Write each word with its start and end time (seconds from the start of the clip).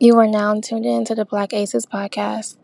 You 0.00 0.18
are 0.18 0.26
now 0.26 0.60
tuned 0.60 0.84
in 0.84 1.04
to 1.04 1.14
the 1.14 1.24
Black 1.24 1.52
Aces 1.52 1.86
podcast. 1.86 2.56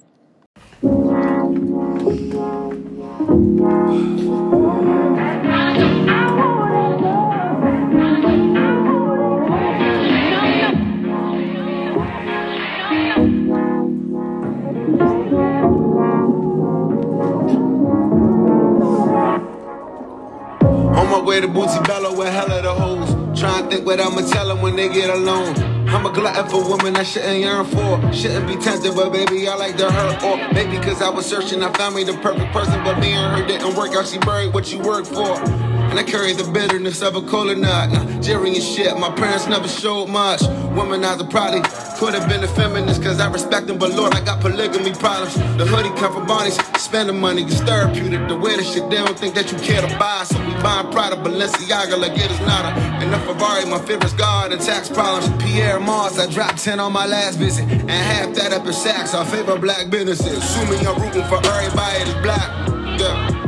On 20.92 21.08
my 21.08 21.22
way 21.24 21.40
to 21.40 21.46
Bootsy 21.46 21.86
Bellows 21.86 22.18
with 22.18 22.28
hella 22.28 22.60
the 22.60 22.74
hoes. 22.74 23.38
Trying 23.38 23.70
to 23.70 23.76
think 23.76 23.86
what 23.86 24.00
I'ma 24.00 24.22
tell 24.22 24.48
them 24.48 24.60
when 24.62 24.74
they 24.74 24.88
get 24.88 25.10
alone. 25.10 25.70
I'm 25.93 26.07
a 26.07 26.12
glutton 26.12 26.48
for 26.48 26.77
women 26.77 26.95
I 26.95 27.02
shouldn't 27.02 27.41
yearn 27.41 27.66
for. 27.66 28.12
Shouldn't 28.12 28.46
be 28.46 28.54
tempted, 28.54 28.94
but 28.94 29.11
baby, 29.11 29.49
I 29.49 29.57
like 29.57 29.76
to 29.79 29.90
hurt. 29.90 30.22
Or 30.22 30.36
maybe 30.53 30.76
cause 30.76 31.03
I 31.03 31.11
was 31.11 31.26
searching, 31.26 31.64
I 31.64 31.72
found 31.72 31.96
me 31.96 32.05
the 32.05 32.12
perfect 32.19 32.53
person, 32.53 32.83
but 32.84 33.00
me 33.00 33.12
and 33.12 33.36
her 33.36 33.44
didn't 33.44 33.75
work 33.75 33.94
out. 33.94 34.06
She 34.06 34.19
buried 34.19 34.55
what 34.55 34.72
you 34.72 34.78
worked 34.78 35.08
for. 35.08 35.69
And 35.91 35.98
I 35.98 36.05
carry 36.05 36.33
the 36.33 36.48
bitterness 36.53 37.03
of 37.03 37.17
a 37.17 37.22
cola 37.22 37.56
nut. 37.56 37.91
Nah, 37.91 38.20
Jerry 38.20 38.55
and 38.55 38.62
shit, 38.62 38.97
my 38.97 39.11
parents 39.11 39.48
never 39.48 39.67
showed 39.67 40.06
much. 40.06 40.41
Womanizer 40.70 41.28
probably 41.28 41.62
could 41.98 42.14
have 42.14 42.28
been 42.28 42.44
a 42.44 42.48
feminist, 42.48 43.03
cause 43.03 43.19
I 43.19 43.28
respect 43.30 43.66
them, 43.66 43.77
but 43.77 43.91
Lord, 43.91 44.14
I 44.14 44.25
got 44.25 44.41
polygamy 44.41 44.92
problems. 44.92 45.34
The 45.58 45.66
hoodie 45.66 45.91
come 45.98 46.14
from 46.14 46.27
Barney's, 46.27 46.56
spending 46.80 47.20
money 47.20 47.42
is 47.42 47.61
therapeutic. 47.61 48.28
The 48.28 48.36
way 48.36 48.56
this 48.56 48.72
shit, 48.72 48.89
they 48.89 48.97
don't 48.97 49.19
think 49.19 49.34
that 49.34 49.50
you 49.50 49.58
care 49.58 49.83
to 49.83 49.98
buy. 49.98 50.22
So 50.25 50.39
we 50.47 50.53
buying 50.62 50.91
Prada, 50.92 51.16
Balenciaga, 51.16 51.98
like 51.98 52.12
it 52.12 52.30
is 52.30 52.41
not 52.41 52.64
a. 52.64 52.80
And 53.02 53.12
the 53.12 53.19
Ferrari, 53.19 53.66
my 53.66 53.80
favorite's 53.80 54.14
God, 54.14 54.52
and 54.52 54.62
tax 54.62 54.88
problems. 54.88 55.28
Pierre 55.42 55.80
Mars, 55.80 56.19
I 56.19 56.30
dropped 56.30 56.62
10 56.64 56.78
on 56.78 56.92
my 56.92 57.06
last 57.06 57.36
visit. 57.36 57.64
And 57.69 57.91
half 57.91 58.34
that 58.36 58.52
up 58.52 58.64
in 58.64 58.72
Saks, 58.72 59.12
our 59.12 59.25
favorite 59.27 59.61
black 59.61 59.91
businesses. 59.91 60.38
Assuming 60.38 60.86
I'm 60.86 61.02
rooting 61.02 61.24
for 61.24 61.44
everybody 61.44 62.05
that's 62.05 62.22
black. 62.22 63.00
Yeah. 63.00 63.39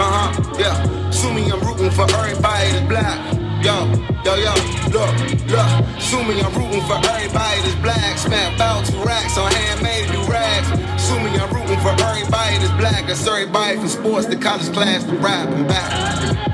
Uh-huh, 0.00 0.56
yeah. 0.58 1.10
Sue 1.10 1.30
me, 1.30 1.52
I'm 1.52 1.60
rooting 1.60 1.90
for 1.90 2.08
everybody 2.08 2.72
that's 2.72 2.88
black. 2.88 3.20
Yo, 3.60 3.84
yo, 4.24 4.32
yo, 4.34 4.54
look, 4.88 5.12
look. 5.44 6.00
Sue 6.00 6.24
me, 6.24 6.40
I'm 6.40 6.54
rooting 6.56 6.80
for 6.88 6.96
everybody 7.04 7.60
that's 7.60 7.76
black. 7.84 8.16
Spent 8.16 8.54
about 8.54 8.86
two 8.86 8.96
racks 9.04 9.36
on 9.36 9.52
handmade 9.52 10.08
do 10.10 10.24
rags. 10.32 10.68
Sue 11.04 11.20
me, 11.20 11.36
I'm 11.36 11.52
rooting 11.52 11.78
for 11.84 11.92
everybody 12.00 12.56
that's 12.56 12.72
black. 12.80 13.06
That's 13.08 13.26
everybody 13.26 13.76
from 13.76 13.88
sports 13.88 14.26
to 14.28 14.36
college 14.36 14.72
class 14.72 15.04
to 15.04 15.12
rap 15.16 15.50
and 15.50 15.68
back. 15.68 16.49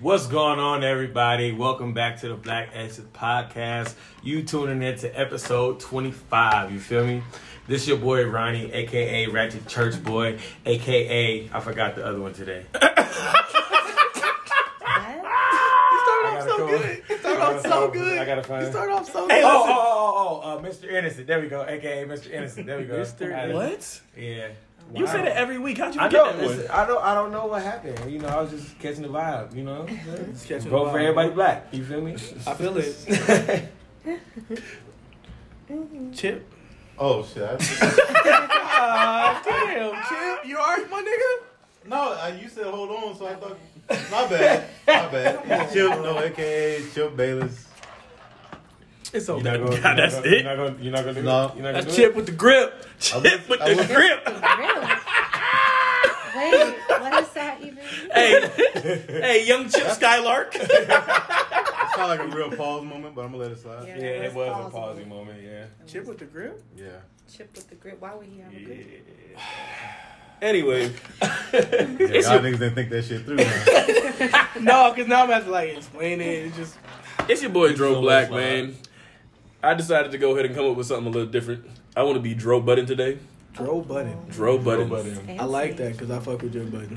What's 0.00 0.26
going 0.26 0.58
on, 0.60 0.84
everybody? 0.84 1.52
Welcome 1.52 1.92
back 1.92 2.20
to 2.20 2.28
the 2.28 2.34
Black 2.34 2.70
Exit 2.72 3.12
Podcast. 3.12 3.94
You 4.22 4.42
tuning 4.44 4.82
in 4.82 4.96
to 4.98 5.08
episode 5.18 5.80
25. 5.80 6.70
You 6.72 6.78
feel 6.78 7.04
me? 7.04 7.22
This 7.66 7.86
your 7.88 7.98
boy 7.98 8.24
Ronnie, 8.26 8.72
aka 8.72 9.26
Ratchet 9.26 9.66
Church 9.66 10.02
Boy, 10.02 10.38
aka 10.64 11.50
I 11.52 11.60
forgot 11.60 11.96
the 11.96 12.04
other 12.06 12.20
one 12.20 12.32
today. 12.32 12.64
I 12.74 12.84
gotta 16.22 16.42
so 16.48 16.58
go- 16.58 16.66
good. 16.78 17.02
You 17.08 17.18
started 17.18 17.42
off 17.42 17.62
so 17.62 17.90
good. 17.90 18.18
I 18.18 18.24
gotta 18.24 18.42
find. 18.42 18.64
You 18.64 18.70
started 18.70 18.92
off 18.92 19.10
so 19.12 19.24
Oh, 19.24 19.28
good. 19.28 19.44
oh, 19.44 19.64
oh, 19.66 20.14
oh, 20.16 20.40
oh, 20.44 20.58
uh, 20.58 20.62
Mr. 20.62 20.90
Innocent. 20.90 21.26
There 21.26 21.40
we 21.40 21.48
go. 21.48 21.62
AKA 21.66 22.04
Mr. 22.06 22.30
Innocent. 22.30 22.66
There 22.66 22.78
we 22.78 22.84
go. 22.84 22.94
Mr. 23.00 23.28
Got. 23.30 23.52
What? 23.54 24.00
Yeah. 24.16 24.48
You 24.94 25.06
say 25.06 25.22
that 25.22 25.36
every 25.36 25.58
week. 25.58 25.78
How'd 25.78 25.94
you 25.94 26.00
I 26.00 26.08
forget 26.08 26.36
know. 26.36 26.48
that 26.48 26.58
one? 26.58 26.66
I 26.70 26.86
don't. 26.86 27.04
I 27.04 27.14
don't 27.14 27.30
know 27.30 27.46
what 27.46 27.62
happened. 27.62 28.10
You 28.10 28.20
know, 28.20 28.28
I 28.28 28.40
was 28.40 28.50
just 28.50 28.78
catching 28.78 29.02
the 29.02 29.08
vibe. 29.08 29.54
You 29.54 29.64
know, 29.64 29.86
Just 30.32 30.48
catching 30.48 30.70
vote 30.70 30.86
the 30.86 30.90
for 30.92 30.98
everybody 30.98 31.30
black. 31.30 31.66
You 31.72 31.84
feel 31.84 32.00
me? 32.00 32.14
I 32.46 32.54
feel 32.54 32.74
it. 32.78 33.68
Chip. 36.14 36.46
Oh 36.98 37.24
shit! 37.24 37.42
I- 37.42 38.54
Ah, 38.80 39.42
damn, 39.44 39.92
Chip. 40.08 40.46
You 40.48 40.56
alright, 40.56 40.88
my 40.90 41.02
nigga? 41.02 41.88
no, 41.88 42.12
I, 42.12 42.38
you 42.40 42.48
said 42.48 42.66
hold 42.66 42.90
on, 42.90 43.16
so 43.16 43.26
I 43.26 43.34
thought. 43.34 43.58
My 44.10 44.26
bad. 44.28 44.64
My 44.86 45.08
bad. 45.08 45.72
Chip, 45.72 45.90
no, 46.00 46.18
aka 46.18 46.82
Chip 46.94 47.16
Bayless. 47.16 47.67
It's 49.12 49.26
You're 49.28 49.40
not 49.42 49.58
gonna, 49.58 49.80
God, 49.80 49.98
that's 49.98 50.24
you're 50.24 50.42
not 50.42 50.56
gonna, 50.56 50.68
it. 50.70 50.80
You're 50.82 50.92
not 50.92 51.04
gonna. 51.04 51.14
You're 51.14 51.14
not 51.14 51.14
gonna 51.14 51.14
do 51.14 51.22
No. 51.22 51.46
it. 51.46 51.54
You're 51.56 51.62
not 51.64 51.74
gonna 51.80 51.86
do 51.86 51.96
Chip 51.96 52.14
with 52.14 52.26
the 52.26 52.32
grip. 52.32 52.84
Chip 53.00 53.22
was- 53.22 53.48
with 53.48 53.60
I 53.62 53.70
the 53.70 53.76
was- 53.76 53.86
grip. 53.86 54.26
Really? 54.58 54.94
Wait, 56.36 56.76
what 56.88 57.22
is 57.22 57.28
that 57.30 57.58
even? 57.62 57.78
hey, 58.12 58.50
hey, 59.08 59.46
young 59.46 59.68
Chip 59.68 59.88
Skylark. 59.90 60.54
It 61.88 62.00
sounded 62.04 62.22
like 62.24 62.32
a 62.32 62.36
real 62.36 62.50
pause 62.56 62.84
moment, 62.84 63.14
but 63.16 63.22
I'm 63.24 63.32
gonna 63.32 63.42
let 63.42 63.50
it 63.50 63.58
slide. 63.60 63.88
Yeah. 63.88 63.96
Yeah, 63.96 64.04
it 64.04 64.34
was 64.34 64.46
a 64.46 64.52
Pausing. 64.52 64.70
pausing 64.70 65.08
moment. 65.08 65.42
Yeah. 65.42 65.64
Chip 65.86 66.04
with 66.06 66.18
the 66.18 66.26
grip. 66.26 66.62
Yeah. 66.76 66.86
Chip 67.32 67.50
with 67.56 67.68
the 67.68 67.74
grip. 67.74 68.00
Why 68.00 68.14
would 68.14 68.26
he 68.26 68.38
have 68.40 68.52
a 68.54 68.60
grip? 68.64 68.86
Anyway, 70.40 70.92
Yeah, 71.20 71.34
It's 71.52 72.28
y'all 72.28 72.40
your- 72.40 72.52
niggas 72.52 72.58
didn't 72.60 72.74
think 72.76 72.90
that 72.90 73.04
shit 73.04 73.24
through. 73.24 74.62
No, 74.62 74.92
because 74.92 75.08
now 75.08 75.24
I'm 75.24 75.30
have 75.30 75.46
to 75.46 75.50
like 75.50 75.76
explain 75.76 76.20
it. 76.20 76.46
It's 76.46 76.56
just 76.56 76.76
It's 77.28 77.42
your 77.42 77.50
boy 77.50 77.72
Dro 77.74 77.94
so 77.94 78.00
Black, 78.02 78.30
man. 78.30 78.76
I 79.62 79.74
decided 79.74 80.12
to 80.12 80.18
go 80.18 80.32
ahead 80.32 80.46
and 80.46 80.54
come 80.54 80.70
up 80.70 80.76
with 80.76 80.86
something 80.86 81.06
a 81.06 81.10
little 81.10 81.30
different. 81.30 81.64
I 81.96 82.02
want 82.04 82.16
to 82.16 82.20
be 82.20 82.34
Dro 82.34 82.60
Button 82.60 82.86
today. 82.86 83.18
Dro 83.58 83.80
button. 83.80 84.16
Dro 84.30 84.56
Button. 84.56 84.88
Button. 84.88 85.40
I 85.40 85.44
like 85.44 85.76
that 85.78 85.92
because 85.92 86.12
I 86.12 86.20
fuck 86.20 86.40
with 86.42 86.52
Joe 86.52 86.64
Budden. 86.66 86.96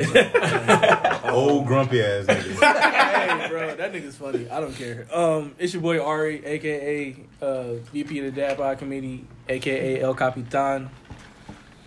Old 1.34 1.66
grumpy 1.66 2.04
ass 2.04 2.26
nigga. 2.26 2.38
hey, 3.40 3.50
bro, 3.50 3.76
that 3.76 3.92
nigga's 3.92 4.16
funny. 4.16 4.48
I 4.48 4.60
don't 4.60 4.76
care. 4.76 5.08
Um, 5.12 5.56
it's 5.58 5.74
your 5.74 5.82
boy 5.82 6.00
Ari, 6.00 6.46
aka 6.46 7.16
uh, 7.42 7.74
VP 7.92 8.20
of 8.20 8.26
the 8.26 8.42
Dad 8.42 8.58
Bod 8.58 8.78
Committee, 8.78 9.26
aka 9.50 10.02
El 10.02 10.14
Capitan. 10.14 10.92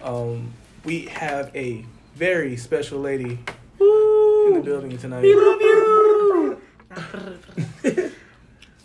Um, 0.03 0.53
we 0.83 1.07
have 1.07 1.55
a 1.55 1.85
very 2.17 2.57
special 2.57 2.99
lady 2.99 3.39
in 3.79 4.55
the 4.55 4.63
building 4.65 4.99
tonight. 4.99 5.23
We 5.23 5.37
love 5.37 5.61
you. 5.61 6.61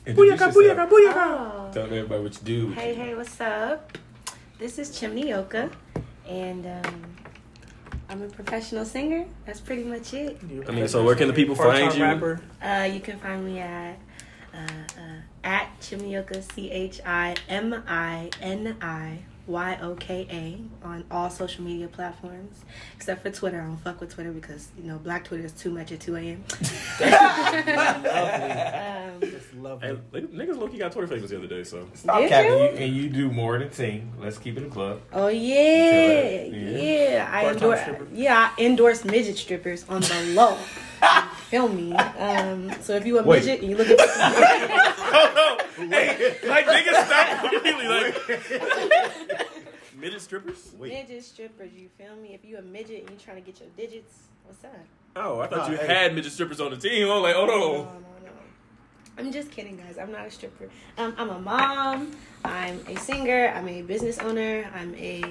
Introduce 0.10 0.56
yourself. 0.56 0.90
Oh. 0.92 1.70
Tell 1.72 1.84
everybody 1.86 2.24
what 2.24 2.34
you 2.34 2.42
do. 2.44 2.70
Hey, 2.72 2.96
hey, 2.96 3.14
what's 3.14 3.40
up? 3.40 3.98
This 4.58 4.80
is 4.80 4.98
Chimney 5.00 5.34
Oka, 5.34 5.70
and 6.28 6.66
um, 6.66 7.04
I'm 8.10 8.24
a 8.24 8.28
professional 8.28 8.86
singer. 8.86 9.26
That's 9.46 9.62
pretty 9.62 9.84
much 9.84 10.14
it. 10.16 10.40
I 10.68 10.72
mean, 10.72 10.88
so 10.88 11.04
where 11.04 11.16
can 11.16 11.28
the 11.28 11.34
people 11.34 11.56
Part-time 11.56 11.90
find 11.90 12.00
you? 12.00 12.04
Rapper. 12.04 12.42
Uh, 12.62 12.90
you 12.92 13.00
can 13.02 13.20
find 13.20 13.46
me 13.46 13.60
at 13.60 14.00
uh, 14.54 14.58
uh, 14.58 15.22
at 15.44 15.80
Chimnioka 15.80 16.44
C 16.54 16.72
H 16.72 17.02
I 17.06 17.36
M 17.48 17.84
I 17.88 18.32
N 18.42 18.78
I 18.82 19.20
Y 19.50 19.78
O 19.82 19.96
K 19.96 20.28
A 20.30 20.86
on 20.88 21.04
all 21.10 21.30
social 21.30 21.64
media 21.64 21.88
platforms 21.88 22.60
except 22.96 23.24
for 23.24 23.32
Twitter. 23.32 23.60
I 23.62 23.66
don't 23.66 23.78
fuck 23.78 24.00
with 24.00 24.14
Twitter 24.14 24.32
because 24.32 24.70
you 24.78 24.84
know 24.84 24.98
Black 25.00 25.24
Twitter 25.26 25.44
is 25.46 25.52
too 25.52 25.72
much 25.72 25.92
at 25.92 26.00
two 26.00 26.16
a.m. 26.16 26.44
um, 27.02 27.08
It's 29.22 29.54
lovely. 29.56 29.88
Hey, 29.88 29.98
like, 30.12 30.32
niggas 30.32 30.58
low 30.58 30.68
key 30.68 30.78
got 30.78 30.92
Twitter 30.92 31.08
famous 31.08 31.30
the 31.32 31.38
other 31.38 31.48
day, 31.48 31.64
so 31.64 31.88
Stop 31.94 32.20
Did 32.20 32.30
capping. 32.30 32.52
you? 32.52 32.58
You? 32.58 32.64
and 32.70 32.96
you 32.96 33.10
do 33.10 33.32
more 33.32 33.58
than 33.58 33.72
sing. 33.72 34.12
Let's 34.20 34.38
keep 34.38 34.58
it 34.58 34.68
a 34.68 34.70
club. 34.70 35.02
oh 35.14 35.28
yeah, 35.28 36.44
Yeah. 36.44 36.80
yeah. 36.80 37.30
I 37.32 37.42
Part-time 37.44 37.54
endorse. 37.64 37.82
stripper. 37.82 38.08
Yeah, 38.14 38.52
I 38.58 38.62
endorse 38.62 39.06
midget 39.06 39.38
strippers 39.38 39.86
on 39.90 40.02
the 40.02 40.34
low. 40.36 40.58
You 41.52 41.68
Feel 41.68 41.70
me? 41.70 41.94
Um, 41.96 42.72
so 42.82 42.94
if 42.96 43.06
you 43.06 43.18
a 43.20 43.24
Wait. 43.24 43.40
midget 43.46 43.62
and 43.62 43.70
you 43.72 43.76
looking 43.78 43.98
for 43.98 44.08
some 44.08 44.34
oh 44.36 45.58
no, 45.80 45.88
hey, 45.90 46.36
like 46.48 46.66
niggas 46.66 47.06
stop 47.06 47.50
completely 47.52 47.88
like 47.88 49.48
midget 50.00 50.22
strippers. 50.22 50.72
Wait. 50.78 50.94
midget 50.94 51.24
strippers, 51.24 51.72
you 51.74 51.90
feel 51.98 52.16
me? 52.18 52.34
If 52.36 52.46
you 52.46 52.58
a 52.58 52.62
midget 52.62 53.02
and 53.02 53.10
you 53.12 53.16
trying 53.18 53.38
to 53.38 53.42
get 53.52 53.60
your 53.60 53.70
digits, 53.76 54.14
what's 54.46 54.64
up? 54.64 54.72
Oh, 55.16 55.40
I 55.40 55.48
thought 55.48 55.68
Nah, 55.68 55.72
you 55.72 55.78
hey. 55.78 55.88
had 55.88 56.14
midget 56.16 56.32
strippers 56.34 56.62
on 56.62 56.70
the 56.72 56.78
team. 56.78 57.10
I 57.10 57.14
was 57.16 57.24
like, 57.24 57.36
oh 57.36 57.46
No, 57.48 57.56
no. 57.58 57.72
no, 57.72 57.84
no. 57.84 58.32
I'm 59.18 59.32
just 59.32 59.50
kidding, 59.52 59.76
guys. 59.76 59.98
I'm 59.98 60.12
not 60.12 60.28
a 60.28 60.32
stripper. 60.32 60.70
Um, 60.98 61.14
I'm 61.18 61.30
a 61.30 61.40
mom. 61.40 62.12
I'm 62.46 62.80
a 62.88 62.96
singer. 62.96 63.52
I'm 63.56 63.68
a 63.68 63.82
business 63.82 64.20
owner. 64.20 64.70
I'm 64.76 64.94
a 64.96 65.24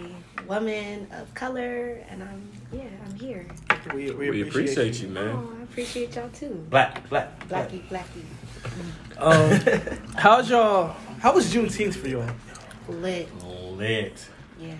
woman 0.48 1.06
of 1.12 1.32
color, 1.34 2.00
and 2.10 2.22
I'm 2.22 2.50
yeah, 2.72 2.82
I'm 3.06 3.14
here. 3.14 3.46
We, 3.94 4.10
we, 4.10 4.30
We 4.30 4.42
appreciate 4.42 5.00
you, 5.00 5.08
man. 5.08 5.28
Oh, 5.28 5.56
I 5.58 5.62
appreciate 5.62 6.14
y'all 6.16 6.28
too. 6.30 6.64
Black, 6.70 7.08
black, 7.08 7.48
black. 7.48 7.70
Blacky, 7.70 7.82
blacky, 7.88 9.18
Um, 9.18 9.98
how's 10.16 10.50
y'all? 10.50 10.94
How 11.20 11.34
was 11.34 11.52
Juneteenth 11.52 11.94
for 11.94 12.08
y'all? 12.08 12.28
lit. 12.88 13.28
Lit. 13.76 14.28
Yeah, 14.58 14.74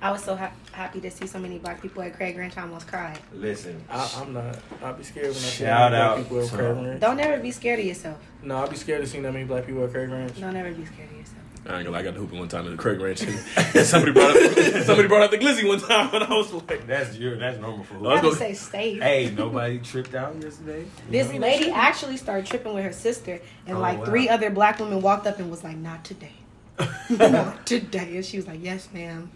I 0.00 0.10
was 0.12 0.22
so 0.24 0.34
ha- 0.36 0.52
happy 0.72 1.00
to 1.00 1.10
see 1.10 1.26
so 1.26 1.38
many 1.38 1.58
black 1.58 1.82
people 1.82 2.02
at 2.02 2.14
Craig 2.14 2.36
Ranch. 2.38 2.56
I 2.56 2.62
almost 2.62 2.86
cried. 2.88 3.18
Listen. 3.34 3.82
I, 3.90 4.10
I'm 4.20 4.32
not. 4.32 4.58
I'll 4.82 4.94
be 4.94 5.02
scared 5.04 5.26
when 5.26 5.34
I 5.34 5.38
see 5.38 5.64
Shout 5.64 5.90
that 5.90 5.98
many 5.98 6.02
out 6.02 6.14
black 6.14 6.24
people 6.24 6.44
at 6.44 6.50
Craig 6.50 6.86
Ranch. 6.86 7.00
Don't 7.00 7.20
ever 7.20 7.42
be 7.42 7.50
scared 7.50 7.80
of 7.80 7.84
yourself. 7.86 8.18
No, 8.42 8.56
I'll 8.56 8.68
be 8.70 8.76
scared 8.76 9.02
to 9.02 9.06
see 9.06 9.20
that 9.20 9.32
many 9.32 9.44
black 9.44 9.66
people 9.66 9.84
at 9.84 9.90
Craig 9.92 10.08
Ranch. 10.08 10.40
Don't 10.40 10.56
ever 10.56 10.72
be 10.72 10.84
scared 10.86 11.10
of 11.10 11.16
yourself. 11.18 11.36
I 11.66 11.74
ain't 11.76 11.84
gonna 11.84 11.90
lie, 11.90 11.98
I 11.98 12.02
got 12.02 12.14
the 12.14 12.20
hooping 12.20 12.38
one 12.38 12.48
time 12.48 12.64
at 12.64 12.70
the 12.70 12.76
Craig 12.78 12.98
Ranch, 13.00 13.20
and, 13.22 13.30
and 13.76 13.86
somebody 13.86 14.12
brought 14.12 14.34
up 14.34 14.84
somebody 14.84 15.08
brought 15.08 15.22
up 15.22 15.30
the 15.30 15.38
glizzy 15.38 15.68
one 15.68 15.78
time, 15.78 16.08
and 16.14 16.24
I 16.24 16.32
was 16.34 16.52
like, 16.52 16.86
That's 16.86 17.16
your 17.16 17.36
that's 17.36 17.60
normal 17.60 17.84
for 17.84 17.94
You 17.94 18.00
who? 18.00 18.06
Let's 18.08 18.22
gotta 18.22 18.36
say 18.36 18.54
safe. 18.54 19.02
Hey, 19.02 19.30
nobody 19.36 19.78
tripped 19.78 20.14
out 20.14 20.34
yesterday. 20.42 20.86
This 21.10 21.32
lady 21.34 21.70
actually 21.70 22.16
started 22.16 22.46
tripping 22.46 22.72
with 22.74 22.84
her 22.84 22.92
sister, 22.92 23.40
and 23.66 23.76
Oh, 23.76 23.80
like 23.80 23.98
wow. 23.98 24.04
three 24.06 24.28
other 24.28 24.50
black 24.50 24.78
women 24.78 25.02
walked 25.02 25.26
up 25.26 25.38
and 25.38 25.50
was 25.50 25.62
like, 25.62 25.76
"Not 25.76 26.02
today, 26.04 26.32
not 27.10 27.66
today," 27.66 28.16
and 28.16 28.24
she 28.24 28.38
was 28.38 28.46
like, 28.46 28.62
"Yes, 28.62 28.88
ma'am." 28.92 29.30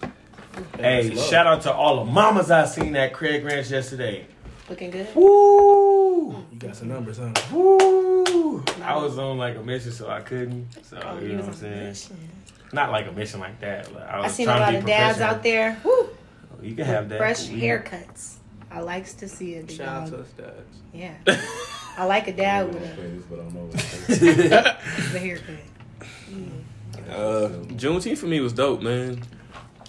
Hey, 0.78 1.08
That's 1.10 1.28
shout 1.28 1.46
out 1.46 1.62
to 1.62 1.72
all 1.72 2.04
the 2.04 2.10
mamas 2.10 2.50
I 2.50 2.64
seen 2.64 2.94
at 2.96 3.12
Craig 3.12 3.44
Ranch 3.44 3.70
yesterday. 3.70 4.26
Looking 4.68 4.90
good. 4.90 5.14
Woo! 5.14 6.30
You 6.52 6.58
got 6.58 6.74
some 6.76 6.88
numbers, 6.88 7.18
huh? 7.18 7.32
Woo! 7.52 8.64
I 8.82 8.96
was 8.96 9.18
on 9.18 9.36
like 9.38 9.56
a 9.56 9.62
mission, 9.62 9.92
so 9.92 10.08
I 10.08 10.20
couldn't. 10.20 10.68
So 10.84 10.98
Oh, 11.04 11.18
you 11.18 11.26
you 11.28 11.32
know 11.34 11.40
what 11.40 11.48
I'm 11.48 11.54
saying? 11.54 11.84
mission. 11.88 12.16
Not 12.72 12.90
like 12.90 13.06
a 13.06 13.12
mission 13.12 13.40
like 13.40 13.60
that. 13.60 13.92
But 13.92 14.02
I 14.08 14.12
I 14.16 14.20
was 14.22 14.32
seen 14.32 14.48
a 14.48 14.56
lot 14.58 14.74
of 14.74 14.86
dads 14.86 15.20
out 15.20 15.42
there. 15.42 15.78
Woo, 15.84 16.08
You 16.62 16.74
can 16.74 16.86
have 16.86 17.08
that. 17.10 17.18
fresh 17.18 17.48
We- 17.48 17.60
haircuts. 17.60 18.36
I 18.70 18.80
likes 18.80 19.12
to 19.14 19.28
see 19.28 19.54
it. 19.54 19.66
big 19.68 19.76
Shout 19.76 19.88
out 19.88 20.08
to 20.08 20.18
us 20.20 20.28
dads. 20.36 20.76
Yeah, 20.92 21.14
I 21.98 22.06
like 22.06 22.26
a 22.26 22.32
dad 22.32 22.66
with 22.74 22.76
a, 22.82 23.00
This, 23.00 23.22
but 23.30 23.38
I 23.38 23.42
don't 23.42 23.54
know 23.54 23.60
what 23.66 23.72
to 23.78 24.14
say. 24.16 24.34
with 24.34 25.14
a 25.14 25.18
haircut. 25.18 25.54
uh, 27.08 27.48
Juneteenth 27.74 28.18
for 28.18 28.26
me 28.26 28.40
was 28.40 28.52
dope, 28.52 28.80
man. 28.82 29.22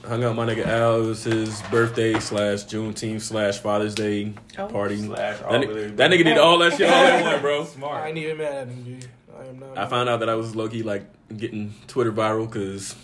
Hung 0.08 0.24
out 0.24 0.36
with 0.36 0.38
my 0.38 0.54
nigga 0.54 0.68
Al. 0.68 1.02
It 1.04 1.08
was 1.08 1.24
his 1.24 1.62
birthday 1.64 2.20
slash 2.20 2.64
Juneteenth 2.66 3.22
slash 3.22 3.58
Father's 3.60 3.96
Day 3.96 4.34
Oh. 4.58 4.68
party. 4.68 4.98
Slash 4.98 5.38
That, 5.40 5.46
all 5.46 5.60
ni- 5.60 5.66
really- 5.68 5.88
that 5.92 6.12
nigga 6.12 6.24
did 6.24 6.38
all 6.38 6.58
that 6.60 6.74
shit 6.78 6.90
all 6.90 7.06
in 7.06 7.24
one, 7.26 7.42
bro. 7.42 7.66
Smart. 7.66 7.92
I 7.94 7.96
Smart. 7.98 8.08
ain't 8.10 8.18
even 8.20 8.38
mad 8.38 8.54
at 8.56 8.68
him, 8.68 8.84
dude. 8.84 9.08
I 9.38 9.46
am 9.48 9.60
not. 9.60 9.78
I 9.78 9.88
found 9.88 10.10
out 10.10 10.20
that 10.20 10.30
I 10.30 10.36
was 10.36 10.56
low 10.56 10.68
key 10.70 10.84
like 10.84 11.06
getting 11.36 11.74
Twitter 11.88 12.12
viral 12.12 12.46
because 12.46 12.96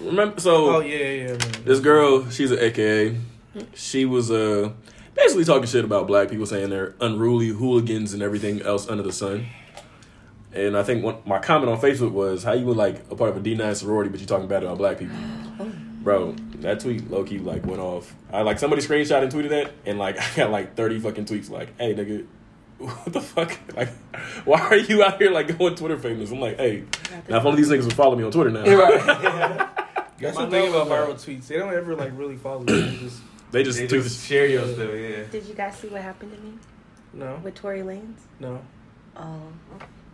remember. 0.00 0.40
So 0.40 0.76
Oh 0.76 0.80
yeah, 0.80 0.96
yeah, 0.96 1.10
yeah, 1.10 1.26
man. 1.28 1.38
this 1.64 1.80
girl, 1.80 2.28
she's 2.30 2.50
an 2.50 2.58
AKA. 2.58 3.16
She 3.74 4.04
was 4.04 4.30
uh 4.30 4.70
basically 5.14 5.44
talking 5.44 5.66
shit 5.66 5.84
about 5.84 6.06
black 6.06 6.30
people, 6.30 6.46
saying 6.46 6.70
they're 6.70 6.94
unruly 7.00 7.48
hooligans 7.48 8.12
and 8.14 8.22
everything 8.22 8.62
else 8.62 8.88
under 8.88 9.02
the 9.02 9.12
sun. 9.12 9.46
And 10.56 10.76
I 10.76 10.82
think 10.82 11.04
one, 11.04 11.16
my 11.26 11.38
comment 11.38 11.70
on 11.70 11.78
Facebook 11.80 12.12
was, 12.12 12.42
"How 12.42 12.52
you 12.54 12.64
were 12.64 12.74
like 12.74 12.96
a 13.10 13.14
part 13.14 13.28
of 13.30 13.36
a 13.36 13.40
D9 13.40 13.76
sorority, 13.76 14.08
but 14.10 14.20
you 14.20 14.26
talking 14.26 14.48
bad 14.48 14.62
about 14.62 14.78
black 14.78 14.98
people, 14.98 15.16
oh. 15.60 15.70
bro?" 16.02 16.34
That 16.60 16.80
tweet 16.80 17.10
low 17.10 17.24
key 17.24 17.38
like 17.38 17.66
went 17.66 17.80
off. 17.80 18.14
I 18.32 18.40
like 18.40 18.58
somebody 18.58 18.80
screenshot 18.80 19.22
and 19.22 19.30
tweeted 19.30 19.50
that, 19.50 19.72
and 19.84 19.98
like 19.98 20.18
I 20.20 20.34
got 20.34 20.50
like 20.50 20.74
thirty 20.74 20.98
fucking 20.98 21.26
tweets 21.26 21.50
like, 21.50 21.78
"Hey 21.78 21.94
nigga, 21.94 22.24
what 22.78 23.12
the 23.12 23.20
fuck? 23.20 23.56
Like, 23.76 23.90
why 24.46 24.60
are 24.60 24.76
you 24.76 25.04
out 25.04 25.20
here 25.20 25.30
like 25.30 25.58
going 25.58 25.74
Twitter 25.74 25.98
famous?" 25.98 26.30
I'm 26.30 26.40
like, 26.40 26.56
"Hey, 26.56 26.84
now 27.28 27.36
if 27.36 27.44
one 27.44 27.52
of 27.52 27.58
these 27.58 27.68
niggas 27.68 27.84
would 27.84 27.92
follow 27.92 28.16
me 28.16 28.24
on 28.24 28.32
Twitter 28.32 28.50
now, 28.50 28.64
That's 28.64 30.38
My 30.38 30.46
the 30.46 30.50
thing 30.50 30.72
number, 30.72 30.78
about 30.80 30.88
viral 30.88 31.14
tweets. 31.14 31.48
They 31.48 31.58
don't 31.58 31.74
ever 31.74 31.94
like 31.94 32.12
really 32.16 32.36
follow 32.36 32.60
you. 32.60 32.66
They 32.66 32.96
just 32.96 33.20
they 33.50 33.62
just 33.62 33.78
They 33.78 33.86
do 33.86 34.02
just 34.02 34.16
this." 34.16 34.24
share 34.24 34.46
your 34.46 34.66
stuff, 34.66 34.88
yeah. 34.94 35.24
Did 35.30 35.44
you 35.44 35.54
guys 35.54 35.76
see 35.76 35.88
what 35.88 36.00
happened 36.00 36.32
to 36.32 36.38
me 36.40 36.54
no, 37.12 37.38
with 37.42 37.54
Tory 37.54 37.80
Lanez? 37.82 38.20
no. 38.40 38.62
Oh, 39.18 39.40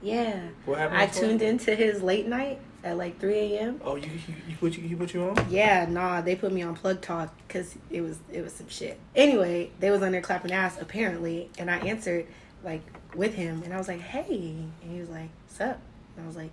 yeah. 0.03 0.49
What 0.65 0.79
happened? 0.79 0.99
I 0.99 1.07
tuned 1.07 1.43
into 1.43 1.75
his 1.75 2.03
late 2.03 2.27
night 2.27 2.61
at 2.85 2.97
like 2.97 3.19
3 3.21 3.35
a.m. 3.35 3.81
Oh, 3.85 3.97
you, 3.97 4.11
you 4.11 4.35
you 4.49 4.57
put 4.57 4.77
you 4.77 4.87
he 4.89 4.95
put 4.95 5.15
you 5.15 5.29
on? 5.29 5.47
Yeah, 5.49 5.87
nah, 5.89 6.21
they 6.21 6.35
put 6.35 6.53
me 6.53 6.63
on 6.63 6.75
Plug 6.75 7.01
Talk 7.01 7.35
because 7.47 7.77
it 7.91 8.01
was 8.01 8.19
it 8.31 8.43
was 8.43 8.53
some 8.53 8.69
shit. 8.69 8.99
Anyway, 9.15 9.71
they 9.81 9.91
was 9.91 10.03
on 10.03 10.13
there 10.13 10.21
clapping 10.21 10.53
ass 10.53 10.81
apparently, 10.81 11.51
and 11.59 11.71
I 11.71 11.79
answered 11.79 12.27
like 12.65 12.83
with 13.15 13.35
him, 13.35 13.63
and 13.63 13.73
I 13.73 13.79
was 13.79 13.89
like, 13.89 14.01
"Hey," 14.01 14.57
and 14.83 14.93
he 14.93 15.01
was 15.01 15.09
like, 15.09 15.31
"What's 15.47 15.61
up?" 15.61 15.79
And 16.17 16.25
I 16.25 16.27
was 16.27 16.37
like, 16.37 16.53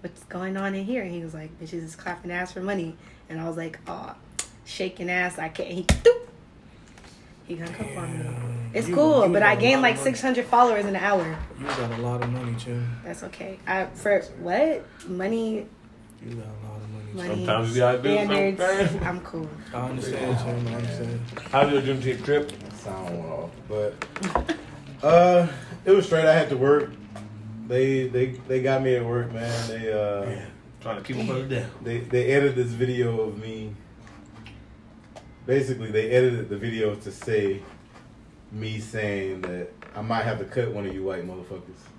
"What's 0.00 0.22
going 0.24 0.56
on 0.56 0.74
in 0.74 0.84
here?" 0.84 1.02
And 1.02 1.12
he 1.12 1.22
was 1.22 1.34
like, 1.34 1.58
"Bitches 1.60 1.84
is 1.84 1.96
clapping 1.96 2.30
ass 2.30 2.52
for 2.52 2.60
money," 2.60 2.96
and 3.28 3.40
I 3.40 3.46
was 3.46 3.56
like, 3.56 3.78
"Oh, 3.86 4.14
shaking 4.64 5.10
ass, 5.10 5.38
I 5.38 5.48
can't." 5.48 5.70
He 5.70 5.84
doop. 5.84 6.26
He 7.50 7.56
hung 7.56 7.68
up 7.74 7.98
on 7.98 8.16
me. 8.16 8.24
It's 8.72 8.86
You- 8.86 8.94
cool, 8.94 9.26
you 9.26 9.32
but 9.32 9.42
I 9.42 9.56
gained 9.56 9.82
like 9.82 9.96
600 9.96 10.44
followers 10.46 10.84
in 10.86 10.94
an 10.94 11.02
hour. 11.02 11.36
You 11.58 11.66
got 11.66 11.90
a 11.90 11.96
lot 12.00 12.22
of 12.22 12.30
money, 12.30 12.54
Chin. 12.54 12.86
That's 13.04 13.24
okay. 13.24 13.58
I 13.66 13.86
for 13.86 14.20
what 14.38 14.86
money, 15.08 15.66
You 16.24 16.36
got 16.36 16.44
a 16.46 16.68
lot 16.68 16.80
of 16.80 16.90
money. 17.16 17.28
money 17.28 17.44
Sometimes 17.46 17.74
you 17.74 17.80
gotta 17.80 17.98
do 17.98 18.08
standards. 18.14 18.60
something. 18.92 19.08
I'm 19.08 19.20
cool. 19.22 19.48
I 19.74 19.76
understand, 19.80 20.38
Chin. 20.38 20.68
I 20.68 20.74
understand. 20.76 21.20
How's 21.50 21.72
your 21.72 21.82
Juneteenth 21.82 22.24
trip? 22.24 22.52
Sound 22.76 23.18
went 23.18 23.32
off, 23.32 23.50
but 23.68 24.54
uh, 25.04 25.48
it 25.84 25.90
was 25.90 26.06
straight. 26.06 26.26
I 26.26 26.32
had 26.34 26.50
to 26.50 26.56
work. 26.56 26.92
They 27.66 28.06
they 28.06 28.26
they 28.46 28.62
got 28.62 28.80
me 28.80 28.94
at 28.94 29.04
work, 29.04 29.32
man. 29.32 29.68
They 29.68 29.92
uh 29.92 30.46
Trying 30.80 30.98
to 30.98 31.02
keep 31.02 31.16
them 31.16 31.48
down. 31.48 31.66
they 31.82 31.98
they 31.98 32.26
edited 32.30 32.54
this 32.54 32.70
video 32.70 33.20
of 33.22 33.38
me. 33.38 33.74
Basically, 35.46 35.90
they 35.90 36.10
edited 36.10 36.48
the 36.48 36.56
video 36.56 36.94
to 36.94 37.10
say 37.10 37.60
me 38.52 38.78
saying 38.80 39.42
that 39.42 39.68
I 39.96 40.02
might 40.02 40.22
have 40.24 40.38
to 40.38 40.44
cut 40.44 40.70
one 40.72 40.86
of 40.86 40.94
you 40.94 41.02
white 41.04 41.26
motherfuckers. 41.26 41.80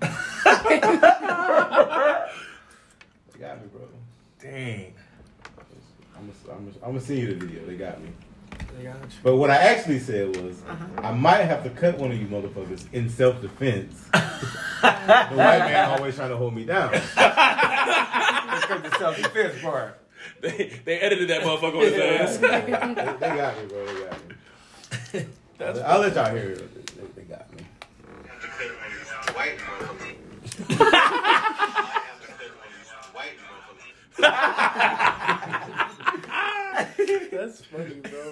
they 3.32 3.38
got 3.38 3.60
me, 3.60 3.68
bro. 3.72 3.82
Dang. 4.40 4.94
I'm 6.16 6.26
gonna 6.46 6.56
I'm 6.56 6.72
gonna 6.72 6.86
I'm 6.96 7.00
see 7.00 7.20
you 7.20 7.34
the 7.34 7.46
video. 7.46 7.66
They 7.66 7.76
got 7.76 8.00
me. 8.00 8.10
They 8.78 8.84
got 8.84 8.96
you. 9.00 9.08
But 9.22 9.36
what 9.36 9.50
I 9.50 9.56
actually 9.56 9.98
said 9.98 10.36
was, 10.36 10.62
Uh-huh. 10.62 10.86
I 11.02 11.12
might 11.12 11.42
have 11.44 11.62
to 11.64 11.70
cut 11.70 11.98
one 11.98 12.10
of 12.12 12.18
you 12.20 12.26
motherfuckers 12.28 12.86
in 12.92 13.08
self 13.08 13.40
defense. 13.42 14.04
the 14.12 14.18
white 15.34 15.58
man 15.58 15.90
always 15.90 16.16
trying 16.16 16.30
to 16.30 16.36
hold 16.36 16.54
me 16.54 16.64
down. 16.64 16.92
Let's 16.92 17.14
cut 17.14 18.82
the 18.84 18.94
self 18.98 19.16
defense 19.16 19.60
part. 19.60 19.98
They, 20.42 20.72
they 20.84 20.98
edited 20.98 21.28
that 21.28 21.42
motherfucker 21.42 21.76
on 21.76 21.82
his 21.82 21.92
ass. 21.94 22.36
they, 22.38 22.48
they 22.48 23.36
got 23.36 23.56
me, 23.62 23.66
bro. 23.68 23.86
They 23.86 24.00
got 24.04 24.28
me. 24.28 25.26
That's 25.56 25.78
I'll 25.80 26.00
let 26.00 26.14
y'all 26.16 26.34
hear 26.34 26.50
it. 26.50 26.86
They, 26.96 27.22
they 27.22 27.28
got 27.28 27.46
me. 27.54 27.64
that's 37.32 37.64
funny, 37.64 37.94
bro. 38.02 38.30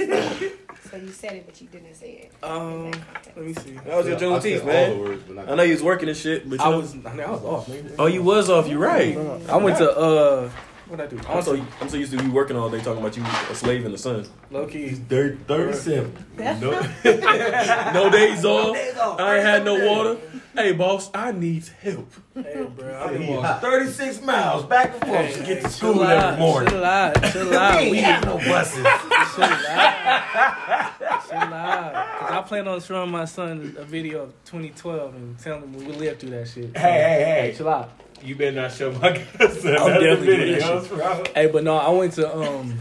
So 0.90 0.96
you 0.96 1.08
said 1.12 1.32
it, 1.34 1.46
but 1.46 1.60
you 1.60 1.68
didn't 1.68 1.94
say 1.94 2.30
it. 2.30 2.44
Um, 2.44 2.90
let 3.36 3.44
me 3.44 3.54
see. 3.54 3.72
That 3.72 3.96
was 3.96 4.06
your 4.06 4.18
Yeah, 4.18 4.34
I 4.36 4.38
said 4.40 4.60
all 4.60 4.66
man. 4.66 4.90
the 4.90 4.96
words, 4.98 5.22
but 5.26 5.36
not 5.36 5.48
I 5.50 5.54
know 5.54 5.62
you 5.62 5.72
was 5.72 5.82
working 5.82 6.08
and 6.08 6.16
shit, 6.16 6.48
but 6.48 6.58
you 6.58 6.64
I 6.64 6.70
know- 6.70 6.78
was, 6.80 6.94
I, 6.94 6.96
mean, 6.96 7.20
I 7.20 7.30
was 7.30 7.42
off, 7.42 7.68
man. 7.68 7.92
Oh, 7.98 8.06
you 8.06 8.22
was 8.22 8.48
off. 8.50 8.68
You 8.68 8.78
right. 8.78 9.16
I 9.48 9.56
went 9.56 9.78
to 9.78 9.90
uh, 9.96 10.50
what 10.90 11.00
I 11.00 11.06
do? 11.06 11.18
I'm 11.28 11.42
so 11.42 11.54
I'm 11.80 11.88
so 11.88 11.96
used 11.96 12.12
to 12.16 12.22
you 12.22 12.30
working 12.32 12.56
all 12.56 12.68
day 12.68 12.78
talking 12.80 13.00
about 13.00 13.16
you 13.16 13.22
a 13.24 13.54
slave 13.54 13.84
in 13.84 13.92
the 13.92 13.98
sun. 13.98 14.26
low 14.50 14.66
key. 14.66 14.90
Thirty, 14.90 15.36
37. 15.46 16.26
No. 16.38 16.70
No 17.94 18.10
days 18.10 18.44
off. 18.44 18.76
I 19.20 19.36
ain't 19.36 19.44
had 19.44 19.64
no 19.64 19.86
water. 19.86 20.18
Hey, 20.54 20.72
boss, 20.72 21.10
I 21.14 21.30
need 21.32 21.64
help. 21.80 22.12
Hey, 22.34 22.66
bro, 22.76 23.00
I've 23.02 23.12
been 23.12 23.26
walking. 23.28 23.60
36 23.60 24.20
miles 24.22 24.64
back 24.64 24.92
and 24.92 25.04
forth 25.06 25.34
to 25.36 25.44
get 25.44 25.62
to 25.62 25.68
school 25.68 25.94
chill 25.94 26.02
every 26.02 26.16
out, 26.16 26.38
morning. 26.40 26.70
Chill 26.70 26.84
out, 26.84 27.14
chill 27.32 27.56
out. 27.56 27.80
We 27.82 27.90
We 27.92 27.98
ain't 27.98 28.24
no 28.26 28.36
buses. 28.38 28.74
chill 29.34 29.44
out, 29.44 31.28
chill 31.28 31.38
out. 31.38 32.18
Cause 32.20 32.30
I 32.32 32.42
plan 32.46 32.68
on 32.68 32.80
showing 32.80 33.10
my 33.10 33.24
son 33.26 33.76
a 33.78 33.84
video 33.84 34.24
of 34.24 34.30
2012 34.46 35.14
and 35.14 35.38
telling 35.38 35.62
him 35.62 35.72
we 35.72 35.86
lived 35.92 36.20
through 36.20 36.30
that 36.30 36.48
shit. 36.48 36.76
Hey, 36.76 36.80
hey, 36.92 37.24
hey. 37.50 37.54
chill 37.56 37.68
out. 37.68 37.90
You 38.22 38.36
better 38.36 38.52
not 38.60 38.72
show 38.72 38.92
my 38.92 39.12
cousin. 39.38 39.38
I'm 39.38 39.38
That's 39.38 39.62
the 39.62 39.70
definitely 39.72 40.26
doing 40.26 40.58
that 40.58 40.62
videos, 40.62 40.88
bro. 40.88 41.24
Hey, 41.34 41.46
but 41.46 41.64
no, 41.64 41.76
I 41.76 41.88
went 41.90 42.12
to 42.14 42.36
um, 42.36 42.78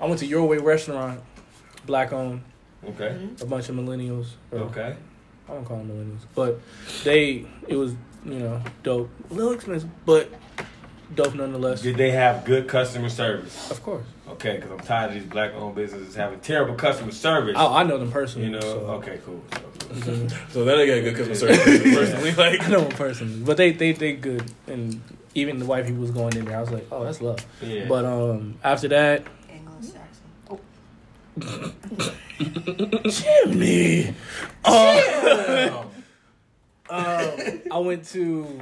I 0.00 0.06
went 0.06 0.18
to 0.20 0.26
Your 0.26 0.46
Way 0.46 0.58
restaurant, 0.58 1.20
black 1.86 2.12
owned, 2.12 2.42
Okay. 2.88 3.16
a 3.40 3.46
bunch 3.46 3.68
of 3.68 3.76
millennials. 3.76 4.28
or- 4.50 4.58
Okay. 4.60 4.96
I 5.48 5.52
don't 5.52 5.64
call 5.64 5.76
them 5.78 5.88
millennials, 5.90 6.26
but 6.34 6.58
they 7.04 7.46
it 7.68 7.76
was 7.76 7.92
you 8.24 8.38
know 8.38 8.62
dope, 8.82 9.10
a 9.30 9.34
little 9.34 9.52
expensive, 9.52 9.90
but 10.06 10.30
dope 11.14 11.34
nonetheless. 11.34 11.82
Did 11.82 11.96
they 11.96 12.10
have 12.12 12.44
good 12.44 12.66
customer 12.66 13.10
service? 13.10 13.70
Of 13.70 13.82
course. 13.82 14.06
Okay, 14.26 14.56
because 14.56 14.70
I'm 14.72 14.80
tired 14.80 15.08
of 15.08 15.14
these 15.14 15.24
black 15.24 15.52
owned 15.54 15.74
businesses 15.74 16.14
having 16.14 16.40
terrible 16.40 16.74
customer 16.74 17.12
service. 17.12 17.54
Oh, 17.58 17.74
I 17.74 17.82
know 17.84 17.98
them 17.98 18.10
personally. 18.10 18.46
you 18.48 18.54
know? 18.54 18.60
so- 18.60 18.78
Okay, 19.02 19.20
cool. 19.26 19.42
So 19.52 19.60
that 20.00 20.78
ain't 20.78 21.04
got 21.04 21.14
good 21.14 21.16
customer 21.16 21.34
service 21.34 21.82
personally. 21.94 22.32
Like, 22.32 22.62
I 22.62 22.68
know 22.68 22.80
them 22.82 22.90
personally, 22.96 23.40
but 23.44 23.56
they 23.56 23.72
they 23.72 23.92
they 23.92 24.12
good, 24.14 24.44
and 24.66 25.00
even 25.34 25.58
the 25.58 25.66
white 25.66 25.86
people 25.86 26.00
was 26.00 26.10
going 26.10 26.36
in 26.36 26.44
there. 26.44 26.56
I 26.56 26.60
was 26.60 26.70
like, 26.70 26.86
oh, 26.92 27.04
that's 27.04 27.20
love. 27.20 27.44
Yeah. 27.62 27.86
But 27.88 28.04
um, 28.04 28.56
after 28.62 28.88
that, 28.88 29.24
Anglo-Saxon. 29.50 30.60
Jimmy, 33.10 34.14
uh, 34.64 35.84
um, 36.90 37.60
I 37.70 37.78
went 37.78 38.04
to. 38.08 38.60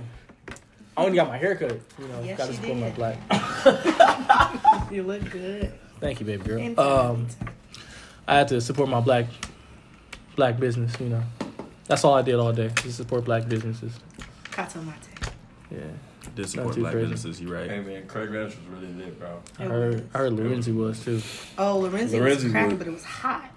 I 0.97 1.05
only 1.05 1.17
got 1.17 1.29
my 1.29 1.39
hair 1.39 1.57
cut. 1.57 1.81
You 1.99 2.09
know, 2.09 2.23
Yes, 2.23 2.37
got 2.39 2.45
to 2.47 2.53
you 2.53 2.57
support 2.59 2.79
my 2.79 2.91
black. 2.91 3.19
You 4.93 5.03
look 5.05 5.31
good. 5.31 5.73
Thank 6.01 6.21
you, 6.21 6.27
baby 6.27 6.45
girl. 6.45 6.81
Um, 6.81 7.27
I 8.29 8.37
had 8.37 8.49
to 8.49 8.61
support 8.61 8.89
my 8.89 9.01
black 9.01 9.27
black 10.37 10.59
business. 10.59 10.99
You 11.01 11.09
know, 11.11 11.23
that's 11.87 12.05
all 12.05 12.15
I 12.15 12.23
did 12.23 12.35
all 12.37 12.53
day. 12.53 12.71
Just 12.83 12.97
support 12.97 13.25
black 13.25 13.49
businesses. 13.49 13.93
Kato 14.51 14.81
mate. 14.83 14.95
Yeah, 15.71 15.79
Did 16.35 16.49
support 16.49 16.77
black 16.77 16.93
crazy. 16.93 17.11
businesses. 17.11 17.41
You 17.41 17.53
right? 17.55 17.71
Hey 17.71 17.81
man, 17.81 18.07
Craig 18.07 18.31
Ranch 18.31 18.55
was 18.57 18.67
really 18.81 18.93
lit, 18.93 19.19
bro. 19.19 19.41
I 19.59 19.63
heard, 19.65 20.07
I 20.15 20.19
heard 20.19 20.33
Lorenzi 20.33 20.73
was 20.75 21.03
too. 21.03 21.23
Oh, 21.57 21.81
Lorenzi, 21.81 22.19
Lorenzi 22.19 22.45
was 22.45 22.53
cracking, 22.53 22.77
but 22.77 22.87
it 22.87 22.93
was 22.93 23.05
hot. 23.05 23.51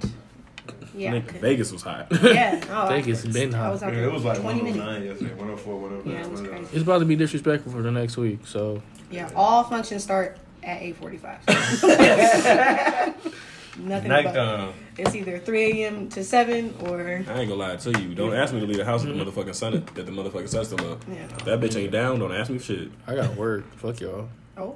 Yeah. 0.96 1.12
I 1.12 1.16
Nigga, 1.16 1.26
couldn't- 1.28 1.42
Vegas 1.42 1.72
was 1.74 1.82
hot. 1.84 2.08
Yeah. 2.24 2.62
Oh, 2.70 2.88
Vegas 2.90 3.26
I, 3.26 3.32
been 3.32 3.52
hot. 3.52 3.74
was 3.74 3.82
Yeah, 3.82 3.90
it 4.06 4.12
was 4.14 4.24
like 4.24 4.40
20 4.40 4.62
minutes. 4.62 4.78
109 4.78 5.10
yesterday, 5.12 5.34
104, 5.34 5.78
109. 5.78 6.16
Yeah, 6.16 6.26
it 6.26 6.32
was 6.32 6.42
crazy. 6.42 6.68
It's 6.74 6.84
about 6.84 7.00
to 7.00 7.06
be 7.06 7.18
disrespectful 7.18 7.74
for 7.74 7.82
the 7.82 7.92
next 7.92 8.16
week, 8.16 8.48
so 8.48 8.82
Yeah, 9.12 9.30
all 9.36 9.66
functions 9.66 10.04
start 10.04 10.38
at 10.64 10.80
8.45. 10.80 13.36
Nothing 13.78 14.10
Night 14.10 14.26
but. 14.26 14.34
time. 14.34 14.74
It's 14.98 15.16
either 15.16 15.40
3 15.40 15.84
a.m. 15.84 16.10
to 16.10 16.24
7 16.24 16.76
or... 16.84 17.02
I 17.02 17.14
ain't 17.14 17.28
gonna 17.28 17.56
lie 17.56 17.76
to 17.76 18.02
you. 18.02 18.16
Don't 18.16 18.34
ask 18.34 18.54
me 18.54 18.62
to 18.62 18.66
leave 18.66 18.78
the 18.78 18.86
house 18.86 19.04
mm-hmm. 19.04 19.20
if 19.20 19.26
the 19.26 19.32
motherfucking 19.32 19.56
sun 19.56 19.74
that 19.74 20.06
the 20.06 20.12
motherfucking 20.12 20.50
sun's 20.50 20.68
still 20.68 20.92
up. 20.92 21.04
Yeah. 21.08 21.24
If 21.24 21.46
that 21.46 21.60
bitch 21.60 21.80
ain't 21.80 21.92
down, 21.92 22.20
don't 22.20 22.34
ask 22.34 22.50
me 22.50 22.58
for 22.58 22.66
shit. 22.66 22.90
I 23.06 23.16
got 23.16 23.36
work. 23.36 23.72
Fuck 23.76 24.00
y'all. 24.00 24.30
Oh, 24.58 24.76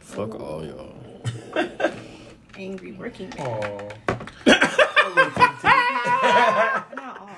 Fuck 0.00 0.34
oh. 0.34 0.38
all 0.38 0.64
y'all. 0.64 0.94
angry 2.58 2.92
working 2.92 3.32
man. 3.38 3.46
Aw. 3.46 3.88
Not 6.94 7.20
all. 7.20 7.30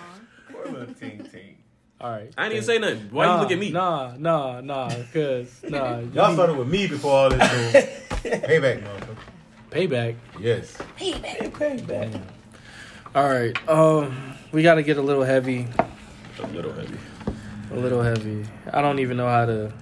Poor 0.50 0.72
little 0.72 0.94
ting 0.94 1.26
ting. 1.30 1.56
All 2.00 2.10
right. 2.10 2.32
I 2.36 2.44
ain't 2.44 2.54
even 2.54 2.64
say 2.64 2.78
nothing. 2.78 3.08
Why 3.10 3.26
nah, 3.26 3.34
you 3.34 3.40
look 3.42 3.50
at 3.50 3.58
me? 3.58 3.70
Nah, 3.70 4.14
nah, 4.18 4.60
nah. 4.60 4.88
Cause 5.12 5.62
nah. 5.68 5.98
you 5.98 6.10
Y'all 6.14 6.32
started 6.32 6.56
with 6.56 6.68
me 6.68 6.86
before 6.86 7.12
all 7.12 7.30
this. 7.30 7.40
So 7.40 8.30
payback, 8.30 8.82
motherfucker. 8.82 9.16
Payback. 9.70 10.16
Yes. 10.38 10.76
Payback. 10.98 11.52
Payback. 11.52 12.20
All 13.14 13.28
right. 13.28 13.68
Um, 13.68 14.34
we 14.52 14.62
got 14.62 14.74
to 14.74 14.82
get 14.82 14.96
a 14.96 15.02
little 15.02 15.22
heavy. 15.24 15.66
A 16.42 16.46
little 16.48 16.72
heavy. 16.72 16.98
A 17.72 17.76
little 17.76 18.02
heavy. 18.02 18.44
I 18.72 18.80
don't 18.82 18.98
even 18.98 19.16
know 19.16 19.28
how 19.28 19.46
to 19.46 19.72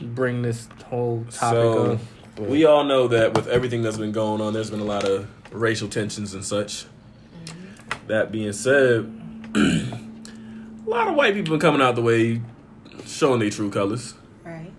bring 0.00 0.42
this 0.42 0.68
whole 0.86 1.24
topic 1.30 1.56
So 1.56 1.92
up. 1.92 1.98
but- 2.36 2.48
we 2.48 2.64
all 2.66 2.84
know 2.84 3.08
that 3.08 3.34
with 3.34 3.46
everything 3.48 3.82
that's 3.82 3.96
been 3.96 4.12
going 4.12 4.40
on, 4.42 4.52
there's 4.52 4.70
been 4.70 4.80
a 4.80 4.84
lot 4.84 5.04
of 5.04 5.26
racial 5.52 5.88
tensions 5.88 6.34
and 6.34 6.44
such. 6.44 6.84
That 8.08 8.30
being 8.30 8.52
said, 8.52 9.10
a 9.54 9.98
lot 10.86 11.08
of 11.08 11.14
white 11.14 11.34
people 11.34 11.52
been 11.52 11.60
coming 11.60 11.80
out 11.80 11.94
the 11.94 12.02
way, 12.02 12.40
showing 13.06 13.40
their 13.40 13.50
true 13.50 13.70
colors. 13.70 14.14
Right. 14.44 14.70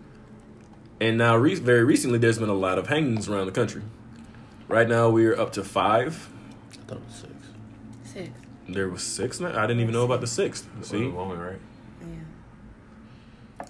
And 1.02 1.18
now, 1.18 1.36
re- 1.36 1.56
very 1.56 1.84
recently, 1.84 2.20
there's 2.20 2.38
been 2.38 2.48
a 2.50 2.54
lot 2.54 2.78
of 2.78 2.88
hangings 2.88 3.28
around 3.28 3.48
the 3.48 3.52
country. 3.52 3.82
Right 4.67 4.88
now, 4.88 5.09
we're 5.09 5.39
up 5.39 5.53
to 5.53 5.63
five. 5.63 6.29
I 6.71 6.75
thought 6.88 6.97
it 6.97 7.05
was 7.05 7.15
six. 7.15 7.33
Six. 8.03 8.29
There 8.67 8.89
was 8.89 9.03
six. 9.03 9.39
Now. 9.39 9.57
I 9.57 9.65
didn't 9.65 9.81
even 9.81 9.93
know 9.93 10.03
about 10.03 10.21
the 10.21 10.27
sixth. 10.27 10.67
See? 10.81 10.97
See, 10.97 11.07
woman, 11.07 11.39
right? 11.39 11.59
Yeah. 12.01 13.65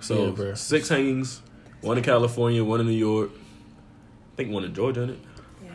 so 0.00 0.34
Yeah, 0.34 0.54
six 0.54 0.88
hangings. 0.88 1.42
One 1.80 1.98
in 1.98 2.04
California, 2.04 2.64
one 2.64 2.80
in 2.80 2.86
New 2.86 2.92
York. 2.92 3.30
I 3.32 4.36
think 4.36 4.50
one 4.50 4.64
in 4.64 4.74
Georgia. 4.74 5.02
In 5.02 5.10
it. 5.10 5.18
Yeah. 5.62 5.70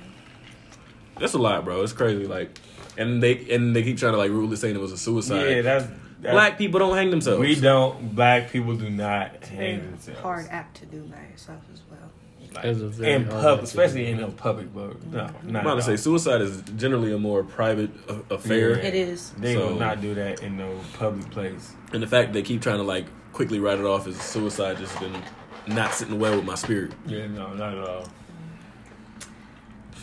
That's 1.19 1.33
a 1.33 1.37
lot, 1.37 1.63
bro. 1.65 1.81
It's 1.83 1.93
crazy. 1.93 2.25
Like, 2.25 2.59
and 2.97 3.21
they 3.21 3.47
and 3.51 3.75
they 3.75 3.83
keep 3.83 3.97
trying 3.97 4.13
to 4.13 4.17
like 4.17 4.31
rule 4.31 4.51
it 4.51 4.57
saying 4.57 4.75
it 4.75 4.81
was 4.81 4.91
a 4.91 4.97
suicide. 4.97 5.49
Yeah, 5.49 5.61
that's, 5.61 5.85
that's 6.19 6.33
Black 6.33 6.57
people 6.57 6.79
don't 6.79 6.95
hang 6.95 7.09
themselves. 7.09 7.39
We 7.39 7.55
don't. 7.55 8.15
Black 8.15 8.49
people 8.49 8.75
do 8.75 8.89
not 8.89 9.45
hang 9.45 9.91
themselves. 9.91 10.19
hard 10.21 10.47
act 10.49 10.77
to 10.77 10.85
do 10.87 11.01
by 11.03 11.21
yourself 11.31 11.61
as 11.71 11.79
well. 11.79 11.82
Like, 12.53 12.65
It's 12.65 12.81
a 12.81 12.87
very 12.87 13.13
in 13.13 13.23
hard 13.25 13.41
pub, 13.41 13.59
especially 13.63 14.07
in 14.11 14.19
a 14.21 14.27
public, 14.29 14.73
but 14.73 15.03
no, 15.11 15.27
I'm 15.41 15.55
about 15.55 15.75
to 15.75 15.81
say 15.81 15.95
suicide 15.95 16.41
is 16.41 16.61
generally 16.75 17.11
a 17.13 17.17
more 17.17 17.43
private 17.43 17.89
affair, 18.29 18.77
Yeah. 18.77 18.83
It 18.89 18.95
is. 18.95 19.31
They 19.31 19.55
So- 19.55 19.69
will 19.69 19.79
not 19.79 20.01
do 20.01 20.13
that 20.15 20.41
in 20.43 20.57
no 20.57 20.79
public 20.99 21.29
place. 21.31 21.73
and 21.93 22.01
the 22.03 22.07
fact 22.07 22.33
they 22.33 22.41
keep 22.43 22.61
trying 22.61 22.77
to 22.77 22.83
like 22.83 23.05
quickly 23.33 23.59
write 23.59 23.79
it 23.79 23.85
off 23.85 24.05
as 24.07 24.15
suicide 24.21 24.77
just 24.77 24.99
been 24.99 25.15
not 25.67 25.93
sitting 25.93 26.19
well 26.19 26.35
with 26.35 26.45
my 26.45 26.55
spirit. 26.55 26.91
Yeah, 27.07 27.25
no, 27.27 27.53
not 27.53 27.73
at 27.77 27.87
all. 27.87 28.07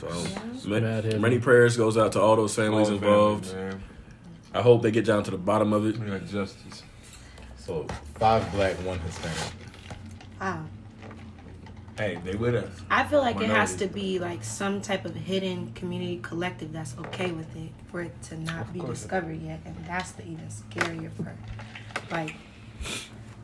So 0.00 0.08
Mad 0.68 1.04
many, 1.04 1.18
many 1.18 1.38
prayers 1.38 1.76
goes 1.76 1.96
out 1.98 2.12
to 2.12 2.20
all 2.20 2.34
those 2.36 2.54
families 2.54 2.88
All 2.88 2.94
involved. 2.94 3.46
families. 3.46 3.74
I 4.54 4.62
hope 4.62 4.82
they 4.82 4.90
get 4.90 5.04
down 5.04 5.22
to 5.24 5.30
the 5.30 5.36
bottom 5.38 5.72
of 5.72 5.86
it. 5.86 5.98
We 5.98 6.06
got 6.06 6.26
justice. 6.26 6.82
So 7.56 7.86
five 8.18 8.50
black, 8.52 8.74
one 8.84 8.98
Hispanic. 9.00 9.38
Wow. 10.40 10.64
Hey, 12.00 12.18
they 12.24 12.34
with 12.34 12.54
us. 12.54 12.70
I 12.90 13.04
feel 13.04 13.18
like 13.20 13.42
it 13.42 13.50
has 13.50 13.74
to 13.76 13.86
be 13.86 14.18
like 14.18 14.42
some 14.42 14.80
type 14.80 15.04
of 15.04 15.14
hidden 15.14 15.72
community 15.74 16.18
collective 16.22 16.72
that's 16.72 16.96
okay 16.98 17.30
with 17.30 17.54
it 17.54 17.68
for 17.90 18.00
it 18.00 18.22
to 18.22 18.38
not 18.40 18.72
be 18.72 18.80
course. 18.80 19.00
discovered 19.02 19.42
yet, 19.42 19.60
and 19.66 19.76
that's 19.86 20.12
the 20.12 20.22
even 20.22 20.48
scarier 20.48 21.10
part. 21.22 21.36
Like, 22.10 22.36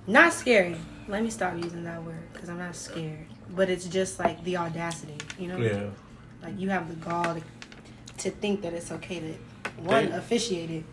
not 0.07 0.33
scary. 0.33 0.77
Let 1.07 1.23
me 1.23 1.29
stop 1.29 1.55
using 1.63 1.85
that 1.85 2.03
word 2.03 2.33
because 2.33 2.49
I'm 2.49 2.57
not 2.57 2.75
scared. 2.75 3.27
But 3.51 3.69
it's 3.69 3.85
just 3.85 4.19
like 4.19 4.43
the 4.43 4.57
audacity, 4.57 5.19
you 5.39 5.49
know? 5.49 5.59
Yeah. 5.59 5.91
Like 6.43 6.59
you 6.59 6.71
have 6.71 6.89
the 6.89 6.97
gall 6.97 7.35
to, 7.35 7.43
to 8.19 8.31
think 8.31 8.63
that 8.63 8.73
it's 8.73 8.91
okay 8.91 9.21
to 9.21 9.35
one 9.83 10.07
They- 10.09 10.17
officiate 10.17 10.71
it, 10.71 10.85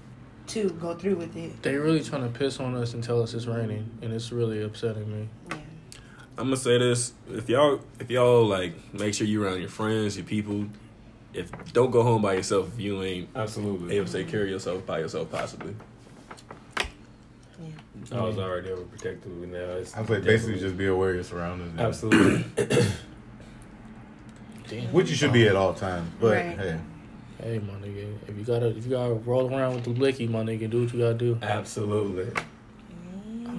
two 0.48 0.72
go 0.82 0.96
through 0.96 1.16
with 1.16 1.38
it. 1.38 1.64
They 1.64 1.78
really 1.78 2.04
trying 2.04 2.30
to 2.30 2.38
piss 2.38 2.60
on 2.60 2.76
us 2.76 2.94
and 2.94 3.02
tell 3.02 3.22
us 3.22 3.34
it's 3.34 3.46
raining, 3.46 3.90
and 4.02 4.12
it's 4.12 4.34
really 4.34 4.62
upsetting 4.62 5.10
me. 5.10 5.30
Yeah. 5.50 5.58
I'm 6.38 6.46
gonna 6.46 6.58
say 6.58 6.78
this: 6.80 7.14
if 7.32 7.48
y'all, 7.50 7.80
if 8.00 8.10
y'all 8.10 8.46
like, 8.46 8.74
make 8.94 9.14
sure 9.14 9.28
you 9.28 9.44
around 9.44 9.60
your 9.60 9.70
friends, 9.70 10.18
your 10.18 10.26
people. 10.26 10.66
If 11.34 11.52
don't 11.74 11.90
go 11.92 12.04
home 12.04 12.22
by 12.22 12.34
yourself 12.34 12.70
if 12.74 12.80
you 12.80 13.02
ain't 13.02 13.30
Absolutely. 13.36 13.96
able 13.96 14.06
to 14.06 14.12
take 14.12 14.28
care 14.28 14.44
of 14.44 14.50
yourself 14.50 14.86
by 14.86 15.00
yourself, 15.00 15.32
possibly. 15.32 15.76
Yeah. 16.80 18.20
I 18.20 18.22
was 18.24 18.38
already 18.38 18.70
overprotective, 18.70 19.26
and 19.44 19.52
now 19.54 19.60
it's. 19.60 19.96
I 19.96 20.06
say 20.06 20.20
basically 20.20 20.60
just 20.60 20.78
be 20.78 20.88
aware 20.88 21.10
of 21.10 21.16
your 21.16 21.24
surroundings. 21.24 21.80
Absolutely. 21.80 22.46
Damn. 24.68 24.92
Which 24.94 25.10
you 25.10 25.16
should 25.16 25.34
be 25.34 25.48
at 25.48 25.56
all 25.56 25.74
times. 25.74 26.10
But 26.20 26.32
Right. 26.34 26.58
hey, 26.58 26.80
Hey, 27.42 27.60
my 27.60 27.74
nigga, 27.74 28.16
if 28.28 28.38
you 28.38 28.44
gotta, 28.46 28.68
if 28.68 28.86
you 28.86 28.92
gotta 28.92 29.16
roll 29.16 29.54
around 29.54 29.76
with 29.76 29.84
the 29.84 29.90
blicky, 29.90 30.28
my 30.28 30.44
nigga, 30.44 30.70
do 30.70 30.84
what 30.84 30.94
you 30.94 31.00
gotta 31.00 31.16
do. 31.16 31.38
Absolutely. 31.42 32.32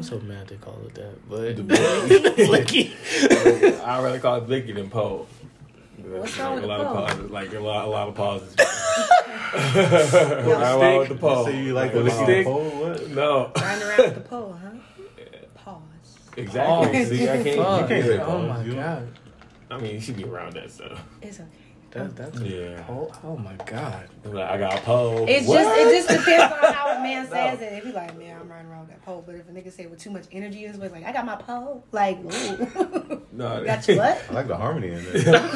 I'm 0.04 0.20
so 0.20 0.26
mad 0.26 0.48
they 0.48 0.56
call 0.56 0.78
it 0.84 0.94
that, 0.96 1.28
but 1.30 1.66
Blicky. 2.36 2.92
I'd 3.82 4.04
rather 4.04 4.20
call 4.20 4.36
it 4.36 4.46
Blicky 4.46 4.72
than 4.72 4.90
Pole. 4.90 5.26
What's 6.04 6.38
wrong 6.38 6.56
with 6.56 6.64
a 6.64 6.66
lot 6.66 6.78
the 6.80 6.84
of 6.84 6.92
pole? 6.96 7.06
pauses, 7.06 7.30
like 7.30 7.54
a 7.54 7.60
lot, 7.60 7.84
a 7.86 7.88
lot 7.88 8.08
of 8.08 8.14
pauses. 8.14 8.54
What's 9.64 10.12
wrong 10.12 10.98
with 10.98 11.08
the 11.08 11.14
you 11.14 11.20
pole? 11.20 11.44
say 11.46 11.62
you 11.62 11.72
like 11.72 11.94
With 11.94 12.04
the 12.04 12.10
the 12.10 12.22
stick? 12.24 12.44
pole? 12.46 12.64
What? 12.70 13.08
No, 13.10 13.50
Riding 13.56 13.82
around 13.88 13.98
with 13.98 14.14
the 14.14 14.20
pole, 14.20 14.58
huh? 14.62 14.70
Pause. 15.54 16.18
exactly. 16.36 17.00
Oh, 17.00 17.04
See, 17.04 17.28
I 17.30 17.42
can't. 17.42 17.56
fuck. 17.56 17.80
You 17.80 17.86
can't 17.88 18.04
say 18.06 18.18
oh 18.18 18.42
my 18.46 18.62
You- 18.62 18.74
god, 18.74 19.08
I 19.70 19.78
mean, 19.80 19.94
you 19.94 20.00
should 20.02 20.16
be 20.18 20.24
around 20.24 20.52
that 20.54 20.70
stuff. 20.70 21.02
It's 21.22 21.40
okay. 21.40 21.48
That 21.94 22.02
oh. 22.02 22.08
that's 22.08 22.40
Yeah. 22.40 22.84
oh, 22.88 23.10
oh 23.24 23.36
my 23.36 23.54
god. 23.66 24.08
Like, 24.24 24.50
I 24.50 24.58
got 24.58 24.78
a 24.78 24.80
pole. 24.82 25.24
It's 25.28 25.46
What? 25.46 25.62
just 25.62 25.78
it 25.80 25.90
just 25.94 26.08
depends 26.08 26.54
on 26.54 26.72
how 26.74 26.96
a 26.96 27.02
man 27.02 27.26
says 27.30 27.60
it. 27.62 27.72
If 27.72 27.84
he 27.84 27.92
like, 27.92 28.16
man, 28.18 28.40
I'm 28.40 28.48
running 28.48 28.66
around 28.70 28.80
with 28.80 28.90
that 28.90 29.02
pole, 29.04 29.22
but 29.24 29.36
if 29.36 29.48
a 29.48 29.52
nigga 29.52 29.72
say 29.72 29.86
with 29.86 30.00
too 30.00 30.10
much 30.10 30.24
energy 30.32 30.64
in 30.64 30.72
his 30.72 30.80
like, 30.80 31.04
I 31.04 31.12
got 31.12 31.24
my 31.24 31.36
pole, 31.36 31.84
like, 31.92 32.18
ooh, 32.18 33.22
No, 33.32 33.60
You 33.60 33.64
got 33.66 33.88
you 33.88 33.96
what? 33.96 34.22
I 34.28 34.32
like 34.32 34.48
the 34.48 34.56
harmony 34.56 34.88
in 34.92 35.04
there. 35.04 35.50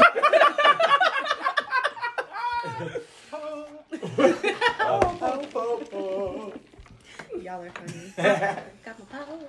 Y'all 7.43 7.63
are 7.63 7.71
funny. 7.71 8.13
got 8.85 8.99
my 9.13 9.19
pole. 9.19 9.49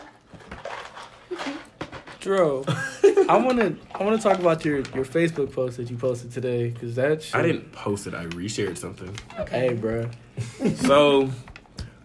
Dro, 2.20 2.66
I 3.30 3.38
wanna, 3.38 3.76
I 3.96 4.04
wanna 4.04 4.18
talk 4.18 4.40
about 4.40 4.66
your 4.66 4.78
your 4.78 5.06
Facebook 5.06 5.54
post 5.54 5.78
that 5.78 5.90
you 5.90 5.96
posted 5.96 6.32
today, 6.32 6.72
cause 6.72 6.96
that 6.96 7.24
shit, 7.24 7.34
I 7.36 7.42
didn't 7.42 7.72
post 7.72 8.08
it. 8.08 8.14
I 8.14 8.26
reshared 8.26 8.78
something. 8.78 9.16
Hey, 9.50 9.74
bro. 9.74 10.10
So, 10.76 11.30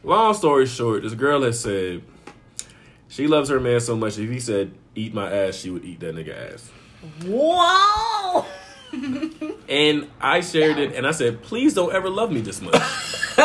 long 0.04 0.34
story 0.34 0.66
short, 0.66 1.02
this 1.02 1.14
girl 1.14 1.42
has 1.42 1.58
said 1.58 2.02
she 3.08 3.26
loves 3.26 3.48
her 3.48 3.58
man 3.58 3.80
so 3.80 3.96
much. 3.96 4.18
If 4.18 4.30
he 4.30 4.38
said 4.38 4.72
"eat 4.94 5.14
my 5.14 5.32
ass," 5.32 5.56
she 5.56 5.70
would 5.70 5.84
eat 5.84 5.98
that 6.00 6.14
nigga 6.14 6.52
ass. 6.54 6.70
Whoa! 7.26 8.44
And 9.68 10.08
I 10.20 10.40
shared 10.40 10.78
it, 10.78 10.94
and 10.94 11.04
I 11.06 11.10
said, 11.10 11.42
"Please 11.42 11.74
don't 11.74 11.92
ever 11.92 12.08
love 12.08 12.30
me 12.30 12.40
this 12.42 12.60
much, 12.60 12.74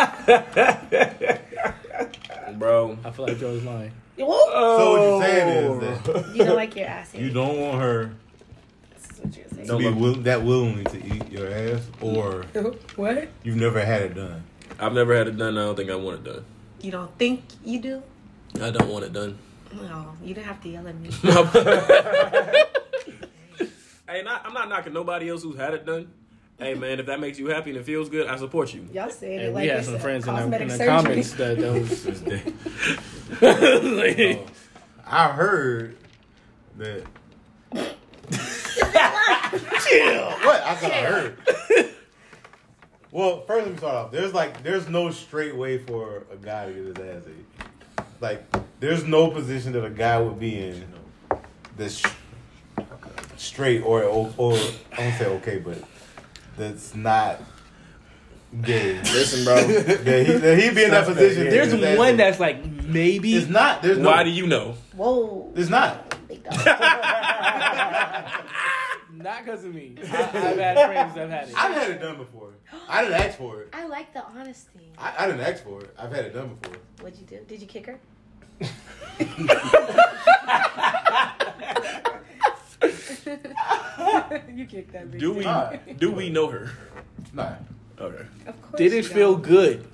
bro." 2.59 2.97
I 3.03 3.11
feel 3.11 3.25
like 3.25 3.39
Joe's 3.39 3.63
lying. 3.63 3.91
Whoa! 4.25 4.77
So 4.77 4.91
what 4.91 5.01
you're 5.01 5.21
saying 5.23 5.49
is 5.49 5.69
oh. 5.69 6.11
that 6.13 6.27
You 6.35 6.43
don't 6.45 6.55
like 6.55 6.75
your 6.75 6.87
ass. 6.87 7.13
you 7.13 7.29
don't 7.31 7.59
want 7.59 7.81
her 7.81 8.11
This 8.93 9.11
is 9.11 9.19
what 9.19 9.35
you're 9.37 9.47
saying. 9.47 9.61
to 9.61 9.67
Don't 9.67 9.79
be 9.81 9.89
will, 9.89 10.15
that 10.15 10.43
willingly 10.43 10.83
to 10.85 10.97
eat 11.15 11.31
your 11.31 11.49
ass, 11.49 11.87
or 12.01 12.43
What? 12.95 13.29
you've 13.43 13.55
never 13.57 13.83
had 13.83 14.01
it 14.03 14.13
done. 14.15 14.43
I've 14.79 14.93
never 14.93 15.15
had 15.15 15.27
it 15.27 15.37
done. 15.37 15.57
I 15.57 15.63
don't 15.65 15.75
think 15.75 15.89
I 15.89 15.95
want 15.95 16.17
it 16.19 16.23
done. 16.23 16.45
You 16.81 16.91
don't 16.91 17.17
think 17.17 17.43
you 17.65 17.79
do? 17.81 18.03
I 18.61 18.69
don't 18.71 18.87
want 18.89 19.05
it 19.05 19.13
done. 19.13 19.37
No, 19.73 20.13
you 20.23 20.33
didn't 20.33 20.47
have 20.47 20.61
to 20.63 20.69
yell 20.69 20.87
at 20.87 20.95
me. 20.95 21.09
Hey, 24.09 24.23
not, 24.23 24.43
I'm 24.43 24.53
not 24.55 24.69
knocking 24.69 24.93
nobody 24.93 25.29
else 25.29 25.43
who's 25.43 25.55
had 25.55 25.75
it 25.75 25.85
done. 25.85 26.11
Hey, 26.59 26.73
man, 26.73 26.99
if 26.99 27.05
that 27.05 27.19
makes 27.21 27.39
you 27.39 27.47
happy 27.47 27.69
and 27.71 27.79
it 27.79 27.85
feels 27.85 28.09
good, 28.09 28.27
I 28.27 28.35
support 28.35 28.73
you. 28.73 28.85
Y'all 28.93 29.09
said 29.09 29.41
it 29.41 29.53
like 29.53 29.61
we 29.63 29.67
had 29.69 29.85
some 29.85 29.97
friends 29.99 30.27
in 30.27 30.35
the, 30.35 30.41
in 30.41 30.51
cosmetic 30.51 30.67
the 30.67 30.77
surgery. 30.77 30.87
comments 30.87 31.31
that 31.33 31.57
that 31.57 31.73
was 31.73 32.03
This 32.03 32.19
day. 33.41 34.35
like, 34.37 34.47
I 35.07 35.29
heard 35.29 35.97
that. 36.77 37.03
Chill. 39.87 40.31
What? 40.49 40.63
I 40.63 40.81
got 40.81 40.91
heard. 40.93 41.37
well, 43.11 43.41
first 43.41 43.65
let 43.65 43.71
me 43.71 43.77
start 43.77 43.95
off. 43.95 44.11
There's 44.11 44.33
like 44.33 44.63
there's 44.63 44.87
no 44.87 45.11
straight 45.11 45.55
way 45.55 45.77
for 45.79 46.25
a 46.31 46.37
guy 46.37 46.67
to 46.67 46.73
get 46.73 46.97
his 46.97 47.17
ass 47.17 47.23
ate. 47.27 48.05
Like 48.21 48.45
there's 48.79 49.05
no 49.05 49.29
position 49.31 49.73
that 49.73 49.83
a 49.85 49.89
guy 49.89 50.19
would 50.19 50.39
be 50.39 50.57
in 50.59 50.85
that's 51.77 52.01
straight 53.37 53.81
or 53.81 54.03
or, 54.03 54.33
or 54.37 54.53
I 54.53 54.57
don't 54.97 55.13
say 55.17 55.25
okay, 55.25 55.59
but 55.59 55.77
that's 56.59 56.93
not 56.93 57.41
gay. 58.61 58.99
Listen, 59.01 59.45
bro. 59.45 59.55
that 59.63 60.25
he 60.25 60.33
that 60.33 60.59
he 60.59 60.69
be 60.71 60.83
in 60.83 60.91
that 60.91 61.05
position. 61.05 61.45
yeah. 61.45 61.49
There's 61.49 61.73
get 61.73 61.97
one 61.97 62.17
that's 62.17 62.39
like 62.39 62.63
maybe. 62.65 63.35
It's 63.35 63.47
not. 63.47 63.81
There's 63.81 63.97
no. 63.97 64.09
Why 64.09 64.23
do 64.23 64.29
you 64.29 64.45
know? 64.45 64.75
Whoa. 64.93 65.51
There's 65.53 65.69
not. 65.69 66.05
Not 69.11 69.43
because 69.43 69.65
of 69.65 69.75
me. 69.75 69.95
I, 70.01 70.03
I've 70.03 70.57
had 70.57 70.85
friends 70.87 71.15
that 71.15 71.29
have 71.29 71.29
had 71.29 71.49
it. 71.49 71.55
I've 71.57 71.73
had 71.73 71.91
it 71.91 71.99
done 71.99 72.17
before. 72.17 72.53
I 72.87 73.03
didn't 73.03 73.19
ask 73.19 73.37
for 73.37 73.61
it. 73.61 73.69
I 73.73 73.85
like 73.85 74.13
the 74.13 74.23
honesty. 74.23 74.93
I, 74.97 75.13
I 75.19 75.27
didn't 75.27 75.41
ask 75.41 75.61
for 75.61 75.81
it. 75.81 75.93
I've 75.99 76.13
had 76.13 76.23
it 76.23 76.33
done 76.33 76.55
before. 76.55 76.77
What'd 77.01 77.19
you 77.19 77.25
do? 77.25 77.39
Did 77.45 77.59
you 77.59 77.67
kick 77.67 77.87
her? 77.87 77.99
you 84.55 84.65
kicked 84.65 84.93
that 84.93 85.09
bitch. 85.11 85.19
Do 85.19 85.33
we 85.33 85.43
Nah. 85.43 85.73
do 85.97 86.11
we 86.11 86.29
know 86.29 86.47
her? 86.47 86.69
Nah. 87.33 87.53
Okay. 87.99 88.25
Of 88.47 88.61
course 88.61 88.77
Did 88.77 88.93
it 88.93 89.05
feel 89.05 89.33
don't. 89.33 89.43
good? 89.43 89.87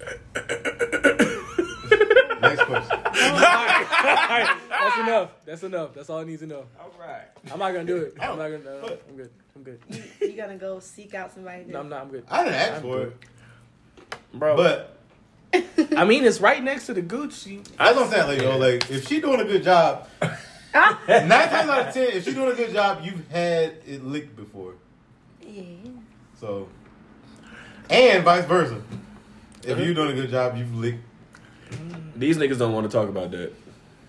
Next 2.40 2.62
question. 2.64 2.98
Oh, 3.04 3.34
Alright, 3.34 4.56
that's 4.68 4.98
enough. 4.98 5.30
That's 5.44 5.62
enough. 5.62 5.94
That's 5.94 6.10
all 6.10 6.18
I 6.18 6.24
need 6.24 6.38
to 6.40 6.46
know. 6.46 6.64
All 6.80 6.90
right. 6.98 7.26
I'm 7.52 7.58
not 7.58 7.72
gonna 7.72 7.84
do 7.84 7.96
it. 7.98 8.14
I'm 8.20 8.36
not 8.38 8.48
gonna. 8.50 8.58
No, 8.64 8.98
I'm 9.08 9.16
good. 9.16 9.30
I'm 9.54 9.62
good. 9.62 9.80
You, 9.88 10.02
you 10.28 10.36
gonna 10.36 10.56
go 10.56 10.80
seek 10.80 11.14
out 11.14 11.32
somebody? 11.32 11.64
No, 11.66 11.80
I'm 11.80 11.88
not. 11.88 12.02
I'm 12.02 12.08
good. 12.10 12.24
I 12.28 12.44
didn't 12.44 12.56
ask 12.58 12.72
I'm 12.76 12.82
for 12.82 12.96
good. 12.96 13.12
it, 13.12 14.16
Bro. 14.38 14.56
but 14.56 14.96
I 15.96 16.04
mean, 16.04 16.24
it's 16.24 16.40
right 16.40 16.62
next 16.62 16.86
to 16.86 16.94
the 16.94 17.02
Gucci. 17.02 17.62
that's 17.76 17.94
what 17.96 18.06
I'm 18.06 18.10
saying. 18.10 18.26
Like, 18.26 18.40
yo, 18.42 18.56
like 18.58 18.90
if 18.90 19.06
she 19.06 19.20
doing 19.20 19.40
a 19.40 19.44
good 19.44 19.62
job! 19.62 20.08
nine 21.08 21.28
times 21.28 21.68
out 21.68 21.88
of 21.88 21.94
ten, 21.94 22.08
if 22.08 22.24
she 22.24 22.32
doing 22.32 22.52
a 22.52 22.54
good 22.54 22.72
job, 22.72 23.00
you've 23.04 23.28
had 23.30 23.74
it 23.86 24.04
licked 24.04 24.34
before. 24.36 24.74
Yeah. 25.46 25.62
So, 26.40 26.68
and 27.90 28.24
vice 28.24 28.44
versa. 28.46 28.80
If 29.64 29.78
you're 29.78 29.94
doing 29.94 30.10
a 30.10 30.14
good 30.14 30.30
job, 30.30 30.56
you've 30.56 30.74
licked. 30.74 31.02
These 32.16 32.36
niggas 32.38 32.58
don't 32.58 32.72
want 32.72 32.90
to 32.90 32.96
talk 32.96 33.08
about 33.08 33.30
that. 33.32 33.52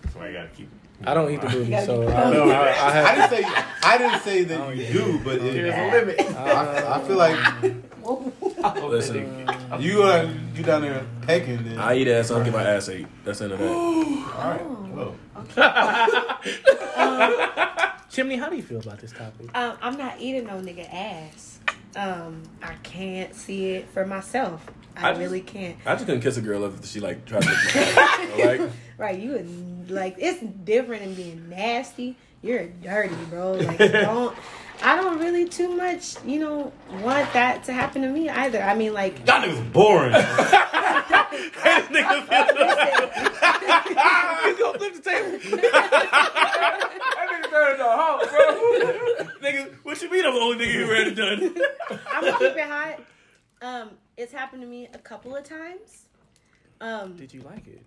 That's 0.01 0.15
why 0.15 0.27
you 0.27 0.33
gotta 0.33 0.49
keep. 0.49 0.69
I 1.05 1.13
don't 1.13 1.31
eat 1.31 1.41
the 1.41 1.47
booty, 1.47 1.69
gotta 1.71 1.85
so 1.85 1.99
keep 2.01 2.09
it 2.09 2.15
I, 2.15 2.33
going. 2.33 2.51
I, 2.51 2.55
I 2.55 2.61
I 2.61 2.91
have. 2.91 3.29
didn't 3.29 3.43
say 3.43 3.63
I 3.83 3.97
didn't 3.97 4.21
say 4.21 4.43
that 4.45 4.75
you 4.77 4.87
do, 4.93 5.19
but 5.23 5.35
it, 5.35 5.41
There's 5.53 5.75
a 5.75 5.97
limit. 5.97 6.37
I, 6.37 6.95
I 6.95 7.03
feel 7.03 7.17
like 7.17 7.73
Listen, 8.03 9.47
you 9.79 10.03
uh, 10.03 10.29
you 10.55 10.63
down 10.63 10.81
there 10.83 11.05
pecking. 11.21 11.63
Then, 11.63 11.79
I 11.79 11.95
eat 11.97 12.07
ass, 12.07 12.31
I 12.31 12.35
don't 12.35 12.43
get 12.45 12.53
my 12.53 12.63
ass 12.63 12.89
ate. 12.89 13.07
That's 13.25 13.41
in 13.41 13.49
the 13.49 13.55
end 13.55 13.63
of 13.63 13.69
that. 13.69 14.35
all 14.37 14.51
right. 14.51 14.65
Well, 14.93 15.15
Chimney, 18.09 18.35
how 18.37 18.49
do 18.49 18.55
you 18.55 18.61
feel 18.63 18.79
about 18.79 18.99
this 18.99 19.11
topic? 19.11 19.49
Um, 19.57 19.77
I'm 19.81 19.97
not 19.97 20.19
eating 20.19 20.45
no 20.45 20.53
nigga 20.53 20.87
ass. 20.93 21.59
Um, 21.95 22.43
I 22.61 22.73
can't 22.83 23.33
see 23.35 23.71
it 23.71 23.89
for 23.89 24.05
myself. 24.05 24.63
I, 24.95 25.07
I 25.09 25.11
just- 25.11 25.21
really 25.21 25.41
can't. 25.41 25.77
I 25.85 25.93
just 25.95 26.05
couldn't 26.05 26.21
kiss 26.21 26.37
a 26.37 26.41
girl 26.41 26.63
if 26.65 26.85
she 26.85 26.99
like 26.99 27.25
tried 27.25 27.41
to 27.43 27.49
lick 27.49 27.95
my. 27.95 28.19
Like, 28.45 28.71
Right, 28.97 29.19
you 29.19 29.31
would 29.31 29.89
like 29.91 30.15
it's 30.19 30.39
different 30.63 31.03
than 31.03 31.13
being 31.15 31.49
nasty. 31.49 32.15
You're 32.43 32.67
dirty, 32.67 33.15
bro. 33.29 33.53
Like 33.57 33.77
don't 33.79 34.35
I 34.83 34.95
don't 34.97 35.17
really 35.17 35.47
too 35.47 35.69
much, 35.69 36.21
you 36.25 36.39
know, 36.39 36.71
want 37.01 37.31
that 37.33 37.63
to 37.65 37.73
happen 37.73 38.01
to 38.01 38.09
me 38.09 38.29
either. 38.29 38.61
I 38.61 38.75
mean 38.75 38.93
like 38.93 39.25
y'all 39.25 39.41
niggas 39.41 39.71
boring. 39.71 40.13
You 44.43 44.57
gonna 44.59 44.77
flip 44.77 44.93
the 44.95 45.01
table? 45.01 45.31
That 45.61 46.79
nigga 47.31 47.49
turned 47.49 47.71
into 47.73 47.85
a 47.85 47.95
Hulk, 47.95 48.29
bro. 48.29 49.25
nigga, 49.41 49.73
what 49.83 50.01
you 50.01 50.11
mean 50.11 50.25
I'm 50.25 50.33
the 50.33 50.39
only 50.39 50.65
nigga 50.65 50.73
who 50.73 50.91
read 50.91 51.07
it 51.07 51.15
done? 51.15 51.55
I'm 52.11 52.23
gonna 52.23 52.37
keep 52.37 52.57
it 52.57 52.67
hot. 52.67 52.99
Um, 53.61 53.91
it's 54.17 54.33
happened 54.33 54.61
to 54.63 54.67
me 54.67 54.89
a 54.93 54.97
couple 54.97 55.35
of 55.35 55.43
times. 55.43 56.07
Um, 56.81 57.15
Did 57.15 57.33
you 57.33 57.41
like 57.41 57.67
it? 57.67 57.81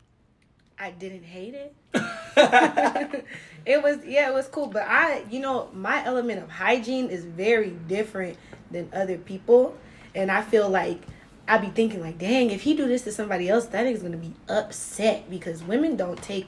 I 0.79 0.91
didn't 0.91 1.25
hate 1.25 1.55
it. 1.55 1.75
it 3.67 3.83
was 3.83 3.99
yeah, 4.05 4.29
it 4.29 4.35
was 4.35 4.47
cool. 4.49 4.67
But 4.67 4.85
I, 4.87 5.25
you 5.31 5.41
know, 5.41 5.71
my 5.73 6.05
element 6.05 6.43
of 6.43 6.51
hygiene 6.51 7.09
is 7.09 7.25
very 7.25 7.71
different 7.71 8.37
than 8.71 8.91
other 8.93 9.17
people, 9.17 9.77
and 10.15 10.31
I 10.31 10.43
feel 10.43 10.69
like 10.69 11.01
I'd 11.49 11.63
be 11.63 11.69
thinking 11.69 12.01
like, 12.01 12.19
dang, 12.19 12.51
if 12.51 12.63
he 12.63 12.75
do 12.75 12.87
this 12.87 13.03
to 13.03 13.13
somebody 13.13 13.49
else, 13.49 13.67
that 13.67 13.87
nigga's 13.87 14.03
gonna 14.03 14.17
be 14.17 14.35
upset 14.49 15.31
because 15.31 15.63
women 15.63 15.97
don't 15.97 16.21
take 16.23 16.47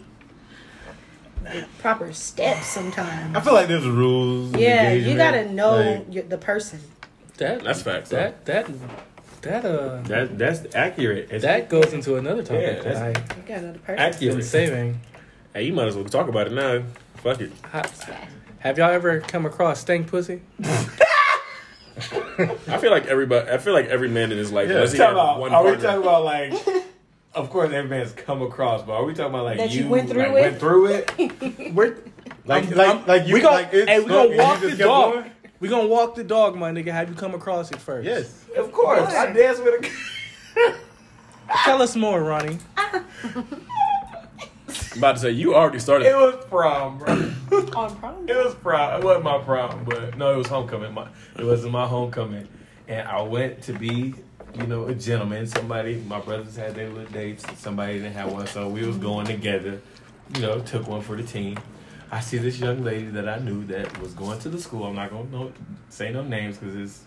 the 1.42 1.66
proper 1.78 2.12
steps 2.12 2.66
sometimes. 2.66 3.36
I 3.36 3.40
feel 3.40 3.54
like 3.54 3.68
there's 3.68 3.86
rules. 3.86 4.54
Yeah, 4.54 4.92
you 4.92 5.16
gotta 5.16 5.50
know 5.50 5.76
like- 5.76 6.06
your, 6.10 6.24
the 6.24 6.38
person. 6.38 6.80
That 7.38 7.62
That's 7.62 7.82
facts, 7.82 8.10
That 8.10 8.44
that 8.46 8.68
that 9.42 9.64
uh 9.64 10.00
That 10.02 10.38
that's 10.38 10.74
accurate. 10.74 11.28
It's 11.30 11.44
that 11.44 11.68
goes 11.68 11.92
into 11.92 12.16
another 12.16 12.42
topic 12.42 12.62
Yeah, 12.62 12.82
that 12.92 12.96
I 12.96 13.08
You 13.08 13.42
gotta 13.46 13.62
know 13.72 13.78
person. 13.78 13.98
accurate. 13.98 14.44
saving. 14.44 15.00
Hey, 15.54 15.64
you 15.64 15.72
might 15.72 15.88
as 15.88 15.96
well 15.96 16.04
talk 16.04 16.28
about 16.28 16.46
it 16.48 16.52
now. 16.52 16.82
Fuck 17.16 17.40
it. 17.40 17.50
Ha- 17.72 17.84
Have 18.60 18.78
y'all 18.78 18.90
ever 18.90 19.20
come 19.20 19.46
across 19.46 19.80
stank 19.80 20.06
pussy? 20.08 20.42
I 22.38 22.78
feel 22.80 22.90
like 22.92 23.06
everybody. 23.06 23.50
I 23.50 23.58
feel 23.58 23.72
like 23.72 23.86
every 23.86 24.08
man 24.08 24.30
in 24.30 24.38
his 24.38 24.52
life. 24.52 24.68
Yeah, 24.68 24.76
unless 24.76 24.92
he 24.92 24.98
Talking 24.98 25.14
about, 25.14 25.40
one 25.40 25.52
are 25.52 25.64
we 25.64 25.76
talking 25.76 26.02
about 26.02 26.24
like? 26.24 26.52
Of 27.34 27.50
course, 27.50 27.70
every 27.72 27.88
man's 27.88 28.10
come 28.12 28.42
across, 28.42 28.82
but 28.82 28.94
are 28.94 29.04
we 29.04 29.12
talking 29.12 29.32
about 29.34 29.44
like 29.44 29.58
That 29.58 29.70
you 29.70 29.84
you, 29.84 29.88
went 29.90 30.08
through 30.08 30.22
like, 30.22 30.28
it? 30.30 30.32
Went 30.32 30.58
through 30.58 30.86
it. 30.86 31.74
We're 31.74 31.96
Like, 32.46 32.64
I'm- 32.64 32.74
like, 32.76 32.88
I'm- 32.88 33.06
like 33.06 33.26
you, 33.28 33.34
we 33.34 33.40
gon' 33.40 33.52
like 33.52 33.68
it's 33.72 33.88
hey, 33.88 33.98
we 34.00 34.06
stuck 34.06 34.16
gonna 34.16 34.28
and 34.30 34.38
walk 34.38 34.60
the 34.60 34.76
dog. 34.76 35.14
going? 35.14 35.30
We 35.60 35.68
gonna 35.68 35.88
walk 35.88 36.14
the 36.14 36.24
dog, 36.24 36.56
my 36.56 36.70
nigga. 36.70 36.92
Have 36.92 37.08
you 37.08 37.14
come 37.14 37.34
across 37.34 37.70
it 37.72 37.80
first? 37.80 38.06
Yes. 38.06 38.44
Of 38.56 38.70
course, 38.72 39.12
I 39.12 39.32
dance 39.32 39.58
with 39.58 39.84
a. 39.84 40.74
Tell 41.64 41.82
us 41.82 41.96
more, 41.96 42.22
Ronnie. 42.22 42.58
I'm 42.76 43.04
about 44.96 45.16
to 45.16 45.18
say 45.18 45.30
you 45.30 45.54
already 45.54 45.78
started. 45.78 46.06
It 46.06 46.14
was 46.14 46.44
prom, 46.46 46.98
bro. 46.98 47.32
On 47.74 47.96
prom. 47.96 48.28
It 48.28 48.36
was 48.36 48.54
prom. 48.54 49.00
It 49.00 49.04
wasn't 49.04 49.24
my 49.24 49.38
prom, 49.38 49.84
but 49.84 50.16
no, 50.16 50.32
it 50.32 50.36
was 50.36 50.46
homecoming. 50.46 50.92
My, 50.92 51.08
it 51.38 51.44
wasn't 51.44 51.72
my 51.72 51.86
homecoming, 51.86 52.48
and 52.86 53.08
I 53.08 53.22
went 53.22 53.62
to 53.62 53.72
be, 53.72 54.14
you 54.54 54.66
know, 54.66 54.86
a 54.86 54.94
gentleman. 54.94 55.46
Somebody, 55.46 55.96
my 56.06 56.20
brothers 56.20 56.56
had 56.56 56.74
their 56.74 56.88
little 56.88 57.10
dates. 57.12 57.44
Somebody 57.58 57.94
didn't 57.94 58.12
have 58.14 58.32
one, 58.32 58.46
so 58.46 58.68
we 58.68 58.86
was 58.86 58.96
going 58.96 59.26
together. 59.26 59.80
You 60.34 60.42
know, 60.42 60.60
took 60.60 60.86
one 60.86 61.00
for 61.00 61.16
the 61.16 61.22
team. 61.22 61.58
I 62.10 62.20
see 62.20 62.38
this 62.38 62.58
young 62.58 62.84
lady 62.84 63.08
that 63.08 63.28
I 63.28 63.38
knew 63.38 63.64
that 63.66 64.00
was 64.00 64.14
going 64.14 64.38
to 64.40 64.48
the 64.48 64.60
school. 64.60 64.84
I'm 64.84 64.94
not 64.94 65.10
gonna 65.10 65.28
no, 65.30 65.52
say 65.90 66.10
no 66.10 66.22
names 66.22 66.58
because 66.58 66.74
it's 66.74 67.04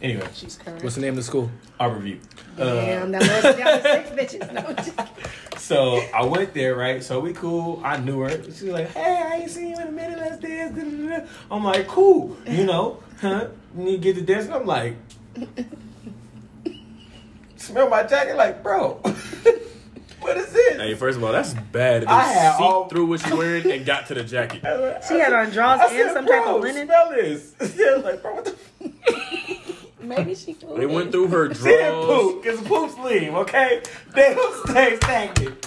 anyway. 0.00 0.28
She's 0.34 0.56
correct. 0.56 0.82
What's 0.82 0.96
the 0.96 1.00
name 1.00 1.10
of 1.10 1.16
the 1.16 1.22
school? 1.22 1.50
Arborview. 1.80 2.18
Uh, 2.58 2.64
Damn, 2.64 3.12
that 3.12 3.44
was 3.44 3.56
down 3.56 3.82
to 3.82 4.14
six 4.16 4.36
bitches. 4.36 4.52
No, 4.52 4.72
just. 4.74 5.60
So 5.60 6.02
I 6.12 6.24
went 6.24 6.52
there, 6.54 6.74
right? 6.74 7.02
So 7.02 7.20
we 7.20 7.32
cool. 7.32 7.80
I 7.84 7.96
knew 7.96 8.20
her. 8.20 8.42
She's 8.44 8.64
like, 8.64 8.90
"Hey, 8.90 9.22
I 9.24 9.36
ain't 9.36 9.50
seen 9.50 9.68
you 9.70 9.76
in 9.76 9.88
a 9.88 9.92
minute. 9.92 10.18
Let's 10.18 10.38
dance." 10.42 10.76
da, 10.76 10.82
da, 10.82 11.18
da." 11.20 11.26
I'm 11.50 11.64
like, 11.64 11.86
"Cool," 11.86 12.36
you 12.46 12.66
know, 12.66 13.02
huh? 13.20 13.48
And 13.74 13.88
you 13.88 13.98
get 13.98 14.16
to 14.16 14.22
dance, 14.22 14.46
and 14.46 14.54
I'm 14.54 14.66
like, 14.66 14.96
smell 17.56 17.88
my 17.88 18.02
jacket, 18.02 18.36
like, 18.36 18.62
bro, 18.62 19.00
what 20.22 20.36
is 20.36 20.52
this? 20.52 20.76
Hey, 20.76 20.94
first 20.94 21.18
of 21.18 21.24
all, 21.24 21.32
that's 21.32 21.54
bad. 21.54 22.04
If 22.04 22.08
I 22.08 22.26
they 22.28 22.34
had 22.34 22.56
see 22.56 22.62
all- 22.64 22.88
through 22.88 23.06
what 23.06 23.26
you 23.26 23.36
wearing 23.36 23.70
and 23.70 23.84
got 23.86 24.06
to 24.08 24.14
the 24.14 24.24
jacket. 24.24 24.62
She 25.08 25.14
had 25.14 25.32
on 25.32 25.50
drawers 25.50 25.80
and 25.82 25.90
said, 25.90 26.12
some 26.12 26.24
bro, 26.26 26.38
type 26.38 26.46
of 26.48 26.60
linen. 26.60 26.86
Smell 26.86 27.10
this. 27.10 27.54
She 27.76 27.84
was 27.84 28.04
like, 28.04 28.22
bro, 28.22 28.34
what 28.36 28.44
the? 28.44 28.56
Maybe 30.00 30.34
she 30.34 30.54
pooped. 30.54 30.76
They 30.78 30.86
went 30.86 31.12
through 31.12 31.28
her 31.28 31.54
She 31.54 31.62
didn't 31.62 31.92
drawers. 32.06 32.32
poop, 32.32 32.44
cause 32.44 32.60
poop's 32.62 32.98
leave, 32.98 33.34
okay? 33.34 33.82
They 34.14 34.34
don't 34.34 34.68
stay 34.68 34.96
stagnant. 34.96 35.62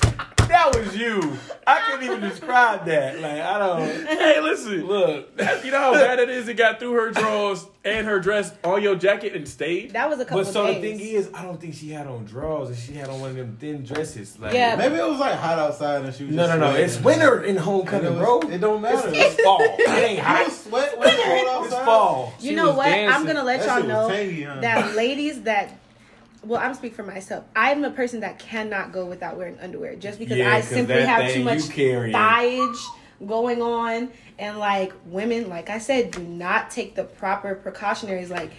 That 0.50 0.76
was 0.76 0.96
you. 0.96 1.38
I 1.66 1.80
can't 1.80 2.04
even 2.04 2.20
describe 2.20 2.86
that. 2.86 3.20
Like 3.20 3.42
I 3.42 3.58
don't. 3.58 4.08
Hey, 4.08 4.40
listen, 4.42 4.86
Look, 4.86 5.30
You 5.64 5.72
know 5.72 5.80
how 5.80 5.94
bad 5.94 6.20
it 6.20 6.30
is? 6.30 6.48
It 6.48 6.56
got 6.56 6.80
through 6.80 6.94
her 6.94 7.12
drawers 7.12 7.66
and 7.86 8.08
her 8.08 8.20
dress 8.20 8.52
on 8.64 8.82
your 8.82 8.96
jacket 8.96 9.34
and 9.36 9.48
stayed. 9.48 9.92
That 9.92 10.10
was 10.10 10.20
a 10.20 10.26
couple 10.26 10.44
But 10.44 10.52
so 10.52 10.66
days. 10.66 10.82
the 10.82 10.82
thing 10.82 11.00
is, 11.00 11.30
I 11.36 11.44
don't 11.44 11.62
think 11.62 11.76
she 11.76 11.90
had 11.92 12.08
on 12.08 12.26
drawers, 12.26 12.70
and 12.70 12.78
she 12.78 12.94
had 12.94 13.10
on 13.10 13.20
one 13.22 13.30
of 13.30 13.36
them 13.36 13.56
thin 13.60 13.84
dresses. 13.84 14.38
Like, 14.40 14.54
Yeah. 14.54 14.76
Maybe 14.76 14.96
it 14.96 15.08
was 15.08 15.20
like 15.20 15.36
hot 15.36 15.60
outside 15.60 16.04
and 16.04 16.14
she 16.14 16.24
was 16.26 16.36
no, 16.36 16.48
just 16.48 16.60
no, 16.60 16.72
no. 16.72 16.76
It's 16.78 17.00
winter 17.00 17.44
in 17.44 17.56
homecoming, 17.58 18.14
it, 18.14 18.18
bro. 18.18 18.40
it 18.42 18.58
don't 18.58 18.82
matter. 18.82 19.10
It's 19.14 19.42
fall. 19.44 19.62
It 19.80 19.88
ain't 19.88 20.18
You 20.18 20.24
hot. 20.24 20.52
sweat 20.52 20.98
when 20.98 21.08
it's 21.10 21.24
cold 21.24 21.38
It's 21.66 21.74
outside. 21.74 21.86
fall. 21.86 22.34
you 22.40 22.50
She 22.50 22.56
know 22.56 22.70
was 22.70 22.78
what? 22.78 22.88
I'm 22.90 23.26
gonna 23.26 23.44
let 23.44 23.60
That 23.62 23.80
y'all 23.80 23.88
know 23.88 24.10
tangy, 24.10 24.44
huh? 24.44 24.62
that 24.62 24.96
ladies 24.96 25.44
that. 25.44 25.78
Well, 26.44 26.60
I'm 26.62 26.74
speaking 26.76 26.96
for 26.96 27.04
myself. 27.04 27.44
I'm 27.56 27.84
a 27.84 27.90
person 27.92 28.20
that 28.22 28.38
cannot 28.40 28.92
go 28.92 29.06
without 29.06 29.36
wearing 29.38 29.58
underwear 29.60 29.96
just 29.96 30.18
because 30.20 30.38
Yeah, 30.38 30.52
I 30.54 30.62
'cause 30.62 30.70
simply 30.70 31.02
have 31.02 31.32
too 31.32 31.44
much 31.44 31.60
thighage 31.60 32.78
going 33.26 33.62
on 33.62 34.10
and 34.40 34.58
like 34.60 34.94
women 35.06 35.50
like 35.50 35.70
i 35.70 35.78
said 35.78 36.12
do 36.12 36.22
not 36.22 36.70
take 36.70 36.96
the 36.96 37.04
proper 37.04 37.56
precautionaries 37.56 38.30
like 38.30 38.52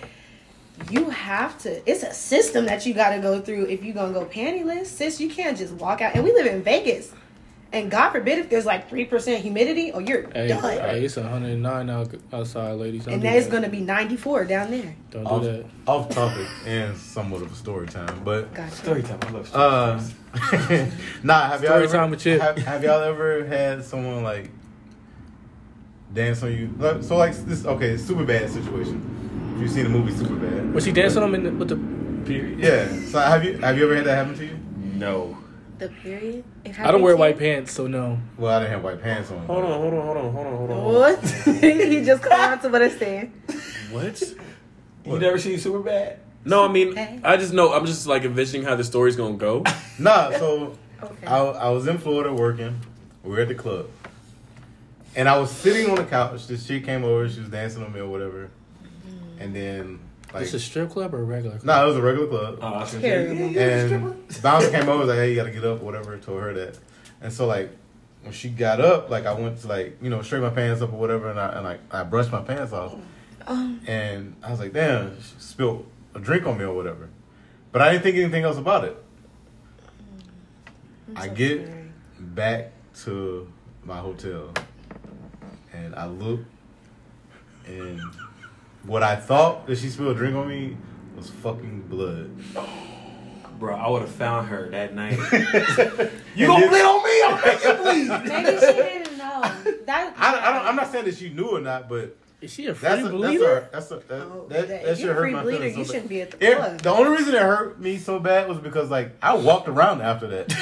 you 0.91 1.09
have 1.11 1.59
to 1.59 1.91
it's 1.91 2.03
a 2.03 2.13
system 2.13 2.67
that 2.67 2.85
you 2.87 2.93
got 2.95 3.11
to 3.15 3.21
go 3.21 3.41
through 3.41 3.65
if 3.67 3.83
you're 3.83 3.95
gonna 3.95 4.13
go 4.13 4.25
pantyless 4.27 4.87
sis 4.87 5.21
you 5.21 5.29
can't 5.31 5.57
just 5.57 5.73
walk 5.75 6.01
out 6.01 6.15
and 6.15 6.23
we 6.25 6.33
live 6.33 6.47
in 6.47 6.63
vegas 6.63 7.13
and 7.73 7.91
god 7.91 8.11
forbid 8.11 8.39
if 8.39 8.49
there's 8.49 8.65
like 8.65 8.89
3% 8.91 9.39
humidity 9.39 9.91
or 9.91 10.01
you're 10.01 10.29
Hey, 10.31 10.49
done 10.49 10.63
hey, 10.63 11.05
it's 11.05 11.17
109 11.17 11.91
out, 11.91 12.15
outside, 12.33 12.73
ladies. 12.75 13.05
Don't 13.07 13.15
and 13.15 13.23
do 13.23 13.29
that 13.29 13.37
is 13.37 13.47
gonna 13.49 13.69
be 13.69 13.81
94 13.81 14.45
down 14.45 14.71
there 14.71 14.95
Don't 15.11 15.27
off, 15.27 15.43
do 15.43 15.53
that. 15.53 15.65
off 15.87 16.09
topic 16.11 16.47
and 16.65 16.97
somewhat 16.97 17.43
of 17.43 17.51
a 17.53 17.55
story 17.57 17.87
time, 17.89 18.23
but 18.25 18.53
gotcha 18.55 18.75
Story 18.77 19.03
time. 19.03 19.19
I 19.23 19.31
love 19.31 19.49
story 19.49 19.65
uh, 19.65 19.99
times. 19.99 20.15
nah. 21.25 21.49
Have 21.49 21.63
y'all 21.65 21.73
ever, 21.73 21.87
time 21.93 22.11
with 22.11 22.21
Chip. 22.21 22.41
Have, 22.41 22.59
have 22.59 22.85
y'all 22.85 23.03
ever 23.03 23.45
had 23.47 23.85
someone 23.85 24.23
like 24.23 24.51
dance 26.17 26.43
on 26.43 26.51
you? 26.53 26.71
So 27.03 27.17
like 27.17 27.35
this, 27.47 27.65
okay, 27.65 27.97
super 27.97 28.25
bad 28.25 28.51
situation. 28.51 29.53
If 29.55 29.63
you've 29.63 29.71
seen 29.71 29.85
the 29.85 29.91
movie 29.91 30.13
Super 30.13 30.35
Bad, 30.35 30.75
Was 30.75 30.85
she 30.85 30.93
dancing 30.93 31.23
on 31.23 31.29
him 31.29 31.35
in 31.37 31.45
the, 31.45 31.51
with 31.53 31.69
the? 31.69 31.77
Period. 32.27 32.59
yeah. 32.59 32.89
So 33.11 33.21
have 33.21 33.45
you 33.45 33.57
have 33.59 33.79
you 33.79 33.85
ever 33.85 33.95
had 33.95 34.05
that 34.07 34.17
happen 34.17 34.35
to 34.39 34.45
you? 34.45 34.59
No. 34.95 35.39
the 35.79 35.89
period 35.89 36.43
I 36.65 36.91
don't 36.91 37.01
wear 37.03 37.13
happened 37.13 37.19
white 37.21 37.39
pants, 37.39 37.71
so 37.73 37.87
no. 37.87 38.19
Well, 38.37 38.53
I 38.53 38.59
didn't 38.61 38.73
have 38.73 38.83
white 38.83 39.01
pants 39.01 39.31
on. 39.31 39.47
Hold 39.47 39.65
on, 39.65 39.81
hold 39.81 39.95
on, 39.95 40.03
hold 40.05 40.17
on, 40.17 40.33
hold 40.33 40.47
on, 40.47 40.57
hold 40.57 40.71
on. 40.71 40.95
what 40.95 41.25
he 41.63 42.05
just 42.05 42.23
caught 42.25 42.53
on 42.53 42.59
to 42.63 42.69
what 42.69 42.83
i'm 42.83 42.91
saying 42.99 43.33
What? 43.93 44.21
You 45.05 45.19
never 45.21 45.39
seen 45.39 45.57
Super 45.59 45.79
Bad? 45.79 46.19
No, 46.45 46.65
I 46.65 46.69
mean, 46.73 46.97
Hey. 46.97 47.21
I 47.23 47.37
just 47.37 47.53
know. 47.53 47.73
I'm 47.73 47.87
just 47.87 48.07
like 48.09 48.25
envisioning 48.25 48.67
how 48.67 48.75
the 48.75 48.83
story's 48.85 49.15
gonna 49.17 49.37
go. 49.37 49.63
Nah. 50.01 50.33
So 50.33 50.77
okay 51.03 51.27
I, 51.27 51.39
I 51.39 51.69
was 51.71 51.87
in 51.87 51.99
Florida 51.99 52.33
working. 52.35 52.81
We 53.23 53.31
were 53.31 53.41
at 53.41 53.49
the 53.49 53.55
club. 53.55 53.87
And 55.17 55.29
I 55.29 55.39
was 55.39 55.51
sitting 55.51 55.89
on 55.91 55.97
the 55.97 56.05
couch. 56.05 56.47
This 56.47 56.67
chick 56.67 56.85
came 56.85 57.03
over. 57.03 57.29
She 57.29 57.41
was 57.41 57.49
dancing 57.49 57.83
on 57.83 57.93
me 57.93 58.01
or 58.01 58.09
whatever. 58.09 58.51
And 59.41 59.55
then, 59.57 59.99
like, 60.33 60.45
This 60.45 60.55
a 60.55 60.61
strip 60.61 60.91
club 60.91 61.15
or 61.15 61.21
a 61.21 61.25
regular? 61.25 61.57
Club? 61.57 61.65
no, 61.65 61.85
it 61.85 61.89
was 61.89 61.97
a 61.97 62.03
regular 62.03 62.29
club. 62.29 62.59
Oh, 62.61 62.67
I 62.67 62.81
was 62.81 62.91
gonna 62.93 63.03
Terrible. 63.03 63.37
say, 63.37 63.51
yeah, 63.53 63.87
yeah, 63.87 63.95
and 63.97 64.43
bouncer 64.43 64.71
came 64.71 64.89
over 64.89 64.99
was 65.01 65.09
like, 65.09 65.17
"Hey, 65.19 65.31
you 65.31 65.37
gotta 65.37 65.51
get 65.51 65.65
up, 65.65 65.81
or 65.83 65.85
whatever." 65.85 66.17
Told 66.19 66.41
her 66.43 66.53
that, 66.55 66.79
and 67.21 67.33
so 67.33 67.47
like 67.47 67.71
when 68.23 68.33
she 68.33 68.49
got 68.49 68.81
up, 68.81 69.09
like 69.11 69.25
I 69.27 69.33
went 69.35 69.61
to 69.61 69.69
like 69.69 69.99
you 70.03 70.11
know 70.11 70.21
straighten 70.23 70.49
my 70.49 70.55
pants 70.55 70.81
up 70.83 70.93
or 70.93 70.97
whatever, 70.99 71.31
and 71.31 71.39
I 71.41 71.49
and 71.53 71.65
like 71.65 71.81
I 71.91 72.03
brushed 72.03 72.33
my 72.33 72.41
pants 72.43 72.73
off, 72.73 72.95
um 73.47 73.81
and 73.87 74.37
I 74.43 74.51
was 74.51 74.59
like, 74.61 74.73
"Damn, 74.73 75.17
she 75.21 75.35
spilled 75.39 75.87
a 76.15 76.19
drink 76.19 76.47
on 76.47 76.57
me 76.59 76.65
or 76.65 76.75
whatever," 76.75 77.09
but 77.73 77.81
I 77.83 77.93
didn't 77.93 78.03
think 78.05 78.17
anything 78.17 78.45
else 78.45 78.57
about 78.59 78.85
it. 78.85 78.97
I'm 81.09 81.17
I 81.17 81.29
so 81.29 81.35
get 81.35 81.67
sorry. 81.67 81.91
back 82.19 82.73
to 83.05 83.51
my 83.85 83.99
hotel, 83.99 84.53
and 85.85 85.95
I 85.95 86.07
look, 86.07 86.41
and 87.67 88.01
what 88.85 89.03
I 89.03 89.17
thought 89.17 89.67
that 89.67 89.79
she 89.79 89.89
spilled 89.89 90.15
a 90.17 90.19
drink 90.19 90.37
on 90.37 90.49
me 90.49 90.77
was 91.17 91.31
fucking 91.31 91.83
blood. 91.89 92.31
Bro, 93.59 93.75
I 93.77 93.89
would 93.89 94.03
have 94.03 94.11
found 94.11 94.49
her 94.49 94.69
that 94.71 94.95
night. 94.95 95.19
You 96.37 96.47
gonna 96.47 96.69
bleed 96.69 96.83
on 96.83 97.03
me? 97.03 97.23
I'll 97.25 97.47
make 97.47 97.65
you 97.65 97.73
bleed. 97.83 98.29
maybe 98.29 98.61
she 98.61 98.73
didn't 98.75 99.17
know 99.17 99.41
that 99.87 100.15
I, 100.19 100.51
I 100.51 100.53
don't, 100.53 100.67
I'm 100.67 100.77
not 100.77 100.93
saying 100.93 101.07
that 101.07 101.17
she 101.17 101.31
knew 101.31 101.57
or 101.57 101.61
not, 101.63 101.89
but 101.89 102.15
Is 102.43 102.53
she 102.53 102.67
a 102.67 102.75
free 102.75 102.87
that's 102.89 103.03
a, 103.07 103.09
that's 103.09 103.41
a, 103.43 103.69
that's 103.73 103.91
a, 103.91 103.95
that, 103.97 104.03
Oh, 104.23 104.47
that, 104.51 104.69
that- 104.69 104.85
that 104.85 104.97
should 104.99 105.07
you're 105.07 105.15
hurt 105.15 105.21
free 105.23 105.33
my 105.33 105.43
bleeder, 105.43 105.59
feelings. 105.59 105.77
you 105.79 105.85
so 105.87 105.93
shouldn't 105.95 106.11
be 106.11 106.21
at 106.21 106.33
the 106.33 106.47
It- 106.47 106.83
the 106.83 106.91
only 106.91 107.17
reason 107.17 107.35
it 107.35 107.41
hurt 107.41 107.81
me 107.81 107.97
so 107.97 108.19
bad 108.21 108.47
was 108.51 108.59
because 108.59 108.91
like 108.91 109.17
I 109.23 109.35
walked 109.35 109.69
around 109.69 110.03
after 110.03 110.27
that. 110.29 110.53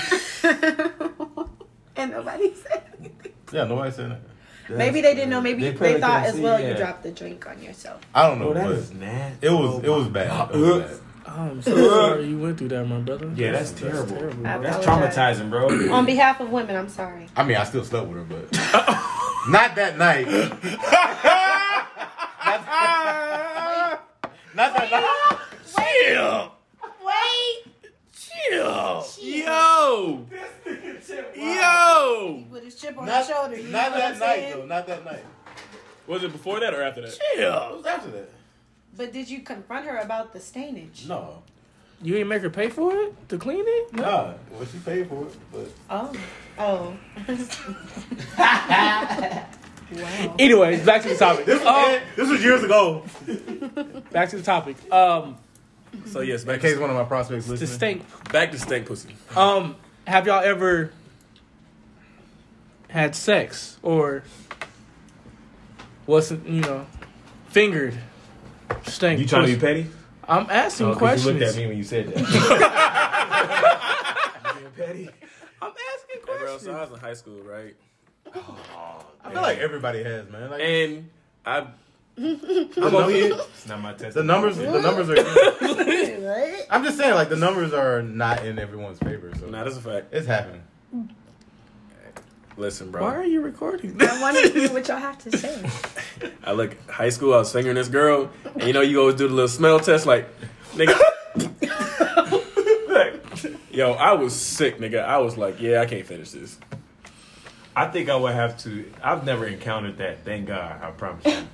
and 1.96 2.12
nobody 2.12 2.54
said 2.54 2.84
anything. 3.00 3.32
Yeah, 3.52 3.64
nobody 3.64 3.90
said 3.90 4.20
that. 4.68 4.76
Maybe 4.78 5.00
they 5.00 5.14
didn't 5.14 5.30
know. 5.30 5.40
Maybe 5.40 5.70
They 5.70 5.94
they, 5.94 6.00
thought 6.00 6.26
as 6.26 6.36
well 6.36 6.60
yeah. 6.60 6.70
you 6.70 6.76
dropped 6.76 7.02
the 7.02 7.10
drink 7.12 7.46
on 7.46 7.62
yourself. 7.62 8.00
I 8.14 8.28
don't 8.28 8.38
know, 8.38 8.50
Oh, 8.50 8.54
that 8.54 8.64
but 8.64 8.72
is 8.72 8.92
nasty. 8.92 9.46
it 9.46 9.50
was 9.50 9.82
it 9.84 9.88
oh 9.88 9.98
was 9.98 10.08
bad. 10.08 10.50
It 10.54 10.58
was 10.58 10.82
bad. 10.82 11.00
Oh, 11.26 11.30
I'm 11.32 11.62
so 11.62 11.88
sorry 11.88 12.26
you 12.26 12.38
went 12.38 12.58
through 12.58 12.68
that, 12.68 12.86
my 12.86 12.98
brother. 13.00 13.30
Yeah, 13.34 13.52
that's 13.52 13.70
terrible. 13.72 14.46
I 14.46 14.58
That's 14.58 14.84
traumatizing, 14.86 15.48
bro. 15.48 15.90
On 15.92 16.04
behalf 16.04 16.38
of 16.40 16.50
women, 16.50 16.76
I'm 16.76 16.90
sorry. 16.90 17.28
I 17.34 17.44
mean, 17.44 17.56
I 17.56 17.64
still 17.64 17.82
slept 17.84 18.08
with 18.08 18.18
her, 18.18 18.24
but 18.24 18.52
not 19.48 19.74
that 19.74 19.96
night. 19.96 20.26
not 24.54 24.76
that 24.76 24.90
night. 24.90 25.38
Chill, 26.04 26.42
Wait, 26.42 26.50
chill, 28.58 29.46
yo, 29.46 30.26
yo. 31.34 32.44
with 32.50 32.64
his 32.64 32.74
chip 32.76 32.96
on 32.98 33.06
Not, 33.06 33.18
his 33.18 33.26
shoulder. 33.28 33.56
You 33.56 33.68
not 33.68 33.92
know 33.92 33.98
that 33.98 34.18
night 34.18 34.18
saying? 34.36 34.58
though. 34.58 34.66
Not 34.66 34.86
that 34.86 35.04
night. 35.04 35.24
Was 36.06 36.22
it 36.22 36.32
before 36.32 36.60
that 36.60 36.74
or 36.74 36.82
after 36.82 37.00
that? 37.02 37.18
It 37.36 37.40
was 37.76 37.86
after 37.86 38.10
that. 38.10 38.30
But 38.96 39.12
did 39.12 39.28
you 39.28 39.40
confront 39.40 39.86
her 39.86 39.96
about 39.98 40.32
the 40.32 40.40
stainage? 40.40 41.06
No, 41.08 41.42
You 42.02 42.16
ain't 42.16 42.28
make 42.28 42.42
her 42.42 42.50
pay 42.50 42.68
for 42.70 42.94
it 42.94 43.28
to 43.30 43.38
clean 43.38 43.64
it? 43.66 43.92
No. 43.94 44.02
nah. 44.02 44.34
Well, 44.52 44.66
she 44.70 44.78
paid 44.78 45.08
for 45.08 45.26
it, 45.26 45.36
but 45.52 45.68
Oh, 45.90 46.12
oh. 46.58 46.96
wow. 48.38 49.46
Anyways, 50.38 50.84
back 50.84 51.02
to 51.02 51.08
the 51.08 51.16
topic. 51.16 51.44
this 51.46 51.62
was, 51.62 51.66
Um, 51.68 52.00
this 52.16 52.28
was 52.30 52.42
years 52.42 52.62
ago. 52.64 53.04
back 54.12 54.28
to 54.30 54.36
the 54.36 54.42
topic. 54.42 54.76
Um, 54.92 55.36
So 56.06 56.20
yes, 56.20 56.42
In 56.42 56.48
back 56.48 56.60
case 56.60 56.74
to, 56.74 56.80
one 56.80 56.90
of 56.90 56.96
my 56.96 57.04
prospects 57.04 57.44
to 57.46 57.52
listening. 57.52 58.02
stink. 58.02 58.32
back 58.32 58.50
to 58.52 58.58
stank 58.58 58.86
pussy. 58.86 59.14
Um, 59.36 59.76
have 60.06 60.26
y'all 60.26 60.42
ever 60.44 60.90
had 62.88 63.14
sex 63.16 63.78
or 63.82 64.22
wasn't 66.06 66.46
you 66.48 66.60
know 66.60 66.86
fingered? 67.48 67.94
Stank. 68.86 69.18
You 69.20 69.26
trying 69.26 69.42
to 69.42 69.46
be 69.48 69.54
pussy? 69.54 69.66
petty? 69.84 69.86
I'm 70.28 70.46
asking 70.50 70.86
Oh, 70.86 70.90
'cause 70.90 70.98
questions. 70.98 71.26
You 71.26 71.32
looked 71.40 71.54
at 71.54 71.60
me 71.60 71.66
when 71.68 71.76
you 71.76 71.84
said 71.84 72.08
that. 72.08 72.16
Being 74.58 74.72
petty. 74.86 75.08
I'm 75.60 75.70
asking 75.70 76.16
Hey, 76.16 76.20
bro, 76.26 76.36
questions. 76.36 76.62
so 76.62 76.72
I 76.74 76.80
was 76.80 76.90
in 76.90 76.98
high 76.98 77.14
school, 77.14 77.40
right? 77.42 77.74
I 79.24 79.32
feel 79.32 79.42
like 79.42 79.58
everybody 79.58 80.02
has, 80.02 80.28
man. 80.30 80.50
Like, 80.50 80.60
And 80.62 81.10
I, 81.46 81.60
the, 81.60 81.66
I'm 82.16 82.94
over 82.94 83.10
here. 83.10 83.34
It's 83.34 83.66
not 83.66 83.80
my 83.80 83.92
test. 83.92 84.14
the 84.14 84.22
numbers, 84.22 84.56
the 84.56 84.80
numbers 84.80 85.10
are. 85.10 85.16
What? 86.24 86.66
I'm 86.70 86.82
just 86.84 86.96
saying, 86.96 87.14
like 87.14 87.28
the 87.28 87.36
numbers 87.36 87.74
are 87.74 88.00
not 88.02 88.46
in 88.46 88.58
everyone's 88.58 88.98
favor, 88.98 89.30
so 89.38 89.46
Nah, 89.46 89.62
that's 89.64 89.76
a 89.76 89.80
fact. 89.80 90.06
it's 90.12 90.26
happening. 90.26 90.62
Listen, 92.56 92.90
bro. 92.90 93.02
Why 93.02 93.14
are 93.16 93.24
you 93.24 93.40
recording? 93.42 94.00
I 94.00 94.20
want 94.22 94.36
to 94.38 94.48
hear 94.50 94.72
what 94.72 94.86
y'all 94.88 94.96
have 94.96 95.18
to 95.24 95.36
say. 95.36 95.68
I 96.44 96.52
look 96.52 96.76
high 96.88 97.10
school. 97.10 97.34
I 97.34 97.38
was 97.38 97.52
fingering 97.52 97.74
this 97.74 97.88
girl, 97.88 98.30
and 98.54 98.62
you 98.62 98.72
know 98.72 98.80
you 98.80 99.00
always 99.00 99.16
do 99.16 99.26
the 99.28 99.34
little 99.34 99.48
smell 99.48 99.80
test, 99.80 100.06
like 100.06 100.28
nigga. 100.74 100.98
Yo, 103.70 103.92
I 103.92 104.12
was 104.12 104.34
sick, 104.34 104.78
nigga. 104.78 105.04
I 105.04 105.18
was 105.18 105.36
like, 105.36 105.60
yeah, 105.60 105.80
I 105.80 105.86
can't 105.86 106.06
finish 106.06 106.30
this. 106.30 106.58
I 107.74 107.86
think 107.86 108.08
I 108.08 108.14
would 108.14 108.32
have 108.34 108.56
to. 108.58 108.90
I've 109.02 109.24
never 109.26 109.46
encountered 109.48 109.98
that. 109.98 110.24
Thank 110.24 110.46
God. 110.46 110.80
I 110.80 110.90
promise 110.92 111.24
you. 111.26 111.48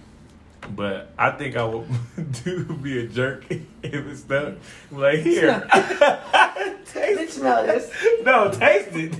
But 0.77 1.13
I 1.19 1.31
think 1.33 1.57
I 1.57 1.65
would 1.65 1.87
do 2.45 2.65
be 2.65 3.01
a 3.05 3.07
jerk 3.09 3.45
if 3.51 3.67
it's 3.83 4.21
stuck. 4.21 4.55
Like 4.91 5.21
here, 5.21 5.67
Bitch, 5.73 7.31
smell 7.31 7.67
this. 7.67 7.91
no, 8.25 8.51
taste 8.51 8.89
it. 8.95 9.13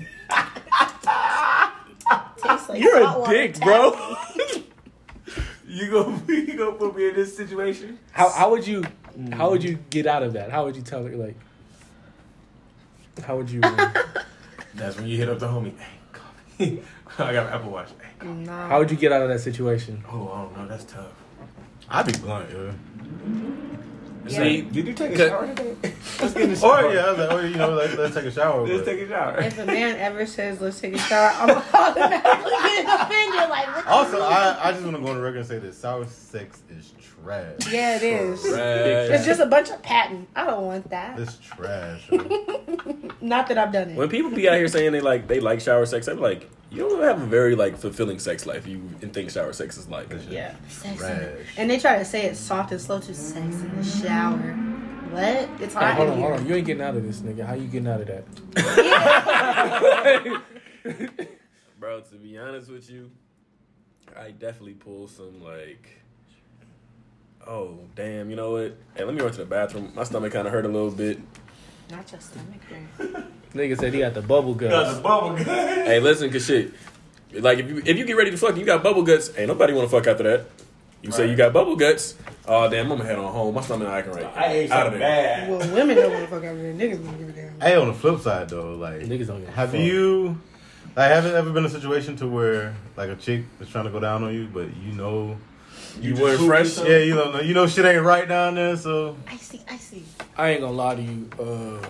Tastes 2.43 2.69
like 2.69 2.81
You're 2.81 3.03
a 3.03 3.25
dick, 3.29 3.59
bro. 3.61 4.17
You 5.67 5.91
gonna 5.91 6.21
you 6.29 6.57
gonna 6.57 6.73
put 6.73 6.97
me 6.97 7.09
in 7.09 7.15
this 7.15 7.37
situation? 7.37 7.99
How 8.13 8.29
how 8.31 8.51
would 8.51 8.67
you 8.67 8.85
how 9.33 9.51
would 9.51 9.63
you 9.63 9.79
get 9.91 10.07
out 10.07 10.23
of 10.23 10.33
that? 10.35 10.51
How 10.51 10.65
would 10.65 10.77
you 10.77 10.83
tell 10.83 11.05
her 11.05 11.15
like? 11.17 11.37
How 13.25 13.37
would 13.37 13.51
you? 13.51 13.61
uh, 13.63 13.93
That's 14.75 14.97
when 14.97 15.07
you 15.07 15.17
hit 15.17 15.29
up 15.29 15.39
the 15.39 15.47
homie. 15.49 15.77
Hey, 15.79 15.87
call 16.13 16.33
me. 16.59 16.83
I 17.19 17.33
got 17.33 17.47
an 17.47 17.53
Apple 17.53 17.71
Watch. 17.71 17.89
Hey, 18.01 18.09
call 18.19 18.33
me. 18.33 18.47
No. 18.47 18.53
how 18.53 18.79
would 18.79 18.91
you 18.91 18.97
get 18.97 19.13
out 19.13 19.23
of 19.23 19.29
that 19.29 19.41
situation? 19.41 20.03
Oh, 20.11 20.29
I 20.33 20.43
don't 20.43 20.57
know. 20.57 20.67
That's 20.69 20.85
tough. 20.85 21.13
I'd 21.91 22.07
be 22.07 22.13
blunt, 22.13 22.49
yeah. 22.51 22.73
See, 24.29 24.61
Did 24.63 24.87
you 24.87 24.93
take 24.95 25.13
a 25.13 25.29
shower 25.29 25.47
today? 25.49 25.75
Let's 26.21 26.35
get 26.35 26.43
in 26.43 26.51
the 26.51 26.57
shower. 26.61 26.85
Or 26.87 26.95
yeah, 26.95 27.01
I 27.07 27.11
was 27.11 27.19
like, 27.19 27.31
oh, 27.33 27.41
you 27.41 27.57
know, 27.57 27.71
let's, 27.71 27.97
let's 27.97 28.15
take 28.15 28.27
a 28.27 28.31
shower. 28.31 28.65
Let's 28.65 28.79
but- 28.79 28.85
take 28.93 29.01
a 29.01 29.09
shower. 29.09 29.41
If 29.41 29.59
a 29.59 29.67
man 29.67 29.97
ever 29.99 30.25
says, 30.27 30.61
let's 30.61 30.79
take 30.81 30.95
a 30.95 30.99
shower, 30.99 31.33
I'm 31.35 31.51
automatically 31.51 32.51
getting 32.53 32.87
offended. 32.91 33.51
Like, 33.51 33.67
what 33.75 33.87
Also. 33.89 34.21
I, 34.21 34.69
I 34.69 34.73
just 34.73 34.85
want 34.85 34.97
to 34.99 35.03
go 35.03 35.09
on 35.09 35.17
the 35.17 35.23
record 35.23 35.39
and 35.39 35.47
say 35.49 35.59
that 35.59 35.75
sour 35.75 36.07
sex 36.07 36.63
is 36.71 36.93
trash. 37.25 37.73
Yeah, 37.73 37.97
it 37.97 38.03
is. 38.05 38.41
Trash. 38.43 39.11
It's 39.11 39.27
just 39.27 39.41
a 39.41 39.47
bunch 39.47 39.71
of 39.71 39.83
patent. 39.83 40.29
I 40.37 40.45
don't 40.47 40.65
want 40.67 40.89
that. 40.91 41.19
It's 41.19 41.37
trash. 41.39 42.09
Not 43.21 43.49
that 43.49 43.59
I've 43.59 43.73
done 43.73 43.91
it. 43.91 43.97
when 43.97 44.09
people 44.09 44.31
be 44.31 44.49
out 44.49 44.57
here 44.57 44.69
saying 44.69 44.93
they 44.93 45.01
like 45.01 45.27
they 45.27 45.41
like 45.41 45.61
shower 45.61 45.87
sex, 45.87 46.07
I'm 46.07 46.21
like, 46.21 46.49
you 46.71 46.89
don't 46.89 47.03
have 47.03 47.21
a 47.21 47.27
very 47.27 47.55
like 47.57 47.77
fulfilling 47.77 48.19
sex 48.19 48.47
life. 48.47 48.67
You 48.67 48.81
think 49.01 49.31
shower 49.31 49.53
sex 49.53 49.77
is 49.77 49.89
like. 49.89 50.09
Yeah. 50.29 50.55
Sex 50.69 51.01
the- 51.01 51.39
And 51.57 51.69
they 51.71 51.79
try 51.79 51.99
to 51.99 52.05
say 52.05 52.27
it 52.27 52.37
soft 52.37 52.73
and 52.73 52.81
slow 52.81 53.01
to 53.01 53.15
sex 53.15 53.45
in 53.45 53.77
the 53.77 53.85
shower. 53.85 54.37
What? 55.11 55.49
It's 55.61 55.75
Hey, 55.75 55.81
hot 55.81 55.95
hold 55.97 56.07
in 56.09 56.13
on, 56.15 56.19
here. 56.21 56.29
hold 56.29 56.41
on. 56.41 56.47
You 56.47 56.55
ain't 56.55 56.67
getting 56.67 56.83
out 56.83 56.97
of 56.97 57.03
this, 57.05 57.21
nigga. 57.21 57.45
How 57.45 57.55
you 57.55 57.67
getting 57.67 57.89
out 57.89 58.01
of 58.01 58.07
that? 58.07 58.25
Bro, 60.85 60.97
Bro, 61.81 62.01
to 62.03 62.15
be 62.17 62.39
honest 62.39 62.71
with 62.71 62.89
you, 62.89 63.11
I 64.17 64.31
definitely 64.31 64.75
pull 64.75 65.09
some 65.09 65.43
like. 65.43 65.89
Oh 67.47 67.79
damn! 67.97 68.29
You 68.31 68.37
know 68.37 68.53
what? 68.53 68.77
Hey, 68.95 69.03
let 69.05 69.15
me 69.15 69.21
run 69.23 69.33
to 69.33 69.39
the 69.39 69.45
bathroom. 69.47 69.91
My 69.95 70.05
stomach 70.05 70.33
kind 70.33 70.47
of 70.47 70.53
hurt 70.53 70.67
a 70.67 70.69
little 70.69 70.91
bit. 70.91 71.19
Not 71.91 72.13
your 72.13 72.21
stomach, 72.21 72.61
man. 72.71 73.33
Nigga 73.55 73.79
said 73.79 73.93
he 73.93 74.01
got 74.01 74.15
the 74.15 74.23
bubble 74.23 74.55
That's 74.55 74.73
guts. 74.73 74.99
a 74.99 75.03
bubble 75.03 75.37
gut. 75.37 75.47
Hey, 75.47 75.99
listen, 76.01 76.31
cause 76.31 76.47
shit, 76.47 76.73
like 77.33 77.59
if 77.59 77.69
you 77.69 77.83
if 77.85 77.99
you 77.99 78.05
get 78.05 78.17
ready 78.17 78.31
to 78.31 78.37
fuck, 78.37 78.57
you 78.57 78.65
got 78.65 78.83
bubble 78.83 79.03
guts. 79.03 79.31
Ain't 79.37 79.49
nobody 79.49 79.73
want 79.73 79.91
to 79.91 79.97
fuck 79.97 80.07
after 80.07 80.23
that. 80.25 80.47
You 81.03 81.11
say 81.13 81.29
you 81.31 81.35
got 81.37 81.53
bubble 81.53 81.77
guts. 81.77 82.15
Oh 82.47 82.69
damn! 82.69 82.91
I'm 82.93 82.99
gonna 82.99 83.09
head 83.09 83.19
on 83.19 83.33
home. 83.33 83.55
My 83.55 83.63
stomach 83.63 83.89
not 83.89 83.97
acting 83.99 84.15
right. 84.15 84.37
I 84.37 84.47
ate 84.53 84.71
Out 84.71 84.87
of 84.87 84.93
something 84.93 85.01
there. 85.01 85.49
bad. 85.49 85.51
Well, 85.51 85.75
women 85.75 85.97
don't 85.97 86.13
want 86.13 86.25
to 86.25 86.31
fuck 86.31 86.45
out 86.45 86.57
there. 86.57 86.75
Niggas 86.75 87.05
don't 87.05 87.19
give 87.19 87.29
a 87.29 87.33
damn. 87.33 87.61
Hey, 87.61 87.77
on 87.77 87.89
the 87.89 87.95
flip 87.95 88.21
side 88.21 88.49
though, 88.51 88.75
like 88.75 89.01
Niggas 89.01 89.27
don't 89.29 89.41
give 89.41 89.49
have 89.55 89.71
fuck. 89.71 89.81
you 89.81 90.39
like 90.97 91.11
have 91.11 91.25
it 91.27 91.35
ever 91.35 91.51
been 91.53 91.65
a 91.65 91.71
situation 91.71 92.17
to 92.17 92.29
where 92.29 92.75
like 92.97 93.09
a 93.09 93.17
chick 93.17 93.45
is 93.61 93.69
trying 93.71 93.85
to 93.87 93.91
go 93.91 93.99
down 94.01 94.23
on 94.25 94.35
you, 94.35 94.47
but 94.53 94.69
you 94.77 94.93
know 94.93 95.37
You 96.01 96.11
just 96.11 96.23
weren't 96.23 96.41
fresh. 96.43 96.79
Yeah, 96.87 96.99
you 96.99 97.15
know 97.15 97.41
you 97.41 97.55
know 97.55 97.67
shit 97.67 97.85
ain't 97.87 98.05
right 98.05 98.29
down 98.29 98.55
there, 98.57 98.77
so 98.77 99.17
I 99.27 99.37
see, 99.37 99.61
I 99.71 99.77
see. 99.79 100.05
I 100.37 100.51
ain't 100.51 100.61
gonna 100.61 100.73
lie 100.73 100.97
to 100.97 101.03
you. 101.03 101.31
Uh, 101.39 101.87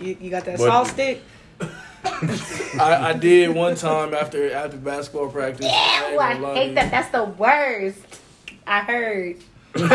You, 0.00 0.16
you 0.20 0.30
got 0.30 0.44
that 0.44 0.58
What- 0.58 0.66
salt 0.68 0.88
stick? 0.88 1.22
I, 2.04 3.10
I 3.10 3.12
did 3.14 3.50
one 3.50 3.74
time 3.74 4.14
after 4.14 4.52
after 4.52 4.76
basketball 4.76 5.28
practice. 5.30 5.66
Ew, 5.66 5.70
ain't 5.70 6.20
I 6.20 6.54
hate 6.54 6.68
to 6.68 6.74
that. 6.76 6.90
That's 6.90 7.10
the 7.10 7.24
worst. 7.24 8.20
I 8.66 8.80
heard. 8.80 9.36
Gonna 9.74 9.88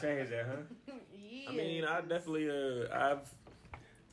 change 0.00 0.30
that, 0.30 0.46
huh? 0.46 0.92
I 1.48 1.52
mean, 1.52 1.84
I 1.84 2.00
definitely 2.02 2.50
uh, 2.50 2.86
I've 2.94 3.18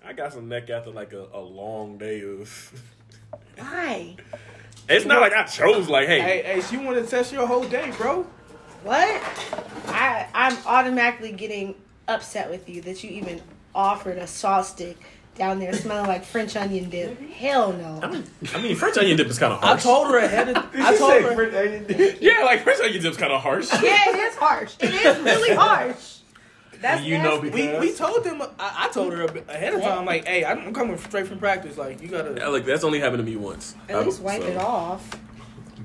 I 0.06 0.14
got 0.14 0.34
some 0.34 0.48
neck 0.48 0.70
after 0.70 0.92
like 0.92 1.14
a, 1.14 1.28
a 1.34 1.42
long 1.42 1.98
day 1.98 2.22
of. 2.22 2.84
Why? 3.58 4.16
It's 4.90 5.06
not 5.06 5.20
like 5.22 5.34
I 5.34 5.44
chose 5.44 5.90
like, 5.90 6.08
hey, 6.08 6.22
Hey, 6.22 6.42
hey, 6.44 6.62
she 6.62 6.78
wanted 6.78 7.04
to 7.04 7.08
test 7.10 7.34
your 7.34 7.46
whole 7.46 7.68
day, 7.68 7.92
bro. 7.98 8.26
What? 8.84 9.22
I 9.88 10.28
I'm 10.34 10.58
automatically 10.66 11.32
getting 11.34 11.76
upset 12.08 12.50
with 12.50 12.70
you 12.70 12.82
that 12.84 13.04
you 13.04 13.10
even 13.12 13.42
offered 13.78 14.18
a 14.18 14.28
salt 14.28 14.66
stick 14.66 14.98
down 15.36 15.60
there 15.60 15.72
smelling 15.72 16.08
like 16.08 16.26
French 16.26 16.56
onion 16.56 16.90
dip. 16.90 17.20
Hell 17.32 17.72
no. 17.72 18.00
I 18.56 18.60
mean 18.62 18.76
French 18.76 18.98
onion 18.98 19.16
dip 19.18 19.28
is 19.28 19.38
kind 19.38 19.54
of 19.54 19.63
I 19.63 19.68
harsh. 19.68 19.84
told 19.84 20.08
her 20.08 20.18
ahead 20.18 20.50
of. 20.50 20.58
I 20.74 20.98
told 20.98 21.22
her. 21.22 22.18
yeah, 22.20 22.44
like 22.44 22.62
French 22.63 22.82
onion 22.84 23.02
dip's 23.04 23.18
kind 23.18 23.32
of 23.32 23.42
harsh. 23.42 23.70
Yeah, 23.72 24.10
it 24.10 24.16
is 24.16 24.36
harsh. 24.36 24.76
It 24.80 24.94
is 24.94 25.20
really 25.24 25.56
harsh. 25.56 26.16
That's 26.82 27.04
You 27.04 27.18
know 27.20 27.40
because- 27.42 27.82
We, 27.82 27.90
we 27.90 27.94
told 27.96 28.24
them. 28.24 28.42
I, 28.42 28.86
I 28.86 28.90
told 28.90 29.13
her 29.13 29.24
ahead 29.26 29.74
of 29.76 29.82
time. 29.82 30.06
Like, 30.06 30.26
hey, 30.26 30.44
I'm 30.46 30.74
coming 30.74 30.98
straight 30.98 31.28
from 31.28 31.40
practice. 31.40 31.78
Like, 31.78 32.02
you 32.02 32.08
gotta. 32.08 32.36
Yeah, 32.38 32.48
like 32.50 32.66
that's 32.66 32.84
only 32.84 33.00
happened 33.00 33.20
to 33.20 33.24
me 33.24 33.36
once. 33.36 33.76
At 33.90 34.06
least 34.06 34.22
wipe 34.22 34.42
so- 34.42 34.48
it 34.48 34.58
off, 34.58 35.10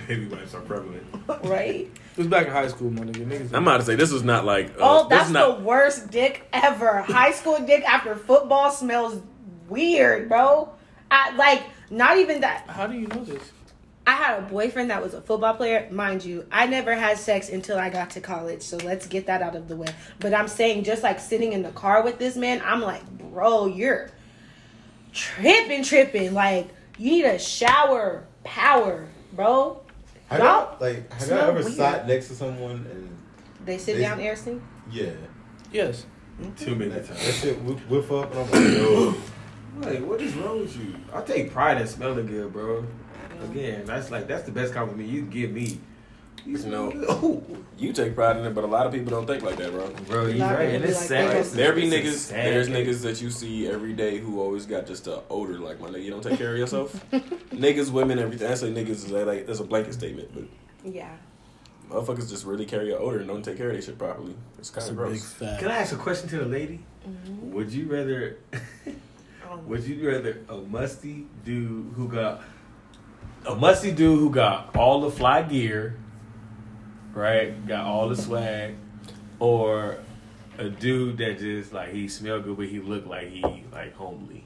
Baby 0.07 0.26
wipes 0.28 0.55
are 0.55 0.61
prevalent. 0.62 1.05
right? 1.44 1.90
It 2.12 2.18
was 2.18 2.27
back 2.27 2.46
in 2.46 2.53
high 2.53 2.68
school, 2.68 2.90
my 2.90 3.03
nigga. 3.03 3.27
Niggas. 3.27 3.55
I'm 3.55 3.62
about 3.62 3.79
to 3.79 3.85
say 3.85 3.94
this 3.94 4.12
was 4.12 4.22
not 4.22 4.44
like. 4.44 4.68
Uh, 4.72 4.81
Oh, 4.81 5.09
this 5.09 5.18
that's 5.18 5.27
is 5.29 5.33
not, 5.33 5.59
the 5.59 5.64
worst 5.64 6.11
dick 6.11 6.46
ever. 6.53 7.01
High 7.03 7.33
school 7.33 7.59
dick 7.61 7.85
after 7.85 8.14
football 8.14 8.70
smells 8.70 9.20
weird, 9.68 10.29
bro. 10.29 10.70
I 11.11 11.35
like 11.37 11.62
not 11.90 12.18
even 12.18 12.40
that. 12.42 12.64
How 12.68 12.87
do 12.87 12.94
you 12.94 13.07
know 13.07 13.25
this? 13.25 13.53
I 14.07 14.12
had 14.12 14.38
a 14.40 14.42
boyfriend 14.42 14.90
that 14.90 15.01
was 15.01 15.14
a 15.14 15.20
football 15.22 15.55
player, 15.55 15.88
mind 15.92 16.25
you. 16.25 16.44
I 16.51 16.66
never 16.66 16.94
had 16.94 17.18
sex 17.18 17.48
until 17.48 17.79
I 17.79 17.88
got 17.88 18.11
to 18.11 18.20
college, 18.20 18.61
so 18.62 18.77
let's 18.79 19.07
get 19.07 19.27
that 19.27 19.42
out 19.42 19.55
of 19.55 19.68
the 19.68 19.77
way. 19.77 19.87
But 20.18 20.35
I'm 20.35 20.48
saying, 20.48 20.83
just 20.85 21.03
like 21.05 21.20
sitting 21.20 21.53
in 21.53 21.62
the 21.62 21.70
car 21.70 22.03
with 22.03 22.18
this 22.18 22.37
man, 22.37 22.61
I'm 22.64 22.81
like, 22.83 23.09
bro, 23.18 23.66
you're 23.66 24.11
tripping, 25.12 25.85
tripping. 25.85 26.35
Like 26.35 26.68
you 26.98 27.11
need 27.11 27.25
a 27.25 27.38
shower 27.38 28.25
power, 28.44 29.07
bro. 29.33 29.81
Have 30.26 30.38
Y'all 30.38 30.46
y'all 30.48 30.76
like 30.80 31.12
have 31.12 31.28
y'all 31.28 31.38
ever 31.38 31.61
weird. 31.61 31.72
sat 31.72 32.06
next 32.08 32.28
to 32.28 32.35
someone 32.35 32.87
and 32.90 33.16
They 33.64 33.78
sit 33.78 33.96
They- 33.96 34.02
down, 34.02 34.18
Airstream. 34.18 34.61
yeah. 34.90 35.11
Yes. 35.72 36.06
Mm-hmm. 36.40 36.54
Too 36.64 36.74
many 36.74 36.90
times. 36.90 37.08
that 37.08 37.16
times. 37.16 37.38
shit 37.40 37.62
whip, 37.62 37.78
whiff 37.90 38.11
up 38.12 38.30
and 38.35 38.40
I'm 38.40 38.50
like, 38.50 38.78
yo. 38.78 39.14
Like, 39.80 40.04
what 40.06 40.20
is 40.20 40.35
wrong 40.35 40.61
with 40.61 40.76
you? 40.76 40.94
I 41.14 41.22
take 41.22 41.50
pride 41.50 41.80
in 41.80 41.87
smelling 41.87 42.26
good, 42.26 42.52
bro. 42.52 42.85
Again, 43.42 43.87
that's 43.87 44.11
like 44.11 44.26
that's 44.28 44.42
the 44.42 44.52
best 44.52 44.74
compliment 44.74 45.08
you 45.08 45.22
can 45.22 45.30
give 45.30 45.50
me. 45.50 45.80
You 46.46 46.59
know. 46.66 47.42
You 47.78 47.92
take 47.92 48.14
pride 48.14 48.37
in 48.37 48.44
it, 48.44 48.55
but 48.55 48.62
a 48.62 48.66
lot 48.68 48.87
of 48.87 48.92
people 48.92 49.11
don't 49.11 49.26
think 49.26 49.42
like 49.42 49.57
that, 49.57 49.72
bro. 49.72 49.90
bro. 50.07 50.26
You 50.26 50.35
Not 50.38 50.55
right, 50.55 50.68
and 50.72 50.85
it's 50.85 50.98
like 51.00 51.09
sad. 51.09 51.44
that. 51.44 51.50
There 51.50 51.72
be 51.72 51.90
niggas. 51.90 52.12
sad 52.12 52.46
There's 52.46 52.68
thing. 52.68 52.87
niggas 52.87 53.02
that 53.02 53.20
you 53.20 53.28
see 53.28 53.66
every 53.66 53.92
day 53.92 54.18
who 54.18 54.40
always 54.40 54.66
got 54.66 54.87
just 54.87 55.09
a 55.09 55.22
odor 55.31 55.59
like 55.59 55.81
my 55.81 55.88
nigga. 55.88 56.05
You 56.05 56.11
don't 56.12 56.22
take 56.22 56.38
care 56.38 56.52
of 56.52 56.59
yourself. 56.59 56.92
niggas, 57.11 57.90
women, 57.90 58.20
everything. 58.20 58.48
I 58.48 58.55
say 58.55 58.70
niggas 58.72 58.90
is 58.90 59.11
like 59.11 59.46
that's 59.48 59.59
a 59.59 59.64
blanket 59.64 59.94
statement, 59.94 60.31
but 60.33 60.44
Yeah. 60.85 61.11
motherfuckers 61.90 62.31
just 62.31 62.44
really 62.46 62.66
carry 62.66 62.92
an 62.92 62.98
odor 63.00 63.18
and 63.18 63.26
don't 63.26 63.42
take 63.42 63.57
care 63.57 63.66
of 63.68 63.72
their 63.72 63.83
shit 63.83 63.98
properly. 63.98 64.37
It's 64.59 64.70
kind 64.70 64.88
of 64.88 64.96
gross. 64.96 65.37
Can 65.38 65.68
I 65.68 65.78
ask 65.78 65.92
a 65.92 65.96
question 65.96 66.28
to 66.28 66.37
the 66.38 66.46
lady? 66.46 66.85
Would 67.40 67.72
you 67.72 67.87
rather? 67.87 68.37
Um, 69.50 69.66
Would 69.68 69.83
you 69.85 70.09
rather 70.09 70.38
a 70.48 70.59
musty 70.59 71.26
dude 71.44 71.94
who 71.96 72.07
got 72.07 72.42
a 73.44 73.57
musty 73.57 73.90
dude 73.90 74.20
who 74.20 74.31
got 74.31 74.76
all 74.76 75.00
the 75.00 75.11
fly 75.11 75.42
gear, 75.42 75.96
right? 77.14 77.66
Got 77.66 77.85
all 77.87 78.09
the 78.09 78.16
swag, 78.16 78.75
or 79.38 79.98
a 80.59 80.68
dude 80.68 81.18
that 81.18 81.38
just 81.38 81.72
like 81.72 81.90
he 81.92 82.09
smell 82.09 82.40
good 82.40 82.57
but 82.57 82.66
he 82.68 82.79
look 82.81 83.07
like 83.07 83.29
he 83.31 83.42
like 83.72 83.94
homely? 83.94 84.44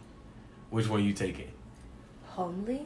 Which 0.71 0.89
one 0.89 1.05
you 1.05 1.13
taking? 1.13 1.51
homely. 2.25 2.83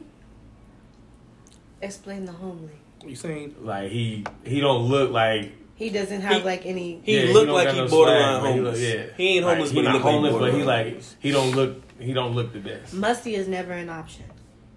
Explain 1.81 2.25
the 2.25 2.31
homely. 2.31 2.73
You 3.05 3.15
saying 3.15 3.55
Like 3.61 3.91
he 3.91 4.23
he 4.45 4.59
don't 4.61 4.83
look 4.83 5.11
like 5.11 5.51
He 5.75 5.89
doesn't 5.89 6.21
have 6.21 6.37
He- 6.41 6.43
like 6.47 6.65
any. 6.65 7.01
He 7.03 7.17
yeah, 7.27 7.33
looked 7.33 7.47
don't 7.47 7.55
like 7.55 7.69
he 7.69 7.77
no 7.81 7.87
borderline 7.87 8.39
swag, 8.39 8.41
but 8.41 8.47
he 8.51 8.53
homeless. 8.59 8.79
look- 8.79 8.95
yeah. 8.95 9.03
He 9.17 9.27
ain't 9.37 9.45
homeless, 9.45 9.69
he 9.71 9.75
but 9.75 9.81
he 9.81 9.85
not 9.87 9.93
look 9.95 10.03
like 10.03 10.13
homeless, 10.13 10.33
but 10.35 10.53
he 10.53 10.63
like 10.63 11.01
he 11.19 11.31
don't 11.31 11.55
look 11.55 11.81
he 11.99 12.13
don't 12.13 12.33
look 12.35 12.53
the 12.53 12.59
best. 12.59 12.93
Musty 12.93 13.35
is 13.35 13.47
never 13.47 13.73
an 13.73 13.89
option. 13.89 14.25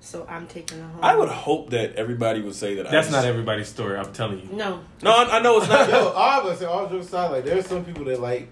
So 0.04 0.26
I'm 0.28 0.46
taking 0.46 0.80
a 0.80 0.82
homely. 0.86 1.02
I 1.02 1.16
would 1.16 1.30
hope 1.30 1.70
that 1.70 1.94
everybody 1.96 2.42
would 2.42 2.54
say 2.54 2.74
that. 2.74 2.84
That's 2.90 3.06
just- 3.06 3.10
not 3.10 3.24
everybody's 3.24 3.68
story. 3.68 3.96
I'm 3.96 4.12
telling 4.12 4.40
you. 4.40 4.48
No. 4.54 4.80
No, 5.02 5.10
I, 5.10 5.38
I 5.38 5.42
know 5.42 5.56
it's 5.58 5.68
not. 5.68 5.88
Yo, 5.88 6.08
all 6.10 6.40
of 6.42 6.46
us, 6.46 6.62
all 6.62 6.86
jokes 6.88 7.06
aside, 7.06 7.28
like 7.32 7.44
there's 7.46 7.66
some 7.66 7.84
people 7.86 8.04
that 8.04 8.20
like 8.20 8.48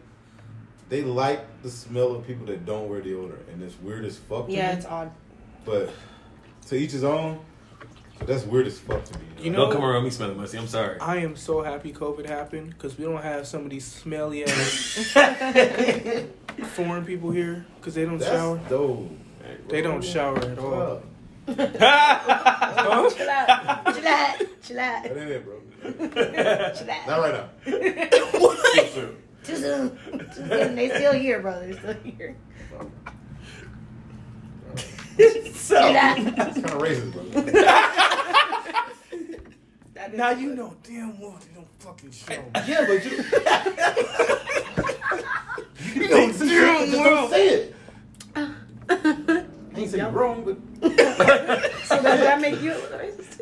they 0.88 1.02
like 1.02 1.62
the 1.62 1.70
smell 1.70 2.14
of 2.14 2.26
people 2.26 2.46
that 2.46 2.64
don't 2.64 2.88
wear 2.88 3.02
deodorant, 3.02 3.48
and 3.52 3.62
it's 3.62 3.78
weird 3.80 4.04
as 4.06 4.16
fuck. 4.16 4.46
To 4.46 4.52
Yeah, 4.52 4.72
me, 4.72 4.76
it's 4.78 4.86
odd. 4.86 5.10
but 5.66 5.90
to 6.68 6.74
each 6.76 6.92
his 6.92 7.04
own. 7.04 7.38
That's 8.26 8.44
weird 8.44 8.66
as 8.68 8.78
fuck 8.78 9.04
to 9.04 9.18
me. 9.18 9.24
You 9.40 9.50
know- 9.50 9.64
Don't 9.64 9.72
come 9.72 9.84
around 9.84 10.04
me 10.04 10.10
smelling 10.10 10.36
musty. 10.36 10.56
I'm 10.56 10.68
sorry. 10.68 10.98
I 11.00 11.16
am 11.18 11.34
so 11.36 11.60
happy 11.62 11.92
COVID 11.92 12.24
happened 12.26 12.70
because 12.70 12.96
we 12.96 13.04
don't 13.04 13.20
have 13.22 13.46
some 13.48 13.64
of 13.64 13.70
these 13.70 13.84
smelly 13.84 14.44
ass 14.44 15.12
foreign 16.74 17.04
people 17.04 17.30
here 17.30 17.66
because 17.76 17.94
they 17.94 18.04
don't 18.04 18.18
that's 18.18 18.30
shower. 18.30 18.60
dope. 18.68 19.10
They 19.68 19.82
don't 19.82 20.02
shower 20.04 20.38
at 20.38 20.58
all. 20.58 21.02
Wow. 21.46 23.10
chill 23.14 23.28
out. 23.28 23.84
Chill 23.94 24.08
out. 24.08 24.36
Chill 24.62 24.78
out. 24.78 25.02
That 25.02 25.16
ain't 25.16 25.30
it, 25.30 25.44
bro. 25.44 25.60
Chill 25.82 26.90
out. 26.90 27.06
Not 27.06 27.20
right 27.20 27.34
now. 27.34 27.48
Too 27.64 28.56
soon. 28.92 29.16
Too 29.44 29.56
soon. 29.56 29.98
Too 30.34 30.36
soon. 30.48 30.74
They 30.76 30.88
still 30.88 31.12
here, 31.12 31.40
bro. 31.40 31.60
They're 31.60 31.72
still 31.72 31.94
here. 32.04 32.36
So, 35.54 35.74
Chill 35.76 35.96
out. 35.96 36.18
It's 36.18 36.36
kind 36.36 36.70
of 36.70 36.78
racist, 36.78 37.12
bro. 37.12 37.22
Now 40.14 40.30
you 40.30 40.54
know 40.54 40.74
damn 40.82 41.18
well 41.18 41.38
they 41.40 41.54
don't 41.54 41.68
fucking 41.78 42.10
shower. 42.10 42.44
yeah, 42.66 42.84
but 42.86 43.04
you. 43.04 43.10
you 46.02 46.08
don't 46.08 46.34
say 46.34 46.46
it. 46.46 46.90
Just 46.90 47.04
don't 47.04 47.30
say 47.30 47.72
it. 48.36 49.46
I 49.74 49.78
ain't 49.80 49.90
saying 49.90 50.02
you're 50.02 50.10
wrong, 50.12 50.44
but 50.44 50.56
So 51.84 52.02
does 52.02 52.20
that 52.20 52.40
make 52.40 52.60
you 52.60 52.72
racist? 52.72 53.40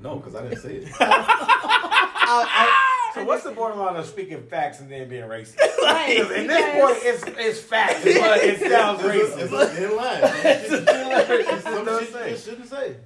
no, 0.00 0.16
because 0.16 0.34
I 0.34 0.42
didn't 0.42 0.58
say 0.60 0.76
it. 0.76 0.88
so 3.14 3.24
what's 3.24 3.44
the 3.44 3.52
borderline 3.52 3.96
of 3.96 4.06
speaking 4.06 4.42
facts 4.42 4.80
and 4.80 4.90
then 4.90 5.08
being 5.08 5.24
racist? 5.24 5.56
Right. 5.82 6.18
Because 6.18 6.30
in 6.32 6.46
this 6.46 6.80
point, 6.80 6.98
it's 7.02 7.22
it's 7.38 7.60
facts, 7.60 8.04
but 8.04 8.38
it 8.42 8.60
sounds 8.70 9.00
It's 9.02 9.34
a, 9.34 9.38
it's 9.44 9.52
racist. 9.52 9.62
a 9.62 9.66
thin 9.68 9.96
line. 9.96 10.20
It's 10.22 10.72
a 10.72 10.80
thin 10.82 11.08
line. 11.08 11.24
It's 11.54 11.62
some 11.64 11.84
Don't 11.84 12.08
say. 12.12 12.30
you 12.32 12.36
shouldn't 12.36 12.68
say. 12.68 12.96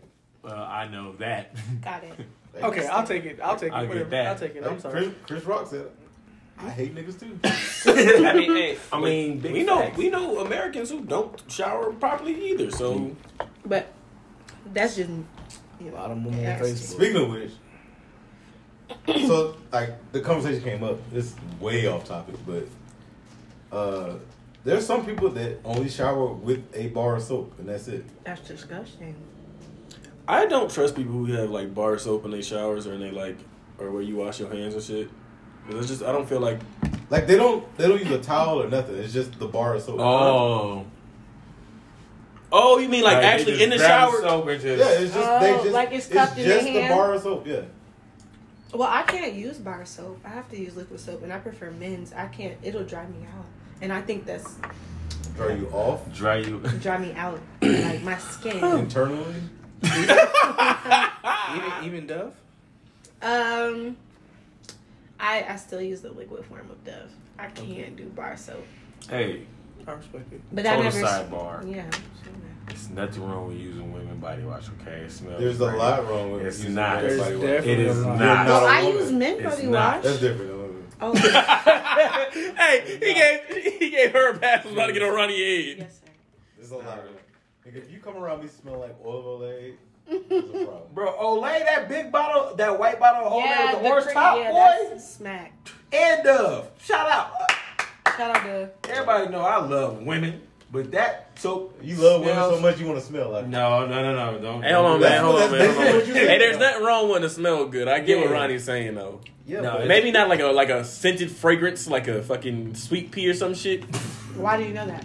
Well, 0.43 0.63
I 0.63 0.89
know 0.89 1.13
that. 1.17 1.55
Got 1.83 2.05
it. 2.05 2.13
Okay, 2.63 2.87
I'll 2.89 3.07
take 3.07 3.25
it. 3.25 3.39
I'll 3.43 3.57
take 3.57 3.73
it. 3.73 3.75
I'll 3.75 3.83
get 3.83 3.89
whatever. 3.91 4.11
that. 4.11 4.27
I'll 4.27 4.39
take 4.39 4.55
it. 4.57 4.65
I'm 4.65 4.73
Like 4.73 4.81
sorry. 4.81 5.03
Chris, 5.03 5.15
Chris 5.27 5.45
Rock 5.45 5.67
said, 5.69 5.87
I 6.63 6.69
hate 6.71 6.95
niggas 6.95 7.19
too. 7.19 7.39
I 8.27 8.35
mean, 8.35 8.53
hey, 8.55 8.79
I 8.93 9.01
mean, 9.01 9.39
big 9.39 9.53
we 9.53 9.63
know 9.63 9.79
facts. 9.81 9.97
we 9.99 10.11
know 10.11 10.41
Americans 10.41 10.91
who 10.91 11.01
don't 11.01 11.43
shower 11.51 11.93
properly 11.93 12.51
either. 12.51 12.71
So 12.71 13.17
But 13.65 13.93
that's 14.73 14.97
just. 14.97 15.09
You 15.09 15.25
know, 15.81 15.87
A 15.87 15.91
know, 15.91 15.97
lot 15.97 16.11
of 16.11 16.23
them 16.25 16.35
on 16.35 16.41
Yeah. 16.41 16.59
Facebook. 16.61 16.77
Speaking 16.97 17.23
of 17.23 17.31
which, 17.31 17.53
so 19.27 19.57
like 19.73 20.13
the 20.13 20.21
conversation 20.21 20.63
came 20.63 20.83
up. 20.85 20.99
It's 21.15 21.35
way 21.59 21.87
off 21.87 22.05
topic, 22.05 22.35
but 22.47 22.67
uh, 23.77 24.17
There's 24.65 24.85
some 24.85 25.07
people 25.07 25.31
that 25.31 25.59
only 25.65 25.89
shower 25.89 26.27
with 26.27 26.63
a 26.75 26.89
bar 26.89 27.17
of 27.17 27.23
soap 27.23 27.59
and 27.59 27.69
that's 27.69 27.89
it. 27.89 28.05
That's 28.25 28.43
disgusting. 28.47 29.15
I 30.29 30.45
don't 30.47 30.71
trust 30.71 30.95
people 30.97 31.13
who 31.13 31.27
have 31.33 31.51
like 31.51 31.75
bar 31.75 31.97
soap 31.99 32.25
in 32.27 32.31
their 32.33 32.43
showers 32.43 32.87
or 32.87 32.93
in 32.95 33.01
they 33.01 33.11
like 33.11 33.39
or 33.79 33.91
where 33.91 34.03
you 34.03 34.17
wash 34.17 34.39
your 34.39 34.53
hands 34.53 34.75
and 34.75 34.83
shit. 34.83 35.09
'Cause 35.71 35.79
It's 35.81 35.89
just 35.89 36.03
I 36.03 36.13
don't 36.13 36.29
feel 36.29 36.41
like 36.41 36.59
Like 37.11 37.27
they 37.27 37.37
don't 37.37 37.65
they 37.77 37.89
don't 37.89 37.99
use 37.99 38.11
a 38.11 38.19
towel 38.19 38.63
or 38.63 38.69
nothing. 38.69 38.97
It's 38.97 39.13
just 39.13 39.39
the 39.39 39.47
bar 39.47 39.75
of 39.75 39.83
soap. 39.83 39.99
Oh, 40.01 40.85
Oh, 42.53 42.79
you 42.79 42.89
mean 42.89 43.05
like, 43.05 43.19
they 43.21 43.27
actually 43.27 43.63
in 43.63 43.71
the 43.71 43.79
shower? 43.79 44.21
soap 44.21 44.49
and 44.49 44.61
just- 44.61 44.79
Yeah, 44.79 45.01
it's 45.01 45.15
just 45.15 45.41
they 45.41 45.53
Oh, 45.55 45.63
just 45.63 45.73
like 45.73 45.93
it's 45.93 46.07
cupped 46.09 46.37
in 46.39 46.45
just 46.45 46.65
the 46.67 46.73
hand? 46.73 46.95
bar 46.95 47.15
of 47.15 47.23
soap. 47.23 47.47
Yeah. 47.47 47.61
Well, 48.75 48.89
I 48.91 49.03
can't 49.03 49.35
use 49.35 49.59
bar 49.59 49.85
soap. 49.85 50.21
I 50.25 50.29
have 50.31 50.49
to 50.51 50.57
use 50.59 50.77
liquid 50.77 50.99
soap, 51.01 51.23
and 51.23 51.33
I 51.33 51.39
prefer 51.39 51.71
men's. 51.73 52.13
I 52.13 52.27
can't. 52.27 52.57
It'll 52.63 52.85
dry 52.85 53.05
me 53.07 53.25
out, 53.37 53.45
and 53.81 53.93
I 53.93 54.01
think 54.01 54.27
that's 54.27 54.57
Dry 55.37 55.55
you 55.55 55.69
off 55.73 56.13
dry 56.13 56.37
you. 56.39 56.59
dry 56.81 56.99
me 56.99 57.13
out, 57.15 57.41
like 57.63 58.03
my 58.03 58.17
skin. 58.19 58.63
internally. 58.65 59.35
Even 59.83 61.73
even 61.85 62.07
Dove. 62.07 62.33
Um, 63.23 63.97
I 65.21 65.45
I 65.49 65.57
still 65.57 65.81
use 65.83 66.01
the 66.01 66.11
liquid 66.13 66.45
form 66.47 66.71
of 66.71 66.83
Dove. 66.85 67.11
I 67.39 67.47
can't 67.49 67.97
do 67.97 68.05
bar 68.07 68.37
soap, 68.37 68.65
Hey, 69.09 69.47
I 69.87 69.93
respect 69.93 70.33
it. 70.33 70.41
but 70.53 70.67
I 70.67 70.77
total 70.77 70.85
never. 70.85 71.03
sidebar. 71.07 71.71
Yeah. 71.75 71.91
It's 72.69 72.89
nothing 72.91 73.25
wrong 73.29 73.49
with 73.49 73.57
using 73.57 73.93
women 73.93 74.19
body 74.19 74.43
wash. 74.45 74.69
Okay, 74.81 74.99
it 75.01 75.11
smells. 75.11 75.41
There's 75.41 75.59
a 75.61 75.65
lot 75.67 76.07
wrong 76.09 76.31
with 76.33 76.43
It's 76.47 76.59
using 76.59 76.75
not. 76.75 77.01
There's 77.03 77.19
body 77.19 77.37
wash. 77.37 77.67
It 77.67 77.81
is 77.81 77.97
not. 78.05 78.07
You're 78.19 78.27
not 78.27 78.47
Well, 78.47 78.67
a 78.67 78.71
I 78.71 78.83
woman. 78.85 78.99
use 79.01 79.13
men 79.13 79.37
It's 79.41 79.45
body 79.57 79.67
not. 79.67 79.95
wash. 79.97 80.05
That's 80.05 80.21
different. 80.21 80.51
though. 80.51 80.57
Oh, 81.03 81.15
hey, 82.57 82.99
he 83.01 83.15
gave 83.15 83.75
he 83.81 83.91
gave 83.91 84.13
her 84.13 84.33
a 84.33 84.39
pass. 84.39 84.65
Was 84.65 84.75
about 84.75 84.87
to 84.87 84.93
get 84.93 85.03
on 85.03 85.15
Ronnie 85.15 85.41
Aid. 85.43 85.79
yes, 85.79 85.95
sir. 86.01 86.13
There's 86.59 86.71
a 86.73 86.77
lot. 86.77 87.01
Like, 87.65 87.75
if 87.75 87.91
you 87.91 87.99
come 88.01 88.17
around 88.17 88.43
me 88.43 88.49
smell 88.49 88.79
like 88.79 88.95
oil 89.05 89.39
Olay, 90.11 90.29
there's 90.29 90.45
a. 90.69 90.81
Bro, 90.93 91.13
Olay, 91.21 91.65
that 91.65 91.89
big 91.89 92.11
bottle, 92.13 92.55
that 92.57 92.79
white 92.79 92.99
bottle 92.99 93.27
of 93.29 93.33
Olay 93.33 93.45
Yeah, 93.47 93.73
with 93.75 93.83
the 93.83 93.89
orange 93.89 94.05
cri- 94.07 94.15
top, 94.15 94.39
yeah, 94.39 94.51
boy, 94.51 94.89
that's 94.91 95.15
smack. 95.15 95.53
and 95.93 96.25
Dove. 96.25 96.71
Shout 96.83 97.09
out. 97.11 97.33
Shout 98.17 98.37
out 98.37 98.43
to 98.43 98.71
Everybody 98.91 99.31
know 99.31 99.41
I 99.41 99.65
love 99.65 100.03
women, 100.03 100.43
but 100.71 100.91
that 100.93 101.31
soap 101.39 101.79
You 101.83 101.97
love 101.97 102.21
women 102.21 102.37
so 102.37 102.61
much 102.61 102.79
you 102.81 102.87
want 102.87 102.99
to 102.99 103.05
smell 103.05 103.31
like. 103.31 103.47
No, 103.47 103.87
no, 103.87 104.03
no, 104.03 104.33
no, 104.33 104.39
don't. 104.41 104.63
Hey, 104.63 104.73
hold 104.73 104.87
on, 104.87 105.01
man. 105.01 105.23
Hold 105.25 105.43
on, 105.43 105.53
man. 105.53 105.75
Hold 105.75 105.87
on. 105.87 106.01
Hey, 106.15 106.39
there's 106.39 106.59
nothing 106.59 106.85
wrong 106.85 107.09
with 107.11 107.23
the 107.23 107.31
smell 107.31 107.67
good. 107.67 107.89
I 107.89 108.01
get 108.01 108.19
what 108.19 108.31
Ronnie's 108.31 108.65
saying 108.65 108.95
though. 108.95 109.21
Yeah, 109.47 109.63
No, 109.63 109.85
Maybe 109.87 110.11
not 110.13 110.29
like 110.29 110.41
a 110.41 110.47
like 110.47 110.69
a 110.71 110.85
scented 110.85 111.31
fragrance, 111.31 111.89
like 111.89 112.09
a 112.09 112.23
fucking 112.23 112.75
sweet 112.75 113.11
pea 113.11 113.29
or 113.31 113.35
some 113.35 113.55
shit. 113.55 113.85
Why 114.37 114.57
do 114.57 114.65
you 114.65 114.75
know 114.75 114.87
that? 114.87 115.05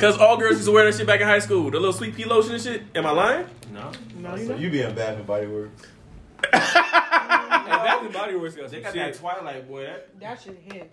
Cause 0.00 0.16
all 0.18 0.36
girls 0.38 0.54
used 0.54 0.64
to 0.64 0.72
wear 0.72 0.84
that 0.90 0.96
shit 0.96 1.06
back 1.06 1.20
in 1.20 1.26
high 1.26 1.38
school. 1.40 1.70
The 1.70 1.78
little 1.78 1.92
sweet 1.92 2.14
pea 2.16 2.24
lotion 2.24 2.54
and 2.54 2.62
shit. 2.62 2.82
Am 2.94 3.04
I 3.06 3.10
lying? 3.10 3.46
No. 3.72 3.92
No, 4.18 4.34
you 4.34 4.46
So 4.46 4.52
know. 4.52 4.58
you 4.58 4.70
be 4.70 4.80
in 4.80 4.94
Bath 4.94 5.16
and 5.18 5.26
Body 5.26 5.46
Works. 5.46 5.82
And 6.42 6.52
Bath 6.62 8.02
and 8.04 8.12
Body 8.12 8.34
Works 8.36 8.54
got 8.56 8.70
They 8.70 8.76
some 8.78 8.82
got 8.84 8.94
that 8.94 9.06
shit. 9.12 9.14
Twilight 9.16 9.68
boy. 9.68 9.82
That 9.84 10.20
That 10.20 10.40
should 10.40 10.56
hit. 10.64 10.90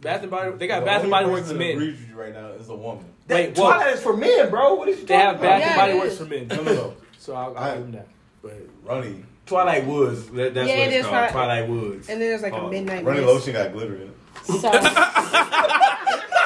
Bath 0.00 0.22
and 0.22 0.30
Body. 0.30 0.50
They 0.56 0.66
got 0.66 0.80
The 0.80 0.86
Bath 0.86 1.02
and 1.02 1.10
Body 1.10 1.26
Works 1.30 1.48
for 1.48 1.54
men. 1.54 1.70
agrees 1.76 1.96
you 2.08 2.14
right 2.16 2.32
now 2.34 2.48
is 2.48 2.68
a 2.68 2.74
woman. 2.74 3.04
Wait, 3.28 3.54
that 3.54 3.60
whoa. 3.62 3.68
Twilight 3.70 3.94
is 3.94 4.02
for 4.02 4.16
men, 4.16 4.50
bro. 4.50 4.74
What 4.74 4.88
is 4.88 4.98
you 5.00 5.06
They 5.06 5.14
have 5.16 5.36
about? 5.36 5.42
Bath 5.42 5.60
Yeah, 5.60 5.68
and 5.68 5.76
Body 5.76 5.94
Works 5.98 6.18
for 6.18 6.24
men. 6.24 6.48
No, 6.48 6.56
no, 6.56 6.74
no. 6.74 6.94
So 7.18 7.34
I'll, 7.34 7.56
I'll 7.56 7.62
I- 7.70 7.74
give 7.74 7.82
them 7.84 7.92
that. 7.92 8.08
But 8.42 8.54
Ronnie, 8.82 9.24
Twilight 9.46 9.86
Woods. 9.86 10.26
That, 10.30 10.54
that's 10.54 10.68
Yeah, 10.68 10.74
what 10.78 10.82
it 10.88 10.92
it's 10.92 10.96
is 10.96 11.02
called. 11.06 11.30
Twilight- 11.30 11.66
Twilight 11.66 11.68
Woods. 11.70 12.08
And 12.08 12.20
then 12.20 12.28
there's 12.30 12.42
like 12.42 12.52
Oh, 12.52 12.66
a 12.66 12.70
midnight 12.70 13.04
Ronnie 13.04 13.20
mist. 13.20 13.32
lotion 13.32 13.52
got 13.52 13.72
glitter 13.72 13.94
in 13.94 14.02
it. 14.08 14.16
So, 14.44 14.70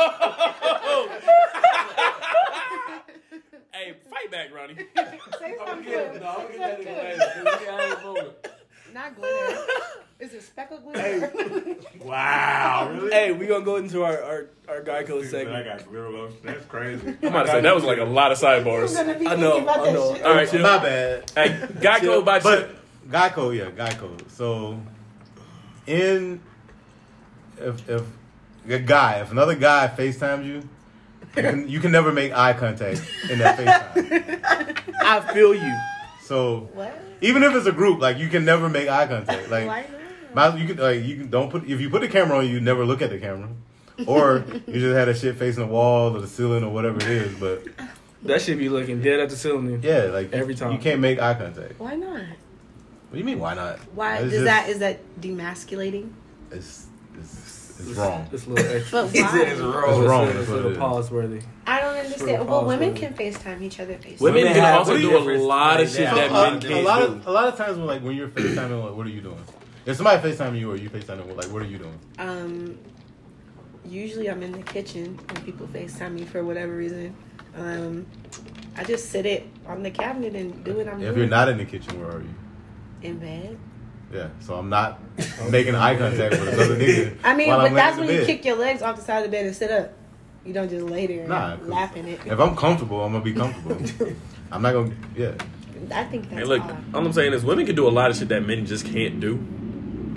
Hey, 3.72 3.94
fight 4.10 4.30
back, 4.30 4.52
Ronnie. 4.54 4.74
say 4.74 4.84
I'm 4.96 5.18
something. 5.38 5.56
gonna 5.58 5.82
get, 5.82 6.20
no, 6.20 6.28
I'm 6.28 6.46
gonna 6.46 6.58
get 6.58 6.84
that 6.84 6.84
Say 6.84 7.16
nigga 7.16 7.18
something. 7.18 7.44
later. 7.44 7.58
We 7.60 7.66
got 7.66 7.80
it 7.80 8.04
over. 8.04 8.30
Not 8.92 9.16
glitter. 9.16 9.58
Is 10.18 10.34
it 10.34 10.42
speckled 10.42 10.82
glitter? 10.84 11.76
Wow, 12.04 12.90
really? 12.94 13.10
hey, 13.12 13.32
we 13.32 13.46
gonna 13.46 13.64
go 13.64 13.76
into 13.76 14.02
our 14.02 14.20
our, 14.22 14.46
our 14.68 14.80
Geico 14.82 15.22
I 15.22 15.26
segment. 15.26 15.64
got 15.64 15.88
glitter 15.88 16.10
lotion. 16.10 16.36
That's 16.44 16.64
crazy. 16.66 17.16
I'm 17.22 17.28
about 17.28 17.44
to 17.46 17.52
say 17.52 17.60
that 17.62 17.74
was 17.74 17.84
like 17.84 17.98
a 17.98 18.04
lot 18.04 18.32
of 18.32 18.38
sidebars. 18.38 18.98
I 18.98 19.36
know, 19.36 19.66
I 19.66 19.92
know. 19.92 20.16
All 20.24 20.34
right, 20.34 20.48
chill. 20.50 20.60
My 20.62 20.78
bad. 20.78 21.30
Hey, 21.34 21.48
Geico 21.78 22.22
by 22.24 22.40
But 22.40 22.58
Chip. 22.68 22.76
Geico, 23.08 23.56
yeah, 23.56 23.70
Geico. 23.70 24.28
So, 24.30 24.78
in 25.86 26.40
if 27.58 27.88
if 27.88 28.02
a 28.70 28.78
guy, 28.78 29.20
if 29.20 29.30
another 29.30 29.54
guy 29.54 29.92
FaceTimes 29.96 30.44
you, 30.46 30.54
you 31.36 31.42
can, 31.42 31.68
you 31.68 31.80
can 31.80 31.92
never 31.92 32.12
make 32.12 32.32
eye 32.32 32.52
contact 32.52 33.02
in 33.30 33.38
that 33.38 33.58
FaceTime. 33.58 34.94
I 35.02 35.20
feel 35.32 35.54
you. 35.54 35.76
So 36.24 36.68
What? 36.74 36.96
even 37.20 37.42
if 37.42 37.54
it's 37.54 37.66
a 37.66 37.72
group, 37.72 38.00
like 38.00 38.18
you 38.18 38.28
can 38.28 38.44
never 38.44 38.68
make 38.68 38.88
eye 38.88 39.06
contact. 39.06 39.50
Like 39.50 39.66
Why 39.66 39.86
not? 40.34 40.54
might- 40.54 40.60
you 40.60 40.66
can 40.74 40.76
like 40.82 41.02
you 41.04 41.16
can 41.16 41.30
don't 41.30 41.50
put 41.50 41.64
if 41.68 41.80
you 41.80 41.90
put 41.90 42.00
the 42.02 42.08
camera 42.08 42.38
on, 42.38 42.48
you 42.48 42.60
never 42.60 42.84
look 42.84 43.02
at 43.02 43.10
the 43.10 43.18
camera, 43.18 43.48
or 44.06 44.44
you 44.66 44.74
just 44.80 44.94
had 44.96 45.08
a 45.08 45.14
shit 45.14 45.36
facing 45.36 45.66
the 45.66 45.72
wall 45.72 46.14
or 46.16 46.20
the 46.20 46.28
ceiling 46.28 46.62
or 46.64 46.70
whatever 46.72 46.98
it 46.98 47.08
is. 47.08 47.34
But 47.38 47.64
That 48.22 48.40
should 48.42 48.58
be 48.58 48.68
looking 48.68 49.00
dead 49.02 49.18
at 49.20 49.30
the 49.30 49.36
ceiling. 49.36 49.80
yeah, 49.82 50.04
like 50.12 50.32
Every 50.32 50.54
time. 50.54 50.72
you 50.72 50.78
can't 50.78 51.00
make 51.00 51.20
eye 51.20 51.34
contact. 51.34 51.78
Why 51.80 51.96
not? 51.96 52.20
What 52.20 53.14
do 53.14 53.18
you 53.18 53.24
mean? 53.24 53.40
Why 53.40 53.54
not? 53.54 53.78
Why 53.94 54.18
It's 54.18 54.34
is 54.34 54.44
that? 54.44 54.68
Is 54.68 54.78
that 54.80 55.00
demasculating? 55.20 56.10
It's 56.52 56.86
it's, 57.18 57.80
it's 57.80 57.88
wrong. 57.98 58.28
It's 58.32 58.46
a 58.46 58.50
little 58.50 58.72
extra. 58.76 59.02
But 59.02 59.10
He 59.10 59.18
it's 59.20 59.60
wrong. 59.60 60.00
It's 60.00 60.08
wrong. 60.08 60.28
It's 60.28 60.36
a 60.36 60.38
what 60.38 60.48
it 60.48 60.50
little 60.52 60.72
is. 60.72 60.78
pause 60.78 61.10
worthy. 61.10 61.40
I 61.66 61.80
don't 61.80 61.96
understand. 61.96 62.42
of 62.42 62.48
Well, 62.48 62.64
women 62.66 62.94
can 62.94 63.14
FaceTime 63.14 63.62
each 63.62 63.80
other. 63.80 63.94
FaceTime. 63.94 64.20
Women 64.20 64.42
Women 64.42 64.52
can 64.54 64.62
have 64.64 64.78
also 64.80 64.92
what 64.92 65.00
do 65.00 65.16
a 65.18 65.38
lot 65.38 65.80
of 65.80 65.88
shit 65.88 65.98
that. 65.98 66.14
that 66.14 66.30
Uh, 66.32 66.50
men 66.50 66.56
a 66.58 66.60
can't 66.60 66.84
lot 66.84 66.98
do. 67.00 67.04
of 67.06 67.26
a 67.26 67.30
lot 67.30 67.48
of 67.48 67.56
times 67.56 67.78
when 67.78 67.86
like 67.86 68.02
when 68.02 68.14
you're 68.16 68.28
FaceTiming, 68.28 68.84
like, 68.84 68.96
what 68.96 69.06
are 69.06 69.10
you 69.10 69.20
doing? 69.22 69.42
If 69.86 69.96
somebody 69.96 70.20
FaceTiming 70.30 70.58
you 70.60 70.70
or 70.72 70.76
you 70.76 70.90
FaceTiming, 70.90 71.34
like, 71.36 71.46
what 71.52 71.62
are 71.62 71.66
you 71.66 71.78
doing? 71.78 71.98
Um, 72.18 72.78
usually 73.84 74.28
I'm 74.28 74.42
in 74.42 74.52
the 74.52 74.62
kitchen 74.62 75.18
when 75.32 75.42
people 75.44 75.66
FaceTime 75.68 76.12
me 76.12 76.24
for 76.24 76.44
whatever 76.44 76.76
reason. 76.76 77.14
Um, 77.56 78.06
I 78.76 78.84
just 78.84 79.10
sit 79.10 79.26
it 79.26 79.46
on 79.66 79.82
the 79.82 79.90
cabinet 79.90 80.34
and 80.36 80.62
do 80.64 80.74
what 80.74 80.86
I'm 80.86 80.94
If 81.00 81.06
doing. 81.06 81.16
you're 81.18 81.26
not 81.26 81.48
in 81.48 81.56
the 81.58 81.64
kitchen, 81.64 81.98
where 82.00 82.10
are 82.16 82.20
you? 82.20 82.34
in 83.02 83.18
bed. 83.18 83.58
Yeah, 84.12 84.28
so 84.40 84.54
I'm 84.56 84.68
not 84.68 84.98
making 85.50 85.74
eye 85.76 85.96
contact 85.96 86.32
with 86.32 86.48
another 86.48 86.76
nigga. 86.80 87.16
I 87.22 87.34
mean, 87.34 87.48
while 87.48 87.58
but 87.58 87.66
I'm 87.68 87.74
that's 87.74 87.98
when 87.98 88.08
you 88.08 88.20
the 88.20 88.26
kick 88.26 88.44
your 88.44 88.56
legs 88.56 88.82
off 88.82 88.96
the 88.96 89.02
side 89.02 89.18
of 89.18 89.24
the 89.24 89.28
bed 89.30 89.46
and 89.46 89.54
sit 89.54 89.70
up. 89.70 89.92
You 90.44 90.52
don't 90.54 90.68
just 90.70 90.84
lay 90.86 91.06
there 91.06 91.28
Nah, 91.28 91.52
and 91.52 91.60
'cause 91.60 91.68
laugh 91.68 91.96
in 91.96 92.08
it. 92.08 92.20
If 92.26 92.40
I'm 92.40 92.56
comfortable, 92.56 93.04
I'm 93.04 93.12
gonna 93.12 93.22
be 93.24 93.34
comfortable. 93.34 93.76
I'm 94.52 94.62
not 94.62 94.72
gonna. 94.72 94.92
Yeah, 95.14 95.32
I 95.94 96.04
think 96.04 96.24
that's 96.30 96.40
Hey, 96.40 96.44
look, 96.44 96.62
odd. 96.62 96.82
all 96.94 97.06
I'm 97.06 97.12
saying 97.12 97.34
is 97.34 97.44
women 97.44 97.66
can 97.66 97.76
do 97.76 97.86
a 97.86 97.90
lot 97.90 98.10
of 98.10 98.16
shit 98.16 98.28
that 98.30 98.44
men 98.46 98.64
just 98.66 98.86
can't 98.86 99.20
do. 99.20 99.38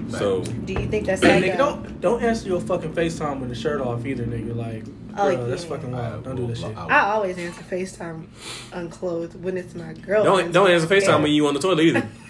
So 0.10 0.43
Do 0.43 0.73
you 0.73 0.88
think 0.88 1.06
that's 1.08 1.21
Hey, 1.21 1.41
like 1.41 1.51
nigga, 1.51 1.58
don't 1.58 2.01
don't 2.01 2.23
answer 2.23 2.47
your 2.47 2.62
fucking 2.62 2.93
FaceTime 2.93 3.39
with 3.41 3.49
the 3.49 3.56
shirt 3.56 3.82
off 3.82 4.06
either, 4.06 4.25
nigga. 4.25 4.56
Like, 4.56 4.86
Oh, 5.15 5.36
bro, 5.36 5.47
that's 5.47 5.65
fucking 5.65 5.91
wild. 5.91 6.23
Don't 6.23 6.36
do 6.36 6.47
that 6.47 6.58
shit. 6.58 6.75
I 6.77 7.12
always 7.12 7.38
answer 7.38 7.62
FaceTime 7.63 8.25
unclothed 8.71 9.41
when 9.43 9.58
it's 9.58 9.75
my 9.75 9.93
girl. 9.93 10.23
don't 10.23 10.51
don't 10.51 10.69
answer 10.71 10.88
FaceTime 10.88 11.21
when 11.21 11.32
you 11.32 11.45
on 11.47 11.53
the 11.53 11.60
toilet 11.60 11.82
either. 11.84 12.08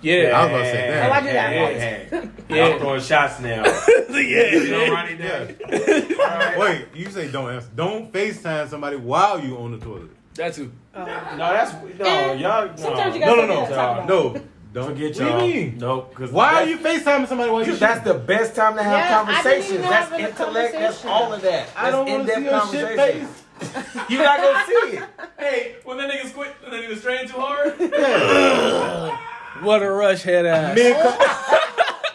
Yeah, 0.00 0.38
I 0.38 0.42
was 0.44 0.50
about 0.50 0.58
to 0.58 0.64
say 0.70 0.90
that. 0.90 1.08
Oh, 1.10 1.12
I 1.12 1.20
do 1.20 1.26
that 1.32 1.50
Hey, 1.52 1.62
once. 1.62 1.78
hey, 1.78 2.06
hey. 2.48 2.56
Yeah. 2.56 2.66
I'm 2.66 2.78
throwing 2.80 3.00
shots 3.00 3.40
now. 3.40 3.64
yeah. 4.10 4.52
You 4.52 4.70
know, 4.70 4.92
Ronnie 4.92 5.16
down. 5.16 5.56
Wait, 6.58 6.86
you 6.94 7.10
say 7.10 7.30
don't 7.30 7.50
answer. 7.52 7.68
Don't 7.74 8.12
FaceTime 8.12 8.68
somebody 8.68 8.96
while 8.96 9.40
you 9.40 9.56
on 9.58 9.72
the 9.72 9.78
toilet. 9.84 10.10
that 10.34 10.54
too. 10.54 10.70
Oh. 10.94 11.04
No, 11.04 11.36
that's 11.52 11.72
no, 11.98 12.04
Eh, 12.06 12.34
y'all. 12.34 12.68
No. 12.68 12.76
sometimes 12.76 13.14
you 13.14 13.20
No, 13.20 13.26
gotta 13.26 13.42
no, 13.42 13.46
no, 13.46 13.54
something 13.60 13.74
talk 13.76 13.96
about. 14.04 14.08
no. 14.08 14.42
Don't 14.72 14.84
Forget 14.90 15.08
what 15.08 15.14
do 15.16 15.24
you 15.24 15.28
y'all. 15.30 15.40
mean? 15.40 15.78
No, 15.78 16.00
because 16.02 16.30
Why 16.30 16.54
are 16.54 16.64
you 16.66 16.76
FaceTiming 16.78 17.26
somebody 17.26 17.50
while 17.50 17.60
you? 17.60 17.66
Because 17.66 17.80
that's 17.80 18.04
the 18.04 18.14
best 18.14 18.54
time 18.54 18.76
to 18.76 18.82
have 18.82 18.92
Yeah, 18.98 19.24
conversations. 19.24 19.80
That's 19.80 20.08
having 20.10 20.24
a 20.24 20.28
intellect. 20.28 20.72
That's 20.74 21.04
all 21.06 21.32
of 21.32 21.40
that. 21.42 21.66
That's 21.68 21.76
I 21.76 21.90
don't 21.90 22.08
want 22.08 22.26
to 22.26 22.34
see 22.34 22.38
in-depth 22.38 22.72
your 22.72 22.80
shit 22.80 22.96
conversation. 22.96 23.26
face. 23.26 23.44
You're 24.10 24.22
not 24.22 24.38
gonna 24.40 24.64
see 24.66 24.96
it. 24.98 25.02
Hey, 25.38 25.76
when 25.84 25.96
that 25.98 26.10
nigga 26.10 26.28
squint, 26.28 26.52
when 26.62 26.70
that 26.70 26.82
nigga 26.88 26.96
strain 26.98 27.26
too 27.26 27.38
hard. 27.40 27.74
Yeah. 27.80 29.18
What 29.62 29.82
a 29.82 29.90
rush 29.90 30.22
head 30.22 30.46
ass. 30.46 30.74
Mid, 30.74 30.96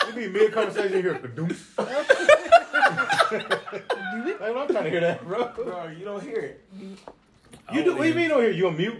you 0.08 0.14
be 0.32 0.39
mid 0.39 0.52
conversation 0.54 1.02
here. 1.02 1.16
Ba-doom. 1.16 1.50
like, 1.78 1.94
I'm 4.41 4.68
trying 4.68 4.84
to 4.84 4.89
hear 4.89 5.02
that, 5.02 5.24
bro. 5.26 5.48
Bro, 5.56 5.88
you 5.98 6.06
don't 6.06 6.24
hear 6.24 6.39
it. 6.39 6.64
You 7.72 7.84
do. 7.84 7.96
What 7.96 8.04
do 8.04 8.08
you 8.10 8.14
mean? 8.16 8.24
You 8.24 8.30
don't 8.30 8.41
hear? 8.41 8.52
You 8.52 8.68
on 8.68 8.78
mute? 8.78 8.96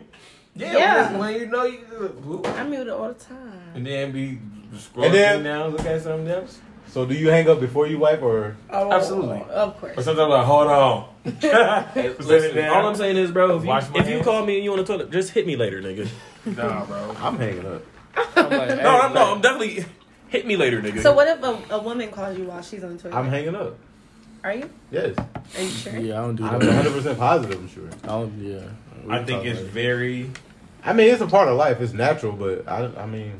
Yeah, 0.56 0.74
Yeah. 0.74 1.12
When, 1.12 1.20
when 1.20 1.34
you 1.40 1.48
know 1.48 1.64
you. 1.66 1.78
whoop. 1.80 2.48
I 2.48 2.64
mute 2.64 2.82
it 2.88 2.90
all 2.90 3.08
the 3.10 3.14
time. 3.16 3.72
And 3.76 3.86
then 3.86 4.12
be 4.12 4.40
scrolling 4.76 5.06
And 5.06 5.14
then- 5.14 5.44
now, 5.44 5.68
look 5.68 5.86
at 5.86 6.02
something 6.02 6.28
else. 6.28 6.60
So 6.88 7.06
do 7.08 7.16
you 7.16 7.30
hang 7.30 7.50
up 7.50 7.60
before 7.60 7.88
you 7.88 7.98
wipe 7.98 8.22
or? 8.22 8.56
Oh, 8.70 8.92
Absolutely. 8.92 9.42
Of 9.50 9.80
course. 9.80 9.98
Or 9.98 10.04
sometimes 10.04 10.30
like, 10.30 10.46
hold 10.46 10.68
on. 10.68 11.08
Listen, 11.96 12.66
all 12.70 12.86
I'm 12.88 12.96
saying 12.96 13.18
is, 13.18 13.32
bro, 13.32 13.56
if 13.58 13.64
you, 13.64 13.70
Wash 13.70 13.90
my 13.90 14.00
if 14.02 14.06
you 14.08 14.14
hands. 14.16 14.26
call 14.26 14.46
me 14.46 14.58
and 14.58 14.64
you 14.64 14.72
on 14.74 14.78
the 14.78 14.84
toilet, 14.84 15.10
just 15.10 15.32
hit 15.32 15.48
me 15.48 15.56
later, 15.56 15.82
nigga. 15.82 16.08
Nah, 16.46 16.86
bro. 16.86 17.16
I'm 17.20 17.38
hanging 17.38 17.66
up. 17.66 17.82
I'm 18.16 18.50
like, 18.50 18.70
hey, 18.70 18.84
No, 18.84 19.00
I'm, 19.00 19.14
no, 19.14 19.34
I'm 19.36 19.42
definitely 19.42 19.86
Hit 20.34 20.48
me 20.48 20.58
later, 20.58 20.82
nigga. 20.82 21.00
So 21.04 21.14
what 21.14 21.28
if 21.28 21.44
a, 21.44 21.76
a 21.76 21.80
woman 21.80 22.10
calls 22.10 22.36
you 22.40 22.46
while 22.46 22.64
she's 22.64 22.84
on 22.84 22.98
Twitter? 22.98 23.16
I'm 23.16 23.30
hanging 23.30 23.54
up. 23.54 23.78
Are 24.44 24.52
you? 24.56 24.68
Yes, 24.90 25.16
Are 25.56 25.62
you 25.62 25.70
sure? 25.70 25.96
Yeah, 26.00 26.20
I 26.20 26.26
don't 26.26 26.36
do 26.36 26.44
I'm 26.44 26.58
that. 26.60 26.68
100 26.70 26.92
percent 26.92 27.20
positive. 27.20 27.60
I'm 27.60 27.68
sure. 27.70 27.88
I 28.04 28.08
don't. 28.08 28.40
Yeah. 28.40 28.62
We 29.06 29.14
I 29.14 29.24
think 29.24 29.46
it's 29.46 29.60
later. 29.60 29.70
very. 29.72 30.32
I 30.84 30.94
mean, 30.94 31.12
it's 31.14 31.22
a 31.22 31.28
part 31.28 31.50
of 31.50 31.56
life. 31.56 31.80
It's 31.82 31.94
natural, 31.94 32.34
but 32.34 32.68
I, 32.68 32.86
I 32.98 33.06
mean, 33.06 33.34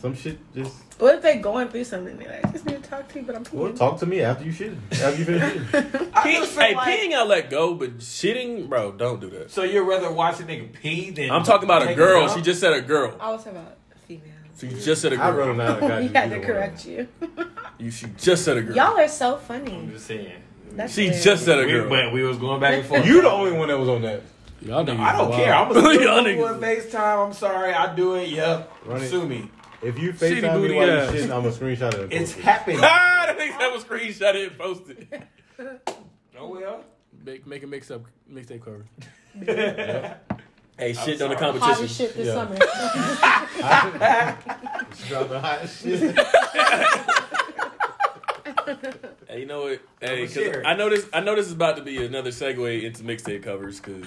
some 0.00 0.14
shit 0.14 0.38
just. 0.54 0.76
What 1.00 1.14
if 1.16 1.22
they 1.22 1.38
going 1.38 1.68
through 1.68 1.84
something? 1.84 2.16
They're 2.18 2.28
like, 2.28 2.46
I 2.46 2.50
just 2.52 2.64
need 2.66 2.82
to 2.82 2.88
talk 2.88 3.08
to 3.12 3.18
you, 3.20 3.24
but 3.26 3.34
I'm 3.36 3.44
Well, 3.52 3.72
talk 3.72 3.98
to 4.00 4.06
me 4.06 4.20
after 4.20 4.44
you 4.44 4.52
shit. 4.52 4.72
After 4.92 5.16
you 5.18 5.24
finish 5.24 5.42
shitting. 5.42 6.10
I 6.14 6.22
Pee- 6.22 6.32
just 6.36 6.52
feel 6.52 6.62
hey, 6.62 6.74
like- 6.76 6.98
peeing 7.00 7.14
I 7.14 7.24
let 7.24 7.50
go, 7.50 7.74
but 7.74 7.98
shitting, 7.98 8.68
bro, 8.68 8.92
don't 8.92 9.20
do 9.20 9.30
that. 9.30 9.50
So 9.50 9.62
you'd 9.62 9.82
rather 9.84 10.10
watch 10.12 10.40
a 10.40 10.44
nigga 10.44 10.72
pee 10.72 11.10
than 11.10 11.30
I'm 11.30 11.42
talking 11.42 11.64
about 11.64 11.82
a 11.82 11.86
take 11.86 11.96
girl. 11.96 12.26
dump? 12.26 12.36
She 12.38 12.42
just 12.42 12.60
said 12.60 12.72
a 12.74 12.80
girl. 12.82 13.16
I 13.20 13.30
was 13.32 13.42
talking 13.44 13.58
about 13.58 13.76
females. 14.06 14.26
She 14.58 14.68
just 14.68 15.00
said 15.00 15.14
a 15.14 15.22
I 15.22 15.30
girl. 15.30 15.48
wrote 15.48 15.56
down. 15.56 15.76
I 15.76 15.80
got 15.88 16.00
he 16.02 16.06
you. 16.08 16.12
had 16.12 16.26
either 16.26 16.34
to 16.34 16.38
one. 16.40 16.46
correct 16.46 16.86
you. 16.86 17.08
You 17.78 17.90
she 17.90 18.06
just 18.18 18.44
said 18.44 18.58
a 18.58 18.62
girl. 18.62 18.76
Y'all 18.76 18.98
are 18.98 19.08
so 19.08 19.36
funny. 19.38 19.72
I'm 19.72 19.80
funny. 19.80 19.92
just 19.92 20.06
saying. 20.06 20.42
That's 20.72 20.94
she 20.94 21.08
weird. 21.08 21.22
just 21.22 21.44
said 21.46 21.58
a 21.58 21.64
We, 21.64 21.72
girl. 21.72 21.88
but 21.88 22.12
we 22.12 22.22
was 22.22 22.36
going 22.36 22.60
back 22.60 22.74
and 22.74 22.86
forth. 22.86 23.06
You 23.06 23.22
the 23.22 23.30
only 23.30 23.52
one 23.52 23.68
that 23.68 23.78
was 23.78 23.88
on 23.88 24.02
that. 24.02 24.20
Y'all 24.60 24.84
niggas 24.84 24.98
I 25.00 25.12
don't 25.16 25.30
wild. 25.30 25.34
care. 25.42 25.54
I'm 25.54 25.68
Y'all 25.74 25.82
gonna 25.82 25.98
do 26.34 26.36
niggas- 26.36 26.62
it 26.82 26.90
FaceTime. 26.92 27.26
I'm 27.26 27.32
sorry. 27.32 27.72
I 27.72 27.94
do 27.96 28.14
it. 28.16 28.28
Yep. 28.28 28.72
Run 28.84 29.00
it. 29.02 29.08
Sue 29.08 29.26
me. 29.26 29.48
If 29.82 29.98
you 29.98 30.12
Shitty 30.12 30.40
FaceTime 30.42 30.52
booty 30.54 30.72
me 30.74 30.78
while 30.78 30.86
you 30.86 30.92
ass. 30.92 31.10
shitting, 31.10 31.22
I'm 31.22 31.28
gonna 31.42 31.50
screenshot 31.50 31.94
it. 31.94 32.00
and 32.02 32.12
It's 32.12 32.32
post 32.32 32.38
it. 32.38 32.44
happening. 32.44 32.78
ah, 32.82 33.24
that 33.28 33.38
nigga 33.38 33.58
that 33.58 33.72
was 33.72 33.84
screenshot 33.84 34.34
it 34.34 34.48
and 34.50 34.58
posted. 34.58 35.08
oh 36.38 36.48
well. 36.48 36.84
Make, 37.24 37.46
make 37.46 37.62
a 37.62 37.66
mix 37.66 37.90
up 37.90 38.02
mixtape 38.30 38.62
cover. 38.64 38.84
Hey, 40.78 40.92
shit 40.94 41.20
on 41.20 41.28
the 41.28 41.36
sorry. 41.36 41.36
Hobby 41.36 41.58
competition. 41.58 41.88
shit 41.88 42.14
this 42.16 42.26
Yeah. 42.28 42.34
summer. 42.34 42.56
Dropping 45.08 45.40
hot 45.40 45.68
shit. 45.68 46.00
Hey, 49.28 49.40
you 49.40 49.46
know 49.46 49.62
what? 49.62 49.80
Hey, 50.00 50.16
I'ma 50.16 50.24
'cause 50.24 50.32
share 50.32 50.60
it. 50.60 50.66
I 50.66 50.74
know 50.74 50.88
this. 50.88 51.06
I 51.12 51.20
know 51.20 51.36
this 51.36 51.46
is 51.46 51.52
about 51.52 51.76
to 51.76 51.82
be 51.82 52.02
another 52.02 52.30
segue 52.30 52.82
into 52.82 53.02
mixtape 53.02 53.42
covers. 53.42 53.78
Cause 53.80 54.04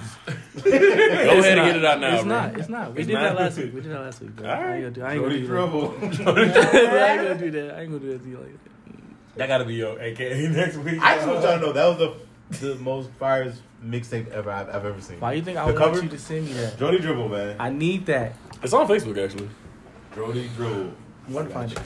go 0.62 0.70
ahead 0.70 1.58
and 1.58 1.68
get 1.68 1.76
it 1.78 1.86
out 1.86 2.00
now, 2.00 2.14
it's 2.16 2.24
bro. 2.24 2.30
not. 2.30 2.60
It's 2.60 2.70
not. 2.70 2.94
We 2.94 3.00
It's 3.00 3.08
did 3.08 3.14
not? 3.14 3.22
that 3.24 3.36
last 3.42 3.58
week. 3.58 3.74
We 3.74 3.82
did 3.82 3.92
that 3.92 4.02
last 4.02 4.22
week. 4.22 4.36
Bro. 4.36 4.48
I 4.50 4.74
ain't 4.76 4.82
gonna 4.84 4.92
do. 4.92 5.04
I 5.04 5.14
ain't 5.14 5.22
gonna 5.24 5.38
do 5.40 5.46
Dribble. 5.48 5.88
that. 5.90 6.28
I 6.28 7.12
ain't 7.14 7.22
gonna 7.24 7.38
do 7.40 7.52
that. 7.52 7.76
I 7.76 7.82
ain't 7.82 7.92
gonna 7.92 8.00
do 8.00 8.12
that 8.14 8.24
to 8.24 8.30
you 8.30 8.38
like 8.38 8.52
that. 8.52 9.38
That 9.38 9.48
gotta 9.48 9.66
be 9.66 9.74
your 9.76 10.00
AKA 10.00 10.48
next 10.50 10.78
week. 10.78 11.02
I 11.02 11.16
just 11.16 11.28
want 11.28 11.42
y'all 11.42 11.60
to 11.60 11.66
know 11.66 11.74
that 11.74 11.86
was 11.88 11.98
the 11.98 12.68
the 12.68 12.76
most 12.76 13.10
fires 13.20 13.60
mixtape 13.84 14.30
ever 14.30 14.52
I've, 14.52 14.70
I've 14.70 14.86
ever 14.86 15.02
seen. 15.02 15.20
Why 15.20 15.32
do 15.32 15.38
you 15.40 15.44
think 15.44 15.58
I 15.58 15.62
The 15.66 15.74
want 15.74 15.78
cover? 15.94 16.04
you 16.04 16.10
to 16.10 16.20
send 16.20 16.46
me 16.46 16.54
that? 16.54 16.78
Jody 16.78 17.00
Dribble, 17.00 17.30
man. 17.30 17.56
I 17.60 17.70
need 17.72 18.06
that. 18.06 18.34
It's 18.62 18.74
on 18.74 18.88
Facebook 18.88 19.18
actually. 19.24 19.50
Jody 20.16 20.50
Dribble. 20.56 20.92
I 21.28 21.32
want 21.32 21.48
to 21.48 21.54
find 21.54 21.72
it. 21.72 21.80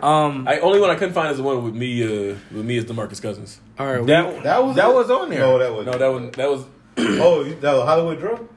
Um. 0.00 0.46
I 0.46 0.58
only 0.58 0.78
one 0.80 0.90
I 0.90 0.96
couldn't 0.96 1.14
find 1.14 1.30
is 1.30 1.38
the 1.38 1.42
one 1.42 1.64
with 1.64 1.74
me. 1.74 2.02
Uh, 2.04 2.36
with 2.52 2.64
me 2.66 2.76
is 2.76 2.84
Demarcus 2.84 3.22
Cousins. 3.22 3.60
all 3.78 3.86
right. 3.86 4.00
we- 4.00 4.06
That, 4.08 4.42
That 4.42 4.62
was 4.62 4.76
that 4.76 4.90
it? 4.90 4.94
was 4.94 5.10
on 5.10 5.30
there. 5.30 5.38
No, 5.38 5.58
that 5.58 5.72
was 5.72 5.86
No, 5.86 5.92
that 5.96 6.08
one. 6.12 6.30
That 6.32 6.50
was. 6.50 6.66
Oh, 6.98 7.44
you- 7.44 7.54
that 7.56 7.72
was 7.72 7.84
Hollywood 7.84 8.18
Drug. 8.18 8.48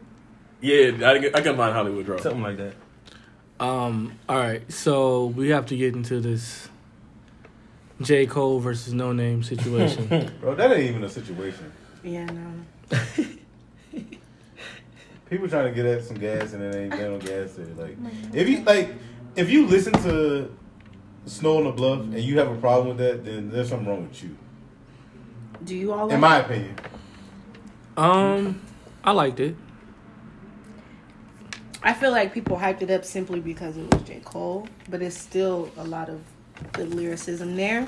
Yeah, 0.61 0.75
I, 1.09 1.13
didn't- 1.13 1.35
I 1.35 1.39
couldn't 1.41 1.57
find 1.57 1.73
Hollywood 1.73 2.05
Drop. 2.05 2.19
Something 2.21 2.41
like 2.43 2.57
that. 2.57 2.73
Um. 3.59 4.13
All 4.29 4.37
right. 4.37 4.71
So 4.71 5.25
we 5.27 5.49
have 5.49 5.65
to 5.67 5.75
get 5.77 5.95
into 5.95 6.19
this 6.19 6.69
J 8.01 8.27
Cole 8.27 8.59
versus 8.59 8.93
Noname 8.93 9.43
situation. 9.43 10.31
Bro, 10.41 10.55
that 10.55 10.71
ain't 10.71 10.89
even 10.89 11.03
a 11.03 11.09
situation. 11.09 11.71
yeah, 12.03 12.25
no. 12.25 12.53
People 15.29 15.49
trying 15.49 15.65
to 15.65 15.71
get 15.75 15.85
at 15.85 16.03
some 16.05 16.17
gas 16.17 16.53
and 16.53 16.63
it 16.63 16.73
ain't 16.75 16.91
got 16.91 16.99
no 17.01 17.17
gas 17.19 17.53
there. 17.53 17.65
Like, 17.75 17.97
if 18.33 18.47
you 18.47 18.61
like, 18.63 18.93
if 19.35 19.49
you 19.49 19.65
listen 19.67 19.91
to 20.03 20.49
Snow 21.25 21.57
on 21.57 21.63
Tha 21.65 21.71
Bluff 21.73 21.99
and 22.01 22.19
you 22.19 22.39
have 22.39 22.49
a 22.49 22.55
problem 22.55 22.89
with 22.89 22.97
that, 22.99 23.25
then 23.25 23.49
there's 23.49 23.67
something 23.69 23.87
wrong 23.87 24.07
with 24.07 24.23
you. 24.23 24.37
Do 25.65 25.75
you 25.75 25.91
all 25.91 26.05
In 26.05 26.11
like 26.11 26.19
my 26.21 26.37
opinion. 26.39 26.75
Um. 27.97 28.61
I 29.03 29.11
liked 29.11 29.39
it. 29.39 29.55
I 31.83 31.93
feel 31.93 32.11
like 32.11 32.33
people 32.33 32.57
hyped 32.57 32.81
it 32.81 32.91
up 32.91 33.05
simply 33.05 33.39
because 33.39 33.77
it 33.77 33.93
was 33.93 34.01
J. 34.03 34.19
Cole, 34.25 34.67
but 34.89 35.01
it's 35.01 35.17
still 35.17 35.69
a 35.77 35.83
lot 35.85 36.09
of 36.09 36.19
good 36.73 36.93
lyricism 36.93 37.55
there. 37.55 37.87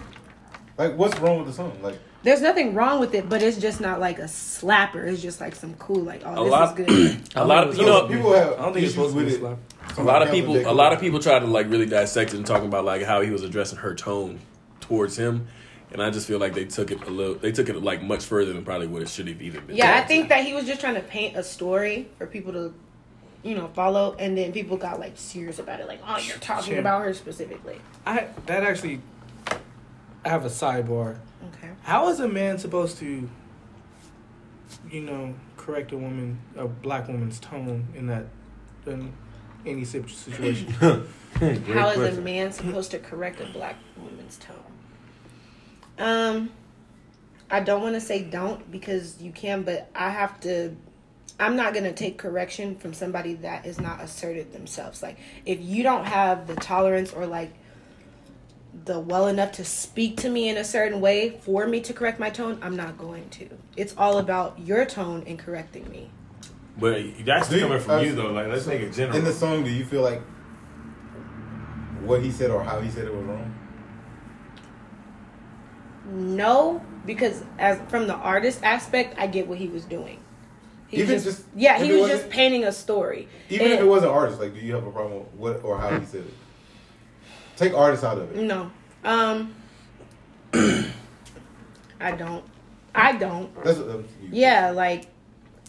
Like, 0.78 0.96
what's 0.96 1.20
wrong 1.20 1.40
with 1.40 1.48
the 1.48 1.54
song? 1.54 1.78
Like, 1.82 2.00
There's 2.24 2.42
nothing 2.42 2.74
wrong 2.74 3.00
with 3.02 3.14
it, 3.16 3.28
but 3.28 3.42
it's 3.42 3.58
just 3.58 3.82
not 3.82 4.00
like 4.00 4.20
a 4.20 4.24
slapper. 4.26 5.06
It's 5.12 5.22
just 5.22 5.42
like 5.42 5.56
some 5.56 5.74
cool, 5.74 6.02
like, 6.04 6.22
oh, 6.24 6.42
A 6.42 6.44
this 6.46 6.52
lot- 6.52 6.80
is 6.80 6.86
good. 6.86 7.22
A 7.36 7.44
lot 7.46 7.68
of 7.68 7.76
you 7.78 7.86
know. 7.86 8.08
people 8.08 8.32
have 8.34 8.54
I 8.54 8.56
don't 8.62 8.74
think 8.74 8.86
it's 8.86 8.94
issues 8.94 9.12
supposed 9.12 9.14
to 9.16 9.20
be 9.20 9.26
with 9.26 9.34
a 9.34 9.36
it. 9.36 9.40
slap. 9.88 9.98
A 9.98 10.04
lot 10.04 10.22
of 10.22 10.30
people, 10.32 10.56
a 10.56 10.72
lot 10.72 10.94
of 10.94 11.02
people 11.02 11.20
try 11.20 11.40
to 11.40 11.46
like 11.48 11.68
really 11.70 11.88
dissect 11.88 12.34
it 12.34 12.38
and 12.38 12.46
talking 12.46 12.68
about 12.68 12.86
like 12.86 13.02
how 13.02 13.20
he 13.22 13.32
was 13.32 13.44
addressing 13.44 13.80
her 13.80 13.96
tone 13.96 14.40
towards 14.80 15.18
him, 15.18 15.48
and 15.92 16.02
I 16.02 16.10
just 16.10 16.28
feel 16.28 16.40
like 16.40 16.54
they 16.54 16.66
took 16.66 16.92
it 16.92 17.02
a 17.08 17.10
little, 17.10 17.36
they 17.36 17.52
took 17.52 17.70
it 17.70 17.82
like 17.82 18.02
much 18.04 18.24
further 18.26 18.54
than 18.54 18.64
probably 18.64 18.88
what 18.88 19.02
it 19.02 19.10
should 19.10 19.28
have 19.28 19.42
even 19.42 19.66
been. 19.66 19.76
Yeah, 19.76 19.96
I 19.98 20.02
think 20.08 20.30
that 20.30 20.46
he 20.46 20.54
was 20.54 20.66
just 20.66 20.80
trying 20.82 20.96
to 20.96 21.02
paint 21.02 21.36
a 21.36 21.44
story 21.44 22.10
for 22.18 22.28
people 22.28 22.54
to, 22.54 22.74
you 23.44 23.56
know, 23.56 23.70
follow, 23.74 24.16
and 24.20 24.38
then 24.38 24.52
people 24.52 24.78
got 24.78 25.00
like 25.00 25.14
serious 25.16 25.60
about 25.60 25.80
it, 25.80 25.88
like, 25.88 26.02
oh, 26.08 26.18
you're 26.20 26.38
talking 26.38 26.72
Sure. 26.74 26.80
about 26.80 27.04
her 27.04 27.14
specifically. 27.14 27.80
I 28.06 28.28
that 28.46 28.64
actually. 28.64 29.02
I 30.26 30.28
have 30.30 30.44
a 30.46 30.50
sidebar. 30.50 31.18
Okay. 31.56 31.70
How 31.84 32.10
is 32.10 32.20
a 32.20 32.28
man 32.28 32.58
supposed 32.58 32.98
to, 32.98 33.30
you 34.92 35.02
know, 35.02 35.34
correct 35.56 35.94
a 35.94 35.98
woman, 35.98 36.40
a 36.58 36.68
black 36.68 37.08
woman's 37.08 37.40
tone 37.40 37.88
in 37.96 38.08
that, 38.08 38.26
in 38.86 39.14
any 39.66 39.86
situ- 39.86 40.10
situation? 40.10 40.68
How 41.40 41.90
is 41.92 42.18
a 42.18 42.22
man 42.22 42.52
supposed 42.52 42.92
to 42.92 43.00
correct 43.00 43.40
a 43.40 43.46
black 43.46 43.78
woman's 43.98 44.36
tone? 44.38 44.58
Um, 46.00 46.50
I 47.52 47.60
don't 47.60 47.82
want 47.82 47.96
to 47.96 48.02
say 48.02 48.24
don't 48.24 48.72
because 48.72 49.22
you 49.22 49.32
can, 49.32 49.64
but 49.64 49.90
I 49.94 50.10
have 50.10 50.40
to. 50.42 50.76
I'm 51.40 51.56
not 51.56 51.74
gonna 51.74 51.94
take 51.94 52.18
correction 52.18 52.76
from 52.76 52.94
somebody 52.94 53.34
that 53.36 53.66
is 53.66 53.80
not 53.80 54.02
asserted 54.02 54.52
themselves. 54.52 55.02
Like, 55.02 55.18
if 55.46 55.60
you 55.62 55.84
don't 55.84 56.06
have 56.06 56.48
the 56.48 56.56
tolerance 56.56 57.14
or 57.14 57.26
like 57.26 57.54
the 58.86 59.00
well 59.00 59.28
enough 59.28 59.54
to 59.54 59.66
speak 59.66 60.18
to 60.18 60.30
me 60.30 60.50
in 60.50 60.58
a 60.58 60.64
certain 60.64 61.02
way 61.02 61.40
for 61.42 61.66
me 61.66 61.82
to 61.82 61.94
correct 61.94 62.20
my 62.20 62.30
tone, 62.30 62.60
I'm 62.62 62.76
not 62.76 62.98
going 62.98 63.30
to. 63.32 63.50
It's 63.78 63.96
all 63.98 64.18
about 64.18 64.60
your 64.60 64.86
tone 64.86 65.24
and 65.28 65.40
correcting 65.40 65.90
me. 65.90 66.10
But 66.78 67.04
that's 67.26 67.50
Do 67.50 67.56
you- 67.56 67.62
coming 67.64 67.80
from 67.80 68.00
uh, 68.00 68.02
you 68.02 68.16
though. 68.16 68.32
Like, 68.32 68.48
let's 68.48 68.68
make 68.68 68.82
it 68.82 68.94
general. 68.94 69.18
In 69.18 69.24
the 69.26 69.34
song, 69.34 69.64
do 69.64 69.70
you 69.70 69.86
feel 69.86 70.02
like 70.02 70.22
what 72.04 72.22
he 72.22 72.32
said 72.32 72.52
or 72.52 72.64
how 72.64 72.80
he 72.80 72.90
said 72.90 73.06
it 73.06 73.14
was 73.14 73.24
wrong? 73.26 73.54
No, 76.10 76.82
because 77.06 77.44
as 77.60 77.80
from 77.90 78.08
the 78.08 78.16
artist 78.16 78.62
aspect, 78.64 79.16
I 79.18 79.28
get 79.28 79.48
what 79.48 79.58
he 79.58 79.68
was 79.68 79.86
doing. 79.86 80.20
He 80.88 80.98
Even 80.98 81.16
was 81.16 81.24
just- 81.24 81.44
yeah, 81.56 81.78
he 81.82 81.94
was 81.94 82.10
just 82.10 82.30
painting 82.30 82.64
a 82.64 82.72
story. 82.72 83.28
Even 83.50 83.68
if 83.72 83.80
it 83.80 83.86
wasn't 83.88 84.12
artist, 84.12 84.40
like, 84.42 84.56
do 84.56 84.60
you 84.60 84.74
have 84.74 84.88
a 84.88 84.92
problem 84.92 85.20
with 85.38 85.62
what 85.62 85.64
or 85.64 85.78
how 85.78 85.98
he 85.98 86.06
said 86.06 86.22
it? 86.22 86.34
Take 87.58 87.74
artists 87.76 88.04
out 88.04 88.18
of 88.18 88.32
it. 88.36 88.42
No, 88.42 88.72
um, 89.04 89.54
I 90.54 92.12
don't. 92.18 92.44
I 92.96 93.12
don't. 93.14 93.52
Yeah, 94.32 94.72
like, 94.72 95.06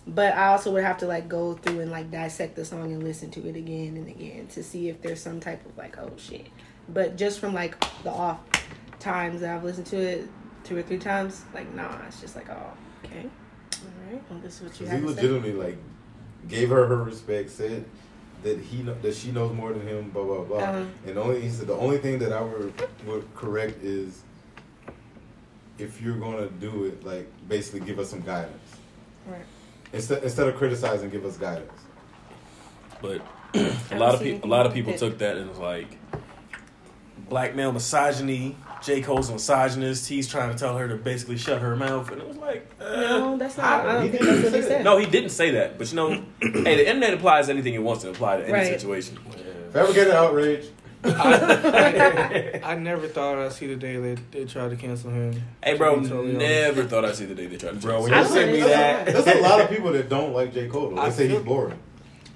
but 0.07 0.35
I 0.35 0.49
also 0.49 0.73
would 0.73 0.85
have 0.85 0.99
to 0.99 1.07
like 1.07 1.29
go 1.29 1.55
through 1.55 1.81
and 1.81 1.91
like 1.91 2.11
dissect 2.11 2.57
the 2.57 2.65
song 2.65 2.93
and 2.93 3.03
listen 3.03 3.31
to 3.33 3.47
it 3.47 3.57
again 3.57 3.97
and 3.97 4.09
again 4.09 4.47
to 4.49 4.63
see 4.63 4.89
if 4.89 5.03
there's 5.03 5.21
some 5.21 5.39
type 5.41 5.65
of 5.67 5.77
like 5.77 5.99
oh 5.99 6.13
shit. 6.17 6.47
But 6.89 7.17
just 7.17 7.41
from 7.41 7.53
like 7.53 7.79
the 8.03 8.11
off 8.11 8.39
times 9.01 9.41
that 9.41 9.55
I've 9.57 9.65
listened 9.65 9.87
to 9.87 9.97
it 9.97 10.29
two 10.65 10.77
or 10.77 10.83
three 10.83 10.99
times, 10.99 11.45
like 11.55 11.73
nah, 11.75 11.91
it's 12.07 12.21
just 12.21 12.37
like 12.37 12.49
oh 12.51 12.73
okay, 13.05 13.27
all 13.75 14.13
right, 14.13 14.23
well 14.31 14.39
this 14.41 14.57
is 14.61 14.69
what 14.69 14.81
you 14.81 14.87
have 14.87 15.01
he 15.01 15.07
to 15.07 15.15
say. 15.15 15.23
legitimately 15.23 15.53
like 15.55 15.79
gave 16.49 16.69
her 16.71 16.87
her 16.87 17.03
respect, 17.03 17.51
said 17.51 17.85
that 18.43 18.59
he 18.59 18.83
kno- 18.83 18.97
that 19.03 19.15
she 19.15 19.33
knows 19.33 19.53
more 19.55 19.73
than 19.73 19.87
him, 19.87 20.11
blah 20.11 20.25
blah 20.25 20.43
blah. 20.45 20.59
Uh-huh. 20.59 20.85
And 21.07 21.19
only 21.19 21.41
he 21.41 21.49
said 21.51 21.67
the 21.67 21.75
only 21.75 21.99
thing 21.99 22.19
that 22.21 22.33
I 22.33 22.41
would 22.43 22.73
would 23.07 23.35
correct 23.35 23.83
is 23.83 24.23
if 25.79 26.01
you're 26.03 26.17
gonna 26.17 26.49
do 26.49 26.85
it, 26.85 27.05
like 27.05 27.29
basically 27.49 27.81
give 27.81 27.99
us 27.99 28.11
some 28.11 28.21
guidance 28.21 28.77
Right. 29.27 29.45
instead 29.93 30.23
instead 30.23 30.49
of 30.49 30.57
criticizing, 30.57 31.11
give 31.11 31.25
us 31.25 31.37
guidance. 31.37 31.73
But 33.03 33.23
I 33.55 33.59
a 33.59 33.73
don't 33.91 33.99
lot 33.99 34.15
of 34.15 34.21
people, 34.23 34.49
a 34.49 34.51
lot 34.51 34.67
of 34.67 34.75
people 34.75 34.93
took 34.95 35.19
that 35.19 35.37
and 35.39 35.49
was 35.49 35.59
like, 35.59 35.97
black 37.29 37.55
male 37.55 37.73
misogyny. 37.73 38.57
J 38.83 39.03
Cole's 39.03 39.29
a 39.29 39.35
misogynist. 39.35 40.09
He's 40.09 40.27
trying 40.29 40.51
to 40.53 40.59
tell 40.59 40.77
her 40.79 40.89
to 40.89 40.97
basically 40.97 41.37
shut 41.37 41.61
her 41.61 41.77
mouth, 41.77 42.11
and 42.11 42.21
it 42.21 42.27
was 42.29 42.37
like, 42.39 42.71
uh, 42.81 42.85
No, 43.01 43.37
that's 43.37 43.57
not. 43.57 43.87
I 43.87 44.03
He 44.05 44.09
don't 44.09 44.11
think 44.11 44.23
didn't 44.23 44.27
that's 44.27 44.45
what 44.45 44.55
he 44.55 44.63
say 44.63 44.69
said. 44.69 44.85
no, 44.85 44.97
he 44.99 45.07
didn't 45.07 45.31
say 45.31 45.51
that. 45.53 45.79
But 45.79 45.91
you 45.91 45.97
know, 45.97 46.11
hey, 46.41 46.77
the 46.77 46.87
internet 46.89 47.15
applies 47.15 47.49
anything 47.49 47.75
it 47.75 47.83
wants 47.83 48.03
to 48.03 48.11
apply 48.11 48.39
to 48.39 48.45
any 48.45 48.53
Right. 48.53 48.67
situation. 48.67 49.19
Fabricated 49.73 50.13
outrage. 50.13 50.67
I 51.03 52.77
never 52.79 53.09
thought 53.09 53.39
I'd 53.39 53.53
see 53.53 53.67
the 53.67 53.77
day 53.77 53.97
they, 53.97 54.15
they 54.33 54.45
tried 54.45 54.71
to 54.71 54.77
cancel 54.77 55.11
him. 55.11 55.43
Hey, 55.63 55.77
bro, 55.77 55.97
To 55.97 56.01
be 56.03 56.09
totally 56.09 56.37
honest. 56.37 56.51
never 56.77 56.85
thought 56.85 57.05
I'd 57.05 57.15
see 57.17 57.25
the 57.27 57.35
day 57.35 57.47
they 57.47 57.57
tried 57.57 57.71
to. 57.73 57.77
Bro, 57.77 57.91
Bro, 57.93 58.03
when 58.03 58.11
you 58.11 58.17
don't 58.17 58.29
send 58.29 58.53
me 58.53 58.61
that, 58.61 59.07
that's 59.07 59.25
There's 59.25 59.39
a 59.39 59.43
lot 59.43 59.61
of 59.61 59.71
people 59.71 59.93
that 59.93 60.09
don't 60.09 60.33
like 60.33 60.53
J 60.53 60.69
Cole. 60.69 60.91
Though. 60.91 60.97
They 60.97 61.03
I 61.03 61.11
say 61.11 61.29
he's 61.29 61.41
boring, 61.41 61.79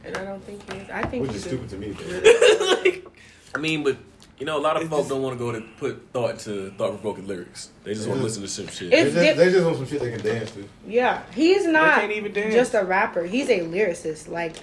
And 0.04 0.16
I 0.16 0.24
don't 0.24 0.42
think 0.44 0.72
he 0.72 0.78
is. 0.78 0.90
I 0.90 1.02
think 1.04 1.22
which 1.22 1.32
he 1.32 1.36
is 1.38 1.44
do. 1.44 1.50
stupid 1.50 1.68
to 1.70 1.76
me. 1.76 1.92
But 1.92 3.12
I 3.56 3.58
mean, 3.60 3.84
but 3.84 3.96
You 4.38 4.46
know, 4.46 4.58
a 4.58 4.60
lot 4.60 4.76
of 4.76 4.82
It's 4.82 4.90
folks 4.90 5.02
just- 5.02 5.10
don't 5.10 5.22
want 5.22 5.38
to 5.38 5.44
go 5.44 5.52
to 5.52 5.60
put 5.78 6.08
thought 6.12 6.40
to 6.40 6.70
thought 6.76 6.90
provoking 6.90 7.28
lyrics. 7.28 7.70
They 7.84 7.94
just 7.94 8.08
want 8.08 8.18
to 8.18 8.24
listen 8.24 8.42
to 8.42 8.48
some 8.48 8.66
shit. 8.66 8.90
They 8.90 9.00
It's 9.02 9.14
just, 9.14 9.24
dip- 9.24 9.36
they 9.36 9.50
just 9.52 9.64
want 9.64 9.76
some 9.76 9.86
shit 9.86 10.00
they 10.00 10.10
can 10.10 10.22
dance 10.22 10.50
to. 10.52 10.68
Yeah, 10.88 11.22
he's 11.34 11.66
not 11.66 12.00
can't 12.00 12.12
even 12.12 12.32
dance. 12.32 12.52
just 12.52 12.74
a 12.74 12.82
rapper. 12.82 13.22
He's 13.22 13.48
a 13.48 13.60
lyricist. 13.60 14.28
Like, 14.28 14.56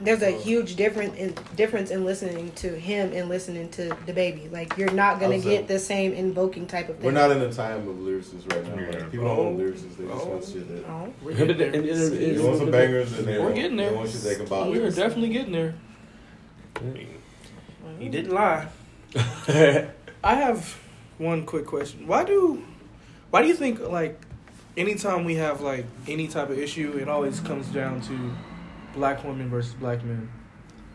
there's 0.00 0.22
a 0.22 0.34
oh. 0.34 0.38
huge 0.38 0.76
difference 0.76 1.16
in 1.16 1.34
difference 1.56 1.90
in 1.90 2.04
listening 2.04 2.52
to 2.52 2.78
him 2.78 3.12
and 3.12 3.28
listening 3.28 3.68
to 3.70 3.96
the 4.06 4.12
baby. 4.12 4.48
Like, 4.52 4.76
you're 4.76 4.92
not 4.92 5.18
gonna 5.18 5.36
Also- 5.36 5.48
get 5.48 5.66
the 5.66 5.80
same 5.80 6.12
invoking 6.12 6.68
type 6.68 6.88
of 6.88 6.98
thing. 6.98 7.06
We're 7.06 7.20
not 7.20 7.32
in 7.32 7.40
the 7.40 7.52
time 7.52 7.88
of 7.88 7.96
lyricists 7.96 8.52
right 8.52 8.64
now. 8.64 8.80
Yeah. 8.80 8.98
Like, 9.00 9.10
people 9.10 9.26
don't 9.26 9.38
want 9.38 9.60
oh. 9.60 9.64
lyricists. 9.64 9.96
They 9.96 10.06
just 10.06 10.26
want 10.26 10.44
oh. 10.44 10.52
shit 10.52 10.68
that. 10.68 10.88
Oh. 10.88 11.12
We're 11.20 11.34
getting 11.34 11.58
there. 11.58 11.70
They 11.72 12.38
want 12.38 12.58
some 12.58 12.70
bangers 12.70 13.12
and 13.18 13.26
they 13.26 13.38
We're 13.38 13.44
want, 13.44 13.54
getting 13.56 13.76
they 13.76 13.84
there. 13.86 13.94
want 13.94 14.08
shit 14.08 14.20
they 14.20 14.36
can 14.36 14.46
bop 14.46 14.68
We 14.68 14.78
are 14.78 14.82
with. 14.82 14.94
definitely 14.94 15.30
getting 15.30 15.52
there. 15.52 15.74
Mm. 16.76 17.06
He 17.98 18.08
didn't 18.08 18.32
lie. 18.32 18.68
I 19.48 20.34
have 20.34 20.78
one 21.18 21.46
quick 21.46 21.66
question. 21.66 22.06
Why 22.06 22.24
do 22.24 22.64
why 23.30 23.42
do 23.42 23.48
you 23.48 23.54
think 23.54 23.80
like 23.80 24.20
anytime 24.76 25.24
we 25.24 25.36
have 25.36 25.60
like 25.60 25.86
any 26.06 26.28
type 26.28 26.50
of 26.50 26.58
issue 26.58 26.96
it 27.00 27.08
always 27.08 27.40
comes 27.40 27.68
down 27.68 28.00
to 28.02 28.32
black 28.92 29.24
women 29.24 29.48
versus 29.48 29.74
black 29.74 30.04
men? 30.04 30.28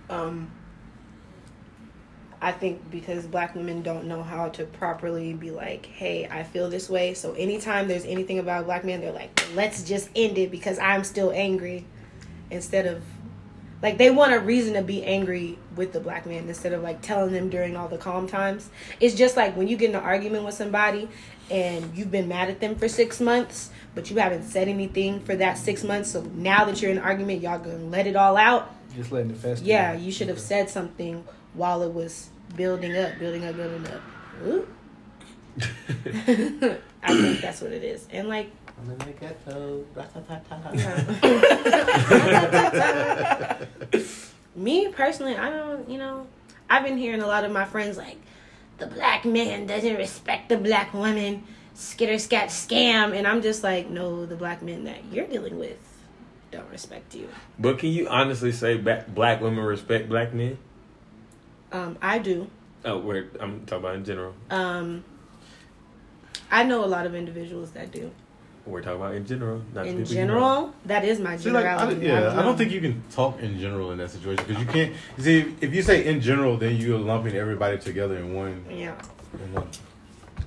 Um, 0.10 0.52
I 2.41 2.52
think 2.52 2.89
because 2.89 3.28
black 3.28 3.54
women 3.56 3.84
don't 3.84 4.06
know 4.06 4.24
how 4.24 4.49
to 4.49 4.66
properly 4.66 5.34
be 5.34 5.52
like, 5.52 5.86
hey, 5.86 6.28
I 6.30 6.43
feel 6.43 6.70
this 6.70 6.89
way. 6.89 7.14
So 7.14 7.34
anytime 7.34 7.88
there's 7.88 8.06
anything 8.06 8.39
about 8.39 8.64
a 8.64 8.66
black 8.66 8.84
man, 8.84 8.99
they're 8.99 9.12
like, 9.12 9.45
let's 9.54 9.84
just 9.84 10.10
end 10.16 10.39
it 10.39 10.49
because 10.49 10.80
I'm 10.80 11.04
still 11.04 11.32
angry. 11.32 11.86
Instead 12.49 12.88
of, 12.88 13.04
like, 13.82 13.97
they 13.97 14.09
want 14.09 14.34
a 14.34 14.39
reason 14.39 14.75
to 14.75 14.82
be 14.82 15.03
angry 15.03 15.57
with 15.75 15.93
the 15.93 15.99
black 15.99 16.25
man 16.25 16.47
instead 16.47 16.73
of 16.73 16.84
like 16.84 17.01
telling 17.01 17.34
them 17.34 17.49
during 17.49 17.75
all 17.75 17.88
the 17.88 17.97
calm 17.97 18.27
times. 18.27 18.69
It's 18.99 19.15
just 19.15 19.36
like 19.36 19.55
when 19.55 19.67
you 19.67 19.77
get 19.77 19.89
in 19.89 19.95
an 19.95 20.03
argument 20.03 20.45
with 20.45 20.53
somebody 20.53 21.09
and 21.49 21.95
you've 21.95 22.11
been 22.11 22.27
mad 22.27 22.49
at 22.49 22.59
them 22.59 22.75
for 22.75 22.88
six 22.88 23.19
months, 23.19 23.71
but 23.95 24.09
you 24.09 24.17
haven't 24.17 24.43
said 24.43 24.67
anything 24.67 25.19
for 25.19 25.36
that 25.36 25.57
six 25.57 25.84
months. 25.84 26.11
So 26.11 26.21
now 26.21 26.65
that 26.65 26.82
you're 26.82 26.91
in 26.91 26.97
an 26.97 27.03
argument, 27.03 27.41
y'all 27.41 27.59
gonna 27.59 27.77
let 27.77 28.07
it 28.07 28.15
all 28.15 28.38
out. 28.38 28.73
Just 28.95 29.11
letting 29.11 29.32
it 29.32 29.38
fester. 29.38 29.65
Yeah, 29.65 29.93
you 29.93 30.11
should 30.11 30.27
have 30.27 30.39
said 30.39 30.69
something 30.69 31.23
while 31.53 31.82
it 31.82 31.91
was 31.91 32.29
building 32.55 32.95
up, 32.95 33.17
building 33.19 33.45
up, 33.45 33.55
building 33.55 33.88
up. 33.88 34.67
I 37.03 37.13
think 37.13 37.41
that's 37.41 37.61
what 37.61 37.71
it 37.71 37.84
is. 37.84 38.07
And 38.11 38.29
like 38.29 38.51
me 44.55 44.88
personally, 44.89 45.36
I 45.36 45.49
don't, 45.49 45.89
you 45.89 45.97
know, 45.97 46.27
I've 46.69 46.84
been 46.84 46.97
hearing 46.97 47.21
a 47.21 47.27
lot 47.27 47.43
of 47.43 47.51
my 47.51 47.65
friends 47.65 47.97
like 47.97 48.17
the 48.77 48.88
black 48.88 49.25
man 49.25 49.67
doesn't 49.67 49.95
respect 49.95 50.49
the 50.49 50.57
black 50.57 50.93
woman, 50.93 51.43
skitter 51.73 52.17
scat 52.17 52.49
scam, 52.49 53.15
and 53.15 53.27
I'm 53.27 53.41
just 53.41 53.63
like, 53.63 53.89
no, 53.89 54.25
the 54.25 54.36
black 54.36 54.61
men 54.61 54.86
that 54.86 54.99
you're 55.11 55.27
dealing 55.27 55.59
with 55.59 55.77
don't 56.51 56.69
respect 56.69 57.15
you. 57.15 57.29
But 57.59 57.79
can 57.79 57.89
you 57.89 58.07
honestly 58.07 58.51
say 58.51 58.77
black 58.77 59.41
women 59.41 59.63
respect 59.63 60.09
black 60.09 60.34
men? 60.34 60.57
Um, 61.71 61.97
I 62.01 62.19
do. 62.19 62.49
Oh, 62.84 62.97
we're, 62.97 63.29
I'm 63.39 63.65
talking 63.65 63.86
about 63.86 63.95
in 63.95 64.05
general. 64.05 64.34
Um, 64.49 65.03
I 66.49 66.63
know 66.63 66.84
a 66.84 66.88
lot 66.88 67.05
of 67.05 67.15
individuals 67.15 67.71
that 67.71 67.91
do. 67.91 68.11
We're 68.66 68.82
talking 68.82 69.01
about 69.01 69.16
in 69.16 69.26
general. 69.26 69.62
Not 69.74 69.86
the 69.86 69.89
In 69.89 69.97
people 69.97 70.14
you 70.14 70.22
know. 70.22 70.28
general, 70.36 70.74
that 70.86 71.03
is 71.03 71.20
my 71.20 71.36
See, 71.38 71.49
like, 71.49 71.66
I, 71.66 71.78
generality. 71.78 72.05
yeah, 72.05 72.30
I 72.30 72.36
know. 72.36 72.43
don't 72.43 72.57
think 72.57 72.72
you 72.72 72.80
can 72.80 73.03
talk 73.12 73.39
in 73.39 73.59
general 73.59 73.91
in 73.91 73.97
that 73.97 74.12
situation 74.12 74.45
because 74.47 74.62
you 74.62 74.68
can't. 74.70 74.93
You 75.18 75.24
see, 75.24 75.55
if 75.62 75.74
you 75.74 75.82
say 75.82 76.05
in 76.05 76.22
general, 76.22 76.57
then 76.57 76.78
you're 76.78 76.99
lumping 76.99 77.36
everybody 77.36 77.80
together 77.80 78.18
in 78.18 78.34
one. 78.36 78.64
Yeah. 78.70 78.93
In 79.34 79.53
one. 79.53 79.68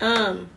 Um. 0.01 0.49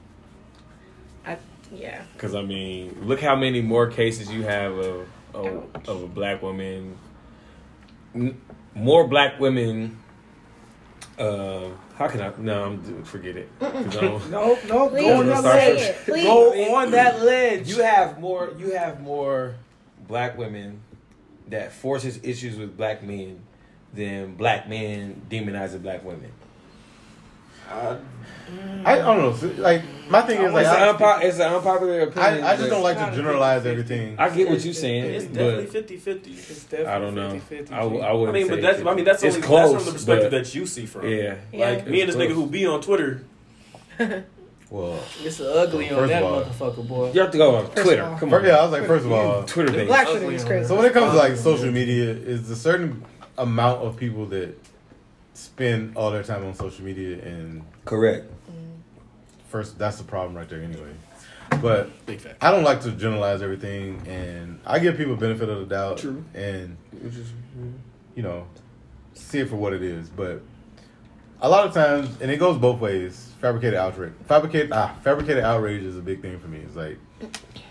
I 1.26 1.38
yeah. 1.74 2.04
Because 2.14 2.36
I 2.36 2.44
mean, 2.44 2.96
look 3.02 3.22
how 3.22 3.36
many 3.36 3.62
more 3.62 3.88
cases 3.88 4.32
you 4.32 4.44
have 4.44 4.74
of 4.78 5.08
of, 5.34 5.64
of 5.88 6.04
a 6.04 6.08
black 6.08 6.42
woman. 6.44 6.96
N- 8.14 8.40
More 8.76 9.08
black 9.08 9.40
women. 9.40 9.98
Uh, 11.18 11.70
how 11.98 12.08
can 12.08 12.22
I? 12.22 12.32
No, 12.38 12.64
I'm 12.66 13.04
forget 13.04 13.36
it. 13.38 13.50
'Cause 13.60 13.98
I 13.98 14.02
don't- 14.02 14.30
No, 14.32 14.58
no, 14.68 14.90
Please 14.90 15.02
go 15.06 15.20
on 15.20 15.28
that 15.28 15.44
ledge. 15.44 15.96
Please. 16.06 16.24
Go 16.24 16.76
on 16.76 16.92
that 16.92 17.22
ledge. 17.24 17.70
You 17.70 17.82
have 17.84 18.20
more. 18.20 18.52
You 18.60 18.72
have 18.72 19.02
more 19.02 19.56
black 20.08 20.38
women 20.38 20.82
that 21.48 21.72
forces 21.72 22.20
issues 22.24 22.58
with 22.58 22.78
black 22.78 23.02
men 23.04 23.40
than 23.94 24.36
black 24.36 24.70
men 24.70 25.22
demonizing 25.30 25.82
black 25.82 26.04
women. 26.06 26.32
I, 27.70 27.98
I 28.86 28.96
don't 29.00 29.18
know. 29.58 29.62
Like 29.62 29.84
my 30.10 30.22
thing 30.22 30.42
is 30.42 30.54
like 30.54 30.66
it's, 30.66 30.74
I, 30.74 30.88
an 30.88 30.96
unpo- 30.96 31.22
it's 31.22 31.38
an 31.40 31.54
unpopular 31.54 32.00
opinion. 32.02 32.44
I, 32.46 32.54
I 32.54 32.58
just 32.58 32.70
don't 32.70 32.82
like 32.84 32.98
to 32.98 33.14
generalize 33.16 33.64
50-50. 33.64 33.66
everything. 33.66 34.16
I 34.20 34.30
get 34.30 34.50
what 34.50 34.64
you're 34.64 34.74
saying, 34.74 35.04
It's 35.06 35.26
but 35.26 35.34
definitely 35.34 35.98
50-50. 35.98 36.28
It's 36.28 36.64
definitely 36.64 36.86
I 36.88 37.00
don't 37.00 37.16
know. 37.16 37.30
50-50. 37.50 37.72
I, 37.72 37.80
w- 37.82 38.02
I 38.02 38.08
I 38.08 38.14
wouldn't. 38.14 38.34
mean, 38.34 38.46
say 38.48 38.50
but 38.52 38.62
that's 38.62 38.82
I 38.86 38.94
mean 38.96 39.06
that's 39.06 39.24
it's 39.24 39.36
only 39.36 39.48
close, 39.48 39.72
that's 39.74 39.84
from 39.84 39.86
the 39.86 39.98
perspective 39.98 40.32
that 40.32 40.56
you 40.56 40.66
see 40.66 40.86
from. 40.86 41.08
Yeah, 41.08 41.36
Yeah. 41.52 41.70
Like 41.72 41.88
me 41.88 42.02
and 42.02 42.08
this 42.10 42.16
It's 42.16 42.24
nigga 42.24 42.34
close. 42.34 42.46
who 42.46 42.48
be 42.50 42.66
on 42.66 42.82
Twitter. 42.82 43.24
Well, 44.70 45.00
It's 45.24 45.40
ugly 45.40 45.90
on 45.92 45.96
First 45.96 46.10
that 46.12 46.24
of 46.24 46.30
all- 46.30 46.44
motherfucker, 46.44 46.88
boy. 46.90 47.12
You 47.14 47.22
have 47.22 47.32
to 47.32 47.38
go 47.38 47.56
on 47.56 47.68
First 47.68 47.84
Twitter. 47.84 48.02
Come 48.20 48.30
first, 48.30 48.44
on, 48.44 48.46
yeah, 48.50 48.58
I 48.58 48.64
was 48.64 48.72
like, 48.74 48.86
first 48.86 49.06
of 49.06 49.12
all, 49.14 49.44
Twitter 49.44 49.86
black 49.86 50.08
ugly 50.08 50.20
Twitter 50.20 50.36
is 50.36 50.44
crazy. 50.44 50.68
So 50.68 50.76
when 50.76 50.84
it 50.84 50.92
comes 50.92 51.12
to 51.14 51.18
like 51.18 51.38
social 51.38 51.72
media, 51.72 52.10
is 52.12 52.50
a 52.50 52.56
certain 52.56 53.02
amount 53.38 53.82
of 53.84 53.96
people 53.96 54.26
that 54.26 54.58
spend 55.38 55.96
all 55.96 56.10
their 56.12 56.24
time 56.24 56.44
on 56.46 56.54
social 56.54 56.84
media, 56.84 57.22
and 57.24 57.64
Correct. 57.86 58.26
first 59.50 59.78
that's 59.78 59.98
the 59.98 60.04
problem 60.04 60.36
right 60.36 60.50
there 60.50 60.62
anyway. 60.62 60.92
But 61.62 61.90
I 62.42 62.52
don't 62.52 62.64
like 62.64 62.82
to 62.82 62.92
generalize 62.92 63.42
everything, 63.42 64.02
and 64.08 64.60
I 64.66 64.80
give 64.80 64.98
people 64.98 65.16
benefit 65.16 65.48
of 65.48 65.60
the 65.60 65.66
doubt, 65.66 66.00
True. 66.00 66.24
and 66.34 66.78
you 68.16 68.24
know, 68.24 68.48
see 69.14 69.40
it 69.40 69.50
for 69.50 69.56
what 69.56 69.74
it 69.74 69.82
is. 69.84 70.10
But 70.10 70.42
a 71.42 71.50
lot 71.50 71.66
of 71.66 71.74
times, 71.74 72.10
and 72.20 72.32
it 72.32 72.38
goes 72.38 72.58
both 72.58 72.80
ways. 72.80 73.32
Fabricated 73.40 73.76
outrage, 73.76 74.14
fabricated 74.28 74.72
ah, 74.74 74.96
fabricated 75.04 75.44
outrage 75.44 75.84
is 75.84 75.96
a 75.96 76.02
big 76.02 76.22
thing 76.22 76.40
for 76.40 76.48
me. 76.48 76.58
It's 76.60 76.76
like 76.76 76.98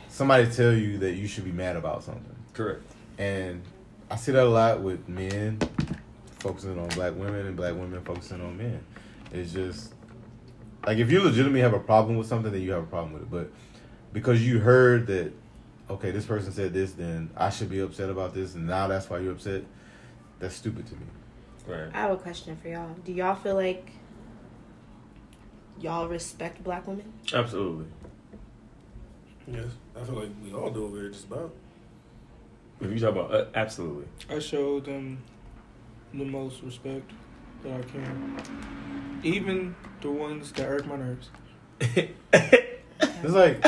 somebody 0.08 0.48
tell 0.48 0.72
you 0.72 0.98
that 0.98 1.14
you 1.14 1.26
should 1.26 1.44
be 1.44 1.52
mad 1.52 1.74
about 1.76 2.04
something. 2.04 2.36
Correct. 2.52 2.82
And 3.18 3.62
I 4.08 4.16
see 4.16 4.30
that 4.32 4.44
a 4.44 4.48
lot 4.48 4.80
with 4.80 5.08
men 5.08 5.58
focusing 6.38 6.78
on 6.78 6.88
black 6.88 7.14
women 7.14 7.46
and 7.46 7.56
black 7.56 7.74
women 7.74 8.02
focusing 8.02 8.40
on 8.40 8.56
men. 8.56 8.84
It's 9.32 9.52
just 9.52 9.92
like 10.86 10.98
if 10.98 11.10
you 11.10 11.22
legitimately 11.22 11.60
have 11.60 11.74
a 11.74 11.80
problem 11.80 12.16
with 12.16 12.26
something, 12.26 12.52
then 12.52 12.62
you 12.62 12.72
have 12.72 12.84
a 12.84 12.86
problem 12.86 13.12
with 13.12 13.22
it. 13.22 13.30
But 13.30 13.50
because 14.12 14.46
you 14.46 14.60
heard 14.60 15.06
that, 15.08 15.32
okay, 15.90 16.10
this 16.10 16.24
person 16.24 16.52
said 16.52 16.72
this, 16.72 16.92
then 16.92 17.30
I 17.36 17.50
should 17.50 17.68
be 17.68 17.80
upset 17.80 18.08
about 18.08 18.34
this, 18.34 18.54
and 18.54 18.66
now 18.66 18.86
that's 18.86 19.10
why 19.10 19.18
you're 19.18 19.32
upset. 19.32 19.64
That's 20.38 20.54
stupid 20.54 20.86
to 20.86 20.94
me. 20.94 21.06
Right. 21.66 21.88
I 21.92 22.02
have 22.02 22.12
a 22.12 22.16
question 22.16 22.56
for 22.56 22.68
y'all. 22.68 22.94
Do 23.04 23.12
y'all 23.12 23.34
feel 23.34 23.54
like 23.54 23.90
y'all 25.80 26.06
respect 26.06 26.62
black 26.62 26.86
women? 26.86 27.12
Absolutely. 27.32 27.86
Yes, 29.48 29.66
I 30.00 30.04
feel 30.04 30.14
like 30.14 30.30
we 30.44 30.52
all 30.52 30.70
do 30.70 30.84
over 30.84 30.96
here 31.00 31.10
just 31.10 31.26
about. 31.26 31.52
If 32.80 32.90
you 32.90 32.98
talk 32.98 33.10
about 33.10 33.34
uh, 33.34 33.46
absolutely. 33.54 34.06
I 34.28 34.38
showed 34.38 34.84
them 34.84 35.22
the 36.14 36.24
most 36.24 36.62
respect 36.62 37.10
that 37.62 37.72
I 37.72 37.82
can. 37.82 39.20
Even 39.22 39.74
the 40.00 40.10
ones 40.10 40.52
that 40.52 40.66
irk 40.66 40.86
my 40.86 40.96
nerves. 40.96 41.30
It's 43.22 43.32
like 43.34 43.62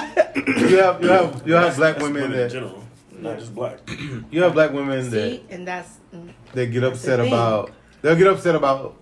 you 0.70 0.78
have 0.78 1.02
you 1.02 1.08
have 1.08 1.46
you 1.46 1.52
have 1.54 1.76
black 1.76 1.98
women 1.98 2.24
in 2.24 2.32
that 2.32 2.50
general, 2.50 2.82
not 3.18 3.38
just 3.38 3.54
black. 3.54 3.78
you 4.30 4.42
have 4.42 4.54
black 4.54 4.72
women 4.72 5.10
that 5.10 5.10
See, 5.10 5.44
and 5.50 5.66
that's 5.68 5.98
mm, 6.14 6.32
they 6.54 6.66
get 6.66 6.80
That's 6.80 7.02
the 7.02 7.12
upset 7.14 7.20
thing. 7.20 7.28
about 7.32 7.70
they'll 8.00 8.16
get 8.16 8.26
upset 8.26 8.54
about 8.54 8.96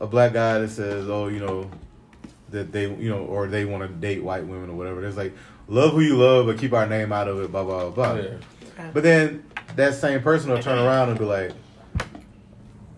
a 0.00 0.06
black 0.06 0.32
guy 0.34 0.58
that 0.58 0.68
says 0.70 1.08
oh 1.08 1.26
you 1.28 1.40
know 1.40 1.68
that 2.50 2.70
they 2.72 2.82
you 2.94 3.10
know 3.10 3.24
or 3.24 3.48
they 3.48 3.64
want 3.64 3.82
to 3.82 3.88
date 3.88 4.22
white 4.22 4.46
women 4.46 4.70
or 4.70 4.74
whatever 4.74 5.04
it's 5.04 5.16
like 5.16 5.34
love 5.66 5.92
who 5.92 6.00
you 6.00 6.16
love 6.16 6.46
but 6.46 6.58
keep 6.58 6.72
our 6.72 6.86
name 6.86 7.12
out 7.12 7.26
of 7.26 7.40
it 7.40 7.50
blah 7.50 7.64
blah 7.64 7.90
blah 7.90 8.14
Yeah. 8.14 8.90
but 8.92 9.02
then 9.02 9.42
that 9.74 9.94
same 9.94 10.20
person 10.22 10.50
will 10.50 10.62
turn 10.62 10.78
around 10.78 11.08
and 11.08 11.18
be 11.18 11.24
like 11.24 11.52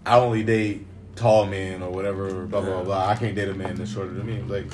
i 0.09 0.19
only 0.19 0.43
date 0.43 0.87
tall 1.17 1.47
men 1.47 1.83
or 1.83 1.91
whatever 1.91 2.47
blah 2.47 2.61
blah 2.61 2.83
blah 2.83 3.09
i 3.09 3.15
can't 3.17 3.35
date 3.35 3.49
a 3.49 3.55
man 3.55 3.75
that's 3.77 3.93
shorter 3.93 4.13
than 4.13 4.27
me 4.27 4.41
like 4.43 4.67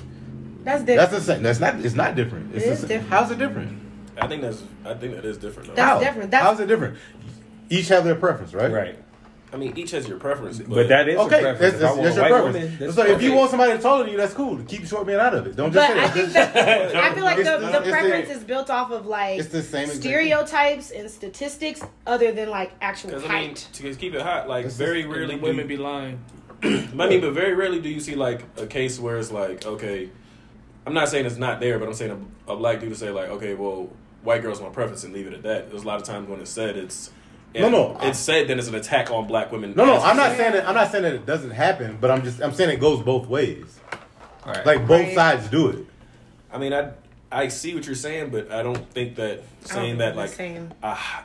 that's 0.64 0.82
different. 0.84 1.10
that's 1.10 1.12
the 1.12 1.20
same 1.20 1.42
that's 1.42 1.60
not 1.60 1.74
it's 1.84 1.94
not 1.94 2.14
different 2.14 2.54
it's 2.54 2.64
It 2.64 2.68
the 2.68 2.72
is 2.72 2.78
same- 2.80 2.88
different. 2.88 3.10
how's 3.10 3.30
it 3.30 3.38
different 3.38 3.80
I 4.16 4.28
think 4.28 4.42
that's 4.42 4.62
I 4.84 4.94
think 4.94 5.16
that 5.16 5.24
is 5.24 5.38
different. 5.38 5.70
Though. 5.70 5.74
That's 5.74 5.88
How? 5.94 5.98
different. 5.98 6.30
That's- 6.30 6.48
how's 6.48 6.60
it 6.60 6.66
different 6.66 6.96
each 7.68 7.88
have 7.88 8.04
their 8.04 8.14
preference 8.14 8.54
right 8.54 8.70
Right. 8.70 9.03
I 9.54 9.56
mean, 9.56 9.72
each 9.78 9.92
has 9.92 10.08
your 10.08 10.18
preference, 10.18 10.58
but, 10.58 10.68
But 10.68 10.88
that 10.88 11.08
is 11.08 11.16
Okay, 11.16 11.38
a 11.38 11.54
preference. 11.54 11.78
that's, 11.78 11.80
that's, 11.80 11.96
that's 11.96 12.16
your 12.16 12.26
preference. 12.26 12.54
woman, 12.56 12.76
that's 12.80 12.94
so 12.96 13.06
if 13.06 13.22
you 13.22 13.34
want 13.34 13.50
somebody 13.50 13.78
taller 13.80 14.02
than 14.02 14.10
you, 14.12 14.18
that's 14.18 14.34
cool. 14.34 14.58
Keep 14.64 14.84
short 14.86 15.06
men 15.06 15.20
out 15.20 15.32
of 15.32 15.46
it. 15.46 15.54
Don't 15.54 15.72
just 15.72 15.88
But 15.88 15.96
say 15.96 16.02
I 16.04 16.08
think 16.08 16.32
Just- 16.32 16.52
that 16.54 16.96
I 16.96 17.14
feel 17.14 17.22
like 17.22 17.36
the, 17.36 17.44
the- 17.44 17.58
the 17.58 17.66
it's 17.76 17.84
the- 17.86 17.90
preference 17.92 18.30
is 18.30 18.42
built 18.42 18.68
off 18.68 18.90
of 18.90 19.06
like 19.06 19.38
it's 19.38 19.50
the 19.50 19.62
same 19.62 19.84
exact- 19.84 20.00
stereotypes 20.00 20.90
and 20.90 21.08
statistics, 21.08 21.80
other 22.04 22.32
than 22.32 22.50
like 22.50 22.72
actual 22.80 23.20
height. 23.20 23.30
I 23.30 23.42
mean, 23.46 23.54
to 23.94 23.94
keep 23.94 24.14
it 24.14 24.22
hot, 24.22 24.48
like 24.48 24.66
It's 24.66 24.74
very 24.76 25.02
just- 25.04 25.14
rarely 25.14 25.36
do 25.36 25.40
women 25.42 25.68
be 25.68 25.76
lying. 25.76 26.18
I 26.64 26.66
mean, 27.08 27.20
but 27.20 27.32
very 27.32 27.54
rarely 27.54 27.80
do 27.80 27.88
you 27.88 28.00
see 28.00 28.16
like 28.16 28.42
a 28.56 28.66
case 28.66 28.98
where 28.98 29.18
it's 29.18 29.30
like, 29.30 29.64
okay, 29.64 30.10
I'm 30.84 30.94
not 30.94 31.08
saying 31.10 31.26
it's 31.26 31.36
not 31.36 31.60
there, 31.60 31.78
but 31.78 31.86
I'm 31.86 31.94
saying 31.94 32.26
a, 32.48 32.52
a 32.52 32.56
black 32.56 32.80
dude 32.80 32.88
to 32.90 32.96
say 32.96 33.10
like, 33.10 33.28
okay, 33.28 33.54
well, 33.54 33.88
white 34.24 34.42
girls 34.42 34.60
my 34.60 34.68
preference 34.70 35.04
and 35.04 35.12
leave 35.14 35.28
it 35.28 35.32
at 35.34 35.42
that. 35.44 35.70
There's 35.70 35.84
a 35.84 35.86
lot 35.86 36.00
of 36.00 36.06
times 36.06 36.28
when 36.28 36.40
it's 36.40 36.50
said, 36.50 36.76
it's 36.76 37.10
No, 37.54 37.68
no, 37.68 37.96
it's 38.02 38.18
said 38.18 38.48
then 38.48 38.58
it's 38.58 38.68
an 38.68 38.74
attack 38.74 39.10
on 39.10 39.26
black 39.26 39.52
women. 39.52 39.74
No, 39.76 39.84
no, 39.84 39.98
I'm 39.98 40.16
not 40.16 40.28
saying- 40.28 40.38
saying 40.38 40.52
that. 40.54 40.68
I'm 40.68 40.74
not 40.74 40.90
saying 40.90 41.04
that 41.04 41.14
it 41.14 41.26
doesn't 41.26 41.50
happen, 41.52 41.98
but 42.00 42.10
I'm 42.10 42.22
just 42.24 42.42
I'm 42.42 42.52
saying 42.52 42.70
it 42.70 42.80
goes 42.80 43.02
both 43.02 43.28
ways. 43.28 43.78
Right. 44.46 44.66
Like 44.66 44.86
both 44.86 45.02
Right. 45.02 45.14
sides 45.14 45.48
do 45.48 45.68
it. 45.68 45.86
I 46.52 46.58
mean, 46.58 46.72
I 46.72 46.90
I 47.30 47.48
see 47.48 47.74
what 47.74 47.86
you're 47.86 47.94
saying, 47.94 48.30
but 48.30 48.50
I 48.52 48.62
don't 48.62 48.90
think 48.90 49.16
that 49.16 49.42
saying 49.60 49.98
that 49.98 50.16
like 50.16 50.30
same. 50.30 50.72
ah, 50.82 51.24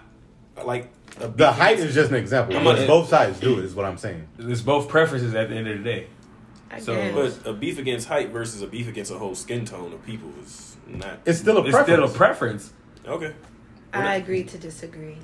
like 0.64 0.90
The 1.18 1.52
height 1.52 1.80
is 1.80 1.94
just 1.96 2.12
an 2.12 2.18
example, 2.18 2.56
I'm 2.56 2.64
but 2.64 2.78
not- 2.80 2.88
both 2.88 3.10
sides 3.10 3.40
do 3.40 3.58
it. 3.60 3.66
Is 3.66 3.74
what 3.76 3.86
I'm 3.86 3.98
saying. 3.98 4.28
it's 4.38 4.62
both 4.62 4.88
preferences 4.88 5.34
at 5.36 5.50
the 5.50 5.56
end 5.56 5.68
of 5.68 5.78
the 5.80 5.84
day. 5.84 6.08
I 6.72 6.80
So, 6.80 6.94
guess. 6.96 7.38
But 7.44 7.50
a 7.50 7.54
beef 7.54 7.80
against 7.80 8.08
height 8.08 8.30
versus 8.30 8.62
a 8.62 8.68
beef 8.68 8.88
against 8.88 9.10
a 9.12 9.18
whole 9.18 9.34
skin 9.34 9.66
tone 9.66 9.92
of 9.92 10.06
people 10.06 10.30
is 10.44 10.78
not 10.88 11.20
It's 11.26 11.40
still 11.40 11.58
a 11.58 11.62
It's 11.62 11.72
preference. 11.72 12.12
still 12.12 12.16
a 12.16 12.18
preference. 12.18 12.74
okay. 13.08 13.34
I 13.92 14.16
agree 14.18 14.44
to 14.44 14.58
disagree. 14.60 15.18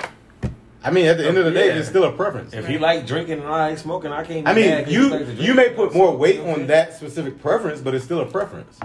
I 0.85 0.91
mean, 0.91 1.07
at 1.07 1.17
the 1.17 1.27
end 1.27 1.37
of 1.39 1.45
the 1.45 1.51
day, 1.51 1.69
Yeah. 1.69 1.79
it's 1.79 1.89
still 1.89 2.03
a 2.03 2.11
preference. 2.11 2.53
If 2.53 2.67
he 2.67 2.77
like 2.77 3.07
drinking 3.07 3.39
and 3.39 3.47
I 3.47 3.69
like 3.69 3.77
smoking, 3.79 4.11
I 4.11 4.23
can't. 4.23 4.45
Be 4.45 4.51
I 4.51 4.53
mean, 4.53 4.69
mad 4.69 4.83
'cause 4.85 4.93
you 4.93 5.09
likes 5.09 5.25
to 5.25 5.33
drink. 5.33 5.41
you 5.41 5.53
may 5.55 5.69
put 5.69 5.95
more 5.95 6.15
weight 6.15 6.35
You 6.35 6.41
know 6.43 6.49
what 6.51 6.59
on 6.61 6.67
that 6.67 6.95
specific 6.95 7.41
preference, 7.41 7.81
but 7.81 7.95
it's 7.95 8.05
still 8.05 8.19
a 8.21 8.25
preference. 8.25 8.79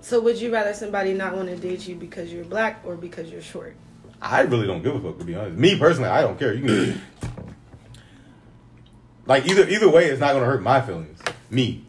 So 0.00 0.20
would 0.20 0.40
you 0.40 0.52
rather 0.52 0.74
somebody 0.74 1.14
not 1.14 1.36
want 1.36 1.48
to 1.48 1.56
date 1.56 1.86
you 1.86 1.94
because 1.94 2.32
you're 2.32 2.44
black 2.44 2.80
or 2.84 2.96
because 2.96 3.30
you're 3.30 3.42
short? 3.42 3.76
I 4.20 4.40
really 4.42 4.66
don't 4.66 4.82
give 4.82 4.96
a 4.96 5.00
fuck 5.00 5.18
to 5.20 5.24
be 5.24 5.36
honest. 5.36 5.56
Me 5.56 5.78
personally, 5.78 6.10
I 6.10 6.20
don't 6.22 6.38
care. 6.38 6.52
You 6.52 6.66
can 6.66 7.00
like 9.26 9.46
either 9.48 9.68
either 9.68 9.88
way, 9.88 10.06
it's 10.06 10.20
not 10.20 10.32
gonna 10.32 10.46
hurt 10.46 10.62
my 10.62 10.80
feelings. 10.80 11.18
Me, 11.50 11.68
Okay. 11.68 11.82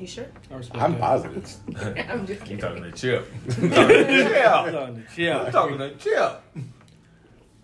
You 0.00 0.06
sure? 0.06 0.26
I 0.50 0.54
respect 0.54 0.82
I'm 0.82 0.92
that. 0.92 1.00
positive. 1.00 1.56
I'm 2.10 2.26
just 2.26 2.40
You 2.40 2.46
kidding. 2.46 2.58
talking 2.58 2.82
to 2.84 2.92
Chip? 2.92 3.30
I'm 3.48 3.70
talking 3.70 4.96
to 4.96 5.06
chill. 5.14 5.38
I'm 5.38 5.52
talking 5.52 5.78
to 5.78 5.94
Chip. 5.96 6.42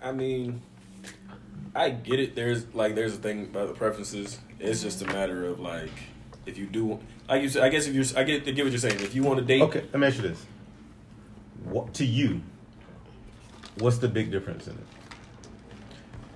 I 0.03 0.13
mean, 0.13 0.61
I 1.75 1.89
get 1.91 2.21
it. 2.21 2.37
There's 2.37 2.73
like 2.75 2.95
there's 2.95 3.15
a 3.15 3.19
thing 3.19 3.45
about 3.45 3.69
the 3.69 3.75
preferences. 3.75 4.39
It's 4.61 4.83
just 4.83 5.01
a 5.01 5.07
matter 5.07 5.47
of 5.47 5.61
like 5.61 5.91
if 6.45 6.59
you 6.59 6.67
do 6.67 7.01
like 7.29 7.43
you 7.43 7.49
said. 7.49 7.63
I 7.63 7.71
guess 7.71 7.87
if 7.87 7.95
you're 7.95 8.05
I 8.21 8.25
get 8.25 8.47
I 8.47 8.51
get 8.51 8.65
what 8.65 8.71
you're 8.73 8.81
saying. 8.81 9.01
If 9.01 9.15
you 9.15 9.23
want 9.23 9.39
to 9.39 9.45
date, 9.45 9.63
Okay, 9.63 9.81
let 9.93 9.99
me 9.99 10.07
ask 10.07 10.17
you 10.17 10.23
this: 10.29 10.45
What 11.65 11.95
to 11.95 12.05
you? 12.05 12.43
What's 13.79 13.97
the 13.99 14.09
big 14.09 14.31
difference 14.31 14.67
in 14.67 14.75
it? 14.75 14.86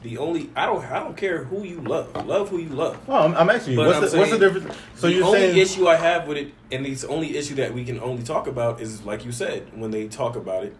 The 0.02 0.18
only 0.18 0.50
I 0.56 0.66
don't 0.66 0.84
I 0.84 0.98
don't 0.98 1.16
care 1.16 1.44
who 1.44 1.64
you 1.64 1.80
love. 1.80 2.26
Love 2.26 2.48
who 2.48 2.58
you 2.58 2.70
love. 2.70 3.06
Well, 3.06 3.24
I'm, 3.24 3.34
I'm 3.34 3.50
asking 3.50 3.74
you. 3.74 3.78
But 3.78 3.86
What's 3.86 3.96
I'm 3.98 4.10
the, 4.10 4.18
what's 4.18 4.30
the 4.30 4.38
difference? 4.38 4.76
So 4.94 5.06
the 5.06 5.14
you're 5.14 5.24
only 5.24 5.38
saying 5.38 5.56
issue 5.56 5.88
I 5.88 5.96
have 5.96 6.26
with 6.26 6.38
it, 6.38 6.54
and 6.72 6.84
the 6.84 7.08
only 7.08 7.36
issue 7.36 7.54
that 7.56 7.74
we 7.74 7.84
can 7.84 8.00
only 8.00 8.22
talk 8.22 8.46
about 8.46 8.80
is 8.80 9.04
like 9.04 9.24
you 9.24 9.32
said 9.32 9.78
when 9.78 9.90
they 9.90 10.08
talk 10.08 10.36
about 10.36 10.64
it. 10.64 10.76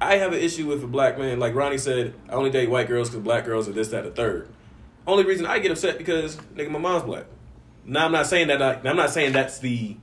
I 0.00 0.16
have 0.16 0.32
an 0.32 0.40
issue 0.40 0.66
with 0.66 0.82
a 0.82 0.86
black 0.86 1.18
man, 1.18 1.38
like 1.38 1.54
Ronnie 1.54 1.78
said. 1.78 2.14
I 2.28 2.32
only 2.32 2.50
date 2.50 2.68
white 2.68 2.88
girls 2.88 3.08
because 3.08 3.22
black 3.22 3.44
girls 3.44 3.68
are 3.68 3.72
this, 3.72 3.88
that, 3.88 4.04
the 4.04 4.10
third. 4.10 4.48
Only 5.06 5.24
reason 5.24 5.46
I 5.46 5.60
get 5.60 5.70
upset 5.70 5.98
because 5.98 6.36
nigga, 6.54 6.70
my 6.70 6.78
mom's 6.78 7.04
black. 7.04 7.26
Now 7.84 8.06
I'm 8.06 8.12
not 8.12 8.26
saying 8.26 8.48
that. 8.48 8.62
I, 8.62 8.80
I'm 8.88 8.96
not 8.96 9.10
saying 9.10 9.32
that's 9.32 9.58
the 9.58 9.96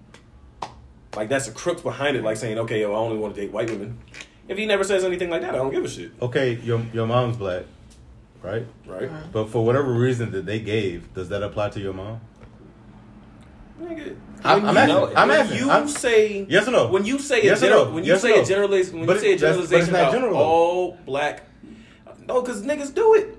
like 1.16 1.30
that's 1.30 1.48
the 1.48 1.54
crux 1.54 1.82
behind 1.82 2.16
it. 2.16 2.24
Like 2.24 2.38
saying, 2.38 2.58
okay, 2.60 2.82
yo, 2.82 2.94
I 2.94 2.98
only 2.98 3.18
want 3.18 3.36
to 3.36 3.42
date 3.42 3.52
white 3.52 3.70
women. 3.70 4.00
If 4.48 4.58
he 4.58 4.66
never 4.66 4.84
says 4.84 5.04
anything 5.04 5.30
like 5.30 5.42
that, 5.42 5.54
I 5.56 5.58
don't 5.58 5.72
give 5.72 5.84
a 5.84 5.90
shit. 5.90 6.12
okay, 6.22 6.56
your 6.64 6.82
your 6.94 7.08
mom's 7.08 7.38
black, 7.38 7.64
right? 8.44 8.66
Right? 8.86 9.04
Uh-huh. 9.10 9.18
But 9.32 9.50
for 9.50 9.66
whatever 9.66 9.92
reason 9.94 10.32
that 10.32 10.46
they 10.46 10.60
gave, 10.60 11.14
does 11.14 11.30
that 11.30 11.44
apply 11.44 11.70
to 11.72 11.80
your 11.80 11.94
mom? 11.94 12.22
Nigga, 13.82 14.16
I'm, 14.44 14.62
when 14.64 14.78
I'm 14.78 14.90
you- 14.90 14.94
asking. 14.96 15.18
I'm 15.18 15.28
when 15.30 15.40
asking. 15.40 15.58
you 15.58 15.70
I'm- 15.72 15.88
say 15.88 16.46
yes 16.48 16.68
or 16.68 16.72
no? 16.72 16.88
When 16.90 17.04
you 17.06 17.18
say 17.20 17.44
Yes 17.44 17.62
a 17.62 17.66
or 17.66 17.68
general, 17.70 17.86
no? 17.86 17.92
when 17.96 18.04
you 18.04 18.12
Yes 18.14 18.22
say 18.22 18.30
no? 18.36 18.42
a 18.42 18.46
generalization, 18.46 18.98
when 19.00 19.08
But 19.08 19.14
you 19.16 19.20
say 19.22 19.32
a 19.32 19.34
it- 19.34 19.40
that's- 19.40 19.56
generalization 19.70 19.96
about 19.96 20.12
general, 20.12 20.38
all 20.38 20.98
black, 21.06 21.44
no, 22.28 22.42
because 22.42 22.62
niggas 22.62 22.94
do 22.94 23.16
it. 23.16 23.38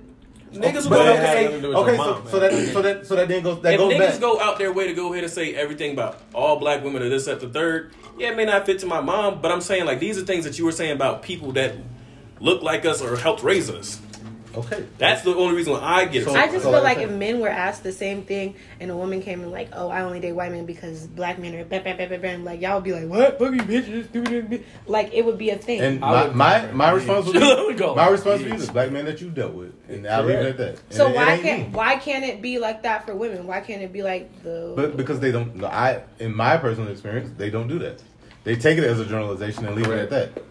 Niggas 0.53 0.83
will 0.83 0.89
go 0.91 0.99
out 0.99 1.05
there 1.05 1.15
has 1.25 1.33
say, 1.33 1.47
to 1.47 1.61
do 1.61 1.67
with 1.69 1.77
okay, 1.77 1.95
your 1.95 2.05
so, 2.05 2.21
so 2.29 2.39
that 2.39 2.51
so 2.73 2.81
that 2.83 3.07
so 3.07 3.15
that 3.15 3.27
then 3.27 3.41
goes 3.41 3.61
that 3.63 3.73
if 3.73 3.79
goes 3.79 3.93
niggas 3.93 3.99
back. 4.11 4.19
go 4.19 4.39
out 4.39 4.59
their 4.59 4.71
way 4.71 4.85
to 4.87 4.93
go 4.93 5.11
ahead 5.11 5.23
and 5.23 5.33
say 5.33 5.55
everything 5.55 5.93
about 5.93 6.19
all 6.33 6.59
black 6.59 6.83
women 6.83 7.01
are 7.01 7.09
this 7.09 7.27
at 7.27 7.39
the 7.39 7.49
third, 7.49 7.91
yeah, 8.19 8.29
it 8.31 8.37
may 8.37 8.45
not 8.45 8.65
fit 8.67 8.77
to 8.79 8.85
my 8.85 9.01
mom, 9.01 9.41
but 9.41 9.51
I'm 9.51 9.61
saying 9.61 9.85
like 9.85 9.99
these 9.99 10.17
are 10.19 10.25
things 10.25 10.43
that 10.45 10.59
you 10.59 10.65
were 10.65 10.71
saying 10.71 10.91
about 10.91 11.23
people 11.23 11.53
that 11.53 11.73
look 12.39 12.61
like 12.61 12.85
us 12.85 13.01
or 13.01 13.15
helped 13.17 13.41
raise 13.41 13.67
us. 13.69 13.99
Okay, 14.55 14.85
That's 14.97 15.21
the 15.23 15.35
only 15.35 15.55
reason 15.55 15.73
why 15.73 15.79
I 15.81 16.05
get 16.05 16.25
So- 16.25 16.35
I 16.35 16.45
just 16.47 16.63
so 16.63 16.71
feel 16.71 16.81
like 16.83 16.97
like 16.97 17.05
if 17.07 17.11
men 17.11 17.39
were 17.39 17.49
asked 17.49 17.83
the 17.83 17.91
same 17.91 18.23
thing 18.23 18.55
and 18.79 18.91
a 18.91 18.95
woman 18.95 19.21
came 19.21 19.41
and 19.41 19.51
like, 19.51 19.69
oh, 19.73 19.89
I 19.89 20.01
only 20.01 20.19
date 20.19 20.33
white 20.33 20.51
men 20.51 20.65
because 20.65 21.07
black 21.07 21.39
men 21.39 21.55
are 21.55 21.65
bam, 21.65 21.83
bam, 21.83 21.97
bam, 21.97 22.09
bam, 22.09 22.21
bam, 22.21 22.43
like 22.45 22.61
y'all 22.61 22.75
would 22.75 22.83
be 22.83 22.93
like, 22.93 23.07
what, 23.07 23.39
fuck 23.39 23.53
you 23.53 23.61
bitches, 23.61 24.09
stupid, 24.09 24.49
bitch. 24.49 24.63
like 24.87 25.13
it 25.13 25.25
would 25.25 25.37
be 25.37 25.49
a 25.49 25.57
thing. 25.57 25.81
and 25.81 25.99
my 25.99 26.27
my, 26.29 26.71
my 26.71 26.91
response 26.91 27.25
would 27.27 27.35
Let 27.41 27.67
me 27.67 27.73
be 27.73 27.79
go. 27.79 27.95
my 27.95 28.07
response 28.09 28.41
would 28.41 28.51
be 28.51 28.57
the 28.57 28.71
black 28.71 28.91
man 28.91 29.05
that 29.05 29.21
you 29.21 29.29
dealt 29.29 29.53
with, 29.53 29.73
and 29.89 30.05
I'll 30.07 30.23
leave 30.23 30.37
it 30.39 30.45
at 30.45 30.57
that. 30.57 30.79
So 30.93 31.07
it- 31.07 31.11
it 31.11 31.15
why 31.15 31.37
can't 31.39 31.69
me. 31.69 31.75
why 31.75 31.95
can't 31.95 32.23
it 32.25 32.41
be 32.41 32.59
like 32.59 32.83
that 32.83 33.05
for 33.05 33.15
women? 33.15 33.47
Why 33.47 33.61
can't 33.61 33.81
it 33.81 33.91
be 33.93 34.03
like 34.03 34.43
the? 34.43 34.73
But 34.75 34.97
because 34.97 35.19
they 35.19 35.31
don't, 35.31 35.55
no, 35.55 35.67
I 35.67 36.01
in 36.19 36.35
my 36.35 36.57
personal 36.57 36.89
experience, 36.91 37.31
they 37.37 37.49
don't 37.49 37.67
do 37.67 37.79
that. 37.79 38.01
They 38.43 38.55
take 38.57 38.77
it 38.77 38.83
as 38.83 38.99
a 38.99 39.05
generalization 39.05 39.65
and 39.65 39.75
leave 39.75 39.87
it 39.87 39.97
at 39.99 40.09
that. 40.09 40.43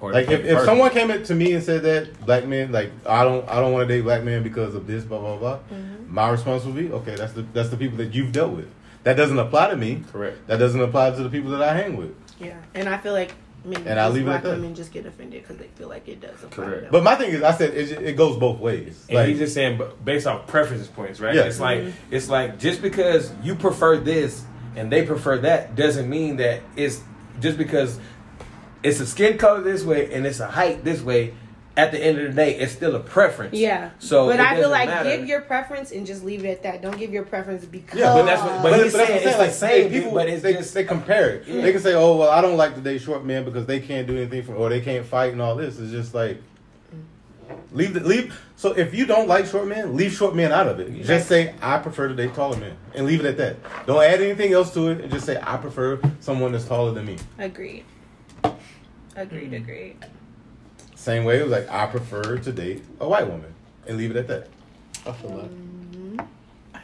Or 0.00 0.12
Like 0.12 0.28
if, 0.30 0.44
if 0.44 0.64
someone 0.64 0.90
came 0.90 1.10
up 1.10 1.24
to 1.24 1.34
me 1.34 1.52
and 1.54 1.62
said 1.62 1.82
that 1.82 2.24
black 2.24 2.46
men, 2.46 2.70
like 2.72 2.90
I 3.06 3.24
don't 3.24 3.48
I 3.48 3.56
don't 3.56 3.72
want 3.72 3.88
to 3.88 3.94
date 3.94 4.02
black 4.02 4.22
men 4.22 4.42
because 4.42 4.74
of 4.74 4.86
this, 4.86 5.04
blah 5.04 5.18
blah 5.18 5.36
blah. 5.36 5.58
Mm-hmm. 5.72 6.14
My 6.14 6.28
response 6.30 6.64
would 6.64 6.76
be, 6.76 6.90
okay, 6.92 7.14
that's 7.16 7.32
the 7.32 7.42
that's 7.52 7.68
the 7.70 7.76
people 7.76 7.98
that 7.98 8.14
you've 8.14 8.32
dealt 8.32 8.52
with. 8.52 8.68
That 9.04 9.16
doesn't 9.16 9.38
apply 9.38 9.70
to 9.70 9.76
me. 9.76 10.02
Correct. 10.12 10.46
That 10.46 10.58
doesn't 10.58 10.80
apply 10.80 11.10
to 11.12 11.22
the 11.22 11.30
people 11.30 11.50
that 11.52 11.62
I 11.62 11.74
hang 11.74 11.96
with. 11.96 12.14
yeah, 12.38 12.56
and 12.74 12.88
I 12.88 12.98
feel 12.98 13.12
like 13.12 13.32
maybe 13.64 13.86
And 13.88 13.98
I'll 13.98 14.08
just 14.08 14.16
leave 14.16 14.26
it 14.26 14.30
at 14.30 14.32
black 14.32 14.42
that. 14.44 14.50
women 14.60 14.74
just 14.74 14.92
get 14.92 15.04
offended 15.06 15.42
because 15.42 15.56
they 15.56 15.68
feel 15.68 15.88
like 15.88 16.06
it 16.08 16.20
does 16.20 16.42
apply 16.44 16.64
Correct. 16.64 16.82
them. 16.82 16.92
But 16.92 17.02
my 17.04 17.14
thing 17.16 17.30
is, 17.30 17.42
I 17.42 17.52
said 17.52 17.74
it, 17.74 17.90
it 18.02 18.16
goes 18.16 18.36
both 18.38 18.58
ways. 18.60 19.04
And 19.08 19.16
Like, 19.16 19.28
he's 19.28 19.38
just 19.38 19.54
saying, 19.54 19.80
based 20.04 20.26
off 20.26 20.46
preferences 20.46 20.88
points, 20.88 21.20
right? 21.20 21.34
Yeah. 21.34 21.42
It's 21.44 21.58
like 21.60 21.84
it's 22.10 22.28
like 22.28 22.58
just 22.58 22.82
because 22.82 23.32
you 23.42 23.54
prefer 23.56 23.96
this 23.98 24.44
and 24.76 24.92
they 24.92 25.04
prefer 25.04 25.38
that 25.38 25.74
doesn't 25.74 26.08
mean 26.08 26.36
that 26.36 26.60
it's 26.76 27.00
just 27.40 27.56
because 27.58 27.98
it's 28.88 29.00
a 29.00 29.06
skin 29.06 29.38
color 29.38 29.60
this 29.60 29.84
way 29.84 30.12
and 30.12 30.26
it's 30.26 30.40
a 30.40 30.48
height 30.48 30.84
this 30.84 31.00
way. 31.02 31.34
At 31.76 31.92
the 31.92 32.04
end 32.04 32.18
of 32.18 32.24
the 32.24 32.32
day, 32.32 32.56
it's 32.58 32.72
still 32.72 32.96
a 32.96 32.98
preference. 32.98 33.54
Yeah. 33.54 33.90
So, 34.00 34.26
but 34.26 34.40
it 34.40 34.46
I 34.46 34.56
feel 34.56 34.68
like 34.68 34.88
matter. 34.88 35.16
give 35.16 35.28
your 35.28 35.42
preference 35.42 35.92
and 35.92 36.04
just 36.04 36.24
leave 36.24 36.44
it 36.44 36.48
at 36.48 36.62
that. 36.64 36.82
Don't 36.82 36.98
give 36.98 37.12
your 37.12 37.22
preference 37.22 37.64
because. 37.64 38.00
Yeah, 38.00 38.14
but 38.14 38.24
that's 38.24 38.42
what- 38.42 38.62
but 38.64 38.70
but, 38.72 38.82
he's 38.82 38.92
but 38.92 38.98
that's 38.98 39.08
saying 39.08 39.24
what 39.24 39.40
I'm 39.42 39.46
it's 39.48 39.56
saying. 39.56 39.78
the 39.78 39.84
Like 39.84 39.92
same, 39.92 40.02
people, 40.02 40.12
but 40.18 40.28
it's 40.28 40.42
they, 40.42 40.52
just- 40.54 40.74
they 40.74 40.82
compare 40.82 41.30
it. 41.30 41.46
Yeah. 41.46 41.60
They 41.62 41.70
can 41.70 41.80
say, 41.80 41.94
"Oh, 41.94 42.16
well, 42.16 42.30
I 42.30 42.40
don't 42.40 42.56
like 42.56 42.74
to 42.74 42.80
date 42.80 43.00
short 43.00 43.24
men 43.24 43.44
because 43.44 43.64
they 43.66 43.78
can't 43.78 44.08
do 44.08 44.16
anything 44.16 44.42
for, 44.42 44.54
or 44.56 44.68
they 44.70 44.80
can't 44.80 45.06
fight 45.06 45.32
and 45.34 45.40
all 45.40 45.54
this." 45.54 45.78
It's 45.78 45.92
just 45.92 46.14
like 46.14 46.42
leave 47.72 47.94
the 47.94 48.00
leave. 48.00 48.36
So 48.56 48.72
if 48.72 48.92
you 48.92 49.06
don't 49.06 49.28
like 49.28 49.46
short 49.46 49.68
men, 49.68 49.96
leave 49.96 50.12
short 50.12 50.34
men 50.34 50.50
out 50.50 50.66
of 50.66 50.80
it. 50.80 51.02
Just 51.04 51.28
say, 51.28 51.54
"I 51.62 51.78
prefer 51.78 52.08
to 52.08 52.14
date 52.14 52.34
taller 52.34 52.56
men," 52.56 52.72
and 52.96 53.06
leave 53.06 53.20
it 53.20 53.26
at 53.26 53.36
that. 53.36 53.86
Don't 53.86 54.02
add 54.02 54.20
anything 54.20 54.52
else 54.52 54.74
to 54.74 54.88
it, 54.88 55.00
and 55.00 55.12
just 55.12 55.26
say, 55.26 55.38
"I 55.40 55.56
prefer 55.58 56.00
someone 56.18 56.50
that's 56.50 56.64
taller 56.64 56.92
than 56.92 57.06
me." 57.06 57.18
Agreed. 57.38 57.84
Agreed. 59.18 59.52
Agreed. 59.52 59.96
Same 60.94 61.24
way, 61.24 61.38
it 61.40 61.42
was 61.42 61.50
like, 61.52 61.68
"I 61.70 61.86
prefer 61.86 62.38
to 62.38 62.52
date 62.52 62.84
a 63.00 63.08
white 63.08 63.26
woman," 63.28 63.52
and 63.86 63.96
leave 63.98 64.10
it 64.12 64.16
at 64.16 64.28
that. 64.28 64.48
I 65.06 65.12
feel 65.12 65.36
that. 65.36 65.50
Mm-hmm. 65.50 66.18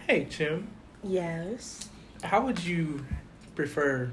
Hey, 0.07 0.26
Tim, 0.28 0.68
Yes. 1.03 1.89
how 2.22 2.41
would 2.45 2.62
you 2.64 3.05
prefer 3.55 4.11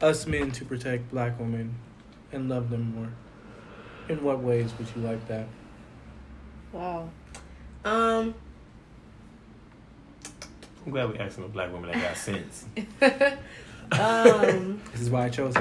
us 0.00 0.26
men 0.26 0.50
to 0.52 0.64
protect 0.64 1.10
black 1.10 1.38
women 1.38 1.74
and 2.32 2.48
love 2.48 2.70
them 2.70 2.94
more? 2.94 3.08
In 4.08 4.22
what 4.24 4.40
ways 4.40 4.72
would 4.78 4.88
you 4.96 5.02
like 5.02 5.26
that? 5.28 5.46
Wow. 6.72 7.10
Um. 7.84 8.34
I'm 10.86 10.92
glad 10.92 11.12
we 11.12 11.18
asking 11.18 11.44
a 11.44 11.48
black 11.48 11.70
woman 11.72 11.90
that 11.92 12.02
got 12.02 12.16
sense. 12.16 12.64
um. 13.92 14.80
This 14.92 15.00
is 15.02 15.10
why 15.10 15.24
I 15.26 15.28
chose 15.28 15.54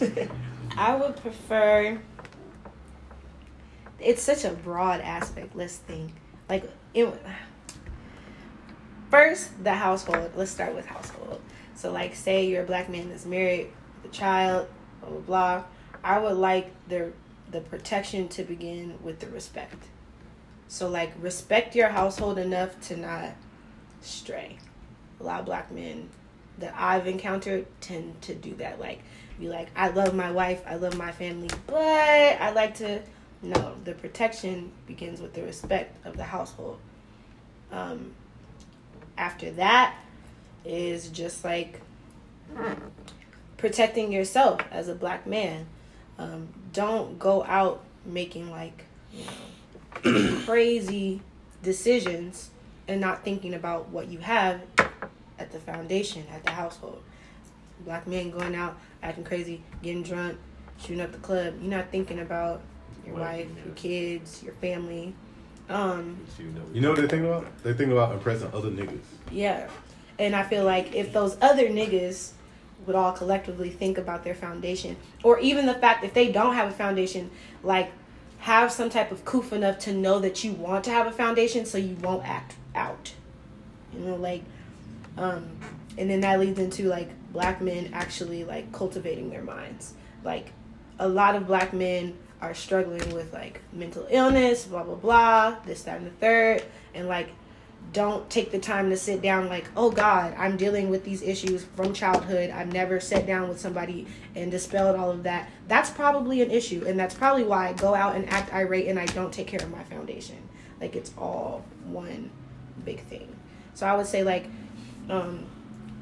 it. 0.00 0.30
I 0.76 0.96
would 0.96 1.16
prefer. 1.16 2.00
It's 4.00 4.22
such 4.22 4.44
a 4.44 4.50
broad 4.50 5.00
aspect. 5.00 5.54
Let's 5.54 5.76
think. 5.76 6.12
Like 6.48 6.70
it. 6.92 7.12
First, 9.10 9.62
the 9.62 9.74
household. 9.74 10.32
Let's 10.34 10.50
start 10.50 10.74
with 10.74 10.86
household. 10.86 11.40
So, 11.74 11.92
like, 11.92 12.14
say 12.14 12.46
you're 12.46 12.62
a 12.62 12.66
black 12.66 12.88
man 12.88 13.08
that's 13.08 13.26
married, 13.26 13.68
with 14.02 14.12
a 14.12 14.14
child, 14.14 14.68
blah 15.00 15.10
blah 15.10 15.20
blah. 15.20 15.64
I 16.02 16.18
would 16.18 16.36
like 16.36 16.70
the 16.88 17.12
the 17.50 17.60
protection 17.60 18.28
to 18.28 18.42
begin 18.42 18.98
with 19.02 19.20
the 19.20 19.28
respect. 19.28 19.84
So, 20.66 20.88
like, 20.88 21.12
respect 21.20 21.76
your 21.76 21.88
household 21.88 22.38
enough 22.38 22.80
to 22.88 22.96
not 22.96 23.30
stray. 24.00 24.58
A 25.20 25.22
lot 25.22 25.40
of 25.40 25.46
black 25.46 25.70
men 25.70 26.08
that 26.58 26.74
I've 26.76 27.06
encountered 27.06 27.66
tend 27.80 28.20
to 28.22 28.34
do 28.34 28.54
that. 28.56 28.80
Like, 28.80 29.02
be 29.38 29.48
like, 29.48 29.68
I 29.76 29.88
love 29.88 30.14
my 30.14 30.30
wife, 30.30 30.62
I 30.66 30.76
love 30.76 30.96
my 30.96 31.12
family, 31.12 31.50
but 31.66 31.76
I 31.76 32.50
like 32.52 32.76
to 32.76 33.00
No, 33.42 33.74
the 33.84 33.92
protection 33.92 34.72
begins 34.86 35.20
with 35.20 35.34
the 35.34 35.42
respect 35.42 36.04
of 36.06 36.16
the 36.16 36.24
household. 36.24 36.78
Um, 37.70 38.12
after 39.18 39.50
that 39.52 39.96
is 40.64 41.08
just 41.08 41.44
like 41.44 41.80
protecting 43.56 44.12
yourself 44.12 44.60
as 44.70 44.88
a 44.88 44.94
black 44.94 45.26
man. 45.26 45.66
Um, 46.18 46.48
don't 46.72 47.18
go 47.18 47.44
out 47.44 47.82
making 48.04 48.50
like 48.50 48.84
you 49.12 49.24
know 49.24 50.40
crazy 50.44 51.20
decisions 51.62 52.50
and 52.86 53.00
not 53.00 53.24
thinking 53.24 53.54
about 53.54 53.88
what 53.88 54.08
you 54.08 54.18
have 54.18 54.60
at 55.38 55.50
the 55.50 55.58
foundation 55.58 56.24
at 56.32 56.44
the 56.44 56.50
household. 56.50 57.02
Black 57.84 58.06
men 58.06 58.30
going 58.30 58.54
out 58.54 58.78
acting 59.04 59.24
crazy, 59.24 59.62
getting 59.82 60.02
drunk, 60.02 60.36
shooting 60.80 61.00
up 61.00 61.12
the 61.12 61.18
club. 61.18 61.54
You're 61.60 61.70
not 61.70 61.90
thinking 61.90 62.18
about 62.18 62.62
your 63.06 63.14
Right, 63.16 63.46
wife, 63.46 63.48
yeah. 63.56 63.64
your 63.66 63.74
kids, 63.74 64.42
your 64.42 64.54
family. 64.54 65.14
Um, 65.68 66.18
You 66.74 66.80
know 66.80 66.90
what 66.90 67.00
they 67.00 67.06
think 67.08 67.24
about? 67.24 67.46
They 67.62 67.72
think 67.72 67.92
about 67.92 68.12
impressing 68.12 68.50
other 68.52 68.70
niggas. 68.70 69.00
yeah. 69.30 69.68
And 70.18 70.36
I 70.36 70.44
feel 70.44 70.64
like 70.64 70.94
if 70.94 71.12
those 71.12 71.36
other 71.42 71.68
niggas 71.68 72.30
would 72.86 72.94
all 72.94 73.10
collectively 73.12 73.70
think 73.70 73.98
about 73.98 74.22
their 74.22 74.34
foundation, 74.34 74.96
or 75.24 75.38
even 75.40 75.66
the 75.66 75.74
fact 75.74 76.04
if 76.04 76.14
they 76.14 76.30
don't 76.30 76.54
have 76.54 76.68
a 76.68 76.72
foundation, 76.74 77.30
like 77.64 77.90
have 78.38 78.70
some 78.70 78.90
type 78.90 79.10
of 79.10 79.24
coof 79.24 79.52
enough 79.52 79.78
to 79.80 79.92
know 79.92 80.18
that 80.20 80.44
you 80.44 80.52
want 80.52 80.84
to 80.84 80.90
have 80.90 81.06
a 81.06 81.10
foundation 81.10 81.64
so 81.66 81.78
you 81.78 81.96
won't 81.96 82.24
act 82.28 82.54
out. 82.76 83.12
You 83.92 84.00
know, 84.00 84.14
like, 84.16 84.42
um, 85.18 85.48
and 85.96 86.10
then 86.10 86.20
that 86.20 86.40
leads 86.40 86.58
into 86.58 86.88
like 86.88 87.10
black 87.32 87.60
men 87.60 87.90
actually 87.92 88.44
like 88.44 88.72
cultivating 88.72 89.30
their 89.30 89.42
minds. 89.42 89.94
Like, 90.22 90.52
a 90.98 91.08
lot 91.08 91.34
of 91.34 91.46
black 91.46 91.72
men 91.72 92.16
are 92.40 92.54
struggling 92.54 93.12
with 93.12 93.32
like 93.32 93.60
mental 93.72 94.06
illness, 94.10 94.64
blah 94.64 94.82
blah 94.82 94.94
blah, 94.94 95.56
this 95.64 95.82
that 95.82 95.98
and 95.98 96.06
the 96.06 96.10
third, 96.12 96.62
and 96.94 97.08
like 97.08 97.28
don't 97.92 98.28
take 98.30 98.50
the 98.50 98.58
time 98.58 98.90
to 98.90 98.96
sit 98.96 99.20
down 99.20 99.48
like 99.48 99.66
oh 99.76 99.90
god 99.90 100.34
i'm 100.38 100.56
dealing 100.56 100.88
with 100.88 101.04
these 101.04 101.22
issues 101.22 101.64
from 101.76 101.92
childhood. 101.92 102.50
I've 102.50 102.72
never 102.72 102.98
sat 102.98 103.26
down 103.26 103.48
with 103.48 103.60
somebody 103.60 104.06
and 104.34 104.50
dispelled 104.50 104.96
all 104.96 105.10
of 105.10 105.22
that. 105.24 105.48
That's 105.68 105.90
probably 105.90 106.42
an 106.42 106.50
issue. 106.50 106.84
And 106.86 106.98
that's 106.98 107.14
probably 107.14 107.44
why 107.44 107.68
i 107.68 107.72
go 107.74 107.94
out 107.94 108.16
and 108.16 108.28
act 108.30 108.52
irate 108.52 108.88
and 108.88 108.98
i 108.98 109.06
don't 109.06 109.32
take 109.32 109.46
care 109.46 109.60
of 109.60 109.70
my 109.70 109.84
foundation. 109.84 110.48
Like 110.80 110.96
it's 110.96 111.12
all 111.16 111.64
one 111.86 112.30
big 112.84 113.00
thing. 113.04 113.34
So 113.74 113.86
i 113.86 113.94
would 113.94 114.06
say 114.06 114.24
like 114.24 114.46
um 115.08 115.46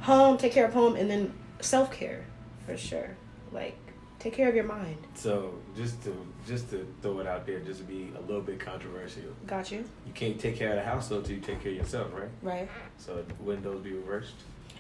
home 0.03 0.37
take 0.37 0.53
care 0.53 0.67
of 0.67 0.73
home 0.73 0.97
and 0.97 1.11
then 1.11 1.33
self-care 1.61 2.25
for 2.67 2.77
sure. 2.77 3.17
Like 3.53 3.77
take 4.19 4.35
care 4.35 4.49
of 4.49 4.55
your 4.55 4.65
mind. 4.65 4.99
So 5.15 5.55
just 5.77 6.03
to 6.05 6.27
just 6.47 6.71
to 6.71 6.87
throw 7.01 7.21
it 7.21 7.27
out 7.27 7.47
there, 7.47 7.61
just 7.61 7.81
to 7.81 7.85
be 7.85 8.13
a 8.17 8.21
little 8.21 8.43
bit 8.43 8.61
controversial, 8.61 9.23
got 9.47 9.71
you. 9.73 9.85
You 10.07 10.13
can't 10.13 10.39
take 10.39 10.57
care 10.57 10.71
of 10.71 10.77
the 10.77 10.83
house 10.83 11.09
till 11.09 11.27
you 11.27 11.41
take 11.41 11.63
care 11.63 11.73
of 11.73 11.79
yourself, 11.79 12.13
right? 12.13 12.29
right. 12.43 12.69
So 12.99 13.25
wouldn't 13.41 13.65
those 13.65 13.83
be 13.83 13.93
reversed? 13.93 14.35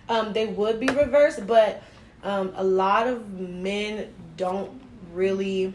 Um, 0.08 0.32
they 0.32 0.46
would 0.46 0.80
be 0.80 0.88
reversed, 0.88 1.46
but 1.46 1.82
um, 2.22 2.52
a 2.56 2.64
lot 2.64 3.06
of 3.06 3.32
men 3.38 4.12
don't 4.36 4.80
really 5.12 5.74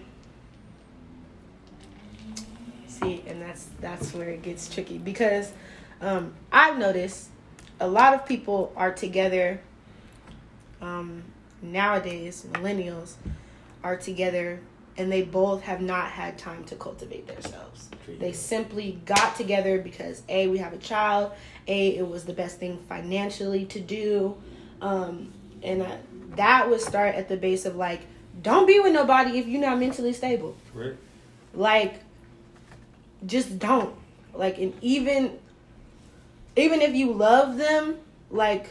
see, 2.87 3.23
and 3.27 3.41
that's 3.41 3.67
that's 3.79 4.13
where 4.13 4.29
it 4.29 4.41
gets 4.41 4.67
tricky 4.73 4.97
because 4.97 5.51
um, 6.01 6.33
I've 6.51 6.77
noticed 6.77 7.29
a 7.79 7.87
lot 7.87 8.13
of 8.13 8.25
people 8.25 8.73
are 8.75 8.91
together 8.91 9.59
um, 10.81 11.23
nowadays. 11.61 12.45
Millennials 12.51 13.13
are 13.83 13.95
together, 13.95 14.59
and 14.97 15.11
they 15.11 15.21
both 15.21 15.61
have 15.63 15.81
not 15.81 16.09
had 16.09 16.37
time 16.37 16.63
to 16.65 16.75
cultivate 16.75 17.27
themselves. 17.27 17.89
They 18.19 18.31
simply 18.31 18.99
got 19.05 19.35
together 19.35 19.79
because 19.79 20.23
a 20.29 20.47
we 20.47 20.57
have 20.59 20.73
a 20.73 20.77
child, 20.77 21.33
a 21.67 21.97
it 21.97 22.07
was 22.07 22.25
the 22.25 22.33
best 22.33 22.59
thing 22.59 22.79
financially 22.89 23.65
to 23.65 23.79
do, 23.79 24.37
um, 24.81 25.33
and 25.61 25.81
uh, 25.81 25.97
that 26.35 26.69
would 26.69 26.81
start 26.81 27.15
at 27.15 27.27
the 27.27 27.37
base 27.37 27.65
of 27.65 27.75
like, 27.75 28.01
don't 28.41 28.65
be 28.65 28.79
with 28.79 28.93
nobody 28.93 29.39
if 29.39 29.47
you're 29.47 29.61
not 29.61 29.79
mentally 29.79 30.13
stable. 30.13 30.55
Right. 30.73 30.95
Like, 31.53 32.01
just 33.25 33.59
don't. 33.59 33.95
Like, 34.33 34.57
and 34.59 34.73
even 34.81 35.39
even 36.57 36.81
if 36.81 36.95
you 36.95 37.13
love 37.13 37.57
them, 37.57 37.97
like, 38.29 38.67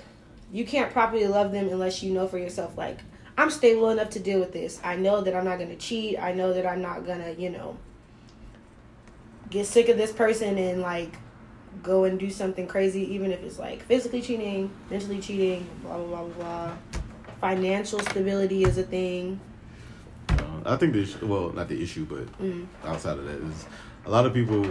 you 0.53 0.65
can't 0.65 0.93
properly 0.93 1.27
love 1.27 1.53
them 1.53 1.69
unless 1.69 2.03
you 2.03 2.13
know 2.13 2.27
for 2.27 2.39
yourself, 2.39 2.77
like, 2.77 2.99
I'm 3.39 3.51
stable 3.51 3.91
enough 3.91 4.11
to 4.11 4.19
deal 4.19 4.41
with 4.41 4.53
this. 4.53 4.81
I 4.83 4.97
know 4.97 5.21
that 5.21 5.35
I'm 5.35 5.45
not 5.45 5.59
gonna 5.59 5.77
cheat. 5.77 6.19
I 6.19 6.33
know 6.33 6.53
that 6.55 6.67
I'm 6.67 6.81
not 6.81 7.07
gonna, 7.07 7.33
you 7.33 7.51
know, 7.51 7.77
get 9.51 9.67
sick 9.67 9.89
of 9.89 9.97
this 9.97 10.11
person 10.11 10.57
and 10.59 10.81
like 10.81 11.13
go 11.83 12.05
and 12.05 12.19
do 12.19 12.31
something 12.31 12.67
crazy, 12.67 13.13
even 13.15 13.31
if 13.31 13.43
it's 13.43 13.59
like 13.59 13.83
physically 13.83 14.23
cheating, 14.23 14.71
mentally 14.91 15.21
cheating, 15.21 15.69
blah 15.83 15.99
blah 15.99 16.07
blah 16.07 16.25
blah 16.25 16.35
blah. 16.35 16.73
Financial 17.41 18.01
stability 18.01 18.65
is 18.65 18.79
a 18.79 18.83
thing. 18.83 19.39
Uh, 20.31 20.35
I 20.65 20.77
think 20.77 20.95
the 20.95 21.03
issue, 21.03 21.27
well, 21.27 21.53
not 21.53 21.69
the 21.69 21.81
issue, 21.83 22.07
but 22.07 22.27
Mm. 22.41 22.67
outside 22.85 23.19
of 23.19 23.27
that 23.27 23.39
is 23.51 23.67
a 24.07 24.11
lot 24.11 24.25
of 24.25 24.33
people 24.33 24.65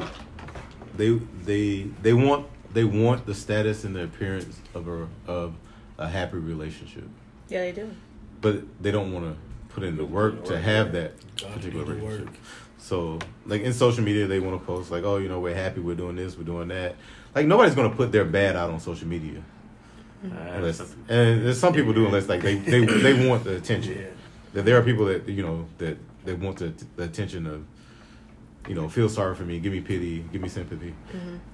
they 0.97 1.11
they 1.43 1.83
they 2.01 2.13
want 2.13 2.47
they 2.75 2.83
want 2.83 3.25
the 3.25 3.33
status 3.33 3.83
and 3.85 3.95
the 3.95 4.03
appearance 4.03 4.59
of 4.75 4.87
a 4.87 5.07
of 5.27 5.55
a 5.97 6.07
happy 6.07 6.37
relationship, 6.37 7.05
Yeah, 7.49 7.61
they 7.61 7.71
do. 7.71 7.89
but 8.41 8.63
they 8.83 8.91
don't 8.91 9.11
want 9.13 9.25
to 9.25 9.73
put 9.73 9.83
in 9.83 9.95
the 9.97 10.05
work 10.05 10.45
to 10.45 10.59
have 10.59 10.91
that 10.91 11.13
particular 11.37 11.85
relationship. 11.85 12.35
So, 12.77 13.17
like 13.47 13.61
in 13.61 13.73
social 13.73 14.03
media, 14.03 14.27
they 14.27 14.39
want 14.39 14.59
to 14.59 14.65
post 14.65 14.91
like, 14.91 15.03
"Oh, 15.03 15.17
you 15.17 15.27
know, 15.29 15.39
we're 15.39 15.55
happy, 15.55 15.79
we're 15.79 15.95
doing 15.95 16.15
this, 16.17 16.37
we're 16.37 16.43
doing 16.43 16.67
that." 16.67 16.95
Like 17.33 17.47
nobody's 17.47 17.73
gonna 17.75 17.95
put 17.95 18.11
their 18.11 18.25
bad 18.25 18.55
out 18.55 18.69
on 18.69 18.79
social 18.79 19.07
media, 19.07 19.41
unless, 20.21 20.79
and 20.81 21.45
there's 21.45 21.59
some 21.59 21.73
people 21.73 21.93
do 21.93 22.05
unless 22.05 22.27
like 22.29 22.41
they 22.41 22.55
they 22.55 22.85
they 22.85 23.27
want 23.27 23.43
the 23.45 23.55
attention. 23.55 23.97
Yeah. 23.97 24.07
That 24.53 24.65
there 24.65 24.77
are 24.77 24.83
people 24.83 25.05
that 25.05 25.27
you 25.27 25.43
know 25.43 25.65
that 25.79 25.97
they 26.25 26.33
want 26.33 26.57
the, 26.57 26.73
the 26.95 27.03
attention 27.03 27.47
of, 27.47 27.63
you 28.67 28.75
know, 28.75 28.89
feel 28.89 29.09
sorry 29.09 29.35
for 29.35 29.43
me, 29.43 29.59
give 29.59 29.71
me 29.71 29.81
pity, 29.81 30.25
give 30.31 30.41
me 30.41 30.49
sympathy, 30.49 30.93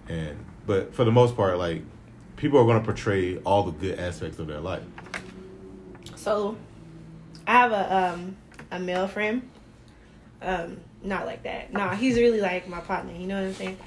and 0.10 0.38
but 0.66 0.94
for 0.94 1.04
the 1.04 1.12
most 1.12 1.36
part, 1.36 1.58
like 1.58 1.82
people 2.38 2.60
are 2.60 2.66
gonna 2.66 2.84
portray 2.84 3.38
all 3.40 3.64
the 3.64 3.72
good 3.72 4.00
aspects 4.00 4.40
of 4.40 4.48
their 4.48 4.60
life. 4.60 4.84
So, 6.16 6.56
I 7.48 7.52
have 7.54 7.72
a 7.72 8.14
um 8.14 8.38
a 8.72 8.80
male 8.80 9.08
friend. 9.08 9.50
Um, 10.42 10.78
not 11.04 11.26
like 11.26 11.44
that. 11.44 11.72
Nah, 11.74 11.96
he's 11.96 12.18
really 12.18 12.42
like 12.42 12.68
my 12.68 12.80
partner. 12.80 13.14
You 13.14 13.28
know 13.28 13.36
what 13.36 13.48
I'm 13.48 13.54
saying? 13.54 13.78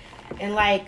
And 0.41 0.55
like, 0.55 0.87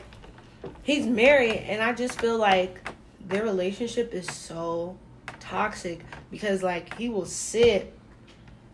he's 0.83 1.07
married, 1.07 1.65
and 1.69 1.83
I 1.83 1.93
just 1.93 2.21
feel 2.21 2.39
like 2.39 2.89
their 3.29 3.43
relationship 3.43 4.15
is 4.15 4.27
so 4.27 4.97
toxic 5.41 6.05
because 6.31 6.63
like 6.63 6.97
he 6.97 7.09
will 7.09 7.27
sit 7.27 7.93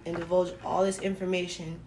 and 0.05 0.17
divulge 0.17 0.53
all 0.65 0.85
this 0.85 0.99
information 0.99 1.81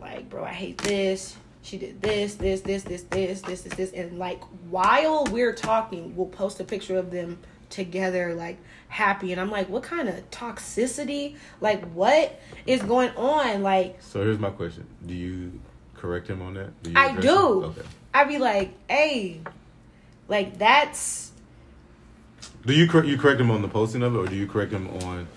like, 0.00 0.28
bro, 0.28 0.44
I 0.44 0.52
hate 0.52 0.78
this. 0.78 1.36
She 1.62 1.78
did 1.78 2.00
this, 2.00 2.36
this, 2.36 2.60
this, 2.60 2.84
this, 2.84 3.02
this, 3.02 3.40
this, 3.40 3.62
this, 3.62 3.74
this. 3.74 3.92
And 3.92 4.18
like 4.18 4.40
while 4.70 5.24
we're 5.26 5.52
talking, 5.52 6.14
we'll 6.16 6.26
post 6.26 6.60
a 6.60 6.64
picture 6.64 6.96
of 6.96 7.10
them 7.10 7.38
together, 7.70 8.34
like 8.34 8.58
happy. 8.88 9.32
And 9.32 9.40
I'm 9.40 9.50
like, 9.50 9.68
what 9.68 9.82
kind 9.82 10.08
of 10.08 10.30
toxicity? 10.30 11.36
Like, 11.60 11.84
what 11.92 12.38
is 12.66 12.82
going 12.82 13.10
on? 13.16 13.62
Like, 13.62 14.00
so 14.00 14.22
here's 14.22 14.38
my 14.38 14.50
question 14.50 14.86
Do 15.06 15.14
you 15.14 15.60
correct 15.94 16.28
him 16.28 16.42
on 16.42 16.54
that? 16.54 16.82
Do 16.82 16.92
I 16.94 17.20
do. 17.20 17.64
Okay. 17.64 17.82
I'd 18.14 18.28
be 18.28 18.38
like, 18.38 18.72
hey, 18.88 19.40
like 20.28 20.58
that's. 20.58 21.32
Do 22.64 22.72
you 22.72 22.88
correct 22.88 23.08
you 23.08 23.18
correct 23.18 23.40
him 23.40 23.50
on 23.50 23.62
the 23.62 23.68
posting 23.68 24.02
of 24.02 24.14
it, 24.14 24.18
or 24.18 24.26
do 24.26 24.36
you 24.36 24.46
correct 24.46 24.72
him 24.72 24.88
on 25.02 25.28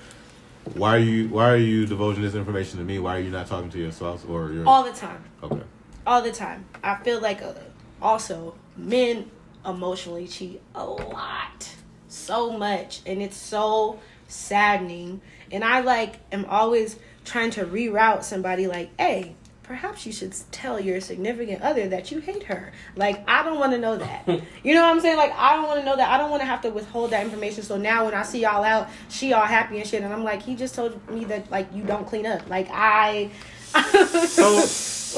why 0.76 0.96
are 0.96 1.00
you 1.00 1.30
why 1.30 1.50
are 1.50 1.58
you 1.58 1.86
divulging 1.86 2.24
this 2.24 2.36
information 2.36 2.80
to 2.80 2.86
me? 2.86 3.00
Why 3.00 3.18
are 3.18 3.22
you 3.22 3.32
not 3.32 3.48
talking 3.48 3.70
to 3.72 3.78
your 3.78 3.92
spouse 3.92 4.26
or 4.26 4.52
your 4.52 4.68
all 4.68 4.84
the 4.84 4.92
time. 4.92 5.24
okay? 5.44 5.62
all 6.06 6.22
the 6.22 6.32
time. 6.32 6.66
I 6.84 6.96
feel 7.04 7.22
like 7.22 7.42
uh, 7.42 7.54
also 8.02 8.56
men 8.76 9.30
emotionally 9.66 10.28
cheat 10.28 10.62
a 10.74 10.84
lot, 10.86 11.70
so 12.08 12.52
much, 12.58 13.02
and 13.06 13.22
it's 13.22 13.38
so 13.38 14.00
saddening. 14.28 15.22
And 15.52 15.64
I 15.64 15.82
like 15.82 16.16
am 16.32 16.46
always 16.46 16.98
trying 17.26 17.52
to 17.52 17.66
reroute 17.66 18.24
somebody 18.24 18.68
like, 18.68 18.90
hey. 19.00 19.36
Perhaps 19.70 20.04
you 20.08 20.12
should 20.12 20.34
tell 20.52 20.80
your 20.80 21.00
significant 21.00 21.62
other 21.62 21.88
that 21.90 22.10
you 22.12 22.18
hate 22.18 22.42
her. 22.46 22.72
Like, 22.96 23.24
I 23.30 23.44
don't 23.44 23.60
want 23.60 23.72
to 23.74 23.78
know 23.78 23.98
that. 23.98 24.28
You 24.64 24.74
know 24.74 24.82
what 24.82 24.96
I'm 24.96 25.00
saying? 25.00 25.16
Like, 25.16 25.32
I 25.38 25.56
don't 25.56 25.68
want 25.68 25.80
to 25.82 25.86
know 25.86 25.96
that. 25.96 26.10
I 26.10 26.18
don't 26.18 26.32
want 26.32 26.42
to 26.42 26.48
have 26.48 26.62
to 26.62 26.72
withhold 26.72 27.12
that 27.12 27.24
information. 27.24 27.62
So 27.62 27.78
now 27.78 28.06
when 28.06 28.16
I 28.16 28.24
see 28.24 28.42
y'all 28.42 28.64
out, 28.64 28.90
she 29.10 29.32
all 29.32 29.46
happy 29.46 29.78
and 29.78 29.88
shit, 29.88 30.02
and 30.02 30.12
I'm 30.12 30.24
like, 30.24 30.42
he 30.42 30.56
just 30.56 30.74
told 30.74 31.08
me 31.08 31.24
that 31.26 31.52
like 31.52 31.72
you 31.72 31.84
don't 31.84 32.08
clean 32.08 32.26
up. 32.26 32.50
Like 32.50 32.68
I. 32.72 33.30
So 34.28 34.56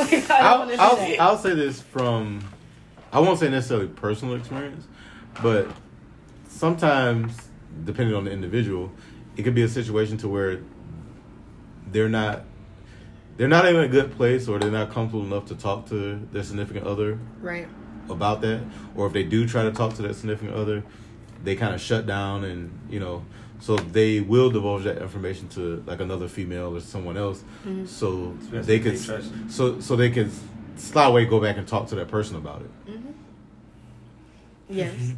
like, 0.04 0.14
I 0.14 0.20
don't 0.20 0.32
I'll, 0.32 0.58
want 0.60 0.72
to 0.72 0.76
do 0.76 0.82
I'll. 0.82 1.22
I'll 1.22 1.38
say 1.38 1.56
this 1.56 1.82
from 1.82 2.42
I 3.14 3.20
won't 3.22 3.40
say 3.40 3.50
necessarily 3.50 3.88
personal 3.88 4.36
experience, 4.36 4.86
but 5.42 5.70
sometimes 6.50 7.34
depending 7.86 8.16
on 8.16 8.26
the 8.26 8.32
individual, 8.32 8.92
it 9.38 9.44
could 9.44 9.56
be 9.56 9.64
a 9.64 9.70
situation 9.70 10.18
to 10.18 10.28
where 10.28 10.60
they're 11.88 12.10
not 12.10 12.44
they're 13.42 13.48
not 13.48 13.66
in 13.66 13.76
a 13.76 13.88
good 13.88 14.16
place 14.18 14.48
or 14.48 14.60
they're 14.60 14.70
not 14.70 14.92
comfortable 14.92 15.26
enough 15.26 15.48
to 15.48 15.56
talk 15.56 15.90
to 15.90 16.20
their 16.32 16.44
significant 16.44 16.86
other 16.86 17.18
Right. 17.42 17.68
about 18.08 18.42
that, 18.42 18.62
or 18.96 19.08
if 19.08 19.14
they 19.14 19.24
do 19.24 19.48
try 19.48 19.64
to 19.64 19.72
talk 19.72 19.96
to 19.96 20.04
that 20.04 20.14
significant 20.14 20.54
other, 20.56 20.84
they 21.44 21.56
kind 21.56 21.74
of 21.74 21.82
shut 21.82 22.06
down 22.06 22.44
and 22.44 22.70
you 22.88 23.00
know, 23.00 23.26
so 23.60 23.78
they 23.78 24.20
will 24.20 24.52
divulge 24.52 24.84
that 24.84 25.02
information 25.02 25.48
to 25.50 25.84
like 25.88 26.02
another 26.02 26.28
female 26.28 26.76
or 26.78 26.80
someone 26.82 27.18
else, 27.18 27.44
mm-hmm. 27.66 27.84
so 27.88 28.36
Especially 28.42 28.62
they 28.62 28.80
could 28.80 28.94
they 29.00 29.06
trust 29.06 29.32
you. 29.34 29.50
so 29.50 29.80
so 29.80 29.96
they 29.96 30.12
can 30.12 30.30
slide 30.76 31.08
away, 31.08 31.26
go 31.26 31.40
back 31.42 31.58
and 31.58 31.68
talk 31.68 31.88
to 31.88 31.96
that 31.96 32.10
person 32.10 32.36
about 32.36 32.62
it. 32.62 32.92
Mm-hmm. 32.92 33.12
Yes. 34.70 35.14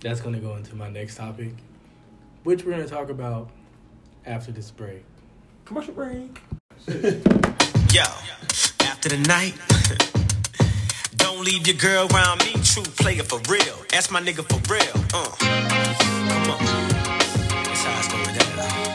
That's 0.00 0.20
gonna 0.20 0.38
go 0.38 0.54
into 0.54 0.76
my 0.76 0.90
next 0.90 1.16
topic, 1.16 1.54
which 2.44 2.64
we're 2.64 2.70
gonna 2.70 2.86
talk 2.86 3.10
about 3.10 3.50
after 4.24 4.52
this 4.52 4.70
break. 4.70 5.02
Commercial 5.64 5.92
break. 5.92 6.40
Yo, 6.86 8.02
after 8.80 9.08
the 9.08 9.18
night, 9.26 9.54
don't 11.16 11.44
leave 11.44 11.66
your 11.66 11.76
girl 11.76 12.06
around 12.14 12.38
me. 12.44 12.52
True 12.62 12.82
player 12.82 13.22
for 13.22 13.40
real. 13.50 13.84
That's 13.90 14.10
my 14.10 14.20
nigga 14.20 14.44
for 14.48 14.60
real. 14.72 15.04
Uh, 15.12 15.30
come 15.38 16.50
on. 16.50 16.58
That's 17.64 17.82
how 17.82 17.98
it's 17.98 18.08
going 18.08 18.38
down. 18.38 18.87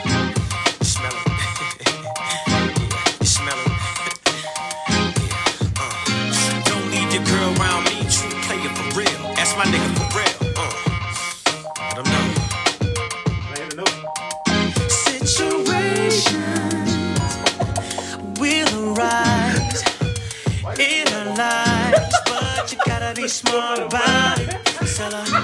Smart 23.34 23.80
about 23.80 24.38
it. 24.38 24.68
Celebration 24.86 25.34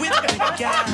with 0.00 0.16
the 0.22 0.54
guy. 0.58 0.84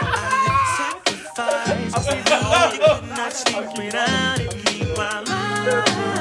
I 0.00 0.92
sacrifice. 1.04 2.08
I 2.08 2.78
could 2.78 3.08
not 3.08 3.32
sleep 3.32 3.76
without 3.76 4.40
it. 4.40 4.66
Keep 4.66 4.96
my. 4.96 6.13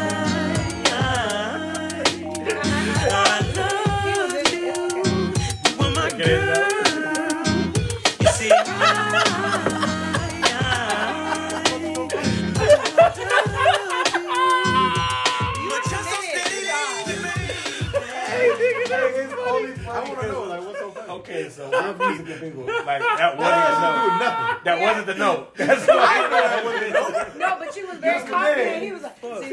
So 21.49 21.69
funny. 21.71 21.89
Okay, 21.89 21.97
so 21.97 21.99
we're 21.99 22.09
musical 22.09 22.35
people. 22.49 22.63
Like 22.85 23.01
that 23.01 23.37
wasn't 23.37 23.75
the 23.75 24.19
note. 24.19 24.63
That 24.63 24.77
wasn't 24.81 25.05
the 25.07 25.15
note. 25.15 25.55
That's 25.55 25.87
what 25.87 25.97
I 25.97 25.99
know. 26.23 26.29
That 26.29 26.63
wasn't 26.65 26.93
the 26.93 26.99
note. 26.99 27.13
No, 27.37 27.55
but 27.59 27.75
you 27.75 27.87
was 27.87 27.97
very 27.97 28.15
Yes, 28.19 28.29
confident. 28.29 28.67
man. 28.67 28.81
He 28.83 28.91
was 28.91 29.01
like, 29.03 29.17
situations. 29.19 29.49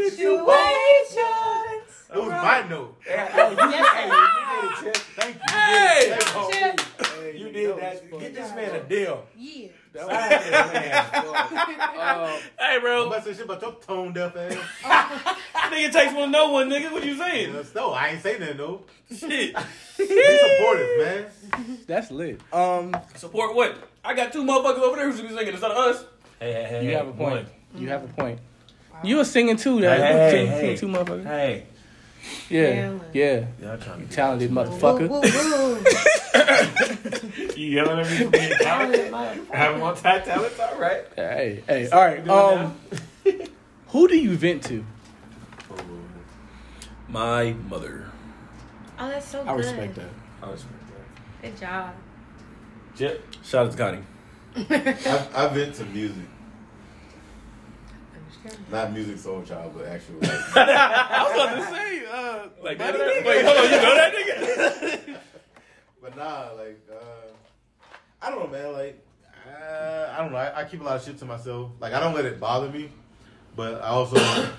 It 2.13 2.19
was 2.19 2.29
my 2.31 2.63
note. 2.69 2.97
Yes, 3.07 3.33
Thank 5.17 5.37
you. 5.37 5.43
Hey, 5.49 6.19
sir. 6.21 6.75
you 7.37 7.51
did 7.53 7.77
that. 7.79 8.11
Get 8.21 8.35
this 8.35 8.51
man 8.55 8.75
a 8.75 8.83
deal. 8.83 9.25
Yeah. 9.37 9.69
Sign 9.95 10.07
this 10.31 10.51
man. 10.51 12.41
Hey, 12.59 12.79
bro. 12.81 13.03
I'm 13.03 13.07
about 13.09 13.25
to 13.25 13.31
say 13.35 13.37
shit 13.39 13.45
about 13.45 13.61
your 13.63 13.73
tone 13.75 14.13
deaf 14.13 14.37
ass. 14.37 14.57
Nigga 15.71 15.93
takes 15.93 16.15
one, 16.15 16.31
no 16.31 16.51
one, 16.51 16.69
nigga. 16.69 16.91
What 16.93 17.05
you 17.05 17.17
saying? 17.17 17.55
Yes, 17.55 17.75
No, 17.75 17.93
I 17.93 18.09
ain't 18.09 18.23
saying 18.23 18.41
that 18.41 18.57
though. 18.57 18.83
Shit. 19.09 19.55
Be 19.99 20.39
supportive, 20.39 20.89
man. 20.99 21.27
That's 21.87 22.11
lit. 22.11 22.41
Um, 22.53 22.97
Support 23.17 23.55
what? 23.55 23.77
I 24.05 24.15
got 24.15 24.33
two 24.33 24.43
motherfuckers 24.45 24.79
over 24.81 24.97
there 24.97 25.11
who's 25.11 25.19
singing. 25.21 25.49
It's 25.53 25.61
not 25.63 25.73
us. 25.73 26.05
Hey, 26.39 26.53
hey, 26.53 26.65
hey. 26.65 26.87
you 26.87 26.97
have 26.97 27.09
a 27.09 27.13
point. 27.13 27.47
one. 27.47 27.47
You 27.83 27.89
have 27.91 28.05
a 28.05 28.09
point. 28.09 28.39
You 29.05 29.17
were 29.17 29.25
singing 29.25 29.57
too. 29.57 29.81
That 29.81 29.99
Hey, 30.01 30.31
singing 30.31 30.53
hey. 30.53 30.77
two 30.77 30.87
motherfuckers. 30.89 31.25
Hey. 31.25 31.65
Yeah, 32.49 32.99
yeah. 33.13 33.47
Y'all 33.61 33.79
trying 33.79 34.07
to 34.07 34.15
Talented 34.15 34.51
Woo, 34.55 34.65
motherfucker. 34.65 35.09
woo, 35.09 35.21
woo. 35.21 35.79
You 37.57 37.67
yelling 37.67 38.01
at 38.01 38.11
me 38.11 38.17
for 38.25 38.31
being 38.31 38.53
talented? 38.59 39.13
Having 39.53 39.81
one 39.81 39.95
time 39.97 40.23
talent? 40.23 40.53
All 40.59 40.79
right. 40.79 41.05
Hey, 41.17 41.63
hey. 41.67 41.89
All 41.91 42.01
right. 42.01 42.29
Um, 42.29 42.77
who 43.89 44.09
do 44.09 44.17
you 44.19 44.37
vent 44.37 44.65
to? 44.65 44.85
My 47.09 47.53
mother. 47.69 48.07
Oh, 48.99 49.09
that's 49.09 49.27
so 49.27 49.43
good. 49.43 49.49
I 49.49 49.55
respect 49.55 49.95
that. 49.97 50.11
I 50.43 50.51
respect 50.51 50.75
that. 50.89 51.43
Good 51.43 51.61
job. 51.61 51.95
Chip. 52.97 53.25
Shout 53.43 53.67
out 53.67 53.73
to 53.73 53.79
Connie. 53.79 54.03
I, 54.57 55.27
I 55.35 55.49
vent 55.49 55.75
to 55.77 55.85
music. 55.87 56.17
Not 58.71 58.93
music 58.93 59.19
soul 59.19 59.43
child, 59.43 59.73
but 59.77 59.87
actual 59.87 60.17
like, 60.21 60.31
I 60.31 61.23
was 61.23 61.33
about 61.33 61.55
to 61.57 61.77
say, 61.77 62.07
uh, 62.07 62.49
like, 62.63 62.79
that, 62.79 62.95
wait, 62.95 63.45
hold 63.45 63.57
on, 63.59 63.65
you 63.65 63.71
know 63.71 63.95
that 63.95 64.15
nigga? 64.15 65.19
but 66.03 66.17
nah, 66.17 66.51
like 66.57 66.81
uh 66.91 67.29
I 68.23 68.31
don't 68.31 68.41
know 68.41 68.59
man, 68.59 68.73
like 68.73 69.07
uh, 69.47 70.15
I 70.17 70.19
don't 70.19 70.33
know. 70.33 70.39
I, 70.39 70.61
I 70.61 70.65
keep 70.65 70.81
a 70.81 70.85
lot 70.85 70.97
of 70.97 71.05
shit 71.05 71.19
to 71.19 71.25
myself. 71.25 71.73
Like 71.81 71.93
I 71.93 72.01
don't 72.01 72.15
let 72.15 72.25
it 72.25 72.39
bother 72.41 72.71
me, 72.71 72.91
but 73.57 73.83
I 73.83 73.89
also 73.89 74.17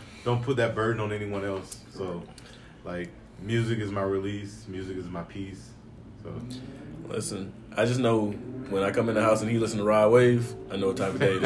don't 0.26 0.44
put 0.44 0.58
that 0.58 0.76
burden 0.76 1.02
on 1.02 1.12
anyone 1.12 1.46
else. 1.46 1.80
So 1.92 2.24
like 2.84 3.10
music 3.42 3.80
is 3.80 3.92
my 3.92 4.04
release, 4.04 4.66
music 4.68 4.98
is 4.98 5.06
my 5.06 5.24
peace. 5.24 5.70
So 6.24 6.30
Listen, 7.12 7.52
I 7.76 7.86
just 7.86 8.00
know 8.00 8.32
when 8.70 8.84
I 8.84 8.92
come 8.92 9.10
in 9.10 9.16
the 9.16 9.22
house 9.22 9.42
and 9.42 9.52
he 9.52 9.60
listen 9.60 9.80
to 9.80 9.84
Rod 9.84 10.12
Wave, 10.12 10.54
I 10.72 10.78
know 10.78 10.88
what 10.88 10.98
type 10.98 11.14
of 11.14 11.20
day 11.20 11.34
it 11.42 11.44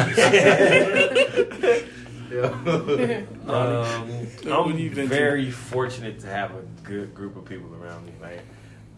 is. 1.63 1.89
yeah. 2.31 3.21
Um, 3.47 4.09
What 4.45 4.75
do 4.75 4.81
you 4.81 4.89
I'm 4.89 5.07
very 5.07 5.51
fortunate 5.51 6.19
to 6.21 6.27
have 6.27 6.51
a 6.55 6.61
good 6.83 7.13
group 7.13 7.35
of 7.35 7.45
people 7.45 7.73
around 7.75 8.05
me. 8.05 8.13
Like, 8.21 8.41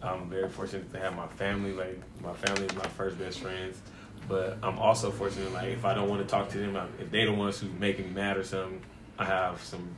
I'm 0.02 0.28
very 0.28 0.48
fortunate 0.48 0.90
to 0.92 0.98
have 0.98 1.14
my 1.16 1.26
family. 1.26 1.72
Like, 1.72 1.98
my 2.22 2.32
family 2.32 2.64
is 2.66 2.74
my 2.74 2.86
first 2.86 3.18
best 3.18 3.40
friends. 3.40 3.80
But 4.28 4.58
I'm 4.62 4.78
also 4.78 5.10
fortunate, 5.10 5.52
like, 5.52 5.68
if 5.68 5.84
I 5.84 5.94
don't 5.94 6.08
want 6.08 6.22
to 6.22 6.28
talk 6.28 6.48
to 6.50 6.58
them, 6.58 6.74
like, 6.74 6.88
if 7.00 7.10
they 7.10 7.24
the 7.24 7.32
ones 7.32 7.58
who's 7.60 7.72
make 7.78 7.98
me 7.98 8.06
mad 8.06 8.36
or 8.36 8.44
something, 8.44 8.80
I 9.18 9.24
have 9.24 9.62
some 9.62 9.88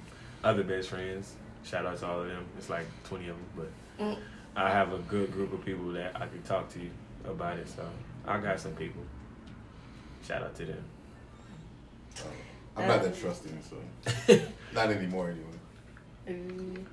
other 0.45 0.63
best 0.63 0.89
friends. 0.89 1.35
Shout 1.65 1.85
out 1.87 1.99
to 1.99 2.07
all 2.07 2.23
of 2.23 2.29
them. 2.29 2.45
It's 2.57 2.71
like 2.71 2.87
20 3.05 3.29
of 3.29 3.37
them, 3.37 3.69
but 3.97 4.19
I 4.57 4.71
have 4.71 4.93
a 4.93 4.99
good 4.99 5.31
group 5.33 5.53
of 5.53 5.65
people 5.65 5.93
that 5.93 6.17
I 6.17 6.27
can 6.27 6.43
talk 6.43 6.71
to 6.73 6.81
about 7.29 7.59
it. 7.59 7.69
So 7.69 7.87
I 8.27 8.39
got 8.39 8.59
some 8.61 8.73
people. 8.73 9.03
Shout 10.27 10.43
out 10.43 10.55
to 10.57 10.67
them. 10.67 10.85
I'm 12.77 12.89
not 12.89 13.03
that 13.03 13.19
trusting, 13.19 13.59
so 13.69 14.39
not 14.75 14.91
anymore 14.91 15.31
anyway. 15.31 16.41
Ooh. 16.51 16.87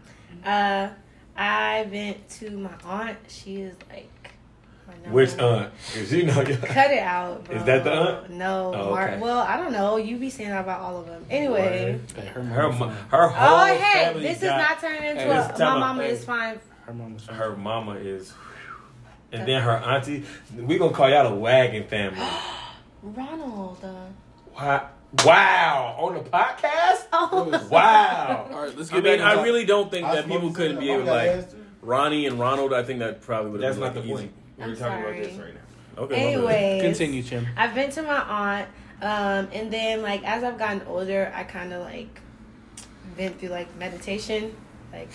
Uh, 0.48 0.90
I 1.38 1.88
went 1.92 2.28
to 2.40 2.50
my 2.52 2.72
aunt. 2.84 3.18
She 3.28 3.58
is 3.62 3.76
like. 3.90 4.10
my 4.88 4.94
Which 5.12 5.38
aunt? 5.38 5.72
Because 5.94 6.12
you 6.14 6.24
know, 6.26 6.34
Cut 6.44 6.92
it 6.92 7.00
out, 7.00 7.44
bro. 7.46 7.56
Is 7.58 7.64
that 7.66 7.84
the 7.84 7.92
aunt? 7.94 8.30
No. 8.32 8.74
Oh, 8.76 8.90
Mar- 8.90 9.10
okay. 9.10 9.20
well, 9.22 9.40
I 9.40 9.56
don't 9.58 9.72
know. 9.72 9.98
You 9.98 10.18
be 10.18 10.30
saying 10.30 10.50
that 10.50 10.62
about 10.64 10.82
all 10.82 10.98
of 11.00 11.06
them. 11.06 11.24
Anyway. 11.30 12.00
Hey, 12.16 12.26
her, 12.28 12.42
Her, 12.42 12.64
mama's 12.64 12.80
mo- 12.80 12.88
fine. 12.88 12.96
her 13.12 13.28
whole 13.28 13.60
Oh, 13.60 13.66
hey, 13.66 14.04
family 14.06 14.22
this 14.24 14.38
is 14.38 14.44
not 14.44 14.80
turning 14.82 15.04
into 15.04 15.22
Hey, 15.22 15.30
a. 15.30 15.60
My 15.60 15.80
mama 15.80 16.04
hey. 16.04 16.10
is 16.10 16.26
fine. 16.26 16.60
Her 16.86 16.94
mama's 16.94 17.24
fine. 17.24 17.36
Her 17.36 17.56
mama 17.56 17.92
is, 17.96 18.34
and 19.32 19.48
then 19.48 19.62
her 19.62 19.72
auntie. 19.78 20.24
We 20.56 20.78
gonna 20.80 20.94
call 20.94 21.10
y'all 21.10 21.28
a 21.28 21.36
wagon 21.36 21.84
family. 21.88 22.20
Ronald. 23.04 23.78
Uh, 23.84 24.06
Wow! 24.58 24.90
Wow! 25.26 25.96
On 26.00 26.14
the 26.14 26.20
podcast? 26.22 27.08
oh. 27.12 27.68
Wow! 27.72 28.48
All 28.52 28.62
right, 28.64 28.78
let's 28.78 28.92
I 28.92 28.96
get 28.96 29.04
mean, 29.04 29.18
back. 29.20 29.38
I 29.38 29.40
I- 29.40 29.44
really 29.44 29.66
don't 29.66 29.90
think 29.92 30.06
I 30.06 30.16
that 30.16 30.26
people 30.28 30.38
about 30.38 30.48
to 30.50 30.54
say 30.54 30.56
couldn't 30.68 30.80
be 30.80 30.92
able 30.92 31.06
to 31.06 31.12
like 31.12 31.30
asked. 31.30 31.56
Ronnie 31.82 32.26
and 32.28 32.40
Ronald. 32.40 32.74
I 32.74 32.84
think 32.84 33.00
that 33.00 33.22
probably 33.22 33.52
would 33.52 33.62
have 33.64 33.76
That's 33.76 33.96
been 33.96 33.96
not 33.96 33.96
like 33.96 34.04
the 34.06 34.14
easy. 34.14 34.28
point. 34.28 34.34
We're 34.58 34.64
I'm 34.66 34.76
talking 34.78 35.04
about 35.04 35.16
this 35.24 35.38
right 35.40 35.54
now. 35.54 36.04
Okay, 36.04 36.16
my. 36.16 36.22
Anyways. 36.34 36.82
Continue, 36.84 37.24
Chim. 37.24 37.48
I've 37.58 37.74
been 37.76 37.90
to 37.92 38.02
my 38.04 38.20
aunt, 38.22 38.68
um, 39.02 39.50
and 39.54 39.72
then 39.72 40.02
like 40.02 40.24
as 40.24 40.44
I've 40.44 40.58
gotten 40.60 40.82
older, 40.88 41.32
I 41.36 41.44
kind 41.44 41.74
of 41.74 41.82
like 41.84 42.20
went 43.18 43.40
through 43.40 43.50
like 43.50 43.76
meditation, 43.78 44.56
like 44.94 45.10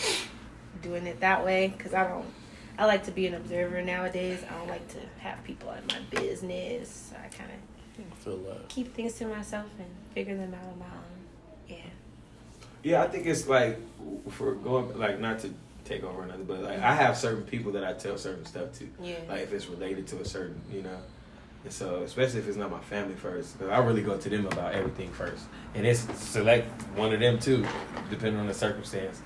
doing 0.83 1.07
it 1.07 1.21
that 1.21 1.45
way 1.45 1.73
because 1.77 1.95
I 1.95 2.09
don't. 2.09 2.27
I 2.79 2.87
like 2.87 3.05
to 3.05 3.11
be 3.13 3.27
an 3.27 3.35
observer 3.35 3.83
nowadays. 3.83 4.43
I 4.51 4.59
don't 4.59 4.69
like 4.69 4.89
to 4.89 4.99
have 5.21 5.45
people 5.45 5.71
in 5.73 5.85
my 5.89 6.21
business. 6.21 7.11
So 7.11 7.17
I 7.17 7.29
kind 7.29 7.51
of 7.51 7.72
I 8.23 8.25
feel 8.25 8.37
love. 8.39 8.69
keep 8.69 8.95
things 8.95 9.15
to 9.15 9.27
myself 9.27 9.67
and 9.79 9.89
figure 10.15 10.37
them 10.37 10.55
out 10.55 10.65
on 10.73 10.79
my 10.79 10.85
own. 10.87 11.03
Yeah. 11.69 11.77
Yeah, 12.83 13.03
I 13.03 13.09
think 13.09 13.27
it's 13.27 13.49
like 13.49 13.79
for 14.31 14.55
going 14.55 14.97
like 14.99 15.21
not 15.21 15.41
to 15.41 15.51
take 15.85 16.05
over 16.05 16.23
another, 16.23 16.45
but 16.45 16.63
like 16.63 16.79
I 16.79 16.95
have 16.95 17.17
certain 17.17 17.43
people 17.43 17.73
that 17.73 17.85
I 17.85 17.93
tell 17.95 18.17
certain 18.17 18.45
stuff 18.47 18.73
to. 18.75 18.89
Yeah. 19.01 19.17
Like 19.29 19.41
if 19.43 19.53
it's 19.53 19.67
related 19.67 20.07
to 20.09 20.21
a 20.21 20.25
certain, 20.25 20.61
you 20.73 20.83
know, 20.83 20.99
And 21.65 21.73
so, 21.73 22.03
especially 22.03 22.41
if 22.41 22.49
it's 22.49 22.57
not 22.57 22.71
my 22.71 22.81
family 22.81 23.15
first, 23.15 23.59
because 23.59 23.73
I 23.73 23.79
really 23.79 24.03
go 24.03 24.17
to 24.17 24.29
them 24.29 24.47
about 24.47 24.75
everything 24.75 25.11
first, 25.13 25.45
and 25.75 25.87
it's 25.87 26.01
select 26.19 26.69
one 26.97 27.13
of 27.13 27.21
them 27.21 27.39
too, 27.39 27.65
depending 28.11 28.41
on 28.41 28.47
the 28.49 28.55
circumstance. 28.55 29.21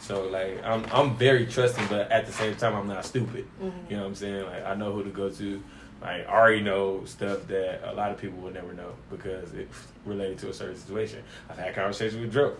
So 0.00 0.24
like 0.28 0.62
I'm 0.64 0.84
I'm 0.92 1.16
very 1.16 1.46
trusting, 1.46 1.86
but 1.88 2.10
at 2.10 2.26
the 2.26 2.32
same 2.32 2.54
time 2.56 2.74
I'm 2.74 2.88
not 2.88 3.04
stupid. 3.04 3.46
Mm-hmm. 3.62 3.90
You 3.90 3.96
know 3.96 4.02
what 4.02 4.08
I'm 4.08 4.14
saying? 4.14 4.44
Like 4.46 4.64
I 4.66 4.74
know 4.74 4.92
who 4.92 5.04
to 5.04 5.10
go 5.10 5.30
to. 5.30 5.62
Like 6.02 6.28
I 6.28 6.32
already 6.32 6.60
know 6.62 7.04
stuff 7.04 7.46
that 7.46 7.80
a 7.88 7.94
lot 7.94 8.10
of 8.10 8.18
people 8.18 8.38
will 8.40 8.50
never 8.52 8.72
know 8.72 8.92
because 9.10 9.52
it's 9.54 9.86
related 10.04 10.38
to 10.38 10.50
a 10.50 10.52
certain 10.52 10.76
situation. 10.76 11.22
I've 11.48 11.58
had 11.58 11.74
conversations 11.74 12.20
with 12.20 12.32
Dro. 12.32 12.56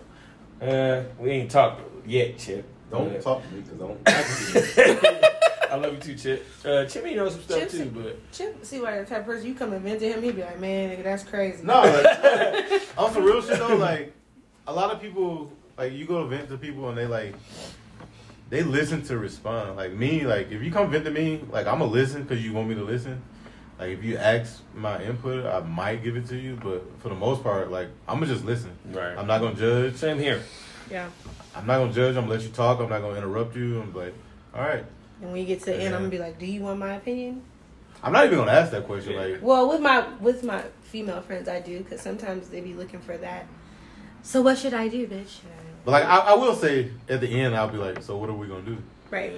Uh, 0.61 1.03
we 1.19 1.31
ain't 1.31 1.51
talked 1.51 1.81
yet, 2.07 2.37
Chip. 2.37 2.65
Don't 2.89 3.09
But- 3.11 3.21
talk 3.21 3.43
to 3.43 3.53
me 3.53 3.61
because 3.61 3.81
I 3.81 3.87
don't. 3.87 3.99
I 4.07 5.01
can 5.01 5.29
I 5.71 5.75
love 5.75 5.93
you 5.95 5.99
too, 5.99 6.15
Chip. 6.15 6.45
Uh, 6.63 6.85
Chippy 6.85 7.15
knows 7.15 7.33
some 7.33 7.41
stuff 7.41 7.59
Chip's- 7.61 7.73
too, 7.73 7.85
but 7.93 8.31
Chip, 8.31 8.63
see 8.63 8.79
why 8.79 8.99
the 8.99 9.05
type 9.05 9.21
of 9.21 9.25
person 9.25 9.47
you 9.47 9.55
come 9.55 9.73
and 9.73 9.81
vent 9.81 9.99
to 10.01 10.07
him, 10.07 10.21
he'd 10.21 10.35
be 10.35 10.43
like, 10.43 10.59
man, 10.59 10.91
nigga, 10.95 11.03
that's 11.03 11.23
crazy. 11.23 11.63
No, 11.63 11.81
like, 11.81 12.81
on 12.97 13.11
some 13.11 13.23
real 13.23 13.41
shit 13.41 13.57
though, 13.57 13.75
like 13.75 14.13
a 14.67 14.73
lot 14.73 14.91
of 14.91 15.01
people, 15.01 15.51
like 15.77 15.91
you 15.93 16.05
go 16.05 16.21
to 16.21 16.27
vent 16.29 16.47
to 16.49 16.57
people 16.57 16.87
and 16.89 16.97
they 16.97 17.07
like, 17.07 17.33
they 18.49 18.61
listen 18.61 19.01
to 19.03 19.17
respond. 19.17 19.75
Like 19.75 19.93
me, 19.93 20.25
like 20.27 20.51
if 20.51 20.61
you 20.61 20.71
come 20.71 20.91
vent 20.91 21.05
to 21.05 21.11
me, 21.11 21.41
like 21.51 21.65
I'm 21.65 21.79
gonna 21.79 21.91
listen 21.91 22.21
because 22.23 22.45
you 22.45 22.53
want 22.53 22.69
me 22.69 22.75
to 22.75 22.83
listen. 22.83 23.19
Like 23.79 23.89
if 23.89 24.03
you 24.03 24.17
ask 24.17 24.61
my 24.73 25.01
input, 25.03 25.45
I 25.45 25.59
might 25.61 26.03
give 26.03 26.15
it 26.15 26.27
to 26.27 26.37
you, 26.37 26.57
but 26.63 26.83
for 26.99 27.09
the 27.09 27.15
most 27.15 27.43
part, 27.43 27.71
like 27.71 27.87
I'm 28.07 28.19
gonna 28.19 28.31
just 28.31 28.45
listen. 28.45 28.71
right. 28.91 29.17
I'm 29.17 29.27
not 29.27 29.41
gonna 29.41 29.55
judge. 29.55 29.95
Same 29.95 30.19
here. 30.19 30.41
Yeah. 30.89 31.09
I'm 31.55 31.65
not 31.65 31.79
gonna 31.79 31.93
judge. 31.93 32.15
I'm 32.15 32.23
gonna 32.23 32.35
let 32.35 32.43
you 32.43 32.49
talk. 32.49 32.79
I'm 32.79 32.89
not 32.89 33.01
gonna 33.01 33.17
interrupt 33.17 33.55
you. 33.55 33.81
I'm 33.81 33.93
like, 33.93 34.13
all 34.53 34.61
right. 34.61 34.85
And 35.21 35.31
when 35.31 35.41
you 35.41 35.47
get 35.47 35.59
to 35.61 35.65
the 35.67 35.75
end, 35.75 35.95
I'm 35.95 36.01
gonna 36.01 36.11
be 36.11 36.19
like, 36.19 36.37
do 36.39 36.45
you 36.45 36.61
want 36.61 36.79
my 36.79 36.95
opinion? 36.95 37.41
I'm 38.03 38.11
not 38.11 38.25
even 38.25 38.37
gonna 38.37 38.51
ask 38.51 38.71
that 38.71 38.85
question. 38.85 39.15
Like, 39.15 39.41
Well, 39.41 39.69
with 39.69 39.81
my 39.81 40.07
with 40.19 40.43
my 40.43 40.63
female 40.81 41.21
friends, 41.21 41.47
I 41.47 41.59
do 41.61 41.79
because 41.79 42.01
sometimes 42.01 42.49
they 42.49 42.61
be 42.61 42.73
looking 42.73 42.99
for 42.99 43.17
that. 43.17 43.47
So 44.21 44.41
what 44.41 44.57
should 44.57 44.73
I 44.73 44.87
do, 44.87 45.07
bitch? 45.07 45.39
but 45.85 45.91
like 45.91 46.05
I, 46.05 46.17
I 46.17 46.33
will 46.35 46.55
say 46.55 46.91
at 47.09 47.21
the 47.21 47.27
end, 47.27 47.55
I'll 47.55 47.67
be 47.69 47.77
like, 47.77 48.01
so 48.03 48.17
what 48.17 48.29
are 48.29 48.33
we 48.33 48.47
gonna 48.47 48.61
do? 48.61 48.77
Right. 49.09 49.33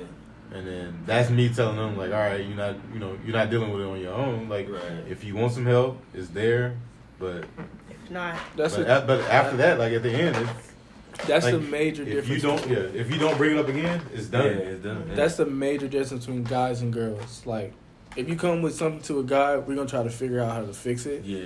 And 0.54 0.66
then 0.66 1.04
that's 1.06 1.30
me 1.30 1.50
telling 1.50 1.76
them 1.76 1.98
like, 1.98 2.12
all 2.12 2.20
right, 2.20 2.46
you're 2.46 2.56
not, 2.56 2.76
you 2.94 3.00
know, 3.00 3.18
you're 3.26 3.36
not 3.36 3.50
dealing 3.50 3.72
with 3.72 3.82
it 3.82 3.86
on 3.86 4.00
your 4.00 4.14
own. 4.14 4.48
Like, 4.48 4.70
Right. 4.70 4.82
if 5.10 5.24
you 5.24 5.36
want 5.36 5.54
some 5.54 5.66
help, 5.66 6.00
it's 6.14 6.30
there. 6.30 6.78
But 7.20 7.46
If 7.90 8.12
not, 8.12 8.38
That's 8.56 8.76
but, 8.76 8.88
a, 8.88 9.04
a- 9.04 9.06
but 9.08 9.20
after 9.30 9.58
that, 9.58 9.80
like 9.80 9.94
at 9.94 10.04
the 10.04 10.12
end, 10.12 10.36
it's 10.38 11.26
that's 11.28 11.46
like, 11.46 11.54
the 11.56 11.60
major 11.60 12.04
if 12.04 12.10
difference. 12.28 12.44
you 12.44 12.50
don't, 12.50 12.68
yeah, 12.70 13.00
if 13.00 13.12
you 13.12 13.18
don't 13.18 13.38
bring 13.38 13.52
it 13.52 13.58
up 13.58 13.68
again, 13.70 14.02
it's 14.14 14.30
Yeah, 14.30 14.42
done. 14.42 14.48
it's 14.52 14.84
done. 14.84 15.06
Yeah. 15.10 15.16
That's 15.16 15.36
the 15.38 15.46
major 15.46 15.88
difference 15.88 16.26
between 16.26 16.44
guys 16.44 16.82
and 16.82 16.92
girls. 16.94 17.42
Like, 17.46 17.74
if 18.16 18.30
you 18.30 18.36
come 18.36 18.62
with 18.62 18.76
something 18.76 19.02
to 19.04 19.20
a 19.20 19.24
guy, 19.24 19.58
we're 19.58 19.76
gonna 19.76 19.90
try 19.90 20.04
to 20.04 20.10
figure 20.10 20.40
out 20.42 20.52
how 20.54 20.62
to 20.66 20.74
fix 20.74 21.06
it. 21.06 21.24
yeah. 21.26 21.46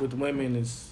With 0.00 0.14
women, 0.14 0.56
it's 0.56 0.90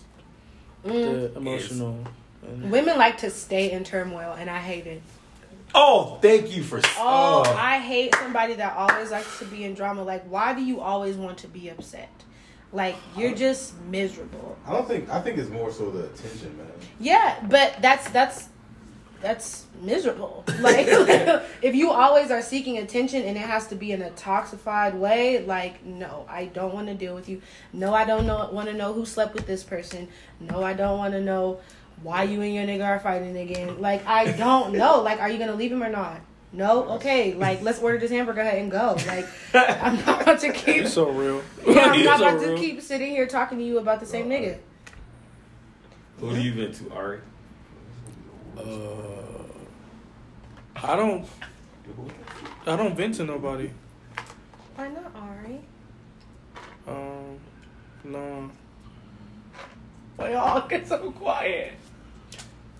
mm. 0.85 0.93
the 0.93 1.37
emotional. 1.39 2.05
and- 2.47 2.71
women 2.71 2.97
like 2.99 3.19
to 3.19 3.31
stay 3.31 3.71
in 3.73 3.85
turmoil, 3.85 4.35
and 4.39 4.49
I 4.51 4.59
hate 4.59 4.87
it. 4.87 5.03
Oh, 5.75 6.19
thank 6.23 6.57
you 6.57 6.63
for. 6.63 6.81
Oh, 6.99 7.43
I 7.59 7.79
hate 7.79 8.15
somebody 8.15 8.55
that 8.55 8.77
always 8.77 9.11
likes 9.11 9.39
to 9.41 9.45
be 9.45 9.65
in 9.65 9.75
drama. 9.75 10.05
Like, 10.05 10.25
why 10.25 10.55
do 10.55 10.63
you 10.63 10.81
always 10.81 11.17
want 11.17 11.39
to 11.39 11.49
be 11.49 11.69
upset? 11.69 12.11
Like, 12.73 12.97
you're 13.17 13.35
just 13.35 13.81
miserable. 13.83 14.57
I 14.67 14.73
don't 14.73 14.87
think. 14.87 15.09
I 15.11 15.21
think 15.21 15.39
it's 15.39 15.51
more 15.51 15.71
so 15.73 15.91
the 15.91 16.07
attention, 16.07 16.57
man. 16.57 16.67
Yeah, 16.99 17.45
but 17.49 17.77
that's 17.81 18.09
that's 18.11 18.49
that's 19.21 19.67
miserable. 19.81 20.45
Like, 20.61 20.87
if 21.63 21.75
you 21.75 21.91
always 21.91 22.31
are 22.31 22.41
seeking 22.41 22.79
attention 22.79 23.23
and 23.23 23.37
it 23.37 23.41
has 23.41 23.67
to 23.69 23.75
be 23.75 23.93
in 23.93 24.01
a 24.03 24.11
toxified 24.11 24.95
way, 24.95 25.45
like, 25.45 25.85
no, 25.85 26.25
I 26.29 26.47
don't 26.47 26.73
want 26.73 26.87
to 26.87 26.95
deal 26.95 27.15
with 27.15 27.29
you. 27.29 27.43
No, 27.73 27.93
I 27.93 28.05
don't 28.05 28.27
know 28.27 28.49
want 28.53 28.69
to 28.69 28.75
know 28.75 28.93
who 28.93 29.05
slept 29.05 29.35
with 29.35 29.47
this 29.47 29.65
person. 29.65 30.09
No, 30.41 30.63
I 30.63 30.75
don't 30.75 30.99
want 30.99 31.13
to 31.15 31.21
know 31.21 31.61
why 32.03 32.25
you 32.25 32.43
and 32.43 32.55
your 32.55 32.65
nigga 32.65 32.85
are 32.87 33.01
fighting 33.01 33.37
again. 33.37 33.81
Like, 33.81 34.07
I 34.07 34.33
don't 34.33 34.75
know. 34.75 35.01
Like, 35.01 35.21
are 35.21 35.31
you 35.31 35.39
gonna 35.39 35.55
leave 35.55 35.73
him 35.73 35.83
or 35.83 35.91
not? 35.91 36.21
No, 36.53 36.85
okay. 36.91 37.35
Like, 37.35 37.63
let's 37.63 37.81
order 37.81 37.99
this 37.99 38.11
hamburger 38.11 38.41
and 38.41 38.71
go. 38.71 38.97
Like, 39.07 39.27
I'm 39.55 39.97
not 40.05 40.23
about 40.23 40.41
to 40.41 40.53
keep. 40.53 40.85
It's 40.85 40.95
so 40.95 41.11
real. 41.11 41.43
Yeah, 41.67 41.87
I'm 41.87 41.95
It's 41.95 42.05
not 42.05 42.19
so 42.21 42.29
about 42.29 42.41
to 42.41 42.57
keep 42.57 42.81
sitting 42.81 43.11
here 43.11 43.27
talking 43.27 43.59
to 43.59 43.65
you 43.65 43.79
about 43.79 44.01
the 44.01 44.07
same 44.07 44.29
nigga. 44.29 44.59
Who 46.21 46.33
do 46.33 46.41
you 46.41 46.55
vent 46.55 46.75
to, 46.77 46.93
Ari? 46.93 47.21
Uh, 48.57 48.63
I 50.77 50.97
don't. 50.97 51.27
I 52.67 52.77
don't 52.77 52.97
vent 52.97 53.17
to 53.17 53.25
nobody. 53.25 53.71
Why 54.77 54.89
not, 54.89 55.13
Ari? 55.15 55.61
Um, 56.87 57.39
no. 58.05 58.51
Why 60.17 60.33
y'all 60.33 60.69
get 60.69 60.87
so 60.87 61.11
quiet? 61.11 61.73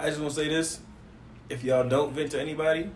I 0.05 0.09
just 0.09 0.21
want 0.21 0.35
to 0.35 0.41
say 0.41 0.49
this: 0.49 0.81
if 1.49 1.65
y'all 1.65 1.89
don't 1.89 2.13
vent 2.13 2.33
to 2.33 2.41
anybody, 2.41 2.91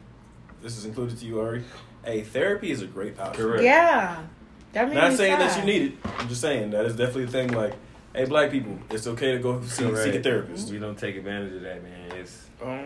this 0.62 0.76
is 0.76 0.84
included 0.84 1.18
to 1.18 1.24
you, 1.24 1.40
Ari. 1.40 1.64
Hey, 2.04 2.20
therapy 2.22 2.70
is 2.70 2.82
a 2.82 2.86
great 2.86 3.18
option. 3.18 3.44
Correct. 3.44 3.62
Yeah. 3.64 4.24
That 4.72 4.88
made 4.88 4.94
Not 4.96 5.12
me 5.12 5.16
saying 5.16 5.38
that 5.38 5.58
you 5.58 5.64
need 5.64 5.82
it. 5.92 5.92
I'm 6.18 6.28
just 6.28 6.42
saying 6.42 6.70
that 6.72 6.84
is 6.84 6.94
definitely 6.96 7.24
a 7.24 7.28
thing. 7.28 7.48
Like, 7.52 7.72
hey, 8.14 8.26
black 8.26 8.50
people, 8.50 8.78
it's 8.90 9.06
okay 9.06 9.32
to 9.32 9.38
go 9.38 9.62
see, 9.62 9.84
Correct. 9.84 10.04
seek 10.04 10.14
a 10.16 10.22
therapist. 10.22 10.70
We 10.70 10.78
don't 10.78 10.98
take 10.98 11.16
advantage 11.16 11.54
of 11.54 11.62
that, 11.62 11.82
man. 11.82 12.12
It's 12.12 12.44
Um, 12.62 12.84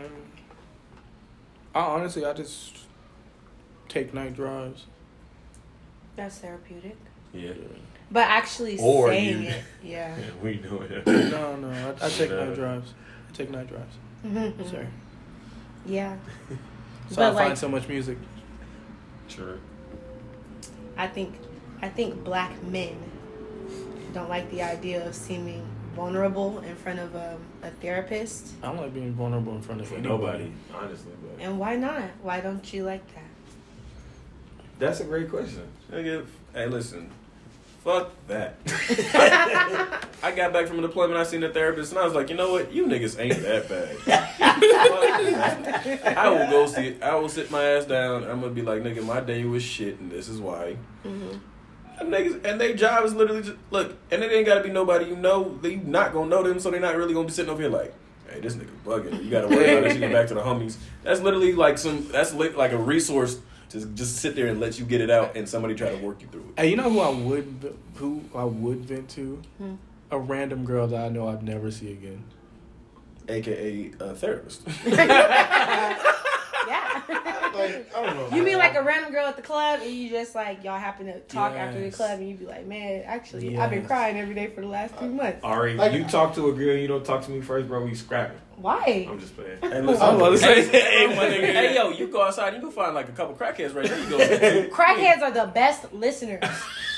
I 1.75 1.81
honestly, 1.81 2.25
I 2.25 2.33
just 2.33 2.77
take 3.89 4.14
night 4.14 4.35
drives. 4.37 4.87
That's 6.14 6.39
therapeutic. 6.39 6.97
yeah. 7.33 7.55
But 8.12 8.29
actually 8.29 8.79
Or 8.79 9.09
saying 9.09 9.43
you- 9.43 9.49
it, 9.49 9.64
yeah. 9.83 10.16
yeah 10.16 10.25
we 10.43 10.55
doing 10.55 10.91
it. 10.93 11.07
No, 11.07 11.57
no, 11.57 11.68
I, 11.70 12.07
I 12.07 12.09
take 12.09 12.31
No. 12.31 12.45
night 12.47 12.55
drives. 12.55 12.95
I 13.29 13.33
take 13.35 13.51
night 13.51 13.66
drives. 13.68 13.97
Mhm. 14.25 14.70
Sorry. 14.70 14.87
Yeah. 15.87 16.16
So 17.11 17.16
But 17.16 17.25
I 17.25 17.29
like- 17.31 17.47
find 17.49 17.59
so 17.59 17.68
much 17.68 17.89
music. 17.89 18.16
Sure. 19.29 19.59
I 20.97 21.07
think 21.09 21.35
I 21.83 21.89
think 21.91 22.25
black 22.25 22.62
men 22.62 22.95
don't 24.14 24.31
like 24.31 24.51
the 24.51 24.62
idea 24.62 25.07
of 25.07 25.14
seeming 25.14 25.66
vulnerable 25.95 26.61
in 26.61 26.75
front 26.77 27.01
of 27.01 27.14
um, 27.14 27.37
a 27.62 27.70
therapist. 27.83 28.53
I 28.62 28.66
don't 28.68 28.79
like 28.79 28.95
being 28.95 29.12
vulnerable 29.12 29.55
in 29.57 29.61
front 29.62 29.81
of 29.83 29.89
For 29.89 29.97
anybody. 29.97 30.16
nobody, 30.23 30.53
honestly. 30.75 31.12
But 31.37 31.45
And 31.45 31.59
why 31.59 31.77
not? 31.77 32.05
Why 32.23 32.41
don't 32.41 32.73
you 32.73 32.85
like 32.85 33.07
that? 33.14 33.25
that's 34.79 35.01
a 35.01 35.05
great 35.05 35.29
question. 35.29 35.66
Nigga, 35.91 36.25
hey, 36.55 36.66
listen, 36.66 37.11
fuck 37.83 38.11
that. 38.28 38.57
I 40.22 40.33
got 40.33 40.53
back 40.53 40.66
from 40.66 40.78
a 40.78 40.83
deployment. 40.83 41.18
I 41.18 41.24
seen 41.24 41.43
a 41.43 41.49
therapist, 41.49 41.93
and 41.93 41.99
I 41.99 42.05
was 42.05 42.14
like, 42.14 42.30
you 42.30 42.37
know 42.37 42.53
what? 42.53 42.72
You 42.72 42.87
niggas 42.87 43.18
ain't 43.18 43.41
that 43.43 43.68
bad. 43.68 43.97
I 46.16 46.28
will 46.28 46.51
go 46.51 46.66
see. 46.66 47.01
I 47.03 47.14
will 47.16 47.28
sit 47.28 47.51
my 47.51 47.62
ass 47.62 47.85
down. 47.85 48.24
I'm 48.24 48.41
gonna 48.41 48.53
be 48.53 48.62
like, 48.62 48.83
nigga, 48.83 49.05
my 49.05 49.20
day 49.20 49.45
was 49.45 49.62
shit, 49.62 49.99
and 49.99 50.11
this 50.11 50.28
is 50.28 50.41
why. 50.41 50.76
Mm-hmm. 51.05 51.39
And 51.99 52.12
niggas, 52.12 52.45
and 52.45 52.61
their 52.61 52.74
job 52.74 53.05
is 53.05 53.14
literally 53.14 53.43
just 53.43 53.57
look, 53.70 53.97
and 54.11 54.22
it 54.22 54.33
ain't 54.33 54.47
gotta 54.47 54.62
be 54.62 54.70
nobody 54.70 55.07
you 55.07 55.16
know. 55.16 55.59
They 55.61 55.76
not 55.76 56.12
gonna 56.12 56.30
know 56.30 56.43
them, 56.43 56.61
so 56.61 56.70
they're 56.70 56.80
not 56.80 56.97
really 56.97 57.14
gonna 57.14 57.26
be 57.26 57.33
sitting 57.33 57.51
over 57.51 57.62
here 57.62 57.70
like, 57.70 57.93
hey, 58.30 58.41
this 58.41 58.55
nigga 58.55 58.70
bugging. 58.87 59.24
You 59.24 59.30
gotta 59.30 59.49
worry 59.49 59.72
about 59.72 59.85
this. 59.85 59.95
You 59.95 60.01
get 60.01 60.12
back 60.12 60.28
to 60.28 60.35
the 60.35 60.43
homies. 60.43 60.76
That's 61.03 61.20
literally 61.20 61.53
like 61.53 61.78
some. 61.78 62.07
That's 62.09 62.33
li- 62.33 62.51
like 62.51 62.72
a 62.72 62.78
resource 62.78 63.39
to 63.73 63.87
just 63.87 64.16
sit 64.16 64.37
there 64.37 64.47
and 64.49 64.61
let 64.61 64.79
you 64.79 64.85
get 64.85 65.01
it 65.01 65.11
out, 65.11 65.37
and 65.37 65.49
somebody 65.49 65.75
try 65.75 65.89
to 65.91 65.97
work 65.97 66.23
you 66.23 66.29
through 66.29 66.43
it. 66.57 66.61
Hey, 66.61 66.70
you 66.70 66.77
know 66.77 66.91
who 66.91 67.01
I 67.01 67.11
would 67.11 67.77
who 67.97 68.23
I 68.35 68.45
would 68.45 68.85
vent 68.85 69.09
to? 69.11 69.43
Hmm. 69.59 69.75
A 70.11 70.18
random 70.18 70.64
girl 70.64 70.87
that 70.89 71.05
I 71.05 71.09
know 71.09 71.29
I'd 71.29 71.43
never 71.43 71.70
see 71.70 71.91
again. 71.93 72.25
AKA 73.29 73.93
a 74.01 74.14
therapist. 74.14 74.62
Yeah. 76.68 77.39
Like 77.55 77.92
I 77.96 78.07
don't 78.07 78.16
know. 78.30 78.36
You 78.36 78.42
mean 78.42 78.59
like 78.59 78.74
a 78.74 78.82
random 78.82 79.12
girl 79.12 79.26
at 79.26 79.36
the 79.36 79.42
club 79.42 79.80
and 79.82 79.90
you 79.90 80.09
just 80.11 80.34
like 80.34 80.64
y'all 80.64 80.78
happen 80.78 81.07
to 81.07 81.20
talk 81.20 81.53
after 81.55 81.80
the 81.80 81.90
club 81.90 82.18
and 82.20 82.28
you 82.28 82.34
be 82.36 82.46
like, 82.46 82.66
man, 82.66 83.03
actually 83.07 83.57
I've 83.57 83.70
been 83.70 83.86
crying 83.86 84.16
every 84.18 84.34
day 84.34 84.48
for 84.48 84.61
the 84.61 84.66
last 84.68 84.94
three 84.96 85.09
months. 85.09 85.40
Ari, 85.42 85.74
Like- 85.74 85.92
you 85.92 86.05
talk 86.05 86.34
to 86.34 86.48
a 86.48 86.53
girl, 86.53 86.76
you 86.76 86.88
don't 86.88 87.05
talk 87.05 87.24
to 87.24 87.30
me 87.30 87.40
first, 87.40 87.68
bro. 87.68 87.82
We 87.84 87.94
scrapping. 87.94 88.38
Why? 88.57 89.09
I'm 89.11 89.18
just 89.18 89.34
playing. 89.36 89.59
Hey, 89.61 89.78
I 89.78 89.80
was 89.80 89.98
about 89.98 90.28
to 90.30 90.38
say- 90.38 90.68
hey, 90.68 91.07
my 91.09 91.24
nigga, 91.24 91.53
hey, 91.53 91.74
yo, 91.74 91.90
you 91.90 92.07
go 92.09 92.22
outside, 92.22 92.55
you 92.55 92.61
can 92.61 92.70
find 92.70 92.94
like 92.94 93.09
a 93.09 93.12
couple 93.12 93.34
crackheads 93.34 93.74
right 93.74 93.86
there. 93.86 93.98
You 93.98 94.68
go. 94.68 94.76
Crackheads 94.76 95.20
are 95.22 95.32
the 95.32 95.50
best 95.53 95.92
listeners. 95.92 96.42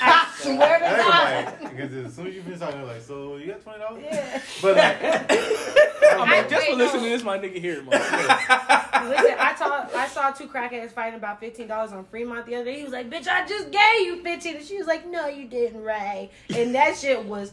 I 0.00 0.24
swear 0.37 0.78
to 0.78 0.87
I 0.87 0.97
God. 0.97 1.32
ain't 1.32 1.47
gonna 1.47 1.64
lie, 1.64 1.70
because 1.70 2.07
as 2.07 2.14
soon 2.14 2.26
as 2.28 2.35
you 2.35 2.43
finish 2.43 2.59
talking, 2.59 2.78
they're 2.78 2.87
like, 2.87 3.03
so 3.03 3.37
you 3.37 3.47
got 3.49 3.62
twenty 3.62 3.78
dollars? 3.80 4.03
Yeah. 4.05 4.43
But 4.62 4.76
like, 4.76 5.03
I'm 6.12 6.30
like, 6.30 6.49
just 6.49 6.62
wait, 6.66 6.70
for 6.72 6.76
no. 6.78 6.85
listening 6.85 7.05
to 7.05 7.11
this, 7.11 7.22
my 7.24 7.39
nigga 7.39 7.61
here, 7.61 7.82
man. 7.82 7.91
Listen, 9.11 9.37
I 9.39 9.55
saw 9.59 9.87
I 9.97 10.07
saw 10.09 10.30
two 10.30 10.47
crackheads 10.47 10.93
fighting 10.93 11.16
about 11.18 11.41
fifteen 11.41 11.66
dollars 11.68 11.93
on 11.93 12.05
Fremont 12.05 12.47
the 12.47 12.55
other 12.57 12.64
day. 12.66 12.78
He 12.78 12.85
was 12.85 12.93
like, 12.93 13.11
"Bitch, 13.11 13.28
I 13.28 13.47
just 13.47 13.70
gave 13.70 14.07
you 14.07 14.22
15 14.22 14.57
and 14.57 14.64
she 14.64 14.78
was 14.78 14.87
like, 14.87 15.07
"No, 15.07 15.26
you 15.26 15.47
didn't, 15.47 15.82
Ray." 15.82 16.30
And 16.55 16.74
that 16.74 16.97
shit 16.97 17.24
was 17.24 17.53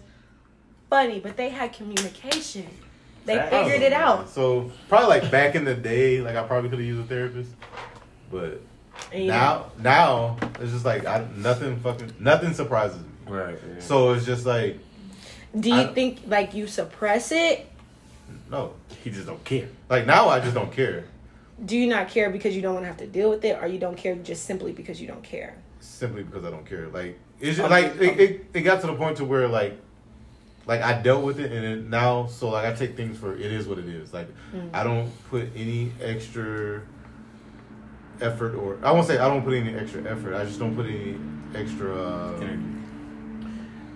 funny, 0.90 1.20
but 1.20 1.38
they 1.38 1.50
had 1.50 1.74
communication. 1.74 2.68
They 3.26 3.36
Facts. 3.36 3.56
figured 3.56 3.82
it 3.82 3.94
out. 3.94 4.30
So 4.30 4.72
probably 4.90 5.08
like 5.20 5.30
back 5.32 5.56
in 5.56 5.64
the 5.66 5.76
day, 5.76 6.22
like 6.22 6.36
I 6.36 6.44
probably 6.44 6.70
could 6.70 6.80
have 6.80 6.88
used 6.88 7.02
a 7.02 7.04
therapist, 7.04 7.52
but 8.32 8.62
And 9.14 9.28
Now, 9.28 9.72
now 9.80 10.38
it's 10.60 10.72
just 10.72 10.86
like 10.86 11.06
I, 11.06 11.26
nothing 11.36 11.78
fucking 11.80 12.14
nothing 12.20 12.54
surprises 12.54 13.00
me. 13.00 13.06
Right. 13.28 13.58
yeah. 13.76 13.80
So 13.82 14.14
it's 14.14 14.26
just 14.26 14.46
like 14.46 14.80
Do 15.58 15.70
you 15.70 15.82
I- 15.82 15.94
think 15.94 16.22
like 16.28 16.54
you 16.54 16.68
suppress 16.68 17.32
it? 17.32 17.68
no, 18.50 18.74
he 19.04 19.10
just 19.10 19.28
don't 19.28 19.44
care. 19.44 19.68
like 19.90 20.06
now 20.06 20.30
I 20.30 20.40
just 20.40 20.54
don't 20.54 20.72
care. 20.72 21.06
Do 21.64 21.78
you 21.78 21.88
not 21.88 22.08
care 22.10 22.30
because 22.30 22.56
you 22.56 22.62
don't 22.62 22.74
want 22.74 22.84
to 22.86 22.88
have 22.88 22.98
to 22.98 23.08
deal 23.08 23.30
with 23.30 23.46
it, 23.46 23.62
or 23.62 23.68
you 23.68 23.78
don't 23.78 23.96
care 23.96 24.16
just 24.16 24.46
simply 24.46 24.72
because 24.72 25.00
you 25.00 25.08
don't 25.08 25.24
care? 25.24 25.56
simply 25.80 26.24
because 26.24 26.44
I 26.46 26.50
don't 26.52 26.66
care. 26.66 26.88
Like 26.88 27.18
it's 27.40 27.58
just 27.58 27.70
like 27.70 27.96
it, 28.02 28.20
it, 28.20 28.46
it 28.54 28.62
got 28.62 28.82
to 28.82 28.88
the 28.88 28.94
point 28.96 29.18
to 29.18 29.26
where 29.26 29.48
like 29.48 29.78
like 30.68 30.82
I 30.82 31.00
dealt 31.02 31.24
with 31.24 31.40
it 31.40 31.52
and 31.52 31.64
then 31.64 31.90
now 31.90 32.28
so 32.28 32.50
like 32.50 32.66
I 32.66 32.74
take 32.74 32.96
things 32.96 33.18
for 33.18 33.34
it 33.36 33.52
is 33.52 33.68
what 33.68 33.78
it 33.80 33.88
is. 33.88 34.14
Like 34.14 34.28
mm. 34.54 34.70
I 34.74 34.84
don't 34.84 35.12
put 35.30 35.50
any 35.56 35.92
extra 36.02 36.82
effort 38.22 38.56
or 38.56 38.78
I 38.84 38.92
won't 38.92 39.08
say 39.08 39.18
I 39.18 39.28
don't 39.28 39.44
put 39.44 39.54
any 39.54 39.76
extra 39.76 40.04
effort. 40.04 40.34
I 40.34 40.46
just 40.46 40.60
don't 40.60 40.76
put 40.76 40.86
any 40.86 41.18
extra 41.56 41.96
uh, 41.96 42.36
Energy. 42.38 42.64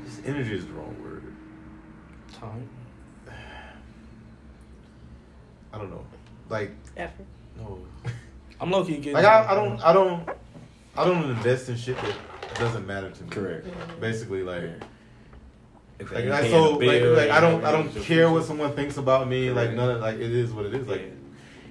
just 0.06 0.26
energy 0.26 0.56
is 0.56 0.66
the 0.66 0.74
wrong 0.74 0.96
word. 1.04 1.24
Time. 2.34 2.68
I 5.74 5.78
don't 5.78 5.90
know. 5.90 6.06
Like 6.50 6.72
Effort. 6.98 7.26
no. 7.58 7.80
I'm 8.62 8.72
low 8.72 8.86
key 8.86 8.98
getting. 8.98 9.14
Like 9.14 9.26
I, 9.26 9.52
I 9.52 9.56
don't 9.56 9.82
I 9.84 9.94
don't 9.94 10.30
I 10.98 11.06
don't 11.06 11.30
invest 11.30 11.70
in 11.70 11.76
shit 11.76 11.98
that 11.98 12.16
doesn't 12.56 12.88
matter 12.88 13.10
to 13.10 13.24
me. 13.24 13.30
Correct. 13.30 13.68
Basically 14.00 14.44
like 14.44 14.64
If 16.00 16.12
Like, 16.12 16.26
I, 16.26 16.50
so 16.50 16.72
like, 16.78 17.02
like 17.04 17.30
I 17.30 17.40
don't 17.40 17.64
I 17.66 17.72
don't 17.72 17.94
care 18.02 18.30
what 18.32 18.46
someone 18.46 18.74
thinks 18.74 18.98
about 18.98 19.28
me. 19.28 19.52
Like 19.52 19.72
none 19.74 19.90
of 19.90 20.02
like 20.02 20.16
it 20.16 20.32
is 20.32 20.52
what 20.52 20.66
it 20.66 20.74
is. 20.74 20.88
Like 20.88 21.02
Yeah. 21.02 21.15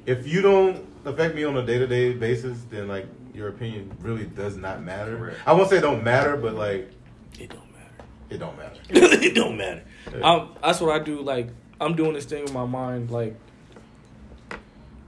If 0.06 0.26
you 0.26 0.42
don't 0.42 0.86
affect 1.04 1.34
me 1.34 1.44
on 1.44 1.56
a 1.56 1.64
day 1.64 1.78
to 1.78 1.86
day 1.86 2.12
basis, 2.12 2.58
then 2.70 2.88
like 2.88 3.06
your 3.34 3.48
opinion 3.48 3.90
really 4.00 4.24
does 4.24 4.56
not 4.56 4.82
matter. 4.82 5.16
Correct. 5.16 5.38
I 5.46 5.52
won't 5.52 5.68
say 5.70 5.78
it 5.78 5.82
don't 5.82 6.04
matter, 6.04 6.36
but 6.36 6.54
like 6.54 6.90
It 7.38 7.50
don't 7.50 7.72
matter. 7.72 8.04
it 8.30 8.38
don't 8.38 8.56
matter. 8.56 8.80
it 8.90 9.34
don't 9.34 9.56
matter. 9.56 9.82
Yeah. 10.16 10.20
Um, 10.32 10.54
that's 10.62 10.80
what 10.80 10.94
I 10.94 11.02
do. 11.02 11.20
Like 11.20 11.48
I'm 11.80 11.94
doing 11.96 12.12
this 12.14 12.24
thing 12.24 12.42
with 12.42 12.52
my 12.52 12.64
mind. 12.66 13.10
Like 13.10 13.36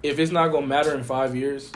if 0.03 0.19
it's 0.19 0.33
not 0.33 0.49
gonna 0.49 0.67
matter 0.67 0.95
in 0.95 1.05
five 1.05 1.35
years, 1.37 1.73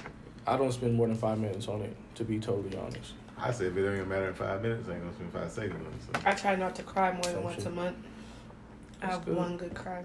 I 0.47 0.57
don't 0.57 0.73
spend 0.73 0.95
more 0.95 1.07
than 1.07 1.17
five 1.17 1.39
minutes 1.39 1.69
on 1.69 1.83
it. 1.83 1.97
To 2.17 2.25
be 2.25 2.39
totally 2.39 2.77
honest. 2.77 3.13
I 3.39 3.51
say 3.53 3.67
if 3.67 3.77
it 3.77 3.81
ain't 3.87 3.97
gonna 3.97 4.05
matter 4.07 4.29
in 4.29 4.35
five 4.35 4.61
minutes, 4.61 4.89
I 4.89 4.93
ain't 4.95 5.03
gonna 5.03 5.15
spend 5.15 5.33
five 5.33 5.51
seconds 5.51 5.87
on 5.87 5.93
it. 5.93 6.23
So. 6.23 6.29
I 6.29 6.35
try 6.35 6.57
not 6.57 6.75
to 6.77 6.83
cry 6.83 7.13
more 7.13 7.23
than 7.23 7.35
Same 7.35 7.43
once 7.45 7.57
shit. 7.57 7.67
a 7.67 7.71
month. 7.71 7.97
I 9.01 9.07
That's 9.07 9.15
have 9.17 9.25
good. 9.25 9.37
one 9.37 9.57
good 9.57 9.75
cry. 9.75 10.05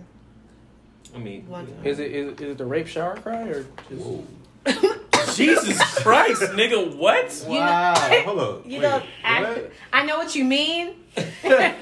I 1.15 1.19
mean, 1.19 1.47
One. 1.47 1.67
Is 1.83 1.99
it 1.99 2.11
is, 2.11 2.27
it- 2.33 2.41
is 2.41 2.51
it 2.51 2.57
the 2.57 2.65
rape 2.65 2.87
shower 2.87 3.15
cry 3.17 3.43
or 3.47 3.65
just? 3.89 5.35
Jesus 5.37 5.79
Christ, 6.01 6.41
nigga, 6.53 6.95
what? 6.95 7.43
You 7.47 7.53
know- 7.53 7.59
Wow, 7.59 7.95
hold 8.25 8.39
up. 8.39 8.65
You 8.65 8.73
Wait, 8.73 8.81
know, 8.81 9.01
I, 9.23 9.41
what? 9.43 9.71
I 9.93 10.05
know 10.05 10.17
what 10.17 10.35
you 10.35 10.43
mean. 10.45 10.95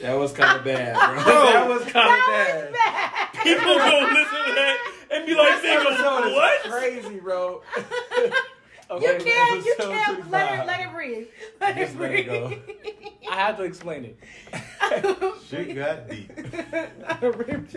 That 0.00 0.14
was 0.18 0.32
kind 0.32 0.56
of 0.58 0.64
bad, 0.64 0.94
bro. 0.94 1.24
that 1.24 1.68
was 1.68 1.82
kind 1.82 2.08
of 2.08 2.26
bad. 2.26 2.72
bad. 2.72 3.32
People 3.44 3.76
gonna 3.76 4.06
listen 4.06 4.44
to 4.46 4.54
that 4.54 4.92
and 5.12 5.26
be 5.26 5.34
like, 5.34 5.60
nigga, 5.62 6.34
what? 6.34 6.62
Crazy, 6.62 7.20
bro. 7.20 7.60
You 8.16 8.98
can't, 8.98 9.62
you 9.66 9.74
can't 9.78 10.30
let 10.30 10.58
it, 10.60 10.66
let 10.66 10.80
it 10.80 10.90
breathe. 10.94 11.26
Let 11.60 11.76
Just 11.76 11.96
it 11.96 12.00
let 12.00 12.12
it 12.14 12.28
breathe. 12.28 12.40
go. 12.40 13.30
I 13.30 13.34
have 13.36 13.58
to 13.58 13.64
explain 13.64 14.06
it. 14.06 15.36
Shit 15.50 15.74
got 15.76 16.08
deep. 16.08 16.32
Not 17.02 17.22
a 17.22 17.30
rape 17.32 17.68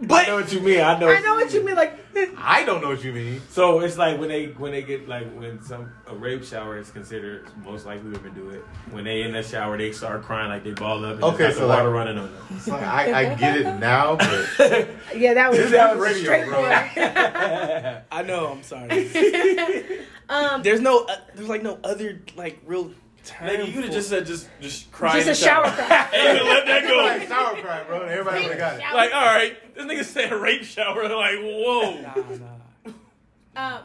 joke. 0.00 0.10
I 0.12 0.26
know 0.26 0.36
what 0.36 0.52
you 0.52 0.60
mean. 0.60 0.80
I 0.80 0.98
know. 0.98 1.08
I 1.08 1.20
know 1.20 1.34
what 1.34 1.52
you 1.52 1.64
mean. 1.64 1.76
Like, 1.76 1.98
I 2.38 2.64
don't 2.64 2.82
know 2.82 2.88
what 2.88 3.02
you 3.04 3.12
mean. 3.12 3.40
So 3.50 3.80
it's 3.80 3.96
like 3.96 4.18
when 4.18 4.28
they 4.28 4.46
when 4.46 4.72
they 4.72 4.82
get 4.82 5.08
like 5.08 5.32
when 5.34 5.62
some 5.62 5.92
a 6.06 6.14
rape 6.14 6.44
shower 6.44 6.78
is 6.78 6.90
considered 6.90 7.48
most 7.64 7.86
likely 7.86 8.10
women 8.10 8.34
do 8.34 8.50
it. 8.50 8.62
When 8.90 9.04
they 9.04 9.22
in 9.22 9.32
the 9.32 9.42
shower, 9.42 9.78
they 9.78 9.92
start 9.92 10.22
crying 10.22 10.48
like 10.50 10.64
they 10.64 10.72
ball 10.72 11.04
up 11.04 11.14
and 11.14 11.24
Okay, 11.24 11.48
got 11.48 11.54
so 11.54 11.60
the 11.60 11.68
water 11.68 11.90
running 11.90 12.18
on 12.18 12.32
them. 12.32 12.42
It's 12.50 12.68
like, 12.68 12.82
I, 12.82 13.32
I 13.32 13.34
get 13.34 13.56
it 13.58 13.78
now, 13.78 14.16
but 14.16 14.28
yeah, 15.16 15.34
that 15.34 15.50
was, 15.50 15.58
This 15.58 15.70
that 15.72 15.92
is 15.94 15.98
was 15.98 16.08
radio, 16.08 16.22
straight 16.22 16.46
bro. 16.46 16.64
I 18.12 18.22
know. 18.22 18.48
I'm 18.52 18.62
sorry. 18.62 20.00
um, 20.28 20.62
There's 20.62 20.80
no. 20.80 21.04
Uh, 21.04 21.16
there's 21.34 21.48
like 21.48 21.62
no 21.62 21.78
other 21.82 22.20
like 22.36 22.60
real 22.66 22.84
time. 22.84 22.94
Nigga, 23.24 23.66
you 23.66 23.72
could 23.72 23.84
have 23.84 23.92
just 23.92 24.08
said 24.08 24.26
just 24.26 24.48
just 24.60 24.90
cry. 24.92 25.14
just 25.14 25.26
in 25.26 25.32
a 25.32 25.34
the 25.34 25.38
shower 25.40 25.70
cry. 25.70 25.86
Hey, 26.12 26.36
you 26.38 26.44
let 26.44 26.66
that 26.66 26.84
like 26.84 27.28
go. 27.28 27.34
sour 27.34 27.56
cry, 27.62 27.82
bro. 27.84 28.02
Everybody 28.02 28.42
would 28.42 28.50
have 28.50 28.58
got 28.58 28.74
it. 28.76 28.80
Shower. 28.82 28.94
Like, 28.94 29.14
all 29.14 29.24
right, 29.24 29.74
this 29.74 29.84
nigga 29.84 30.04
said 30.04 30.32
a 30.32 30.36
rape 30.36 30.64
shower. 30.64 31.02
Like, 31.08 31.38
whoa. 31.40 32.00
Nah, 32.00 32.14
nah. 32.14 32.92
Um, 33.54 33.82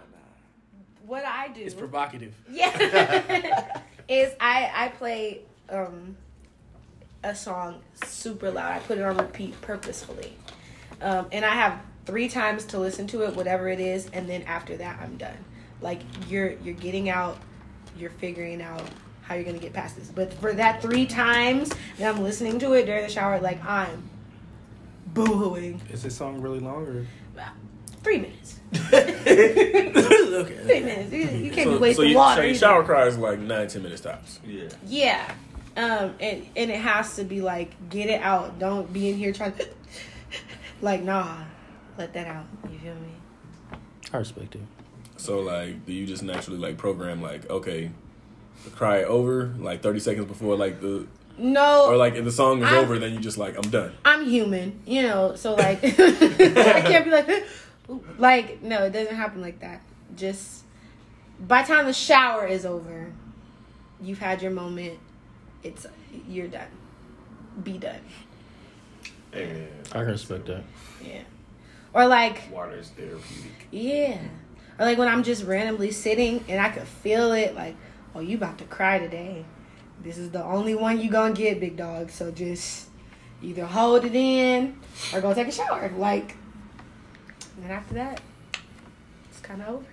what 1.06 1.26
I 1.26 1.50
do 1.50 1.62
It's 1.62 1.74
provocative. 1.76 2.34
Yeah. 2.50 3.82
is 4.08 4.34
I 4.40 4.72
I 4.74 4.88
play 4.90 5.42
um 5.70 6.16
a 7.24 7.36
song 7.36 7.82
super 8.06 8.50
loud. 8.50 8.72
I 8.72 8.80
put 8.80 8.98
it 8.98 9.04
on 9.04 9.18
repeat 9.18 9.60
purposefully. 9.62 10.34
Um 11.02 11.28
and 11.32 11.44
I 11.46 11.50
have 11.54 11.80
three 12.06 12.30
times 12.30 12.64
to 12.66 12.80
listen 12.80 13.08
to 13.08 13.24
it, 13.24 13.36
whatever 13.36 13.68
it 13.68 13.80
is, 13.82 14.10
and 14.14 14.28
then 14.30 14.44
after 14.44 14.78
that 14.78 15.00
I'm 15.02 15.18
done. 15.18 15.38
Like 15.82 16.00
you're 16.30 16.54
you're 16.64 16.74
getting 16.76 17.10
out, 17.10 17.38
you're 17.98 18.10
figuring 18.10 18.62
out 18.62 18.82
how 19.28 19.36
you're 19.36 19.44
gonna 19.44 19.58
get 19.58 19.74
past 19.74 19.96
this. 19.98 20.10
But 20.10 20.34
for 20.34 20.54
that 20.54 20.82
three 20.82 21.06
times 21.06 21.74
that 21.98 22.16
I'm 22.16 22.24
listening 22.24 22.60
to 22.60 22.74
it 22.74 22.86
during 22.86 23.04
the 23.04 23.10
shower, 23.12 23.40
like 23.40 23.64
I'm 23.66 24.10
boohooing. 25.14 25.80
Is 25.92 26.04
this 26.04 26.16
song 26.16 26.42
really 26.42 26.60
long 26.60 26.86
or? 26.88 27.06
Three 28.04 28.20
minutes. 28.20 28.60
okay. 28.94 30.56
Three 30.64 30.80
minutes. 30.80 31.12
You, 31.12 31.20
you 31.28 31.52
can't 31.52 31.66
So, 31.68 31.72
be 31.72 31.76
so, 31.76 31.80
wasting 31.80 32.10
you, 32.10 32.16
water. 32.16 32.42
so 32.42 32.46
your 32.46 32.56
shower 32.56 32.84
cry 32.84 33.06
is 33.08 33.18
like 33.18 33.40
nine 33.40 33.68
ten 33.68 33.84
minutes 33.84 34.02
tops. 34.02 34.40
Yeah. 34.46 34.70
Yeah. 34.86 35.32
Um, 35.76 36.14
and, 36.22 36.46
and 36.56 36.72
it 36.72 36.80
has 36.80 37.16
to 37.18 37.24
be 37.26 37.42
like, 37.42 37.90
get 37.90 38.10
it 38.10 38.22
out. 38.22 38.60
Don't 38.60 38.92
be 38.94 39.10
in 39.10 39.18
here 39.18 39.34
trying 39.34 39.54
to, 39.54 39.68
like, 40.82 41.04
nah, 41.04 41.38
let 41.98 42.14
that 42.14 42.28
out. 42.28 42.46
You 42.72 42.80
feel 42.80 42.96
me? 42.96 43.78
I 44.14 44.18
respect 44.18 44.56
it. 44.56 44.62
So 45.18 45.40
like, 45.42 45.86
do 45.86 45.92
you 45.92 46.06
just 46.06 46.24
naturally 46.24 46.60
like 46.60 46.78
program 46.78 47.22
like 47.22 47.50
okay, 47.50 47.92
cry 48.76 49.04
over 49.04 49.54
like 49.60 49.82
thirty 49.82 50.00
seconds 50.00 50.28
before 50.28 50.56
like 50.56 50.82
the 50.82 51.08
No, 51.38 51.86
or 51.90 51.98
like 51.98 52.16
if 52.16 52.24
the 52.26 52.32
song 52.32 52.62
is 52.62 52.68
I'm- 52.68 52.84
over 52.84 53.00
then 53.00 53.14
you 53.14 53.20
just 53.20 53.38
like 53.38 53.56
I'm 53.56 53.70
done. 53.70 53.94
I'm 54.06 54.26
human, 54.26 54.82
you 54.86 55.04
know, 55.04 55.36
so 55.36 55.54
like, 55.66 55.84
I 55.84 56.82
can't 56.82 57.06
be 57.06 57.12
like, 57.12 57.46
like, 58.18 58.62
no, 58.64 58.84
it 58.86 58.92
doesn't 58.92 59.16
happen 59.16 59.42
like 59.42 59.60
that. 59.62 59.82
Just, 60.16 60.64
by 61.40 61.62
the 61.62 61.68
time 61.68 61.86
the 61.86 61.94
shower 61.94 62.46
is 62.48 62.66
over, 62.66 63.12
you've 64.02 64.20
had 64.20 64.42
your 64.42 64.52
moment, 64.52 64.98
it's, 65.64 65.86
you're 66.28 66.48
done. 66.48 66.68
Be 67.64 67.78
done. 67.78 68.00
Hey, 69.32 69.68
I 69.92 70.00
can 70.00 70.08
respect 70.08 70.46
that. 70.48 70.64
Yeah. 71.04 71.22
Or 71.94 72.08
like, 72.08 72.42
Water 72.52 72.76
is 72.78 72.90
therapeutic. 72.90 73.68
Yeah. 73.72 74.20
Or 74.80 74.86
like 74.86 74.98
when 74.98 75.08
I'm 75.08 75.24
just 75.24 75.44
randomly 75.46 75.92
sitting 75.92 76.44
and 76.48 76.60
I 76.62 76.70
could 76.70 76.88
feel 76.88 77.32
it, 77.34 77.56
like, 77.56 77.76
oh, 78.18 78.22
you 78.22 78.36
about 78.38 78.58
to 78.58 78.64
cry 78.66 78.98
today. 79.00 79.46
This 80.04 80.18
is 80.18 80.32
the 80.32 80.44
only 80.44 80.74
one 80.76 81.00
you 81.00 81.10
gonna 81.10 81.34
get, 81.34 81.60
big 81.60 81.78
dog. 81.78 82.10
So 82.10 82.32
just 82.32 82.88
either 83.44 83.66
hold 83.66 84.06
it 84.06 84.16
in 84.16 84.80
or 85.14 85.22
go 85.22 85.34
take 85.34 85.48
a 85.48 85.52
shower. 85.52 85.92
Like, 85.96 86.36
and 87.56 87.64
then 87.66 87.72
after 87.72 87.94
that, 87.96 88.22
it's 89.30 89.40
kind 89.42 89.62
of 89.62 89.68
over. 89.70 89.86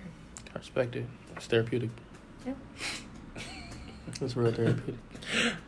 I 0.53 0.57
respect 0.57 0.95
it. 0.95 1.05
It's 1.35 1.45
therapeutic. 1.47 1.89
Yeah. 2.45 2.53
It's 4.21 4.37
real 4.37 4.51
therapeutic. 4.51 4.95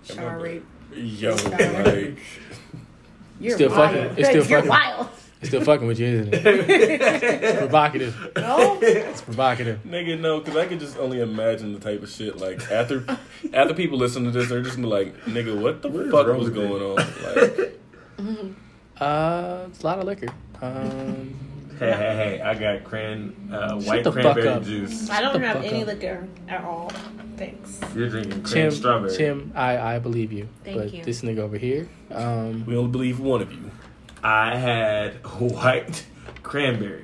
Shower 0.04 0.40
rape. 0.40 0.66
Yo, 0.96 1.36
like 1.36 2.18
You're 3.40 3.56
Still 3.56 3.70
wild. 3.72 3.92
fucking- 3.96 4.18
it's 4.18 4.30
still 4.30 4.46
You're 4.46 4.62
fucking. 4.64 4.70
wild. 4.70 5.10
It's 5.40 5.50
still 5.50 5.62
fucking 5.62 5.86
with 5.88 6.00
you, 6.00 6.08
isn't 6.08 6.34
it? 6.34 6.46
It's 6.46 7.60
provocative. 7.60 8.32
No. 8.36 8.80
It's 8.82 9.22
provocative. 9.22 9.80
nigga, 9.86 10.20
no, 10.20 10.40
because 10.40 10.56
I 10.56 10.66
can 10.66 10.80
just 10.80 10.98
only 10.98 11.22
imagine 11.22 11.74
the 11.74 11.80
type 11.80 12.02
of 12.02 12.10
shit 12.10 12.38
like 12.38 12.60
after 12.72 13.06
after 13.54 13.74
people 13.76 13.98
listen 14.00 14.24
to 14.24 14.32
this, 14.32 14.50
they're 14.50 14.62
just 14.64 14.76
gonna 14.78 14.88
be 14.88 14.92
like, 14.94 15.16
nigga, 15.26 15.60
what 15.62 15.82
the 15.82 15.90
What 15.90 16.06
is 16.06 16.12
fuck 16.12 16.28
was 16.28 16.50
with 16.50 16.56
going 16.56 16.82
on? 16.82 16.98
Like, 17.26 17.74
Uh, 19.00 19.66
it's 19.70 19.84
a 19.84 19.86
lot 19.86 20.00
of 20.00 20.06
liquor. 20.06 20.28
Um, 20.62 21.36
Hey, 21.80 21.92
hey, 21.92 22.16
hey! 22.16 22.42
I 22.42 22.56
got 22.56 22.84
cran, 22.84 23.36
uh, 23.54 23.76
white 23.82 24.04
cranberry 24.04 24.66
juice. 24.66 25.12
I 25.12 25.22
don't 25.22 25.34
Shut 25.34 25.42
have 25.44 25.64
any 25.64 25.82
up. 25.82 25.88
liquor 25.90 26.28
at 26.48 26.64
all. 26.64 26.90
Thanks. 27.38 27.80
You're 27.96 28.10
drinking 28.10 28.42
cream 28.42 28.64
Tim, 28.64 28.72
strawberry. 28.72 29.16
Tim, 29.16 29.52
I, 29.54 29.78
I 29.78 30.00
believe 30.00 30.32
you. 30.34 30.50
Thank 30.64 30.78
but 30.78 30.92
you. 30.92 31.04
this 31.04 31.22
nigga 31.22 31.38
over 31.38 31.56
here, 31.56 31.88
um, 32.10 32.66
we 32.66 32.76
only 32.76 32.90
believe 32.90 33.20
one 33.20 33.44
of 33.44 33.52
you. 33.54 33.70
I 34.24 34.56
had 34.56 35.14
white 35.40 36.06
cranberry. 36.44 37.04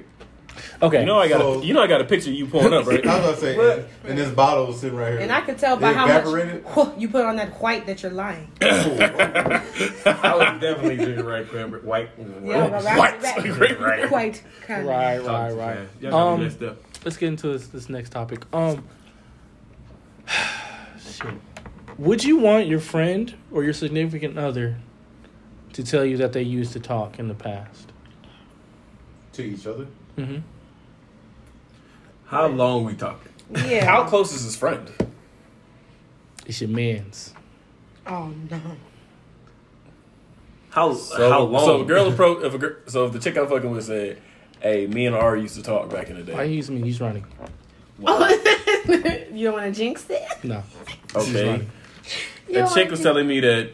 Okay. 0.82 1.00
You 1.00 1.06
know 1.06 1.18
I 1.20 1.28
got 1.30 1.40
So- 1.40 1.62
a, 1.62 1.66
you 1.66 1.74
know 1.74 1.82
I 1.82 1.88
got 1.88 2.02
a 2.02 2.04
picture 2.06 2.30
of 2.30 2.36
you 2.36 2.46
pulling 2.46 2.74
up, 2.74 2.86
right? 2.86 3.06
I 3.08 3.16
was 3.18 3.24
about 3.26 3.36
to 3.36 3.42
say, 3.42 3.78
and, 3.80 3.86
and 4.10 4.18
this 4.18 4.30
bottle 4.32 4.68
was 4.68 4.80
sitting 4.80 4.98
right 4.98 5.12
here. 5.14 5.20
And 5.22 5.32
I 5.32 5.42
could 5.42 5.58
tell 5.58 5.78
It 5.78 5.82
by 5.82 5.94
how 5.94 6.06
evaporated? 6.06 6.64
much 6.76 6.90
you 6.98 7.08
put 7.10 7.26
on 7.26 7.38
that 7.38 7.60
white 7.62 7.86
that 7.88 8.04
you're 8.04 8.12
lying. 8.12 8.52
I 8.62 9.62
was 10.06 10.62
definitely 10.62 10.98
drinking 10.98 11.26
right 11.26 11.48
cranberry, 11.48 11.82
white. 11.84 12.10
Yeah, 12.44 12.68
but 12.68 12.84
White. 12.84 13.22
right, 13.24 13.80
right, 13.80 14.12
white 14.12 14.44
kind 14.68 14.86
right, 14.88 15.14
of. 15.20 15.26
right, 15.26 15.54
right. 15.54 15.88
Y'all 16.02 16.12
got 16.12 16.28
me 16.28 16.34
Um, 16.36 16.44
messed 16.44 16.62
up. 16.64 16.78
let's 17.06 17.18
get 17.18 17.28
into 17.30 17.48
this, 17.50 17.68
this 17.68 17.90
next 17.90 18.10
topic. 18.12 18.44
Um, 18.54 18.84
shit. 21.00 21.34
Would 21.98 22.24
you 22.24 22.38
want 22.38 22.68
your 22.68 22.80
friend 22.80 23.34
or 23.52 23.64
your 23.64 23.74
significant 23.74 24.38
other 24.38 24.78
to 25.74 25.84
tell 25.84 26.06
you 26.06 26.18
that 26.18 26.34
they 26.34 26.42
used 26.42 26.74
to 26.74 26.80
talk 26.80 27.20
in 27.20 27.28
the 27.28 27.34
past? 27.34 27.94
to 29.34 29.44
each 29.44 29.68
other. 29.68 29.88
Mm-hmm. 30.18 30.38
How 32.26 32.48
long 32.48 32.86
we 32.86 32.94
talking? 32.94 33.32
Yeah. 33.68 33.86
How 33.86 34.06
close 34.06 34.34
is 34.34 34.44
his 34.44 34.56
friend? 34.56 34.90
It's 36.46 36.62
your 36.62 36.70
man's. 36.70 37.34
Oh 38.08 38.34
no. 38.50 38.60
How 40.70 40.94
So, 40.94 41.30
how 41.30 41.42
long? 41.42 41.66
so 41.66 41.76
if 41.78 41.82
a 41.84 41.86
girl 41.86 42.12
approach, 42.12 42.44
if 42.44 42.54
a 42.54 42.58
girl, 42.58 42.76
so 42.88 43.06
if 43.06 43.14
the 43.14 43.20
chick 43.20 43.38
I'm 43.38 43.48
fucking 43.48 43.70
with 43.70 43.86
said, 43.86 44.22
"Hey, 44.62 44.88
me 44.88 45.06
and 45.06 45.16
R 45.16 45.38
used 45.38 45.56
to 45.56 45.64
talk 45.64 45.90
back 45.90 46.10
in 46.10 46.16
the 46.16 46.24
day." 46.24 46.34
Why 46.34 46.46
day." 46.46 46.50
you 46.50 46.56
using 46.58 46.82
me? 46.82 46.88
He's 46.88 47.00
running. 47.00 47.26
you 48.00 48.06
don't 48.08 49.54
want 49.54 49.66
to 49.66 49.72
jinx 49.72 50.10
it? 50.10 50.24
No. 50.44 50.64
Okay, 51.16 51.48
running. 51.48 51.72
You 52.50 52.66
a 52.66 52.70
chick 52.74 52.90
was 52.90 53.02
telling 53.02 53.28
me 53.28 53.40
that 53.42 53.72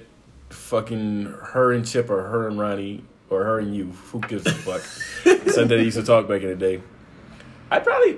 fucking 0.69 1.25
her 1.25 1.71
and 1.73 1.85
Chip 1.85 2.09
or 2.09 2.23
her 2.23 2.47
and 2.47 2.59
Ronnie 2.59 3.03
or 3.29 3.43
her 3.43 3.59
and 3.59 3.75
you, 3.75 3.85
who 4.11 4.19
gives 4.21 4.45
a 4.45 4.51
fuck, 4.51 4.81
said 4.81 5.67
that 5.69 5.75
they 5.75 5.83
used 5.83 5.97
to 5.97 6.03
talk 6.03 6.27
back 6.27 6.41
in 6.41 6.49
the 6.49 6.55
day. 6.55 6.81
I 7.71 7.79
probably, 7.79 8.17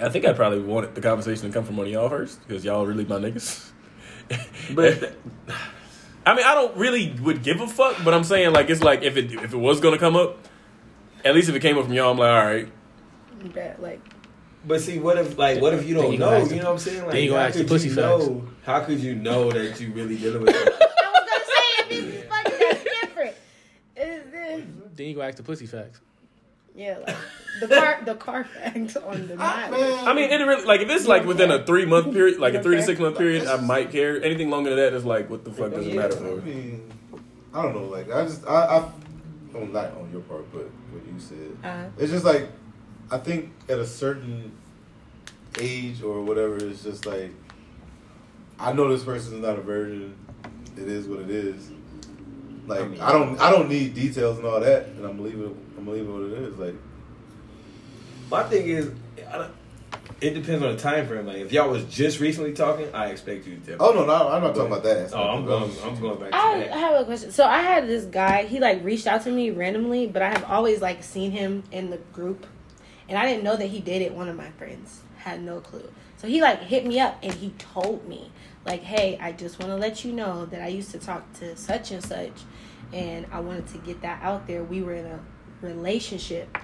I 0.00 0.08
think 0.08 0.24
I 0.24 0.32
probably 0.32 0.60
wanted 0.60 0.94
the 0.94 1.00
conversation 1.00 1.46
to 1.46 1.52
come 1.52 1.64
from 1.64 1.76
one 1.76 1.86
of 1.86 1.92
y'all 1.92 2.08
first 2.08 2.46
because 2.46 2.64
y'all 2.64 2.86
really 2.86 3.04
my 3.04 3.16
niggas. 3.16 3.70
But 4.74 5.16
I 6.26 6.34
mean, 6.34 6.44
I 6.44 6.54
don't 6.54 6.76
really 6.76 7.14
would 7.22 7.42
give 7.42 7.62
a 7.62 7.66
fuck, 7.66 7.96
but 8.04 8.12
I'm 8.12 8.24
saying 8.24 8.52
like 8.52 8.68
it's 8.68 8.82
like 8.82 9.02
if 9.02 9.16
it 9.16 9.32
if 9.32 9.54
it 9.54 9.56
was 9.56 9.80
gonna 9.80 9.96
come 9.98 10.16
up, 10.16 10.36
at 11.24 11.34
least 11.34 11.48
if 11.48 11.54
it 11.54 11.60
came 11.60 11.78
up 11.78 11.84
from 11.84 11.94
y'all, 11.94 12.10
I'm 12.10 12.18
like, 12.18 12.30
all 12.30 12.44
right, 12.44 13.54
Bet, 13.54 13.80
like 13.80 14.00
but 14.66 14.80
see, 14.82 14.98
what 14.98 15.16
if 15.16 15.38
like 15.38 15.62
what 15.62 15.72
if 15.72 15.86
you 15.86 15.94
don't 15.94 16.12
you 16.12 16.18
know? 16.18 16.44
You 16.44 16.56
know 16.56 16.64
what 16.64 16.72
I'm 16.72 16.78
saying? 16.78 17.06
Like, 17.06 17.22
you 17.22 17.30
gonna 17.30 17.40
how 17.40 17.46
ask 17.46 17.54
the 17.56 17.60
could 17.60 17.68
pussy 17.68 17.88
you 17.88 17.94
facts. 17.94 18.26
know? 18.26 18.48
How 18.64 18.80
could 18.80 19.00
you 19.00 19.14
know 19.14 19.50
that 19.50 19.80
you 19.80 19.92
really 19.92 20.16
dealing 20.18 20.42
with? 20.42 20.54
It? 20.54 20.56
I 20.56 21.10
was 21.10 21.30
gonna 21.30 21.44
say 21.46 21.96
if 21.96 22.14
it's 22.14 22.28
fucking 22.28 22.58
that's 22.60 22.84
different. 22.84 23.36
Is 24.58 24.96
Then 24.96 25.06
you 25.06 25.14
go 25.14 25.22
ask 25.22 25.36
the 25.36 25.42
pussy 25.42 25.66
facts. 25.66 26.00
yeah, 26.74 26.98
like 27.06 27.16
the 27.60 27.68
car 27.68 28.00
the 28.04 28.14
car 28.14 28.44
fact 28.44 28.96
on 28.96 29.26
the 29.28 29.36
Ah, 29.38 29.68
mileage. 29.70 29.94
I 30.06 30.12
mean, 30.14 30.30
it 30.30 30.36
really 30.44 30.64
like 30.64 30.80
if 30.80 30.90
it's 30.90 31.06
like 31.06 31.24
within 31.24 31.50
a 31.50 31.64
three 31.64 31.86
month 31.86 32.12
period, 32.12 32.38
like 32.38 32.54
a 32.54 32.58
You 32.58 32.62
three 32.62 32.76
to 32.76 32.82
six 32.82 33.00
month 33.00 33.18
period, 33.18 33.46
I 33.46 33.56
might 33.60 33.90
care. 33.90 34.22
Anything 34.22 34.50
longer 34.50 34.70
than 34.70 34.78
that 34.78 34.92
is 34.94 35.04
like, 35.04 35.28
what 35.30 35.44
the 35.44 35.50
fuck 35.52 35.72
does 35.72 35.86
it 35.86 35.94
Yeah, 35.94 36.02
matter 36.02 36.18
I 36.18 36.34
mean, 36.44 36.92
I 37.54 37.62
don't 37.62 37.74
know. 37.74 37.84
Like, 37.84 38.10
I 38.12 38.24
just, 38.24 38.46
I, 38.46 38.78
I, 38.78 38.88
well, 39.52 39.66
not 39.66 39.86
on 39.96 40.10
your 40.12 40.20
part, 40.22 40.44
but 40.52 40.68
what 40.92 41.02
you 41.06 41.18
said. 41.18 41.56
Uh, 41.64 41.88
It's 41.98 42.12
just 42.12 42.24
like, 42.24 42.48
I 43.10 43.18
think 43.18 43.50
at 43.68 43.78
a 43.78 43.86
certain 43.86 44.52
age 45.58 46.02
or 46.02 46.22
whatever, 46.22 46.56
it's 46.58 46.84
just 46.84 47.06
like, 47.06 47.32
I 48.60 48.72
know 48.72 48.88
this 48.88 49.02
person's 49.04 49.42
not 49.42 49.58
a 49.58 49.62
virgin. 49.62 50.14
It 50.76 50.86
is 50.88 51.08
what 51.08 51.20
it 51.20 51.30
is. 51.30 51.70
Like, 52.68 53.00
I, 53.00 53.08
I 53.08 53.12
don't, 53.12 53.40
I 53.40 53.50
don't 53.50 53.68
need 53.68 53.94
details 53.94 54.38
and 54.38 54.46
all 54.46 54.60
that, 54.60 54.86
and 54.86 55.04
I'm 55.04 55.22
leaving, 55.22 55.56
I'm 55.76 55.86
leaving 55.86 56.12
what 56.12 56.22
it 56.22 56.44
is. 56.44 56.58
Like, 56.58 56.74
My 58.30 58.42
thing 58.44 58.68
is, 58.68 58.90
I 59.30 59.38
don't, 59.38 59.52
it 60.20 60.34
depends 60.34 60.64
on 60.64 60.74
the 60.74 60.80
time 60.80 61.06
frame. 61.06 61.26
Like 61.26 61.36
if 61.36 61.52
y'all 61.52 61.70
was 61.70 61.84
just 61.84 62.18
recently 62.18 62.52
talking, 62.52 62.92
I 62.92 63.06
expect 63.06 63.46
you 63.46 63.56
to 63.56 63.76
tell. 63.76 63.88
oh 63.88 63.92
no, 63.92 64.04
no, 64.04 64.28
I'm 64.28 64.42
not 64.42 64.54
talking 64.54 64.72
about 64.72 64.82
that. 64.82 65.12
Oh, 65.14 65.22
I'm 65.22 65.44
going. 65.46 65.70
I'm 65.84 66.00
going 66.00 66.18
back 66.18 66.30
to 66.30 66.36
I, 66.36 66.40
I 66.40 66.58
that. 66.58 66.70
have 66.72 67.00
a 67.00 67.04
question. 67.04 67.30
So 67.30 67.44
I 67.44 67.60
had 67.60 67.86
this 67.86 68.04
guy. 68.04 68.44
He 68.44 68.58
like 68.58 68.82
reached 68.84 69.06
out 69.06 69.22
to 69.24 69.30
me 69.30 69.50
randomly, 69.50 70.06
but 70.08 70.22
I 70.22 70.30
have 70.30 70.44
always 70.44 70.80
like 70.82 71.04
seen 71.04 71.30
him 71.30 71.62
in 71.70 71.90
the 71.90 71.98
group, 72.12 72.46
and 73.08 73.18
I 73.18 73.26
didn't 73.26 73.44
know 73.44 73.56
that 73.56 73.66
he 73.66 73.80
dated 73.80 74.14
one 74.14 74.28
of 74.28 74.36
my 74.36 74.50
friends. 74.52 75.02
Had 75.18 75.42
no 75.42 75.60
clue. 75.60 75.90
So 76.16 76.28
he 76.28 76.40
like 76.40 76.60
hit 76.60 76.86
me 76.86 77.00
up 77.00 77.18
and 77.22 77.32
he 77.32 77.50
told 77.58 78.06
me 78.08 78.30
like, 78.64 78.82
"Hey, 78.82 79.18
I 79.20 79.32
just 79.32 79.58
want 79.58 79.72
to 79.72 79.76
let 79.76 80.04
you 80.04 80.12
know 80.12 80.46
that 80.46 80.62
I 80.62 80.68
used 80.68 80.90
to 80.92 80.98
talk 80.98 81.32
to 81.34 81.56
such 81.56 81.90
and 81.90 82.04
such, 82.04 82.42
and 82.92 83.26
I 83.32 83.40
wanted 83.40 83.66
to 83.68 83.78
get 83.78 84.00
that 84.02 84.22
out 84.22 84.46
there. 84.46 84.62
We 84.62 84.82
were 84.82 84.94
in 84.94 85.06
a 85.06 85.20
relationship. 85.62 86.56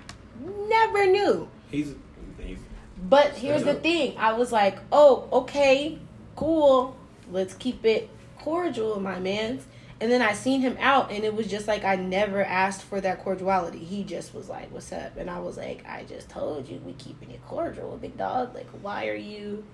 Never 0.69 1.07
knew." 1.07 1.49
He's. 1.71 1.95
he's 2.39 2.59
But 3.03 3.33
here's 3.33 3.65
the 3.65 3.75
thing. 3.75 4.17
I 4.19 4.33
was 4.35 4.53
like, 4.53 4.79
oh, 4.93 5.29
okay, 5.33 5.99
cool. 6.37 6.97
Let's 7.31 7.55
keep 7.55 7.85
it 7.85 8.09
cordial, 8.39 9.01
my 9.01 9.19
man's. 9.19 9.67
And 10.01 10.11
then 10.11 10.21
I 10.23 10.33
seen 10.35 10.61
him 10.61 10.77
out, 10.81 11.11
and 11.13 11.25
it 11.25 11.35
was 11.35 11.47
just 11.47 11.69
like 11.69 11.85
I 11.85 11.97
never 11.97 12.45
asked 12.45 12.83
for 12.83 13.01
that 13.01 13.23
cordiality. 13.23 13.79
He 13.79 14.03
just 14.05 14.35
was 14.35 14.49
like, 14.49 14.71
"What's 14.73 14.93
up?" 14.93 15.17
And 15.17 15.31
I 15.31 15.39
was 15.39 15.57
like, 15.57 15.85
"I 15.89 16.03
just 16.05 16.29
told 16.29 16.69
you 16.69 16.81
we 16.85 16.93
keeping 16.95 17.31
it 17.31 17.41
cordial, 17.47 17.97
big 17.97 18.17
dog. 18.19 18.55
Like, 18.55 18.67
why 18.83 19.07
are 19.09 19.15
you?" 19.15 19.65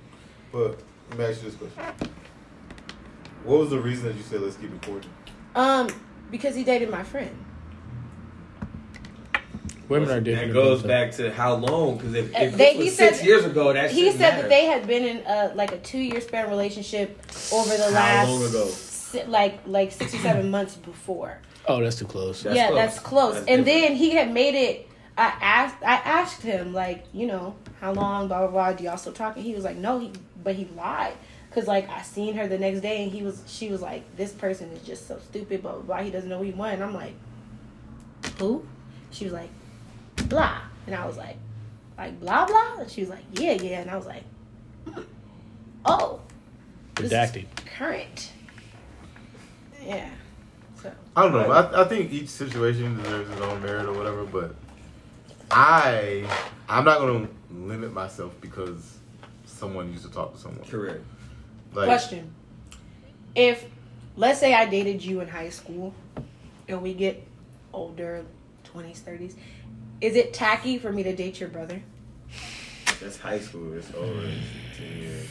But 0.53 0.79
let 1.11 1.19
me 1.19 1.25
ask 1.25 1.43
you 1.43 1.51
this 1.51 1.59
question: 1.59 2.11
What 3.45 3.61
was 3.61 3.71
the 3.71 3.81
reason 3.81 4.07
that 4.07 4.15
you 4.17 4.23
said 4.23 4.43
let's 4.43 4.57
keep 4.57 4.73
it 4.73 4.83
cordial? 4.83 5.11
Um, 5.55 5.89
because 6.31 6.55
he 6.55 6.65
dated 6.65 6.91
my 6.91 7.03
friend. 7.03 7.35
Women 9.89 10.11
are 10.11 10.21
different. 10.21 10.53
That 10.53 10.55
goes 10.55 10.81
about 10.85 10.89
back 10.89 11.13
to 11.17 11.33
how 11.33 11.55
long? 11.55 11.97
Because 11.97 12.15
if, 12.15 12.27
Uh, 12.33 12.39
if 12.43 12.57
they- 12.57 12.75
this 12.75 12.77
was 12.77 12.85
he 12.85 12.91
six 12.91 13.17
said- 13.19 13.27
years 13.27 13.45
ago, 13.45 13.73
that 13.73 13.91
He 13.91 14.11
said 14.13 14.21
matter. 14.21 14.43
that 14.43 14.49
they 14.51 14.67
had 14.67 14.87
been 14.87 15.05
in 15.05 15.23
a 15.27 15.53
like 15.57 15.73
a 15.73 15.79
two 15.79 15.99
year 15.99 16.21
span 16.21 16.49
relationship 16.49 17.19
over 17.53 17.77
the 17.77 17.85
How 17.85 17.91
last 17.91 18.29
long 18.29 18.45
ago? 18.45 18.69
Si- 19.11 19.25
like 19.25 19.61
like 19.67 19.93
six 19.93 20.15
or 20.15 20.19
seven 20.19 20.51
months 20.51 20.77
before. 20.77 21.39
Oh, 21.67 21.81
that's 21.83 21.97
too 21.97 22.07
close. 22.07 22.43
That's 22.43 22.57
yeah, 22.57 22.69
close. 22.69 22.77
that's 22.79 22.99
close. 22.99 23.35
That's 23.35 23.47
and 23.49 23.65
different. 23.65 23.89
then 23.89 23.97
he 23.97 24.11
had 24.11 24.33
made 24.33 24.55
it. 24.55 24.89
I 25.19 25.35
asked. 25.41 25.77
I 25.83 25.95
asked 25.97 26.43
him 26.43 26.73
like, 26.73 27.05
you 27.13 27.27
know, 27.27 27.55
how 27.81 27.93
long? 27.93 28.29
Blah 28.29 28.47
blah 28.47 28.51
blah. 28.51 28.73
Do 28.73 28.85
y'all 28.85 28.97
still 28.97 29.13
talking? 29.13 29.43
He 29.43 29.55
was 29.55 29.65
like, 29.65 29.77
no. 29.77 29.99
He 29.99 30.13
but 30.43 30.55
he 30.55 30.67
lied 30.77 31.15
because 31.49 31.67
like 31.67 31.89
I 31.91 32.03
seen 32.03 32.35
her 32.35 32.49
the 32.49 32.59
next 32.59 32.81
day 32.81 33.03
and 33.03 33.13
he 33.13 33.23
was. 33.23 33.43
She 33.47 33.69
was 33.69 33.83
like, 33.83 34.17
this 34.17 34.33
person 34.33 34.71
is 34.73 34.83
just 34.87 35.07
so 35.07 35.19
stupid. 35.29 35.63
Blah 35.63 35.73
blah 35.73 35.83
blah. 35.83 36.03
He 36.03 36.11
doesn't 36.11 36.29
know 36.29 36.39
who 36.39 36.45
he 36.45 36.53
want. 36.53 36.75
And 36.75 36.85
I'm 36.85 36.95
like, 36.95 37.15
who? 38.39 38.65
She 39.11 39.25
was 39.25 39.33
like, 39.35 39.51
blah. 40.29 40.61
And 40.87 40.95
I 40.95 41.07
was 41.07 41.17
like, 41.19 41.37
like 41.99 42.19
blah 42.21 42.47
blah. 42.47 42.79
And 42.79 42.91
she 42.91 43.03
was 43.03 43.11
like, 43.11 43.25
yeah 43.33 43.53
yeah. 43.53 43.81
And 43.81 43.91
I 43.91 43.97
was 43.97 44.07
like, 44.07 44.25
hmm. 44.89 45.03
oh, 45.85 46.21
this 46.95 47.07
is 47.07 47.13
Redacted. 47.13 47.47
current. 47.77 48.31
Yeah. 49.85 50.09
So. 50.83 50.93
I 51.17 51.23
don't 51.23 51.33
know. 51.33 51.51
I, 51.51 51.83
I 51.83 51.85
think 51.85 52.13
each 52.13 52.29
situation 52.29 53.03
deserves 53.03 53.31
its 53.31 53.41
own 53.41 53.63
merit 53.63 53.87
or 53.87 53.93
whatever, 53.93 54.25
but 54.25 54.55
I 55.51 56.27
I'm 56.69 56.85
not 56.85 56.99
gonna 56.99 57.29
limit 57.51 57.93
myself 57.93 58.33
because 58.41 58.99
someone 59.45 59.91
used 59.93 60.05
to 60.05 60.11
talk 60.11 60.35
to 60.35 60.39
someone. 60.39 60.65
Correct. 60.67 61.03
Like, 61.75 61.87
Question: 61.87 62.33
If 63.35 63.65
let's 64.17 64.41
say 64.41 64.55
I 64.55 64.67
dated 64.67 65.05
you 65.05 65.21
in 65.21 65.29
high 65.29 65.51
school, 65.51 65.95
and 66.69 66.83
we 66.83 66.95
get 66.95 67.27
older, 67.73 68.25
twenties, 68.65 69.01
thirties, 69.01 69.37
is 70.01 70.17
it 70.17 70.33
tacky 70.33 70.79
for 70.79 70.93
me 70.93 71.03
to 71.03 71.15
date 71.15 71.41
your 71.41 71.49
brother? 71.49 71.83
That's 73.01 73.19
high 73.19 73.41
school. 73.41 73.75
It's 73.75 73.93
over. 73.95 74.29
Ten 74.77 74.97
years. 74.99 75.29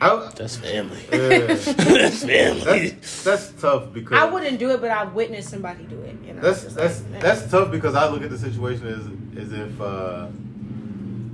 I, 0.00 0.30
That's 0.36 0.56
family. 0.56 0.98
yeah, 1.10 1.18
that's 1.46 2.22
family. 2.24 2.88
that's 2.90 3.24
that's 3.24 3.52
tough 3.52 3.92
because 3.94 4.18
I 4.18 4.24
wouldn't 4.30 4.58
do 4.58 4.70
it, 4.70 4.80
but 4.80 4.90
I've 4.90 5.14
witnessed 5.14 5.48
somebody 5.48 5.84
do 5.84 6.00
it. 6.02 6.16
You 6.24 6.34
know, 6.34 6.42
That's 6.42 6.64
that's 6.74 7.02
like, 7.04 7.20
that's 7.22 7.50
tough 7.50 7.70
because 7.70 7.94
I 7.94 8.08
look 8.08 8.22
at 8.22 8.30
the 8.30 8.38
situation 8.38 8.86
as 8.88 9.42
as 9.42 9.52
if 9.52 9.80
uh, 9.80 10.26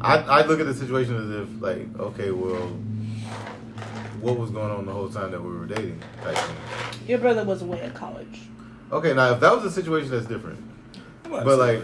I 0.01 0.19
I 0.19 0.47
look 0.47 0.61
at 0.61 0.67
the 0.67 0.75
situation 0.75 1.17
as 1.17 1.43
if 1.43 1.63
like 1.63 1.89
okay 1.99 2.31
well 2.31 2.69
what 4.21 4.39
was 4.39 4.51
going 4.51 4.71
on 4.71 4.87
the 4.87 4.93
whole 4.93 5.09
time 5.09 5.33
that 5.33 5.43
we 5.43 5.51
were 5.57 5.67
dating 5.67 6.01
type 6.23 6.37
thing. 6.37 6.57
your 7.09 7.19
brother 7.19 7.43
was 7.45 7.63
away 7.63 7.81
at 7.81 7.95
college. 7.95 8.43
Okay, 8.93 9.13
now 9.15 9.33
if 9.33 9.41
that 9.41 9.53
was 9.53 9.65
a 9.65 9.71
situation 9.73 10.11
that's 10.11 10.27
different, 10.27 10.61
but 11.29 11.47
like 11.59 11.83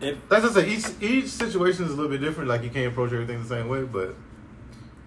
if 0.00 0.16
that's 0.28 0.44
just 0.44 0.56
a, 0.56 0.64
each 0.68 0.86
each 1.02 1.26
situation 1.26 1.86
is 1.86 1.90
a 1.90 1.96
little 1.96 2.10
bit 2.10 2.20
different. 2.20 2.48
Like 2.48 2.62
you 2.62 2.70
can't 2.70 2.86
approach 2.86 3.12
everything 3.12 3.42
the 3.42 3.48
same 3.48 3.68
way, 3.68 3.82
but 3.82 4.14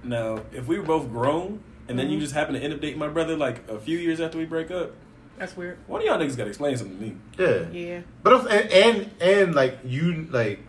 now 0.04 0.42
if 0.52 0.68
we 0.68 0.80
were 0.80 0.86
both 0.86 1.10
grown 1.10 1.62
and 1.88 1.98
then 2.00 2.08
you 2.10 2.14
mm-hmm. 2.14 2.22
just 2.22 2.34
happen 2.34 2.54
to 2.56 2.62
end 2.62 2.74
up 2.74 2.82
dating 2.82 3.00
my 3.00 3.08
brother 3.08 3.36
like 3.36 3.68
a 3.70 3.80
few 3.80 3.98
years 3.98 4.20
after 4.20 4.38
we 4.38 4.46
break 4.46 4.72
up, 4.72 4.92
That's 5.38 5.56
weird. 5.58 5.78
one 5.88 6.02
of 6.02 6.08
y'all 6.08 6.18
niggas 6.18 6.38
gotta 6.38 6.50
explain 6.50 6.78
something 6.78 6.98
to 6.98 7.04
me. 7.04 7.16
yeah, 7.38 7.70
Yeah. 7.72 8.02
But 8.22 8.34
I'm- 8.34 8.48
and, 8.48 8.72
and 8.72 9.12
and 9.22 9.56
like 9.56 9.80
you 9.84 10.28
like 10.32 10.60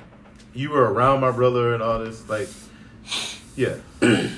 you 0.54 0.70
were 0.70 0.92
around 0.92 1.20
my 1.20 1.30
brother 1.30 1.74
and 1.74 1.82
all 1.82 1.98
this 1.98 2.28
like 2.28 2.48
yeah. 3.56 3.76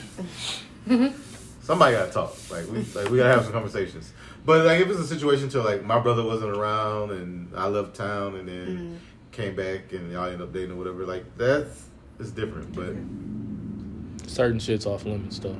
Somebody 1.62 1.96
gotta 1.96 2.12
talk. 2.12 2.36
Like 2.50 2.70
we 2.70 2.84
like 2.94 3.08
we 3.10 3.18
gotta 3.18 3.30
have 3.30 3.44
some 3.44 3.52
conversations. 3.52 4.12
But 4.44 4.64
like 4.64 4.80
if 4.80 4.88
it's 4.88 5.00
a 5.00 5.06
situation 5.06 5.48
to 5.50 5.62
like 5.62 5.82
my 5.82 5.98
brother 5.98 6.22
wasn't 6.22 6.56
around 6.56 7.10
and 7.10 7.52
I 7.56 7.66
left 7.66 7.96
town 7.96 8.36
and 8.36 8.48
then 8.48 8.66
mm-hmm. 8.66 8.94
came 9.32 9.56
back 9.56 9.92
and 9.92 10.12
y'all 10.12 10.26
end 10.26 10.42
up 10.42 10.52
dating 10.52 10.72
or 10.72 10.76
whatever. 10.76 11.04
Like 11.04 11.24
that's 11.36 11.86
it's 12.20 12.30
different, 12.30 12.74
but 12.74 12.94
Certain 14.26 14.58
shit's 14.58 14.86
off 14.86 15.04
limits 15.04 15.38
though. 15.38 15.56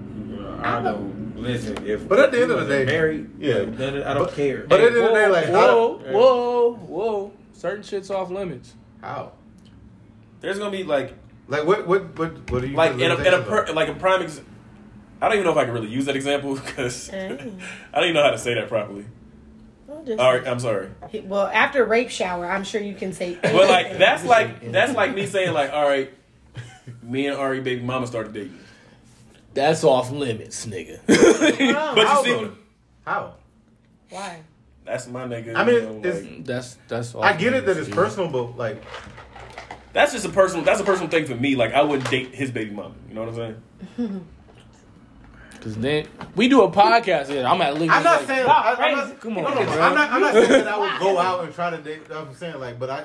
I 0.63 0.83
don't 0.83 1.35
listen. 1.37 1.87
If 1.87 2.09
But 2.09 2.19
at 2.19 2.33
the 2.33 2.43
end 2.43 2.51
of 2.51 2.67
the 2.67 2.75
day- 2.77 2.85
married, 2.85 3.31
yeah. 3.39 3.65
then 3.67 4.03
I 4.03 4.15
don't 4.15 4.25
But- 4.25 4.35
care. 4.35 4.65
but 4.69 4.81
at 4.81 4.93
the 4.93 4.99
end 5.01 5.07
of 5.09 5.13
the 5.13 5.19
day, 5.19 5.29
like 5.29 5.47
whoa, 5.49 5.99
how, 6.05 6.13
whoa, 6.13 6.75
whoa. 6.75 7.33
Certain 7.53 7.83
shit's 7.83 8.11
off 8.11 8.31
limits. 8.31 8.75
how? 9.01 9.33
There's 10.41 10.59
gonna 10.59 10.71
be 10.71 10.85
like 10.85 11.15
Like 11.49 11.65
what 11.65 11.87
what 11.87 12.19
what 12.19 12.51
what 12.51 12.63
are 12.63 12.67
you 12.67 12.77
like 12.77 12.93
in 12.95 13.11
a, 13.11 13.15
in 13.17 13.35
a 13.35 13.43
per, 13.43 13.67
on? 13.67 13.75
like 13.75 13.89
a 13.89 13.95
prime 13.95 14.23
ex- 14.23 14.41
I 15.21 15.29
don't 15.29 15.39
even 15.39 15.45
know 15.47 15.53
if 15.53 15.57
I 15.57 15.65
can 15.65 15.73
really 15.73 15.89
use 15.89 16.05
that 16.07 16.17
example 16.17 16.55
because 16.67 17.11
I 17.13 17.29
don't 17.29 17.59
even 18.03 18.15
know 18.15 18.23
how 18.23 18.31
to 18.31 18.39
say 18.39 18.55
that 18.55 18.69
properly. 18.69 19.07
Just- 20.05 20.21
All 20.21 20.33
right, 20.37 20.47
I'm 20.47 20.61
sorry. 20.61 20.89
Well, 21.25 21.47
after 21.47 21.85
rape 21.85 22.11
shower, 22.11 22.47
I'm 22.47 22.65
sure 22.65 22.81
you 22.81 22.95
can 22.95 23.13
say. 23.13 23.39
But 23.43 23.55
like 23.69 23.99
that's 23.99 24.25
like 24.25 24.71
that's 24.73 24.95
like 24.95 25.15
me 25.15 25.27
saying 25.27 25.53
like, 25.53 25.73
all 25.73 25.89
right, 25.89 26.13
me 27.07 27.27
and 27.27 27.37
Ari 27.37 27.61
baby 27.61 27.83
mama 27.83 28.07
started 28.07 28.33
dating. 28.33 28.59
That's 29.55 29.85
off 29.85 30.11
limits, 30.11 30.67
nigga. 30.67 31.01
But 31.07 32.07
How 32.07 32.25
you 32.25 32.47
see. 32.47 32.51
How? 33.05 33.35
why? 34.11 34.43
that's 34.85 35.09
my 35.09 35.25
nigga. 35.25 35.55
I 35.55 35.65
mean, 35.65 35.75
you 35.75 35.83
know, 35.83 36.09
like, 36.09 36.45
that's 36.45 36.79
that's. 36.89 37.15
Off 37.15 37.25
I 37.25 37.33
get 37.33 37.53
it 37.55 37.67
that 37.67 37.77
it's 37.77 37.87
dude. 37.87 37.97
personal, 37.97 38.29
but 38.31 38.57
like 38.57 38.83
that's 39.93 40.13
just 40.13 40.25
a 40.25 40.29
personal. 40.29 40.65
That's 40.65 40.81
a 40.81 40.85
personal 40.85 41.11
thing 41.11 41.27
for 41.27 41.35
me. 41.35 41.57
Like 41.57 41.73
I 41.73 41.83
wouldn't 41.83 42.09
date 42.11 42.35
his 42.35 42.51
baby 42.51 42.71
mama. 42.71 42.95
You 43.09 43.15
know 43.15 43.25
what 43.25 43.31
I'm 43.31 43.57
saying? 43.99 44.27
Cause 45.61 45.75
then 45.75 46.07
we 46.37 46.49
do 46.49 46.63
a 46.63 46.71
podcast 46.71 47.27
here. 47.27 47.45
I'm 47.45 47.61
at 47.61 47.75
least. 47.75 47.93
I'm 47.93 48.05
not 48.05 48.21
like, 48.21 48.29
saying 48.29 48.47
I, 48.47 48.77
I'm 48.79 48.97
not, 48.97 49.21
Come 49.21 49.39
on, 49.39 49.45
no, 49.45 49.51
no, 49.51 49.65
bro. 49.65 49.83
I'm 49.83 49.95
not. 49.95 50.13
I'm 50.13 50.21
not 50.21 50.33
saying 50.35 50.49
that 50.49 50.69
I 50.69 50.79
would 50.79 51.01
go 51.01 51.19
out 51.19 51.45
and 51.45 51.53
try 51.53 51.71
to 51.71 51.79
date. 51.79 52.03
I'm 52.13 52.33
saying 52.35 52.61
like, 52.61 52.79
but 52.79 52.91
I. 52.91 53.05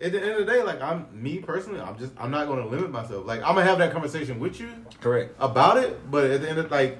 At 0.00 0.12
the 0.12 0.20
end 0.20 0.30
of 0.30 0.46
the 0.46 0.52
day, 0.52 0.62
like 0.62 0.80
I'm 0.80 1.06
me 1.12 1.38
personally, 1.40 1.80
I'm 1.80 1.98
just 1.98 2.12
I'm 2.18 2.30
not 2.30 2.46
going 2.46 2.62
to 2.62 2.68
limit 2.68 2.90
myself. 2.90 3.26
Like 3.26 3.40
I'm 3.40 3.54
gonna 3.56 3.64
have 3.64 3.78
that 3.78 3.92
conversation 3.92 4.38
with 4.38 4.60
you 4.60 4.70
correct. 5.00 5.34
about 5.40 5.76
it, 5.78 6.10
but 6.10 6.30
at 6.30 6.40
the 6.42 6.48
end 6.48 6.58
of 6.58 6.70
like 6.70 6.98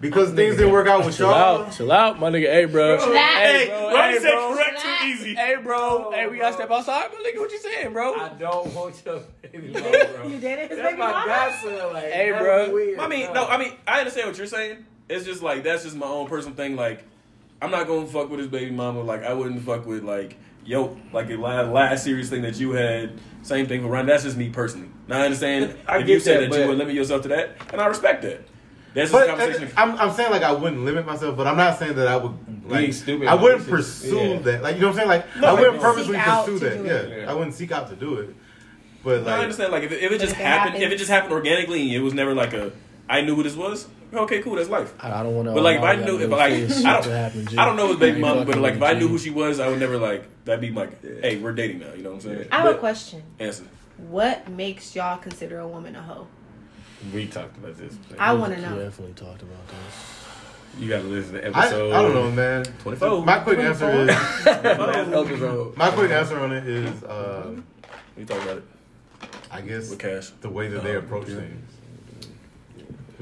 because 0.00 0.32
things 0.32 0.56
didn't 0.56 0.72
work 0.72 0.88
out 0.88 1.04
with 1.04 1.16
Chill 1.16 1.28
y'all. 1.30 1.62
out, 1.64 1.72
chill 1.72 1.92
out, 1.92 2.18
my 2.18 2.28
nigga. 2.30 2.50
Hey, 2.52 2.64
bro. 2.64 2.96
Hey, 2.98 3.66
bro, 3.68 3.94
Ronnie 3.94 4.12
hey, 4.14 4.18
said 4.18 4.30
bro. 4.32 4.54
correct 4.54 4.80
too 4.82 5.06
easy. 5.06 5.34
Hey, 5.36 5.54
bro. 5.62 6.06
Oh, 6.06 6.10
hey, 6.10 6.26
we 6.26 6.38
gotta 6.38 6.54
step 6.54 6.70
outside, 6.72 7.10
my 7.12 7.18
nigga. 7.30 7.38
What 7.38 7.52
you 7.52 7.58
saying, 7.58 7.92
bro? 7.92 8.14
I 8.14 8.30
don't 8.30 8.74
want 8.74 9.00
your 9.04 9.20
baby 9.42 9.68
You 9.68 9.72
mama, 9.74 9.90
bro. 10.16 10.26
you 10.26 10.38
did 10.40 10.58
it, 10.58 10.68
That's 10.70 10.82
baby 10.82 10.98
my 10.98 11.12
mama. 11.12 11.26
godson. 11.26 11.92
Like, 11.92 12.04
Hey, 12.12 12.32
bro. 12.36 12.72
Weird, 12.72 12.98
I 12.98 13.06
mean, 13.08 13.32
no, 13.32 13.46
I 13.46 13.58
mean, 13.58 13.74
I 13.86 13.98
understand 14.00 14.26
what 14.28 14.38
you're 14.38 14.46
saying. 14.48 14.84
It's 15.08 15.24
just 15.24 15.40
like 15.42 15.62
that's 15.62 15.84
just 15.84 15.94
my 15.94 16.06
own 16.06 16.26
personal 16.26 16.56
thing. 16.56 16.74
Like, 16.74 17.04
I'm 17.60 17.70
not 17.70 17.86
gonna 17.86 18.06
fuck 18.08 18.28
with 18.28 18.40
his 18.40 18.48
baby 18.48 18.72
mama. 18.72 19.02
Like, 19.02 19.22
I 19.22 19.34
wouldn't 19.34 19.62
fuck 19.62 19.86
with 19.86 20.02
like 20.02 20.36
yo, 20.64 20.96
like 21.12 21.28
the 21.28 21.36
last, 21.36 21.70
last 21.70 22.04
serious 22.04 22.30
thing 22.30 22.42
that 22.42 22.58
you 22.58 22.72
had. 22.72 23.18
Same 23.42 23.66
thing 23.66 23.82
with 23.82 23.90
Ryan. 23.90 24.06
That's 24.06 24.22
just 24.22 24.36
me 24.36 24.50
personally. 24.50 24.88
Now 25.08 25.20
I 25.20 25.24
understand 25.24 25.76
I 25.88 25.96
if 25.96 26.08
you 26.08 26.14
get 26.14 26.22
said 26.22 26.42
that, 26.42 26.50
that, 26.50 26.60
you 26.60 26.68
would 26.68 26.78
limit 26.78 26.94
yourself 26.94 27.22
to 27.22 27.28
that, 27.28 27.56
and 27.72 27.80
I 27.80 27.86
respect 27.86 28.22
that. 28.22 28.46
That's 28.94 29.10
just 29.10 29.12
But 29.12 29.28
conversation. 29.28 29.70
I'm, 29.76 29.96
I'm 29.98 30.12
saying 30.12 30.30
like 30.30 30.42
I 30.42 30.52
wouldn't 30.52 30.84
limit 30.84 31.06
myself, 31.06 31.36
but 31.36 31.46
I'm 31.46 31.56
not 31.56 31.78
saying 31.78 31.96
that 31.96 32.08
I 32.08 32.16
would 32.16 32.32
like 32.68 32.80
Being 32.80 32.92
stupid. 32.92 33.28
I 33.28 33.34
wouldn't 33.34 33.62
It's 33.62 33.70
pursue 33.70 34.16
yeah. 34.16 34.38
that. 34.38 34.62
Like 34.62 34.76
you 34.76 34.82
know 34.82 34.88
what 34.88 35.00
I'm 35.00 35.08
saying? 35.08 35.08
Like 35.08 35.36
No, 35.36 35.48
I 35.48 35.52
wouldn't 35.52 35.72
like, 35.74 35.82
purposely 35.82 36.18
pursue 36.18 36.58
that. 36.58 36.84
Yeah. 36.84 37.16
Yeah. 37.16 37.30
I 37.30 37.34
wouldn't 37.34 37.54
seek 37.54 37.72
out 37.72 37.88
to 37.88 37.96
do 37.96 38.16
it. 38.16 38.34
But 39.02 39.24
No, 39.24 39.30
I 39.30 39.40
understand. 39.40 39.72
Like 39.72 39.84
if, 39.84 39.92
if 39.92 40.12
it 40.12 40.20
just 40.20 40.34
if 40.34 40.40
it 40.40 40.44
happened, 40.44 40.82
if 40.82 40.92
it 40.92 40.96
just 40.96 41.10
happened 41.10 41.32
organically, 41.32 41.82
and 41.82 41.92
it 41.92 42.00
was 42.00 42.14
never 42.14 42.34
like 42.34 42.52
a, 42.52 42.72
I 43.08 43.20
knew 43.22 43.34
who 43.34 43.42
this 43.42 43.56
was. 43.56 43.88
Okay, 44.12 44.42
cool. 44.42 44.56
That's 44.56 44.68
life. 44.68 44.92
I 45.00 45.20
I 45.20 45.22
don't 45.22 45.34
want 45.34 45.48
to. 45.48 45.54
But 45.54 45.62
like 45.62 45.78
if 45.78 45.82
I 45.82 45.96
knew, 45.96 46.20
if 46.20 46.30
like 46.30 46.52
I 46.52 47.00
don't, 47.00 47.58
I 47.58 47.64
don't 47.64 47.76
know 47.76 47.88
his 47.88 47.96
baby 47.96 48.20
mom, 48.20 48.44
but 48.44 48.58
like 48.58 48.74
if 48.74 48.82
I 48.82 48.92
knew 48.94 49.08
who 49.08 49.18
she 49.18 49.30
was, 49.30 49.58
I 49.58 49.68
would 49.68 49.80
never 49.80 49.98
like 49.98 50.24
that'd 50.44 50.60
be 50.60 50.70
like, 50.70 51.02
hey, 51.02 51.38
we're 51.38 51.52
dating 51.52 51.80
now. 51.80 51.94
You 51.94 52.02
know 52.02 52.10
what 52.10 52.24
I'm 52.24 52.36
saying? 52.36 52.48
I 52.52 52.60
have 52.60 52.74
a 52.74 52.78
question. 52.78 53.22
Answer. 53.38 53.64
What 53.96 54.48
makes 54.48 54.94
y'all 54.94 55.18
consider 55.18 55.60
a 55.60 55.68
woman 55.68 55.96
a 55.96 56.02
hoe? 56.02 56.26
We 57.12 57.26
talked 57.26 57.56
about 57.56 57.76
this. 57.76 57.96
I 58.18 58.34
want 58.34 58.54
to 58.54 58.60
know. 58.60 58.78
definitely 58.78 59.14
talked 59.14 59.42
about 59.42 59.66
this. 59.68 60.22
You 60.78 60.88
gotta 60.88 61.04
listen 61.04 61.34
to 61.34 61.44
I, 61.44 61.60
I 61.60 61.64
episode. 61.66 61.90
don't 61.90 62.14
know, 62.14 62.30
man. 62.30 62.64
24. 62.64 63.24
My 63.26 63.38
quick 63.40 63.58
answer 63.58 63.90
is 63.90 64.06
my 65.76 65.90
quick 65.90 66.10
answer 66.10 66.38
on 66.38 66.52
it 66.52 66.66
is 66.66 67.04
uh, 67.04 67.54
We 68.16 68.24
talk 68.24 68.42
about 68.42 68.58
it 68.58 68.64
I 69.50 69.60
guess 69.60 69.90
with 69.90 69.98
cash. 69.98 70.30
the 70.40 70.48
way 70.48 70.68
that 70.68 70.82
they 70.82 70.96
approach 70.96 71.26
things, 71.26 71.71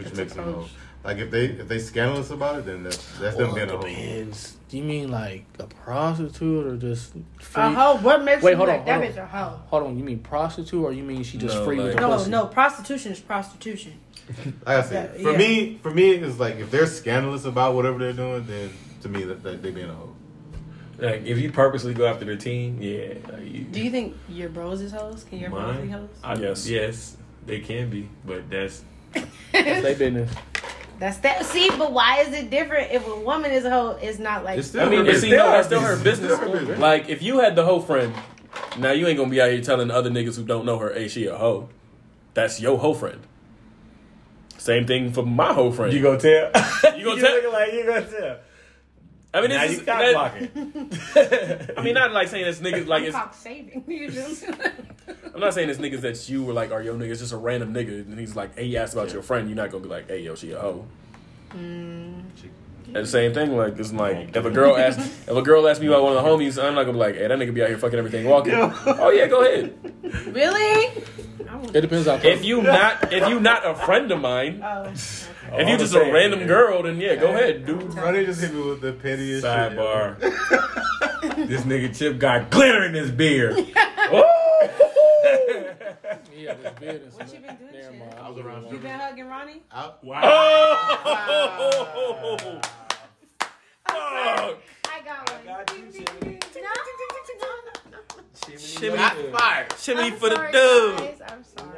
which 0.04 0.14
makes 0.14 0.34
them 0.34 0.46
know. 0.46 0.66
Like 1.02 1.16
if 1.16 1.30
they 1.30 1.46
if 1.46 1.66
they 1.68 1.78
scandalous 1.78 2.30
about 2.30 2.58
it, 2.58 2.66
then 2.66 2.82
that's 2.82 3.18
that's 3.18 3.36
them 3.36 3.54
being 3.54 3.70
a 3.70 3.72
hoe. 3.76 3.82
depends. 3.82 4.56
Do 4.68 4.76
you 4.76 4.84
mean 4.84 5.10
like 5.10 5.44
a 5.58 5.64
prostitute 5.66 6.66
or 6.66 6.76
just 6.76 7.12
free? 7.40 7.62
A 7.62 7.70
hoe? 7.70 7.96
What 8.02 8.22
makes 8.22 8.42
Wait, 8.42 8.50
you 8.52 8.56
hold 8.58 8.68
like 8.68 8.80
on, 8.80 8.86
that 8.86 9.00
hold 9.02 9.14
bitch 9.14 9.16
a 9.22 9.26
hoe? 9.26 9.60
Hold 9.68 9.82
on, 9.84 9.98
you 9.98 10.04
mean 10.04 10.18
prostitute 10.18 10.84
or 10.84 10.92
you 10.92 11.02
mean 11.02 11.22
she 11.22 11.38
just 11.38 11.56
No, 11.56 11.64
free 11.64 11.76
with 11.78 11.86
like- 11.86 11.94
the 11.96 12.00
No, 12.02 12.16
pussy? 12.16 12.30
no. 12.30 12.46
Prostitution 12.46 13.12
is 13.12 13.20
prostitution. 13.20 13.94
Like 14.66 14.76
I 14.76 14.82
said, 14.82 15.12
Yeah, 15.16 15.22
for 15.24 15.32
yeah. 15.32 15.38
me, 15.38 15.78
for 15.82 15.90
me, 15.90 16.10
it's 16.12 16.38
like 16.38 16.56
if 16.56 16.70
they're 16.70 16.86
scandalous 16.86 17.46
about 17.46 17.74
whatever 17.74 17.98
they're 17.98 18.12
doing, 18.12 18.44
then 18.46 18.70
to 19.02 19.08
me 19.08 19.24
that, 19.24 19.42
that 19.42 19.62
they 19.62 19.70
being 19.70 19.88
a 19.90 19.94
hoe. 19.94 20.14
Like 20.98 21.24
if 21.24 21.38
you 21.38 21.50
purposely 21.50 21.94
go 21.94 22.06
after 22.06 22.26
the 22.26 22.36
team, 22.36 22.76
yeah. 22.80 23.14
Like, 23.32 23.42
you, 23.50 23.64
Do 23.64 23.80
you 23.82 23.90
think 23.90 24.16
your 24.28 24.50
bros 24.50 24.82
is 24.82 24.92
hoes? 24.92 25.24
Can 25.24 25.38
your 25.40 25.48
bros 25.50 25.76
be 25.78 25.88
Mine? 25.88 25.90
hoes? 25.90 26.08
I, 26.22 26.34
Yes. 26.34 26.68
Yes, 26.68 27.16
they 27.46 27.60
can 27.60 27.88
be, 27.90 28.08
but 28.26 28.48
that's 28.50 28.84
That's 29.12 29.32
their 29.52 29.96
business. 29.96 30.30
That's 30.98 31.16
that. 31.18 31.44
See, 31.46 31.68
but 31.78 31.92
why 31.92 32.20
is 32.20 32.34
it 32.34 32.50
different 32.50 32.92
if 32.92 33.06
a 33.06 33.16
woman 33.20 33.50
is 33.50 33.64
a 33.64 33.70
hoe? 33.70 33.98
It's 34.02 34.18
not 34.18 34.44
like 34.44 34.58
It's 34.58 34.68
still 34.68 34.82
I 34.86 34.90
mean, 34.90 35.06
her 35.06 35.12
but 35.12 35.20
see, 35.20 35.30
no, 35.30 35.50
that's 35.50 35.66
still 35.66 35.80
her 35.80 35.96
business. 35.96 36.34
Still 36.36 36.50
her 36.50 36.58
business. 36.58 36.78
Like, 36.78 37.08
if 37.08 37.22
you 37.22 37.38
had 37.40 37.56
the 37.56 37.64
hoe 37.64 37.80
friend, 37.80 38.14
now 38.78 38.92
you 38.92 39.06
ain't 39.06 39.16
gonna 39.16 39.30
be 39.30 39.40
out 39.40 39.50
here 39.50 39.62
telling 39.62 39.90
other 39.90 40.10
niggas 40.10 40.36
who 40.36 40.44
don't 40.44 40.66
know 40.66 40.78
her, 40.78 40.92
hey, 40.92 41.08
she 41.08 41.26
a 41.26 41.36
hoe. 41.36 41.68
That's 42.34 42.60
your 42.60 42.78
hoe 42.78 42.94
friend. 42.94 43.20
Same 44.58 44.86
thing 44.86 45.12
for 45.12 45.24
my 45.24 45.54
hoe 45.54 45.72
friend. 45.72 45.92
you 45.92 46.02
gonna 46.02 46.18
tell. 46.20 46.50
You 46.96 47.04
gonna 47.06 47.20
tell? 47.22 47.32
looking 47.34 47.52
like 47.52 47.72
you 47.72 47.86
gonna 47.86 48.06
tell. 48.06 48.36
I 49.32 49.40
mean, 49.40 49.50
now 49.50 49.62
it's 49.64 49.72
you 49.72 49.78
just, 49.78 49.86
cock 49.86 49.98
that, 50.00 50.12
blocking. 50.12 51.72
I 51.78 51.82
mean, 51.82 51.94
not 51.94 52.12
like 52.12 52.28
saying 52.28 52.46
it's 52.46 52.58
niggas 52.58 52.86
like 52.86 53.04
it's. 53.04 53.16
cock 53.16 53.32
saving. 53.34 53.84
You 53.88 54.10
just- 54.10 54.44
I'm 55.40 55.46
not 55.46 55.54
saying 55.54 55.70
it's 55.70 55.78
niggas 55.78 56.02
that 56.02 56.28
you 56.28 56.42
were 56.42 56.52
like, 56.52 56.70
are 56.70 56.82
your 56.82 56.94
niggas 56.96 57.20
just 57.20 57.32
a 57.32 57.38
random 57.38 57.72
nigga, 57.72 58.02
and 58.02 58.18
he's 58.18 58.36
like, 58.36 58.54
hey, 58.56 58.66
he 58.66 58.76
asked 58.76 58.92
about 58.92 59.10
your 59.10 59.22
friend. 59.22 59.48
You're 59.48 59.56
not 59.56 59.70
gonna 59.70 59.82
be 59.82 59.88
like, 59.88 60.06
hey, 60.06 60.20
yo, 60.20 60.34
she 60.34 60.50
a 60.52 60.60
hoe. 60.60 60.84
Mm. 61.54 62.24
And 62.84 62.94
the 62.94 63.06
same 63.06 63.32
thing, 63.32 63.56
like 63.56 63.78
it's 63.78 63.90
like 63.90 64.36
if 64.36 64.44
a 64.44 64.50
girl 64.50 64.76
asks 64.76 65.00
if 65.00 65.30
a 65.30 65.40
girl 65.40 65.66
asks 65.66 65.80
me 65.80 65.86
about 65.86 66.02
one 66.02 66.14
of 66.14 66.22
the 66.22 66.28
homies, 66.28 66.62
I'm 66.62 66.74
not 66.74 66.82
gonna 66.82 66.92
be 66.92 66.98
like, 66.98 67.14
hey, 67.14 67.26
that 67.26 67.38
nigga 67.38 67.54
be 67.54 67.62
out 67.62 67.68
here 67.68 67.78
fucking 67.78 67.98
everything 67.98 68.26
walking. 68.26 68.52
oh 68.54 69.08
yeah, 69.08 69.28
go 69.28 69.40
ahead. 69.40 69.74
really? 70.26 71.02
It 71.72 71.80
depends 71.80 72.06
on 72.06 72.20
If 72.22 72.44
you 72.44 72.60
not 72.60 73.10
if 73.10 73.26
you 73.26 73.40
not 73.40 73.66
a 73.66 73.74
friend 73.74 74.12
of 74.12 74.20
mine, 74.20 74.60
Oh, 74.62 75.58
if 75.58 75.68
you 75.68 75.78
just 75.78 75.94
a 75.94 76.00
random 76.00 76.46
girl, 76.46 76.82
then 76.82 77.00
yeah, 77.00 77.16
go 77.16 77.30
ahead, 77.30 77.64
dude. 77.64 77.94
Ronnie 77.94 78.26
just 78.26 78.42
hit 78.42 78.52
me 78.52 78.62
with 78.62 78.82
the 78.82 78.92
pettiest 78.92 79.42
shit. 79.42 79.50
Sidebar. 79.50 80.18
this 81.48 81.62
nigga 81.62 81.96
Chip 81.96 82.18
got 82.18 82.50
glitter 82.50 82.84
in 82.84 82.92
his 82.92 83.10
beard. 83.10 83.56
yeah, 86.40 86.54
this 86.54 86.72
business. 86.78 87.14
What 87.14 87.32
you 87.32 87.40
been 87.40 87.56
doing, 87.56 87.72
Never 87.72 87.92
mind. 87.96 88.14
I 88.20 88.28
was 88.30 88.38
around 88.38 88.70
you 88.72 88.78
been 88.78 88.98
hugging 89.00 89.26
Ronnie? 89.26 89.62
I, 89.70 89.84
Oh, 89.86 89.94
fuck. 93.86 93.86
I 93.86 94.54
got 95.04 95.30
one. 95.30 95.44
got 95.44 95.72
you, 95.76 95.84
Shimmy. 95.92 96.38
No, 96.56 96.62
no, 97.66 97.72
no. 97.92 97.98
Shimmy, 98.58 98.96
fired. 99.32 99.66
shimmy 99.78 100.00
I'm 100.02 100.12
for 100.12 100.28
the 100.30 100.36
dude. 100.52 100.98
guys. 100.98 101.20
I'm 101.28 101.44
sorry. 101.44 101.68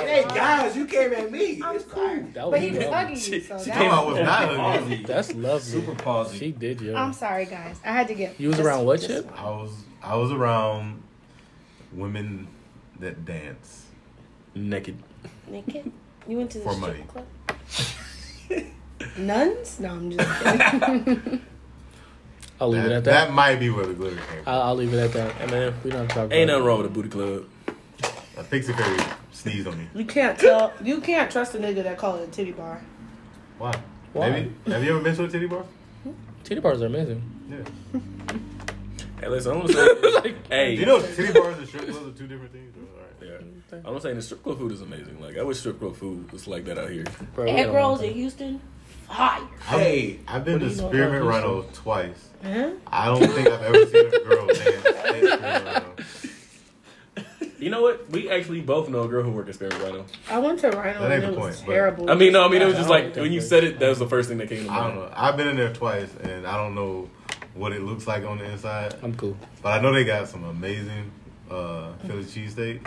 Hey 0.00 0.24
guys, 0.24 0.76
you 0.76 0.86
came 0.86 1.12
at 1.12 1.30
me. 1.30 1.60
I'm 1.62 1.76
It's 1.76 1.84
sorry. 1.90 2.20
cool. 2.20 2.28
That 2.32 2.50
But 2.50 2.60
he 2.60 2.68
was 2.70 2.78
was 2.78 2.86
lovely. 2.86 2.98
hugging 2.98 3.14
you, 3.16 3.20
She- 3.20 3.40
so 3.40 3.58
she 3.58 3.64
that's, 3.70 3.80
no, 3.80 3.90
I 3.90 4.02
was 4.04 4.18
not 4.18 4.28
hugging. 4.48 4.56
Palsy. 4.58 5.02
That's 5.04 5.34
lovely. 5.34 5.60
Super 5.60 5.94
palsy. 5.94 6.38
She 6.38 6.52
did, 6.52 6.80
yo. 6.80 6.94
I'm 6.96 7.12
sorry, 7.12 7.44
guys. 7.46 7.78
I 7.84 7.92
had 7.92 8.08
to 8.08 8.14
get. 8.14 8.40
You 8.40 8.48
was 8.48 8.56
just- 8.56 8.66
around 8.66 8.84
what, 8.84 9.00
Chip? 9.00 9.30
I 9.38 9.44
was 9.50 9.70
I 10.02 10.16
was 10.16 10.32
around 10.32 11.02
women 11.92 12.48
that 13.00 13.24
dance. 13.24 13.81
Naked. 14.54 14.96
Naked? 15.48 15.90
You 16.28 16.36
went 16.38 16.50
to 16.52 16.58
the 16.58 16.64
For 16.64 16.72
strip 16.74 16.88
money. 16.88 17.04
club? 17.08 17.26
Nuns? 19.18 19.80
No, 19.80 19.88
I'm 19.90 20.10
just 20.10 20.42
kidding. 20.42 21.42
I'll 22.60 22.68
leave 22.68 22.84
it 22.84 22.88
That, 22.90 22.96
at 22.98 23.04
that 23.04 23.26
that. 23.28 23.32
might 23.32 23.56
be 23.56 23.70
where 23.70 23.86
the 23.86 23.94
glitter 23.94 24.16
came 24.16 24.44
from. 24.44 24.52
I'll, 24.52 24.62
I'll 24.62 24.74
leave 24.76 24.94
it 24.94 24.98
at 24.98 25.12
that. 25.14 25.32
Hey 25.32 25.46
man, 25.50 25.74
We 25.82 25.90
don't 25.90 26.06
talk 26.08 26.16
about 26.26 26.32
ain't 26.32 26.48
it. 26.48 26.52
nothing 26.52 26.64
wrong 26.64 26.78
with 26.82 26.86
a 26.86 26.90
booty 26.94 27.08
club. 27.08 27.44
I 28.38 28.42
think 28.42 28.64
Fairy 28.64 28.98
sneezed 29.32 29.66
on 29.66 29.76
me. 29.78 29.88
you 29.94 30.04
can't 30.04 30.38
tell. 30.38 30.72
You 30.82 31.00
can't 31.00 31.30
trust 31.30 31.54
a 31.54 31.58
nigga 31.58 31.82
that 31.82 31.98
call 31.98 32.16
it 32.16 32.28
a 32.28 32.30
titty 32.30 32.52
bar. 32.52 32.80
Why? 33.58 33.72
Why? 34.12 34.30
Maybe. 34.30 34.52
Have 34.68 34.84
you 34.84 34.90
ever 34.90 35.00
been 35.00 35.16
to 35.16 35.24
a 35.24 35.28
titty 35.28 35.46
bar? 35.46 35.64
Hmm? 36.04 36.10
Titty 36.44 36.60
bars 36.60 36.80
are 36.82 36.86
amazing. 36.86 37.22
Yeah. 37.50 38.00
Hey, 39.20 39.28
listen, 39.28 39.52
I'm 39.52 39.60
gonna 39.66 39.72
say, 39.72 40.34
hey, 40.48 40.74
Do 40.76 40.80
you 40.80 40.86
know 40.86 41.00
titty 41.02 41.32
bars 41.32 41.58
and 41.58 41.66
strip 41.68 41.88
clubs 41.88 42.06
are 42.06 42.18
two 42.18 42.26
different 42.26 42.52
things? 42.52 42.74
All 42.76 43.01
right. 43.72 43.82
I'm 43.84 43.92
not 43.92 44.02
saying 44.02 44.16
the 44.16 44.22
strip 44.22 44.42
club 44.42 44.58
food 44.58 44.72
is 44.72 44.80
amazing. 44.82 45.20
Like 45.20 45.36
I 45.38 45.42
wish 45.42 45.58
strip 45.58 45.78
club 45.78 45.96
food 45.96 46.30
was 46.32 46.46
like 46.46 46.64
that 46.66 46.78
out 46.78 46.90
here. 46.90 47.04
Bro, 47.34 47.44
we 47.44 47.50
Egg 47.50 47.66
got 47.66 47.74
rolls 47.74 48.02
in 48.02 48.12
Houston, 48.14 48.60
fire. 49.08 49.40
Hey, 49.66 50.20
I've 50.28 50.44
been 50.44 50.60
to 50.60 50.66
do 50.66 50.70
you 50.72 50.76
Spearmint 50.78 51.24
Rhino 51.24 51.62
twice. 51.72 52.28
Huh? 52.42 52.70
I 52.86 53.06
don't 53.06 53.26
think 53.28 53.48
I've 53.48 53.62
ever 53.62 53.86
seen 53.86 54.06
a 54.06 54.24
girl 54.24 54.46
dance 54.46 54.60
at 54.86 55.06
Spearmint 55.06 55.42
Rhino. 55.42 55.94
You 57.58 57.70
know 57.70 57.80
what? 57.82 58.10
We 58.10 58.28
actually 58.28 58.60
both 58.60 58.88
know 58.88 59.02
a 59.02 59.08
girl 59.08 59.22
who 59.22 59.30
worked 59.30 59.48
at 59.48 59.54
Spearmint 59.54 59.80
Rhino. 59.82 60.04
I 60.28 60.38
went 60.40 60.58
to 60.60 60.70
Rhino 60.70 61.00
That 61.00 61.12
and 61.12 61.12
ain't 61.12 61.24
it 61.24 61.26
the 61.34 61.40
was 61.40 61.56
point, 61.56 61.66
but- 61.66 61.72
terrible. 61.72 62.10
I 62.10 62.14
mean, 62.14 62.32
no, 62.32 62.44
I 62.44 62.48
mean 62.48 62.60
it 62.60 62.66
was 62.66 62.74
just 62.74 62.88
like 62.90 63.14
when 63.14 63.32
you 63.32 63.40
said 63.40 63.62
it, 63.64 63.78
that 63.78 63.88
was 63.88 64.00
the 64.00 64.08
first 64.08 64.28
thing 64.28 64.38
that 64.38 64.48
came 64.48 64.64
to 64.64 64.70
mind. 64.70 64.80
I 64.80 64.86
don't 64.88 64.96
mind. 64.98 65.10
know. 65.12 65.16
I've 65.16 65.36
been 65.36 65.48
in 65.48 65.56
there 65.56 65.72
twice, 65.72 66.10
and 66.24 66.44
I 66.46 66.56
don't 66.56 66.74
know 66.74 67.08
what 67.54 67.72
it 67.72 67.82
looks 67.82 68.06
like 68.06 68.24
on 68.24 68.38
the 68.38 68.44
inside, 68.50 68.94
I'm 69.02 69.14
cool. 69.14 69.36
but 69.62 69.68
I 69.78 69.80
know 69.80 69.92
they 69.92 70.04
got 70.04 70.26
some 70.26 70.42
amazing 70.42 71.12
uh, 71.52 71.92
Philly 72.06 72.24
cheesesteak. 72.24 72.80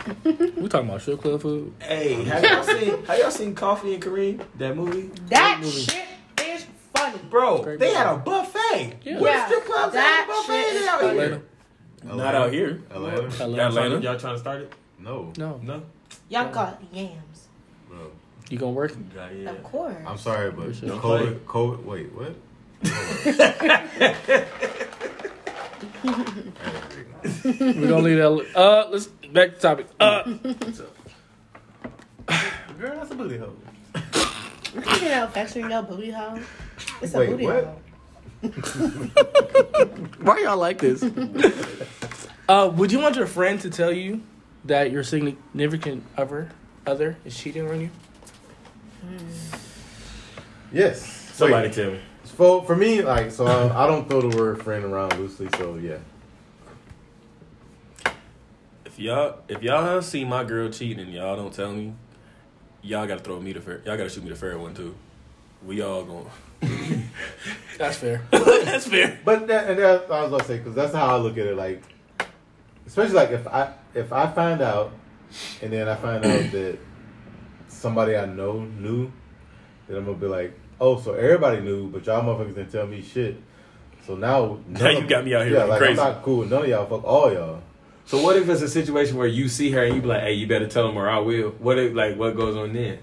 We 0.56 0.68
talking 0.68 0.88
about 0.88 1.00
strip 1.02 1.20
club 1.20 1.40
food? 1.42 1.72
Hey, 1.80 2.24
have 2.24 2.42
y'all 2.42 2.62
seen 2.62 3.04
have 3.04 3.18
y'all 3.18 3.30
seen 3.30 3.54
Coffee 3.54 3.94
and 3.94 4.02
Kareem? 4.02 4.42
That 4.58 4.74
movie? 4.76 5.10
that 5.28 5.58
movie. 5.60 5.70
shit 5.82 6.04
is 6.42 6.66
funny. 6.94 7.18
Bro, 7.30 7.62
Great 7.62 7.78
they 7.78 7.86
movie. 7.86 7.96
had 7.98 8.14
a 8.14 8.16
buffet. 8.18 8.96
Yeah. 9.04 9.20
What 9.20 9.30
Yeah, 9.32 9.46
strip 9.46 9.64
clubs 9.64 9.92
that 9.92 10.26
have 10.26 10.28
a 10.28 10.32
shit 10.42 10.46
buffet 10.48 10.76
is 10.76 10.86
out 10.88 11.00
funny. 11.00 11.18
here? 11.18 11.42
Atlanta? 12.04 12.16
Not 12.16 12.34
out 12.34 12.52
here. 12.52 12.80
Atlanta? 12.90 13.22
Y'all 13.22 13.30
trying, 13.30 13.60
Atlanta? 13.60 14.00
y'all 14.00 14.18
trying 14.18 14.34
to 14.34 14.38
start 14.40 14.60
it? 14.62 14.72
No, 14.98 15.32
No. 15.36 15.60
No. 15.62 15.82
Y'all 16.28 16.50
got 16.52 16.82
yams. 16.92 17.48
bro. 17.88 18.10
You 18.50 18.58
gonna 18.58 18.72
work? 18.72 18.92
Yeah, 19.14 19.30
yeah. 19.30 19.50
Of 19.50 19.62
course. 19.64 19.96
I'm 20.06 20.18
sorry, 20.18 20.50
but 20.52 20.80
Don't 20.80 21.00
play. 21.00 21.26
COVID, 21.26 21.44
COVID. 21.44 21.84
Wait, 21.84 22.12
what? 22.14 22.34
We're 27.44 27.88
gonna 27.88 27.98
leave 27.98 28.18
that. 28.18 28.46
Uh, 28.54 28.88
let's 28.90 29.06
back 29.06 29.54
to 29.54 29.60
topic. 29.60 29.86
Uh, 30.00 30.22
Girl, 32.78 32.96
that's 32.96 33.10
a 33.10 33.14
booty 33.14 33.38
hole. 33.38 33.56
You 34.74 34.80
can 34.82 35.12
out 35.12 35.32
flexing 35.32 35.70
your 35.70 35.82
booty 35.82 36.10
hole. 36.10 36.38
It's 37.00 37.14
a 37.14 37.18
Wait, 37.18 37.30
booty 37.30 37.46
what? 37.46 37.64
hole. 37.64 37.80
why 40.20 40.40
y'all 40.40 40.56
like 40.58 40.78
this? 40.78 41.02
uh, 42.48 42.70
would 42.74 42.92
you 42.92 42.98
want 42.98 43.16
your 43.16 43.26
friend 43.26 43.60
to 43.60 43.70
tell 43.70 43.92
you 43.92 44.22
that 44.64 44.90
your 44.90 45.02
significant 45.02 46.04
other 46.16 46.50
other 46.86 47.16
is 47.24 47.36
cheating 47.36 47.68
on 47.68 47.80
you? 47.80 47.90
Yes. 50.72 51.30
Somebody 51.34 51.68
Wait, 51.68 51.74
tell 51.74 51.90
me. 51.92 52.00
For 52.36 52.62
for 52.64 52.76
me, 52.76 53.00
like, 53.00 53.30
so 53.30 53.46
I, 53.46 53.84
I 53.84 53.86
don't 53.86 54.06
throw 54.10 54.20
the 54.20 54.36
word 54.36 54.62
friend 54.62 54.84
around 54.84 55.18
loosely. 55.18 55.48
So 55.56 55.76
yeah. 55.76 55.96
If 58.84 58.98
y'all 58.98 59.38
if 59.48 59.62
y'all 59.62 60.02
see 60.02 60.22
my 60.26 60.44
girl 60.44 60.68
cheating 60.68 61.00
and 61.00 61.14
y'all 61.14 61.34
don't 61.34 61.52
tell 61.52 61.72
me, 61.72 61.94
y'all 62.82 63.06
gotta 63.06 63.22
throw 63.22 63.40
me 63.40 63.54
the 63.54 63.62
fair. 63.62 63.80
Y'all 63.86 63.96
gotta 63.96 64.10
shoot 64.10 64.22
me 64.22 64.28
the 64.28 64.36
fair 64.36 64.58
one 64.58 64.74
too. 64.74 64.94
We 65.64 65.80
all 65.80 66.04
going. 66.04 66.26
That's 67.78 67.96
fair. 67.96 68.20
That's 68.30 68.86
fair. 68.86 69.18
But 69.24 69.46
that, 69.46 69.70
and 69.70 69.78
that, 69.78 70.10
I 70.10 70.22
was 70.22 70.30
gonna 70.30 70.44
say 70.44 70.58
because 70.58 70.74
that's 70.74 70.92
how 70.92 71.16
I 71.16 71.18
look 71.18 71.38
at 71.38 71.46
it. 71.46 71.56
Like, 71.56 71.82
especially 72.86 73.14
like 73.14 73.30
if 73.30 73.46
I 73.46 73.72
if 73.94 74.12
I 74.12 74.30
find 74.30 74.60
out, 74.60 74.92
and 75.62 75.72
then 75.72 75.88
I 75.88 75.94
find 75.94 76.22
out 76.22 76.50
that 76.52 76.78
somebody 77.68 78.14
I 78.14 78.26
know 78.26 78.60
knew, 78.60 79.10
then 79.88 79.96
I'm 79.96 80.04
gonna 80.04 80.18
be 80.18 80.26
like, 80.26 80.58
oh, 80.80 81.00
so 81.00 81.14
everybody 81.14 81.60
knew, 81.60 81.88
but 81.88 82.04
y'all 82.06 82.22
motherfuckers 82.22 82.54
didn't 82.54 82.72
tell 82.72 82.86
me 82.86 83.02
shit. 83.02 83.36
So 84.06 84.14
now, 84.14 84.58
Now 84.68 84.90
you 84.90 85.06
got 85.06 85.24
me 85.24 85.34
out 85.34 85.46
here 85.46 85.56
Yeah, 85.56 85.64
like 85.64 85.78
crazy. 85.78 86.00
I'm 86.00 86.12
not 86.14 86.22
cool 86.22 86.38
with 86.38 86.50
none 86.50 86.62
of 86.62 86.68
y'all. 86.68 86.86
Fuck 86.86 87.04
all 87.04 87.32
y'all. 87.32 87.62
So 88.04 88.22
what 88.22 88.36
if 88.36 88.48
it's 88.48 88.62
a 88.62 88.68
situation 88.68 89.16
where 89.16 89.26
you 89.26 89.48
see 89.48 89.72
her 89.72 89.82
and 89.82 89.96
you 89.96 90.00
be 90.00 90.06
like, 90.06 90.20
"Hey, 90.22 90.34
you 90.34 90.46
better 90.46 90.68
tell 90.68 90.88
him 90.88 90.96
or 90.96 91.08
I 91.10 91.18
will." 91.18 91.50
What 91.58 91.76
if 91.76 91.92
like 91.92 92.16
what 92.16 92.36
goes 92.36 92.54
on 92.56 92.72
then? 92.72 93.00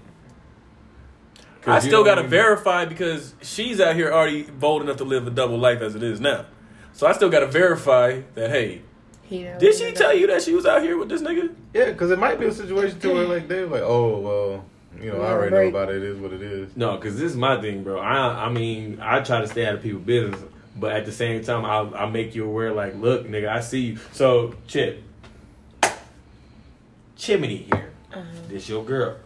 I 1.66 1.78
still 1.80 2.04
gotta 2.04 2.20
even- 2.22 2.30
verify 2.30 2.84
because 2.86 3.34
she's 3.42 3.80
out 3.80 3.94
here 3.96 4.12
already 4.12 4.42
bold 4.44 4.82
enough 4.82 4.96
to 4.98 5.04
live 5.04 5.26
a 5.26 5.30
double 5.30 5.58
life 5.58 5.80
as 5.80 5.94
it 5.94 6.02
is 6.02 6.20
now. 6.20 6.46
So 6.92 7.06
I 7.06 7.12
still 7.12 7.28
gotta 7.30 7.46
verify 7.46 8.20
that. 8.34 8.50
Hey, 8.50 8.82
He 9.22 9.44
did 9.58 9.74
she 9.74 9.92
tell 9.92 10.14
you 10.14 10.26
that 10.28 10.42
she 10.42 10.54
was 10.54 10.64
out 10.66 10.82
here 10.82 10.96
with 10.98 11.08
this 11.08 11.22
nigga? 11.22 11.54
Yeah, 11.72 11.86
because 11.90 12.10
it 12.10 12.18
might 12.18 12.38
be 12.38 12.46
a 12.46 12.52
situation 12.52 12.98
to 13.00 13.12
where 13.14 13.26
like 13.26 13.48
they're 13.48 13.66
like, 13.66 13.82
oh 13.82 14.18
well, 14.20 14.64
you 15.00 15.12
know, 15.12 15.20
I 15.22 15.30
already 15.32 15.54
know 15.54 15.68
about 15.68 15.90
it. 15.90 15.96
It 15.96 16.02
is 16.02 16.18
what 16.18 16.32
it 16.32 16.42
is. 16.42 16.76
No, 16.76 16.96
because 16.96 17.14
this 17.18 17.30
is 17.30 17.36
my 17.36 17.60
thing, 17.60 17.82
bro. 17.82 17.98
I 17.98 18.46
I 18.46 18.48
mean, 18.50 18.98
I 19.02 19.20
try 19.20 19.40
to 19.40 19.48
stay 19.48 19.66
out 19.66 19.74
of 19.74 19.82
people's 19.82 20.04
business, 20.04 20.40
but 20.76 20.92
at 20.92 21.04
the 21.06 21.12
same 21.12 21.42
time, 21.44 21.64
I'll, 21.64 21.94
I'll 21.94 22.10
make 22.10 22.34
you 22.34 22.44
aware, 22.46 22.72
like, 22.72 22.94
look, 22.96 23.26
nigga, 23.28 23.48
I 23.48 23.60
see 23.60 23.80
you. 23.80 23.98
So, 24.12 24.54
Chip, 24.66 25.02
Chimney 27.16 27.56
here, 27.72 27.92
this 28.48 28.68
your 28.68 28.84
girl. 28.84 29.16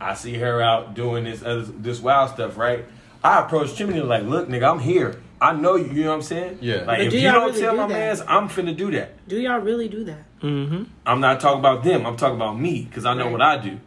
I 0.00 0.14
see 0.14 0.34
her 0.34 0.60
out 0.60 0.94
doing 0.94 1.24
this 1.24 1.42
other, 1.42 1.62
this 1.62 2.00
wild 2.00 2.30
stuff, 2.30 2.56
right? 2.58 2.84
I 3.24 3.40
approach 3.40 3.74
Chimney 3.76 4.00
like, 4.00 4.24
look, 4.24 4.48
nigga, 4.48 4.70
I'm 4.70 4.78
here. 4.78 5.20
I 5.40 5.52
know 5.52 5.76
you. 5.76 5.86
You 5.86 6.04
know 6.04 6.10
what 6.10 6.16
I'm 6.16 6.22
saying? 6.22 6.58
Yeah. 6.60 6.76
Like, 6.78 6.86
But 6.86 7.00
if 7.02 7.10
do 7.12 7.18
you 7.18 7.30
don't 7.30 7.46
really 7.48 7.60
tell 7.60 7.72
do 7.72 7.76
my 7.78 7.86
that? 7.88 7.92
man's, 7.94 8.20
I'm 8.22 8.48
finna 8.48 8.76
do 8.76 8.90
that. 8.92 9.26
Do 9.28 9.38
y'all 9.38 9.58
really 9.58 9.88
do 9.88 10.04
that? 10.04 10.40
Mm-hmm. 10.40 10.84
I'm 11.06 11.20
not 11.20 11.40
talking 11.40 11.58
about 11.60 11.82
them. 11.84 12.06
I'm 12.06 12.16
talking 12.16 12.36
about 12.36 12.58
me 12.58 12.84
because 12.84 13.04
I 13.04 13.14
know 13.14 13.24
Right. 13.24 13.32
what 13.32 13.42
I 13.42 13.58
do. 13.58 13.78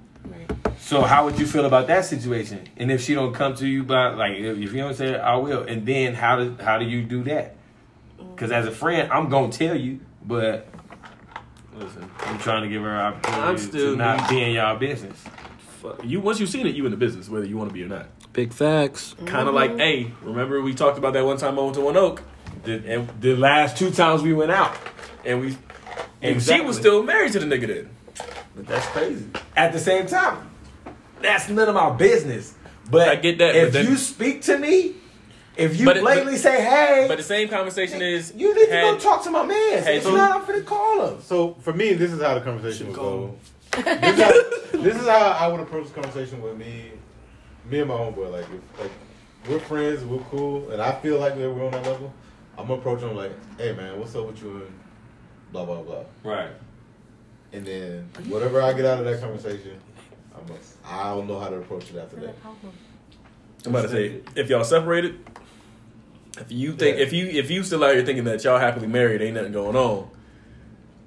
Right. 0.80 0.86
So 0.88 1.02
how 1.02 1.26
would 1.26 1.38
you 1.40 1.46
feel 1.46 1.66
about 1.66 1.88
that 1.88 2.06
situation? 2.06 2.68
And 2.78 2.92
if 2.92 3.02
she 3.04 3.14
don't 3.14 3.34
come 3.34 3.54
to 3.56 3.68
you 3.68 3.84
by 3.84 4.10
like 4.10 4.34
if 4.38 4.58
if 4.58 4.74
you 4.74 4.80
don't 4.80 4.94
say 4.96 5.14
it, 5.14 5.20
I 5.20 5.36
will. 5.36 5.64
And 5.64 5.86
then 5.86 6.14
how 6.16 6.38
do 6.38 6.56
how 6.62 6.78
do 6.80 6.86
you 6.86 7.04
do 7.04 7.24
that? 7.26 7.56
Because 8.18 8.52
as 8.52 8.66
a 8.66 8.72
friend, 8.72 9.12
I'm 9.12 9.30
gonna 9.30 9.52
tell 9.52 9.76
you, 9.76 10.00
but 10.26 10.68
listen, 11.76 12.10
I'm 12.20 12.40
trying 12.40 12.64
to 12.64 12.70
give 12.70 12.82
her 12.82 12.90
an 12.90 13.14
opportunity 13.14 13.42
I'm 13.42 13.58
still 13.58 13.92
to 13.92 13.98
not 13.98 14.22
need- 14.22 14.30
be 14.30 14.44
in 14.44 14.52
y'all 14.52 14.78
business. 14.78 15.22
Fuck. 15.82 16.04
You 16.04 16.20
once 16.22 16.40
you've 16.40 16.50
seen 16.50 16.66
it, 16.68 16.76
you 16.76 16.86
in 16.86 16.92
the 16.92 16.98
business, 16.98 17.30
whether 17.30 17.46
you 17.46 17.58
want 17.58 17.70
to 17.70 17.74
be 17.74 17.84
or 17.84 17.88
not. 17.88 18.08
Big 18.34 18.54
facts. 18.54 19.16
Kind 19.26 19.48
of 19.48 19.56
like, 19.56 19.72
mm-hmm. 19.72 19.80
hey, 19.80 20.12
remember 20.22 20.62
we 20.62 20.74
talked 20.74 20.98
about 20.98 21.14
that 21.14 21.26
one 21.26 21.38
time 21.38 21.58
I 21.58 21.62
went 21.62 21.76
to 21.76 21.82
One 21.82 21.98
Oak, 21.98 22.22
The, 22.64 22.74
and 22.86 23.10
the 23.22 23.36
last 23.36 23.76
two 23.78 23.90
times 23.90 24.22
we 24.22 24.34
went 24.34 24.52
out, 24.52 24.76
and 25.26 25.42
we, 25.42 25.58
and 26.22 26.42
she 26.42 26.62
was 26.62 26.78
still 26.78 27.02
married 27.02 27.32
to 27.34 27.40
the 27.40 27.46
nigga 27.46 27.68
then. 27.68 27.90
but 28.56 28.68
that's 28.68 28.86
crazy. 28.88 29.26
At 29.56 29.74
the 29.74 29.80
same 29.80 30.06
time, 30.06 30.49
that's 31.22 31.50
none 31.50 31.68
of 31.70 31.76
my 31.76 31.90
business. 31.92 32.54
But 32.90 33.08
I 33.10 33.16
get 33.16 33.38
that, 33.40 33.56
If 33.56 33.74
then- 33.74 33.86
you 33.88 33.98
speak 33.98 34.42
to 34.44 34.58
me, 34.58 34.96
if 35.56 35.78
you 35.80 35.86
But 35.86 35.98
it- 35.98 36.02
blatantly 36.02 36.34
but- 36.34 36.42
say, 36.42 36.62
"Hey," 36.64 37.06
But 37.08 37.18
the 37.18 37.24
same 37.24 37.48
conversation 37.50 38.02
is 38.02 38.34
You 38.36 38.54
need 38.56 38.66
to 38.68 38.72
had- 38.72 38.82
go 38.94 38.98
talk 38.98 39.24
to 39.26 39.30
my 39.30 39.46
man. 39.46 39.84
Hey, 39.84 39.98
if 39.98 40.04
so- 40.04 40.16
not, 40.16 40.32
I'm 40.32 40.42
finna 40.42 40.66
call 40.66 41.06
him. 41.08 41.22
So 41.22 41.56
for 41.62 41.74
me, 41.74 41.94
this 41.94 42.12
is 42.12 42.22
how 42.22 42.34
the 42.36 42.42
conversation 42.42 42.88
would 42.88 42.96
Should 42.96 43.02
go. 43.02 43.36
this, 43.72 44.18
is 44.18 44.24
how, 44.24 44.78
this 44.82 44.96
is 44.96 45.08
how 45.08 45.28
I 45.40 45.48
would 45.48 45.60
approach 45.60 45.88
the 45.88 45.94
conversation 45.94 46.42
with 46.42 46.58
me, 46.58 46.92
me 47.70 47.80
and 47.80 47.88
my 47.90 47.96
homeboy. 47.96 48.32
Like, 48.32 48.46
if, 48.46 48.80
like 48.82 48.92
we're 49.48 49.60
friends, 49.60 50.04
we're 50.04 50.18
cool, 50.32 50.70
and 50.72 50.82
I 50.82 50.92
feel 50.94 51.20
like 51.20 51.36
we're 51.36 51.52
on 51.66 51.72
that 51.72 51.86
level. 51.86 52.12
I'm 52.58 52.68
gonna 52.68 52.80
approach 52.80 53.02
him 53.02 53.16
like, 53.16 53.32
"Hey 53.58 53.74
man, 53.74 54.00
what's 54.00 54.16
up 54.16 54.26
with 54.26 54.42
you?" 54.42 54.50
and 54.56 54.80
blah 55.52 55.66
blah 55.66 55.82
blah. 55.82 56.04
Right. 56.24 56.50
And 57.54 57.66
then 57.66 58.10
whatever 58.28 58.62
I 58.62 58.74
get 58.74 58.86
out 58.86 59.00
of 59.00 59.06
that 59.06 59.22
conversation, 59.22 59.80
I'm 60.36 60.52
a, 60.52 60.79
I 60.90 61.04
don't 61.10 61.28
know 61.28 61.40
how 61.40 61.50
to 61.50 61.58
approach 61.58 61.90
it 61.92 61.98
after 61.98 62.16
that. 62.18 62.36
I'm 63.66 63.76
about 63.76 63.84
to 63.84 63.90
say, 63.90 64.22
if 64.36 64.50
y'all 64.50 64.64
separated, 64.64 65.20
if 66.40 66.52
you 66.52 66.74
think 66.74 66.98
Yeah. 66.98 67.04
if 67.04 67.14
you 67.14 67.28
if 67.28 67.52
you 67.52 67.64
still 67.64 67.84
out 67.84 67.94
here 67.96 68.06
thinking 68.06 68.24
that 68.26 68.44
y'all 68.44 68.58
happily 68.60 68.88
married, 68.88 69.22
ain't 69.22 69.36
nothing 69.36 69.52
going 69.52 69.76
on. 69.76 70.10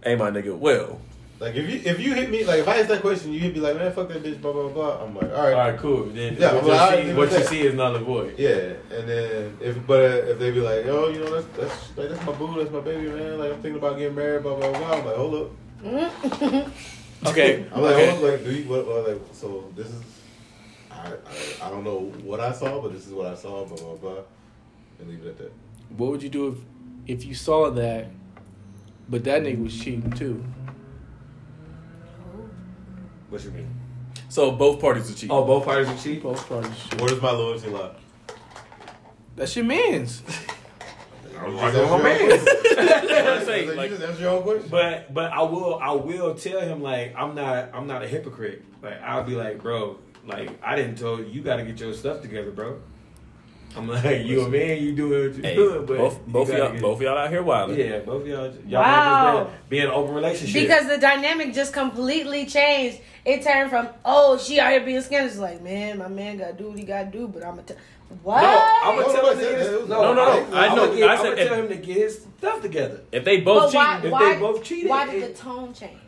Hey, 0.05 0.17
my 0.17 0.31
nigga, 0.31 0.57
well, 0.59 1.01
Like 1.41 1.55
if 1.57 1.69
you 1.69 1.81
if 1.91 1.99
you 1.99 2.13
hit 2.15 2.31
me 2.31 2.45
like 2.45 2.61
if 2.61 2.69
I 2.69 2.79
ask 2.81 2.89
that 2.89 3.01
question, 3.01 3.33
you 3.33 3.41
hit 3.41 3.55
me 3.55 3.61
like, 3.61 3.77
"Man, 3.77 3.91
fuck 3.93 4.09
that 4.11 4.23
bitch," 4.23 4.41
blah 4.41 4.53
blah 4.53 4.69
blah. 4.69 5.03
I'm 5.03 5.15
like, 5.15 5.31
all 5.33 5.43
right, 5.45 5.55
All 5.55 5.71
right, 5.71 5.79
cool. 5.79 6.05
Then 6.05 6.37
Yeah, 6.39 6.55
what, 6.55 6.65
well, 6.65 6.99
you, 7.01 7.07
see, 7.07 7.15
what 7.15 7.33
you 7.33 7.45
see 7.45 7.61
is 7.63 7.75
null 7.75 7.97
and 7.97 8.05
void. 8.07 8.35
Yeah, 8.39 8.75
and 8.97 9.09
then 9.09 9.57
if 9.61 9.85
but 9.87 10.01
if 10.03 10.39
they 10.39 10.51
be 10.53 10.61
like, 10.61 10.87
oh, 10.87 11.09
you 11.09 11.21
know, 11.21 11.41
that's 11.41 11.47
that's 11.57 11.97
like, 11.97 12.11
that's 12.11 12.25
my 12.27 12.33
boo, 12.33 12.55
that's 12.59 12.71
my 12.71 12.81
baby, 12.81 13.09
man. 13.09 13.39
Like 13.39 13.53
I'm 13.55 13.63
thinking 13.63 13.79
about 13.79 13.97
getting 13.99 14.15
married, 14.15 14.43
blah 14.43 14.55
blah 14.57 14.71
blah. 14.71 14.93
I'm 14.93 15.05
like, 15.07 15.17
hold 15.17 15.35
up. 15.35 16.67
okay, 17.27 17.67
I'm 17.75 17.83
like, 17.83 17.95
okay. 17.95 18.11
hold 18.11 18.23
like, 18.23 18.45
do 18.45 18.53
you 18.53 18.69
what? 18.69 18.87
what 18.87 19.09
like, 19.09 19.21
so 19.33 19.73
this 19.77 19.89
is, 19.89 20.03
I, 20.91 21.13
I 21.13 21.67
I 21.67 21.71
don't 21.71 21.85
know 21.85 22.13
what 22.23 22.41
I 22.41 22.53
saw, 22.53 22.81
but 22.81 22.93
this 22.93 23.07
is 23.07 23.13
what 23.13 23.27
I 23.27 23.35
saw, 23.35 23.65
blah 23.65 23.77
blah 23.77 23.95
blah, 23.95 24.23
and 24.99 25.09
leave 25.09 25.25
it 25.25 25.29
at 25.29 25.39
that. 25.39 25.53
What 25.97 26.11
would 26.11 26.23
you 26.23 26.29
do 26.29 26.49
if 26.49 27.21
if 27.21 27.25
you 27.27 27.35
saw 27.35 27.71
that, 27.71 28.09
but 29.09 29.25
that 29.25 29.43
nigga 29.43 29.63
was 29.63 29.79
cheating 29.79 30.11
too? 30.13 30.45
What 33.29 33.43
you 33.45 33.51
mean? 33.51 33.75
So 34.29 34.53
both 34.53 34.81
parties 34.81 35.11
are 35.11 35.15
cheating. 35.15 35.31
Oh, 35.31 35.45
both 35.45 35.65
parties 35.65 35.89
are 35.89 35.97
cheating? 35.97 36.21
Both 36.23 36.47
parties. 36.49 36.71
cheating. 36.83 36.99
Where 36.99 37.09
does 37.09 37.23
my 37.23 37.31
loyalty 37.31 37.69
lie? 37.71 37.93
That's 39.37 39.57
your 39.57 39.65
man's. 39.65 40.23
I'm 41.45 41.57
like, 41.57 41.75
oh, 41.75 41.99
my 41.99 42.03
man. 42.03 42.31
I'm 43.39 43.45
saying, 43.45 43.69
you 43.69 43.75
like, 43.75 43.91
just 43.91 44.03
answer 44.03 44.21
your 44.23 44.31
own 44.31 44.43
question. 44.43 44.69
But 44.71 45.13
but 45.13 45.33
I 45.33 45.43
will 45.43 45.79
I 45.81 45.93
will 45.93 46.35
tell 46.35 46.61
him 46.61 46.83
like 46.83 47.15
I'm 47.17 47.35
not 47.35 47.71
I'm 47.75 47.87
not 47.87 48.03
a 48.03 48.09
hypocrite. 48.09 48.63
Like 48.83 49.01
I'll 49.03 49.25
be 49.25 49.35
like, 49.35 49.63
bro, 49.63 49.99
like 50.27 50.51
I 50.63 50.77
didn't 50.77 50.97
tell 50.97 51.19
you, 51.19 51.27
you 51.27 51.43
got 51.43 51.57
to 51.57 51.65
get 51.65 51.79
your 51.81 51.95
stuff 51.95 52.23
together, 52.23 52.51
bro. 52.51 52.81
I'm 53.75 53.89
like, 53.89 54.05
you 54.27 54.43
a 54.43 54.49
man, 54.49 54.83
you 54.83 54.95
doing 54.95 55.29
what 55.29 55.37
you 55.37 55.43
hey, 55.43 55.55
doing, 55.55 55.87
but 55.87 55.97
both 55.97 56.27
both 56.27 56.49
gotta 56.49 56.63
y'all 56.63 56.73
get- 56.73 56.83
both 56.83 57.01
y'all 57.01 57.17
out 57.19 57.31
here 57.31 57.43
wilding. 57.43 57.79
Yeah, 57.79 58.01
both 58.01 58.27
y'all. 58.27 58.53
Y'all 58.67 58.83
Wow. 58.83 59.35
wow. 59.45 59.51
Be 59.69 59.79
in 59.79 59.87
an 59.87 59.93
open 59.93 60.15
relationship. 60.15 60.61
Because 60.63 60.87
the 60.89 60.99
dynamic 60.99 61.55
just 61.55 61.73
completely 61.73 62.47
changed. 62.47 63.01
It 63.25 63.43
turned 63.43 63.71
from, 63.71 63.89
oh, 64.05 64.37
she 64.37 64.59
out 64.59 64.73
here 64.73 64.85
being 64.85 65.01
scandalous. 65.01 65.39
Like, 65.39 65.63
man, 65.63 65.99
my 65.99 66.09
man 66.09 66.39
got 66.39 66.49
to 66.49 66.63
do 66.63 66.71
what 66.71 66.79
he 66.79 66.85
got 66.85 67.05
to 67.13 67.19
do, 67.19 67.29
but 67.29 67.45
I'm 67.45 67.55
going 67.55 67.67
to 67.67 67.75
tell. 67.75 67.83
What? 68.23 68.43
no, 68.43 68.49
I'm 68.83 69.01
gonna 69.01 69.13
tell 69.15 69.31
him 69.31 69.39
to 69.39 69.45
get 69.45 69.59
his, 69.59 69.71
no, 69.71 70.03
No, 70.03 70.15
no, 70.15 70.15
no. 70.15 70.57
I'm 70.57 70.73
I 70.73 70.75
know. 70.75 70.95
get- 70.95 71.09
I 71.09 71.13
I'm 71.15 71.19
said 71.19 71.37
gonna 71.37 71.45
tell 71.49 71.55
him 71.63 71.69
to 71.69 71.77
get 71.77 71.97
his 71.97 72.27
stuff 72.39 72.63
together. 72.63 73.01
If 73.13 73.25
they 73.25 73.41
both 73.41 73.73
but 73.73 73.75
why, 73.75 73.97
if 73.97 74.03
they 74.03 74.41
both 74.41 74.63
cheated, 74.65 74.91
why 74.91 75.07
did 75.07 75.23
it- 75.23 75.35
the 75.37 75.43
tone 75.43 75.73
change? 75.75 75.99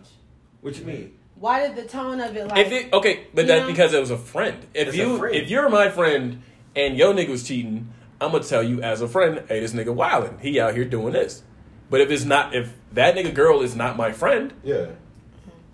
What 0.60 0.78
you 0.78 0.84
mean? 0.84 1.12
Why 1.36 1.66
did 1.66 1.76
the 1.76 1.82
tone 1.88 2.20
of 2.20 2.36
it 2.36 2.46
like? 2.48 2.58
If 2.66 2.72
it 2.72 2.92
okay, 2.92 3.26
but 3.34 3.46
that's 3.46 3.62
know? 3.62 3.66
because 3.66 3.92
it 3.92 4.00
was 4.00 4.10
a 4.10 4.16
friend. 4.18 4.58
If 4.72 4.88
It's 4.88 4.96
a 4.96 5.00
you 5.00 5.18
friend. 5.18 5.34
if 5.34 5.50
you're 5.50 5.68
my 5.68 5.90
friend 5.90 6.42
and 6.76 6.96
your 6.96 7.12
nigga 7.12 7.28
was 7.30 7.42
cheating, 7.42 7.88
I'm 8.20 8.32
gonna 8.32 8.44
tell 8.44 8.62
you 8.62 8.80
as 8.82 9.00
a 9.02 9.08
friend, 9.08 9.42
hey, 9.48 9.60
this 9.60 9.72
nigga 9.72 9.94
wildin'. 9.94 10.40
He 10.40 10.58
out 10.60 10.74
here 10.74 10.84
doing 10.84 11.12
this. 11.12 11.42
But 11.90 12.00
if 12.00 12.10
it's 12.10 12.24
not, 12.24 12.54
if 12.54 12.72
that 12.92 13.14
nigga 13.14 13.34
girl 13.34 13.60
is 13.60 13.76
not 13.76 13.96
my 13.96 14.12
friend, 14.12 14.52
Yeah. 14.62 14.86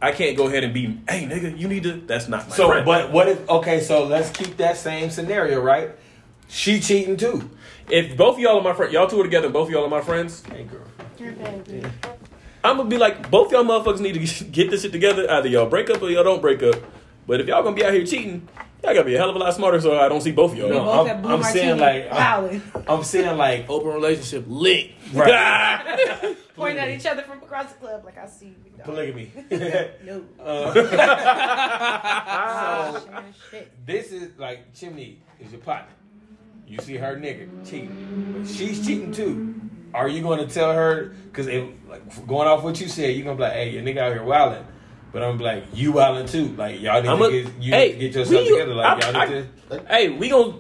I 0.03 0.13
can't 0.13 0.35
go 0.37 0.47
ahead 0.47 0.65
and 0.65 0.73
be, 0.73 0.99
hey 1.09 1.27
nigga, 1.27 1.57
you 1.59 1.69
need 1.69 1.83
to. 1.83 1.93
That's 2.07 2.27
not 2.27 2.49
my 2.49 2.57
So, 2.57 2.69
friend. 2.69 2.87
but 2.87 3.13
what 3.13 3.29
if? 3.29 3.49
Okay, 3.49 3.81
so 3.81 4.05
let's 4.07 4.31
keep 4.31 4.57
that 4.57 4.77
same 4.79 5.11
scenario, 5.11 5.61
right? 5.61 5.91
She 6.51 6.81
cheating 6.81 7.17
too. 7.17 7.49
if 7.89 8.17
both 8.17 8.35
of 8.35 8.41
y'all 8.41 8.59
are 8.59 8.63
my 8.63 8.73
friend, 8.75 8.93
y'all 8.93 9.07
two 9.09 9.21
are 9.21 9.25
together, 9.25 9.49
both 9.49 9.69
of 9.69 9.73
y'all 9.73 9.85
are 9.85 9.89
my 9.89 10.01
friends, 10.01 10.43
Hey, 10.47 10.65
girl. 10.65 10.81
Your 11.19 11.33
baby. 11.33 11.83
I'm 12.65 12.77
gonna 12.77 12.89
be 12.89 12.99
like, 12.99 13.31
both 13.31 13.53
y'all 13.53 13.63
motherfuckers 13.65 14.01
need 14.01 14.15
to 14.15 14.45
get 14.51 14.71
this 14.71 14.83
shit 14.83 14.93
together. 14.93 15.31
Either 15.31 15.49
y'all 15.49 15.69
break 15.69 15.89
up 15.91 16.03
or 16.03 16.11
y'all 16.11 16.25
don't 16.25 16.43
break 16.43 16.63
up. 16.63 16.75
But 17.27 17.41
if 17.41 17.47
y'all 17.47 17.63
gonna 17.63 17.77
be 17.77 17.85
out 17.85 17.93
here 17.95 18.05
cheating, 18.05 18.49
y'all 18.83 18.93
gotta 18.95 19.05
be 19.05 19.15
a 19.15 19.19
hell 19.19 19.31
of 19.31 19.37
a 19.37 19.39
lot 19.39 19.55
smarter. 19.55 19.81
So 19.81 19.99
I 19.99 20.09
don't 20.09 20.21
see 20.21 20.33
both 20.33 20.53
of 20.53 20.59
y'all. 20.59 20.69
No, 20.69 20.85
both 20.85 20.95
I'm- 20.95 21.07
have 21.07 21.23
blue 21.23 21.33
I'm 21.35 21.43
saying, 21.43 21.79
martini 21.79 22.03
like, 22.09 22.19
howling, 22.19 22.63
I'm 22.89 23.05
saying 23.05 23.37
like, 23.39 23.67
Open 23.71 23.89
relationship 23.93 24.45
lit. 24.49 24.91
right? 25.15 26.37
pointing 26.57 26.79
at 26.79 26.89
each 26.91 27.07
other 27.07 27.23
from 27.23 27.39
across 27.43 27.73
the 27.73 27.79
club 27.79 28.05
like 28.05 28.19
I 28.19 28.27
see 28.27 28.47
you. 28.49 28.55
dog. 28.77 28.85
Polygamy. 28.87 29.31
No. 30.05 30.25
Uh, 30.43 30.73
shit. 33.51 33.71
this 33.87 34.13
is 34.13 34.37
like 34.39 34.75
Chimney 34.75 35.23
is 35.39 35.53
your 35.53 35.61
partner. 35.61 35.93
You 36.71 36.79
see 36.79 36.97
her 36.97 37.17
nigga 37.17 37.49
cheating, 37.69 38.35
but 38.39 38.49
she's 38.49 38.87
cheating 38.87 39.13
too. 39.13 39.61
Are 39.93 40.09
you 40.09 40.23
going 40.23 40.39
to 40.47 40.53
tell 40.53 40.73
her? 40.73 41.13
Because 41.25 41.49
like 41.49 42.27
going 42.29 42.47
off 42.47 42.63
what 42.63 42.81
you 42.81 42.87
said, 42.89 43.15
you're 43.17 43.25
gonna 43.25 43.37
be 43.37 43.43
like, 43.43 43.53
"Hey, 43.55 43.71
your 43.71 43.83
nigga 43.83 43.99
out 43.99 44.13
here 44.13 44.23
wilding," 44.23 44.65
but 45.13 45.23
I'm 45.25 45.39
like, 45.39 45.65
"You 45.75 45.91
wilding 45.93 46.27
too." 46.27 46.55
Like 46.57 46.81
y'all 46.81 47.03
need 47.03 47.09
I'm 47.09 47.19
to 47.19 47.25
a- 47.25 47.31
get 47.43 47.53
you 47.61 47.73
hey, 47.73 47.87
need 47.89 47.93
to 47.95 47.99
get 47.99 48.15
yourself 48.15 48.45
we- 48.45 48.51
together. 48.51 48.75
Like 48.75 49.05
I- 49.05 49.11
y'all 49.11 49.17
I- 49.21 49.25
need 49.27 49.47
to. 49.71 49.85
Hey, 49.89 50.09
we 50.11 50.29
gonna 50.29 50.55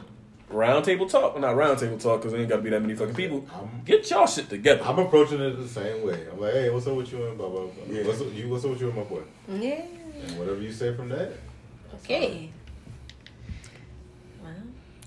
round 0.48 0.84
table 0.84 1.08
talk. 1.08 1.34
Well, 1.34 1.42
not 1.42 1.54
round 1.54 1.78
table 1.78 1.96
talk 1.96 2.18
because 2.20 2.32
there 2.32 2.40
ain't 2.40 2.50
gotta 2.50 2.62
be 2.62 2.70
that 2.70 2.82
many 2.82 2.94
fucking 2.96 3.14
people. 3.14 3.46
Get 3.84 4.10
y'all 4.10 4.26
shit 4.26 4.48
together. 4.50 4.82
I'm 4.84 4.98
approaching 4.98 5.40
it 5.40 5.56
the 5.56 5.68
same 5.68 6.04
way. 6.04 6.26
I'm 6.32 6.40
like, 6.40 6.54
hey, 6.54 6.70
what's 6.70 6.88
up 6.88 6.96
with 6.96 7.12
you 7.12 7.24
and 7.24 7.38
blah 7.38 7.48
blah 7.48 7.66
blah. 7.66 7.84
Yeah. 7.88 8.04
What's 8.04 8.20
up, 8.20 8.34
you? 8.34 8.48
What's 8.48 8.64
up 8.64 8.70
with 8.72 8.80
you 8.80 8.88
and 8.88 8.96
my 8.96 9.04
boy? 9.04 9.22
Yeah. 9.48 9.82
And 10.26 10.38
whatever 10.40 10.60
you 10.60 10.72
say 10.72 10.92
from 10.96 11.08
that. 11.10 11.34
Okay. 12.02 12.50
Well, 12.50 12.59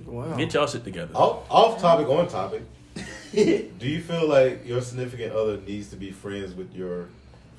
Wow. 0.06 0.36
Get 0.36 0.54
y'all 0.54 0.68
shit 0.68 0.84
together. 0.84 1.14
Off, 1.16 1.50
off 1.50 1.82
topic, 1.82 2.08
on 2.08 2.28
topic. 2.28 2.64
Do 3.34 3.88
you 3.88 4.02
feel 4.02 4.28
like 4.28 4.66
your 4.68 4.82
significant 4.82 5.34
other 5.34 5.58
needs 5.58 5.90
to 5.90 5.96
be 5.96 6.12
friends 6.12 6.54
with 6.54 6.74
your 6.76 7.10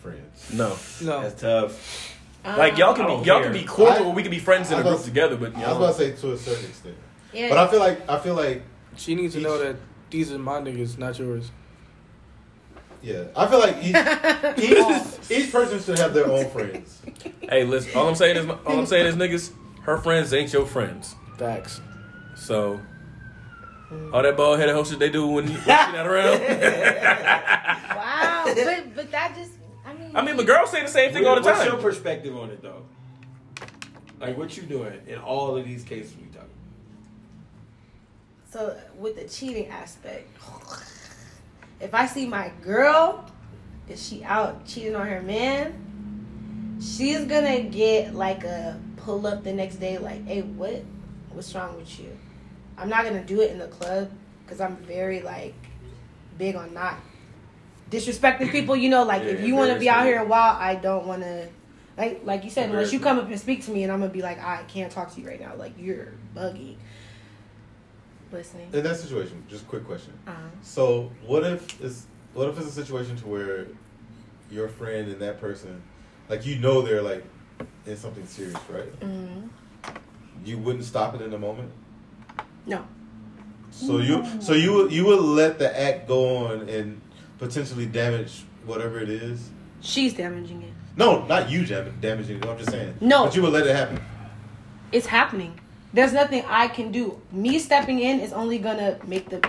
friends? 0.01 0.52
No, 0.52 0.77
No. 1.02 1.23
That's 1.23 1.40
tough. 1.40 2.11
Uh, 2.44 2.56
like 2.59 2.77
y'all 2.77 2.94
can 2.94 3.06
be 3.06 3.12
y'all 3.27 3.40
care. 3.40 3.44
can 3.44 3.52
be 3.52 3.65
cordial. 3.65 4.05
I- 4.05 4.09
or 4.09 4.12
we 4.12 4.23
can 4.23 4.31
be 4.31 4.39
friends 4.39 4.70
in 4.70 4.77
I 4.77 4.81
a 4.81 4.85
was 4.85 5.02
group 5.05 5.16
about- 5.16 5.31
together. 5.31 5.36
But 5.36 5.56
I 5.56 5.69
was 5.69 5.77
about 5.78 5.97
to 5.97 6.16
say 6.16 6.20
to 6.20 6.32
a 6.35 6.36
certain 6.39 6.66
extent, 6.66 6.94
yeah. 7.32 7.48
but 7.48 7.56
I 7.59 7.66
feel 7.69 7.81
like 7.81 8.09
I 8.09 8.19
feel 8.19 8.35
like 8.35 8.62
She 8.97 9.15
needs 9.15 9.35
to 9.35 9.40
know 9.40 9.56
that 9.59 9.77
these 10.11 10.31
are 10.31 10.39
my 10.39 10.61
niggas, 10.61 10.98
not 10.98 11.19
yours. 11.19 11.51
yeah, 13.02 13.24
I 13.35 13.47
feel 13.47 13.59
like 13.61 13.77
each 13.82 14.69
each, 14.70 15.31
each 15.47 15.52
person 15.52 15.81
should 15.81 15.98
have 15.98 16.12
their 16.15 16.27
own 16.31 16.48
friends. 16.51 17.01
hey, 17.40 17.65
listen. 17.65 17.97
All 17.97 18.09
I'm 18.09 18.15
saying 18.15 18.36
is, 18.36 18.47
all 18.66 18.78
I'm 18.78 18.86
saying 18.86 19.06
is, 19.06 19.15
niggas, 19.16 19.52
her 19.82 19.97
friends 19.98 20.32
ain't 20.35 20.52
your 20.52 20.66
friends. 20.66 21.15
Facts. 21.39 21.81
So. 22.35 22.81
All 24.12 24.23
that 24.23 24.36
bald 24.36 24.59
headed 24.59 24.74
hoe 24.74 24.85
shit 24.85 24.98
they 24.98 25.11
do 25.11 25.27
when, 25.27 25.47
when 25.47 25.56
she 25.56 25.66
not 25.66 26.06
around. 26.06 26.40
wow. 27.97 28.43
but 28.44 28.94
but 28.94 29.11
that 29.11 29.35
just. 29.36 29.52
I 29.86 29.93
mean. 29.94 30.11
I 30.16 30.23
mean, 30.23 30.36
the 30.36 30.44
girls 30.44 30.70
say 30.70 30.82
the 30.82 30.89
same 30.89 31.12
thing 31.12 31.27
all 31.27 31.36
the 31.36 31.43
time. 31.43 31.52
What's 31.52 31.65
your 31.65 31.74
time. 31.74 31.82
perspective 31.82 32.36
on 32.36 32.51
it 32.51 32.62
though? 32.62 32.82
Like 34.20 34.36
what 34.39 34.56
you 34.56 34.62
doing 34.62 35.01
in 35.06 35.19
all 35.19 35.56
of 35.56 35.65
these 35.65 35.85
cases 35.85 36.16
we 36.16 36.24
talking? 36.28 36.40
About? 36.40 36.48
So 38.51 38.77
with 38.98 39.16
the 39.16 39.28
cheating 39.28 39.69
aspect, 39.69 40.28
if 41.81 41.94
I 41.94 42.06
see 42.06 42.27
my 42.27 42.51
girl, 42.62 43.27
is 43.89 44.05
she 44.05 44.24
out 44.24 44.65
cheating 44.66 44.97
on 44.97 45.06
her 45.06 45.23
man? 45.23 46.78
She's 46.81 47.24
gonna 47.27 47.62
get 47.62 48.15
like 48.15 48.44
a 48.44 48.81
pull 48.97 49.27
up 49.27 49.44
the 49.44 49.52
next 49.52 49.77
day, 49.77 49.98
like, 49.98 50.24
hey, 50.27 50.43
what, 50.43 50.82
what's 51.35 51.55
wrong 51.55 51.77
with 51.77 51.98
you? 52.01 52.16
I'm 52.78 52.89
not 52.89 53.05
gonna 53.05 53.24
do 53.24 53.40
it 53.40 53.51
in 53.51 53.59
the 53.59 53.69
club 53.69 54.11
because 54.44 54.61
I'm 54.61 54.77
very 54.77 55.23
like 55.23 55.55
big 56.39 56.56
on 56.56 56.74
not 56.74 56.97
disrespecting 57.90 58.51
people. 58.51 58.77
You 58.77 58.89
know, 58.89 59.05
like 59.05 59.23
if 59.23 59.43
you 59.43 59.55
want 59.55 59.73
to 59.73 59.78
be 59.78 59.89
out 59.89 60.06
here 60.06 60.20
a 60.20 60.24
while, 60.24 60.56
I 60.59 60.74
don't 60.74 61.06
want 61.06 61.23
to. 61.23 61.48
Like, 61.97 62.23
like 62.24 62.43
you 62.43 62.51
said, 62.51 62.70
unless 62.70 62.93
you 62.93 62.98
come 62.98 63.20
up 63.20 63.28
and 63.28 63.39
speak 63.39 63.65
to 63.66 63.70
me, 63.70 63.85
and 63.85 63.93
I'm 63.93 64.01
gonna 64.01 64.11
be 64.11 64.23
like, 64.23 64.43
I 64.43 64.65
can't 64.66 64.90
talk 64.90 65.15
to 65.15 65.20
you 65.20 65.28
right 65.28 65.40
now. 65.40 65.55
Like 65.56 65.74
you're 65.78 66.09
buggy. 66.35 66.77
Listening. 68.32 68.69
In 68.73 68.82
that 68.82 68.97
situation, 68.97 69.44
just 69.48 69.69
quick 69.69 69.86
question. 69.86 70.12
Uh-huh. 70.27 70.36
So 70.62 71.12
what 71.24 71.44
if 71.44 71.81
it's 71.81 72.06
what 72.32 72.48
if 72.48 72.59
it's 72.59 72.66
a 72.66 72.73
situation 72.73 73.16
to 73.19 73.28
where 73.28 73.66
your 74.51 74.66
friend 74.66 75.09
and 75.09 75.20
that 75.20 75.40
person, 75.40 75.81
like 76.28 76.44
you 76.44 76.56
know 76.56 76.82
they're 76.82 77.02
like 77.02 77.24
in 77.86 77.97
something 77.97 78.27
serious, 78.27 78.59
right? 78.69 79.01
Mm-hmm. 79.01 79.47
You 80.44 80.59
wouldn't 80.59 80.85
stop 80.85 81.15
it 81.15 81.23
in 81.23 81.31
the 81.31 81.39
moment. 81.39 81.70
No. 82.66 82.85
So 83.70 83.98
you 83.98 84.24
so 84.40 84.52
you 84.52 84.89
you 84.89 85.05
would 85.06 85.20
let 85.20 85.59
the 85.59 85.69
act 85.81 86.06
go 86.06 86.47
on 86.47 86.69
and 86.69 87.01
potentially 87.39 87.86
damage 87.86 88.44
whatever 88.66 88.98
it 89.01 89.09
is. 89.09 89.51
She's 89.81 90.15
damaging 90.15 90.62
it. 90.62 90.73
No, 90.97 91.24
not 91.27 91.51
you 91.51 91.66
dam- 91.66 91.93
damaging 92.01 92.39
it. 92.39 92.47
I'm 92.47 92.56
just 92.56 92.70
saying. 92.70 92.94
No. 93.01 93.24
but 93.24 93.35
you 93.35 93.43
would 93.43 93.52
let 93.52 93.66
it 93.66 93.74
happen. 93.74 94.01
It's 94.93 95.06
happening. 95.06 95.59
There's 95.93 96.12
nothing 96.12 96.44
I 96.48 96.69
can 96.69 96.93
do. 96.93 97.20
Me 97.32 97.59
stepping 97.59 97.98
in 97.98 98.20
is 98.20 98.32
only 98.32 98.59
gonna 98.59 98.98
make 99.06 99.28
the 99.31 99.40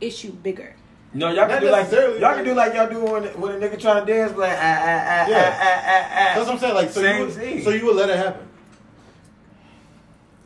issue 0.00 0.32
bigger. 0.32 0.74
No, 1.12 1.28
y'all 1.28 1.46
can 1.46 1.48
Not 1.48 1.60
do 1.60 1.70
like 1.70 1.90
y'all 2.20 2.34
can 2.34 2.44
do 2.44 2.54
like 2.54 2.74
y'all 2.74 2.88
do 2.88 3.00
when 3.04 3.24
when 3.40 3.52
a 3.62 3.66
nigga 3.68 3.78
trying 3.80 4.04
to 4.04 4.12
dance, 4.12 4.36
like 4.36 4.52
ah 4.52 4.56
ah 4.56 4.60
ah 4.60 5.28
Yeah. 5.28 5.36
ah 5.36 5.62
ah 5.62 5.82
ah 5.86 6.08
ah. 6.10 6.34
That's 6.34 6.46
what 6.46 6.48
I'm 6.54 6.58
saying. 6.58 6.74
Like 6.74 6.90
so, 6.90 7.00
Same 7.02 7.16
you 7.18 7.24
would, 7.26 7.34
thing. 7.34 7.62
so 7.62 7.70
you 7.70 7.86
would 7.86 7.96
let 7.96 8.10
it 8.10 8.16
happen. 8.16 8.45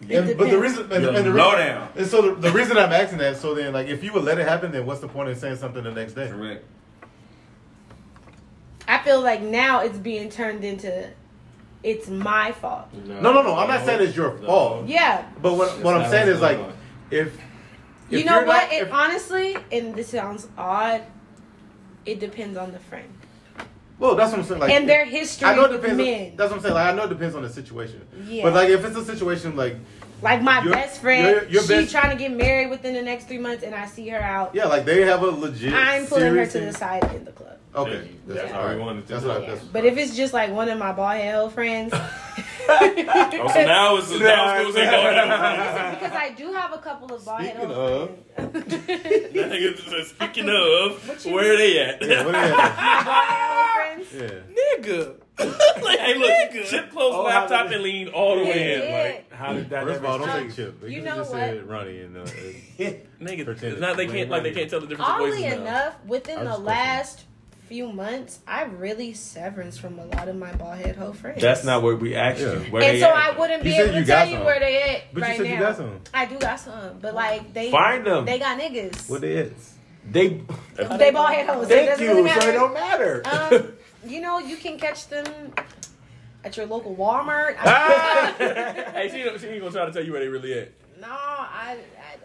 It 0.09 0.11
And, 0.17 0.39
but 0.39 0.51
the 0.51 0.59
reason, 0.59 0.91
and, 0.93 1.05
and 1.05 1.17
the 1.17 1.31
low 1.31 1.53
reason, 1.53 1.67
down. 1.67 1.89
and 1.97 2.07
so 2.07 2.23
the, 2.23 2.35
the 2.35 2.51
reason 2.53 2.79
I'm 2.79 2.93
asking 2.93 3.19
that, 3.19 3.37
so 3.37 3.55
then, 3.55 3.73
like, 3.73 3.89
if 3.89 4.03
you 4.03 4.13
would 4.15 4.25
let 4.25 4.39
it 4.39 4.49
happen, 4.49 4.73
then 4.73 4.87
what's 4.87 5.01
the 5.01 5.09
point 5.09 5.29
in 5.29 5.37
saying 5.37 5.57
something 5.57 5.83
the 5.85 5.91
next 5.93 6.15
day? 6.15 6.29
Correct. 6.29 6.65
I 8.89 8.99
feel 8.99 9.21
like 9.21 9.41
now 9.43 9.81
it's 9.81 9.99
being 9.99 10.31
turned 10.31 10.65
into 10.65 11.09
it's 11.83 12.09
my 12.09 12.53
fault. 12.53 12.93
No, 13.07 13.21
no, 13.33 13.43
no. 13.43 13.55
I'm 13.57 13.69
not 13.69 13.85
saying 13.87 14.07
it's 14.07 14.17
your 14.17 14.37
fault. 14.39 14.87
Yeah. 14.87 15.25
But 15.41 15.55
what, 15.55 15.83
what 15.83 15.97
I'm 15.97 16.11
saying 16.11 16.29
is 16.29 16.41
like, 16.41 16.57
going 16.59 16.71
on. 16.71 16.77
if, 17.11 17.39
You 18.11 18.19
if 18.19 18.27
know 18.27 18.37
you're 18.39 18.47
what? 18.47 18.65
not- 18.65 18.73
it 18.73 18.83
if- 18.83 18.93
honestly, 18.93 19.57
and 19.73 19.95
this 19.95 20.09
sounds 20.09 20.49
odd, 20.59 21.03
it 22.05 22.21
depends 22.21 22.57
on 22.59 22.73
the 22.73 22.79
friend. 22.79 23.09
Well, 24.01 24.17
that's 24.17 24.33
what 24.33 24.41
I'm 24.41 24.47
saying. 24.47 24.61
Like, 24.61 24.73
and 24.73 24.89
their 24.89 25.05
history 25.05 25.47
I 25.47 25.55
know 25.55 25.65
it 25.67 25.73
depends. 25.73 25.97
men. 25.99 26.31
On, 26.33 26.37
that's 26.37 26.51
what 26.51 26.57
I'm 26.57 26.63
saying. 26.63 26.75
Like, 26.75 26.93
I 26.93 26.97
know 26.97 27.05
it 27.05 27.09
depends 27.11 27.35
on 27.37 27.43
the 27.43 27.49
situation. 27.51 28.05
Yeah. 28.27 28.43
But 28.45 28.55
like, 28.55 28.69
if 28.71 28.85
it's 28.85 28.97
a 28.97 29.05
situation 29.05 29.55
like, 29.55 29.77
like 30.23 30.43
my 30.43 30.63
your- 30.63 30.73
best 30.73 31.01
friend, 31.01 31.25
your- 31.29 31.45
your 31.49 31.63
she 31.63 31.69
best- 31.69 31.93
trying 31.93 32.11
to 32.11 32.17
get 32.17 32.33
married 32.37 32.71
within 32.71 32.95
the 32.95 33.03
next 33.03 33.29
three 33.29 33.39
months 33.39 33.63
and 33.63 33.75
I 33.75 33.87
see 33.87 34.09
her 34.09 34.19
out. 34.21 34.55
yeah, 34.55 34.67
like 34.67 34.85
they 34.85 35.03
have 35.03 35.23
a 35.23 35.27
legit. 35.27 35.73
I'm 35.73 36.07
pulling 36.07 36.35
her 36.35 36.47
to 36.47 36.61
the 36.61 36.73
side 36.73 37.05
in 37.15 37.25
the 37.25 37.33
club. 37.33 37.59
Okay, 37.75 38.11
That's 38.27 38.51
Yeah. 38.51 38.53
how 38.53 38.69
we 38.75 38.81
wanted 38.81 39.07
to 39.07 39.13
That's 39.13 39.23
do 39.23 39.29
what 39.29 39.37
I. 39.37 39.41
it. 39.41 39.43
Yeah. 39.49 39.55
That's, 39.55 39.65
But 39.67 39.85
if 39.85 39.97
it's 39.97 40.17
just 40.17 40.33
like 40.33 40.51
one 40.51 40.69
of 40.69 40.79
my 40.79 40.93
bald 40.93 41.13
head 41.17 41.35
hoe 41.37 41.49
friends, 41.51 41.93
Oh, 42.73 42.79
so 43.53 43.65
now 43.65 43.97
it's 43.97 44.11
now 44.11 44.61
it's 44.61 44.73
gonna 44.73 44.73
say 44.73 45.91
because 46.01 46.13
I 46.17 46.35
do 46.37 46.53
have 46.53 46.73
a 46.73 46.79
couple 46.79 47.15
of 47.15 47.25
bald 47.25 47.41
head 47.43 47.55
Speaking 47.57 47.71
hoe 47.71 47.83
of- 47.83 48.11
friends. 48.35 48.87
That 48.87 49.51
nigga 49.51 50.05
Speaking 50.05 50.49
of, 50.49 51.25
where 51.27 51.57
they 51.57 51.79
at? 51.81 52.03
yeah, 52.03 52.25
what 52.25 52.33
do 52.33 52.39
you 52.39 52.45
have? 52.55 53.07
bald 53.07 53.25
head 53.25 53.49
hoe 53.49 53.75
friends. 53.75 54.09
yeah. 54.15 54.55
Nigga. 54.79 55.15
like, 55.83 55.99
hey, 56.01 56.19
look, 56.19 56.67
Chip 56.67 56.91
closed 56.91 57.17
Oh, 57.17 57.23
laptop 57.23 57.69
how- 57.69 57.73
and 57.73 57.83
leaned 57.83 58.11
all 58.11 58.37
the 58.37 58.45
way 58.45 58.75
in. 58.75 58.93
Like, 58.93 59.33
How 59.33 59.53
did 59.55 59.71
that? 59.71 59.85
First 59.85 60.01
of 60.01 60.05
all, 60.05 60.19
don't 60.19 60.51
say 60.51 60.55
Chip. 60.65 60.83
you 60.83 60.89
You 60.89 61.03
know 61.03 61.17
just 61.17 61.31
what? 61.31 61.39
said 61.41 61.69
Ronnie 61.69 62.01
and 62.03 62.17
uh, 62.19 62.21
nigga, 62.79 63.45
Pretend 63.47 63.73
it's 63.73 63.81
not 63.81 63.97
they 63.97 64.07
can't 64.07 64.29
like 64.29 64.43
they 64.43 64.51
can't 64.53 64.69
tell 64.69 64.81
the 64.81 64.87
difference 64.87 65.09
of 65.09 65.15
Oddly 65.17 65.31
voices 65.31 65.45
now. 65.45 65.61
enough, 65.63 65.95
within 66.07 66.39
I 66.39 66.43
was 66.43 66.51
the 66.51 66.57
just 66.57 66.63
last 66.67 67.25
few 67.71 67.93
months, 67.93 68.41
I 68.49 68.65
really 68.65 69.13
severance 69.15 69.79
from 69.79 70.01
a 70.01 70.05
lot 70.07 70.27
of 70.27 70.35
my 70.35 70.53
bald 70.57 70.79
head 70.79 70.97
hoe 70.97 71.13
friends. 71.13 71.41
That's 71.41 71.63
not 71.63 71.85
what 71.85 72.01
we 72.01 72.17
asked 72.17 72.41
Yeah. 72.41 72.55
you. 72.55 72.59
Where 72.73 72.83
and 72.83 72.97
they 72.97 73.01
so 73.01 73.07
at? 73.11 73.15
I 73.15 73.39
wouldn't 73.39 73.63
be 73.63 73.71
You 73.71 73.83
able 73.85 73.93
to 73.93 73.99
you 74.01 74.05
tell 74.05 74.27
got 74.27 74.33
you 74.33 74.45
where 74.45 74.59
they 74.59 74.83
at 74.83 75.15
But 75.15 75.21
you 75.21 75.23
right 75.29 75.37
said 75.37 75.47
now. 75.47 75.53
you 75.53 75.59
got 75.61 75.77
some. 75.77 76.01
I 76.13 76.27
do 76.27 76.39
got 76.41 76.59
some, 76.59 76.99
but 77.01 77.15
like 77.15 77.55
they 77.55 77.71
Find 77.71 78.05
them. 78.05 78.25
They 78.25 78.41
got 78.41 78.59
niggas. 78.61 79.09
what 79.09 79.21
they 79.21 79.35
is? 79.35 79.75
They. 80.11 80.43
they 80.99 81.13
bald 81.13 81.31
head 81.31 81.47
hoes. 81.47 81.69
so 81.69 81.75
Thank 81.77 81.91
doesn't 81.91 82.05
you. 82.05 82.13
really 82.17 82.31
So 82.41 82.49
it 82.49 82.53
don't 82.55 82.75
matter. 82.75 83.23
um, 83.25 83.73
you 84.05 84.21
know, 84.21 84.41
you 84.41 84.57
can 84.57 84.77
catch 84.77 85.07
them 85.07 85.25
at 86.43 86.57
your 86.57 86.67
local 86.67 86.97
Walmart. 86.97 87.55
Hey, 88.95 89.09
she, 89.13 89.39
she 89.39 89.47
ain't 89.47 89.61
gonna 89.61 89.71
try 89.71 89.85
to 89.87 89.93
tell 89.93 90.05
you 90.05 90.11
where 90.11 90.21
they 90.21 90.27
really 90.29 90.59
at. 90.59 90.73
no, 91.01 91.07
I, 91.09 91.77
I 91.97 92.17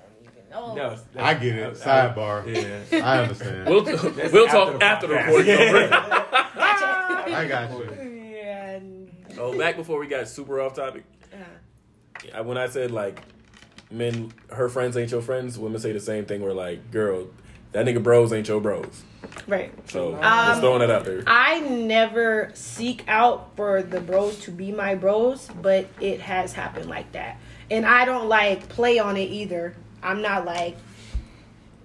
don't 0.55 0.75
no, 0.75 0.97
I 1.17 1.33
get 1.35 1.55
it. 1.55 1.73
Sidebar. 1.75 2.45
Yeah. 2.91 3.05
I 3.05 3.19
understand. 3.23 3.69
We'll 3.69 3.83
we'll 3.83 4.47
talk 4.47 4.81
after 4.81 5.07
the 5.07 5.13
podcast. 5.15 5.25
recording. 5.27 5.47
Yeah. 5.47 6.25
I 7.37 7.45
got 7.47 7.71
you. 7.71 8.33
Yeah, 8.35 8.79
Oh, 9.37 9.57
back 9.57 9.75
before 9.75 9.99
we 9.99 10.07
got 10.07 10.27
super 10.27 10.61
off 10.61 10.75
topic. 10.75 11.03
Uh, 11.33 11.37
I- 12.37 12.41
when 12.41 12.57
I 12.57 12.67
said 12.67 12.91
like 12.91 13.19
men, 13.91 14.31
her 14.51 14.69
friends 14.69 14.95
ain't 14.97 15.11
your 15.11 15.21
friends, 15.21 15.57
women 15.59 15.79
say 15.79 15.91
the 15.91 15.99
same 15.99 16.25
thing. 16.25 16.41
Where 16.41 16.53
like, 16.53 16.91
girl, 16.91 17.27
that 17.71 17.85
nigga 17.85 18.01
bros 18.01 18.31
ain't 18.31 18.47
your 18.47 18.61
bros. 18.61 19.03
right. 19.47 19.73
So 19.89 20.13
Um, 20.15 20.21
just 20.21 20.61
throwing 20.61 20.79
that 20.79 20.91
out 20.91 21.03
there. 21.05 21.23
I 21.27 21.59
never 21.61 22.51
seek 22.53 23.03
out 23.07 23.55
for 23.55 23.81
the 23.83 23.99
bros 23.99 24.39
to 24.41 24.51
be 24.51 24.71
my 24.71 24.95
bros, 24.95 25.49
but 25.61 25.87
it 25.99 26.21
has 26.21 26.53
happened 26.53 26.89
like 26.89 27.11
that. 27.13 27.37
And 27.71 27.85
I 27.85 28.05
don't 28.05 28.29
like 28.29 28.69
play 28.69 28.99
on 28.99 29.17
it 29.17 29.29
either. 29.31 29.75
I'm 30.05 30.21
not 30.21 30.45
like, 30.45 30.77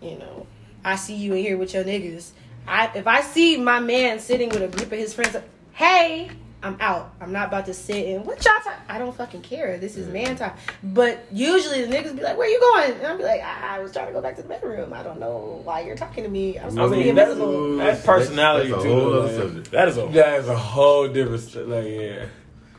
you 0.03 0.19
know, 0.19 0.47
I 0.85 0.97
see 0.97 1.15
you 1.15 1.33
in 1.35 1.43
here 1.43 1.57
with 1.57 1.73
your 1.75 1.85
niggas. 1.85 2.31
I 2.69 2.91
if 2.95 3.07
I 3.07 3.23
see 3.23 3.57
my 3.57 3.81
man 3.81 4.19
sitting 4.21 4.51
with 4.51 4.63
a 4.63 4.69
group 4.69 4.93
of 4.93 4.99
his 4.99 5.15
friends, 5.15 5.37
hey, 5.73 6.31
I'm 6.63 6.77
out. 6.81 7.15
I'm 7.23 7.33
not 7.33 7.49
about 7.49 7.65
to 7.67 7.75
sit 7.75 8.07
and 8.15 8.27
what 8.27 8.45
y'all 8.45 8.53
talk? 8.63 8.75
I 8.87 8.99
don't 8.99 9.17
fucking 9.17 9.41
care. 9.41 9.79
This 9.79 9.97
is 9.97 10.07
man 10.09 10.37
time. 10.37 10.53
But 10.83 11.25
usually 11.33 11.87
the 11.87 11.97
niggas 11.97 12.15
be 12.15 12.23
like, 12.23 12.37
"Where 12.37 12.49
you 12.51 12.61
going?" 12.61 12.93
And 12.99 13.07
I'll 13.07 13.17
be 13.17 13.25
like, 13.25 13.41
"I 13.43 13.81
was 13.81 13.93
trying 13.93 14.09
to 14.09 14.13
go 14.13 14.21
back 14.21 14.37
to 14.37 14.43
the 14.43 14.49
bedroom. 14.49 14.93
I 14.93 15.03
don't 15.03 15.19
know 15.19 15.63
why 15.65 15.81
you're 15.81 15.97
talking 15.97 16.23
to 16.25 16.29
me. 16.31 16.59
I'm 16.59 16.67
I 16.67 16.69
supposed 16.69 16.93
to 16.93 16.99
be 16.99 17.05
mean, 17.07 17.15
that's, 17.15 17.31
invisible." 17.31 17.77
that's 17.79 18.05
personality 18.05 18.71
That's 18.73 18.85
a 18.85 18.87
too. 18.87 18.93
whole 18.95 19.11
though, 19.11 19.39
subject. 19.39 19.71
That 19.71 19.89
is 19.89 19.97
a 19.97 20.07
That 20.09 20.41
is 20.41 20.49
a 20.49 20.57
whole 20.57 21.09
different. 21.09 21.41
st- 21.41 21.67
Like, 21.69 21.87
yeah. 21.87 22.27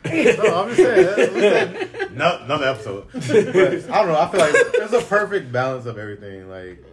No, 0.04 0.64
I'm 0.64 0.76
just 0.76 0.78
saying. 0.78 1.34
That's, 1.36 2.12
no, 2.14 2.40
another 2.44 2.66
episode. 2.66 3.08
But 3.14 3.24
I 3.28 4.04
don't 4.04 4.08
know. 4.08 4.20
I 4.20 4.32
feel 4.32 4.40
like 4.40 4.72
there's 4.74 4.94
a 4.94 5.02
perfect 5.02 5.52
balance 5.52 5.86
of 5.86 5.98
everything. 5.98 6.50
Like, 6.50 6.84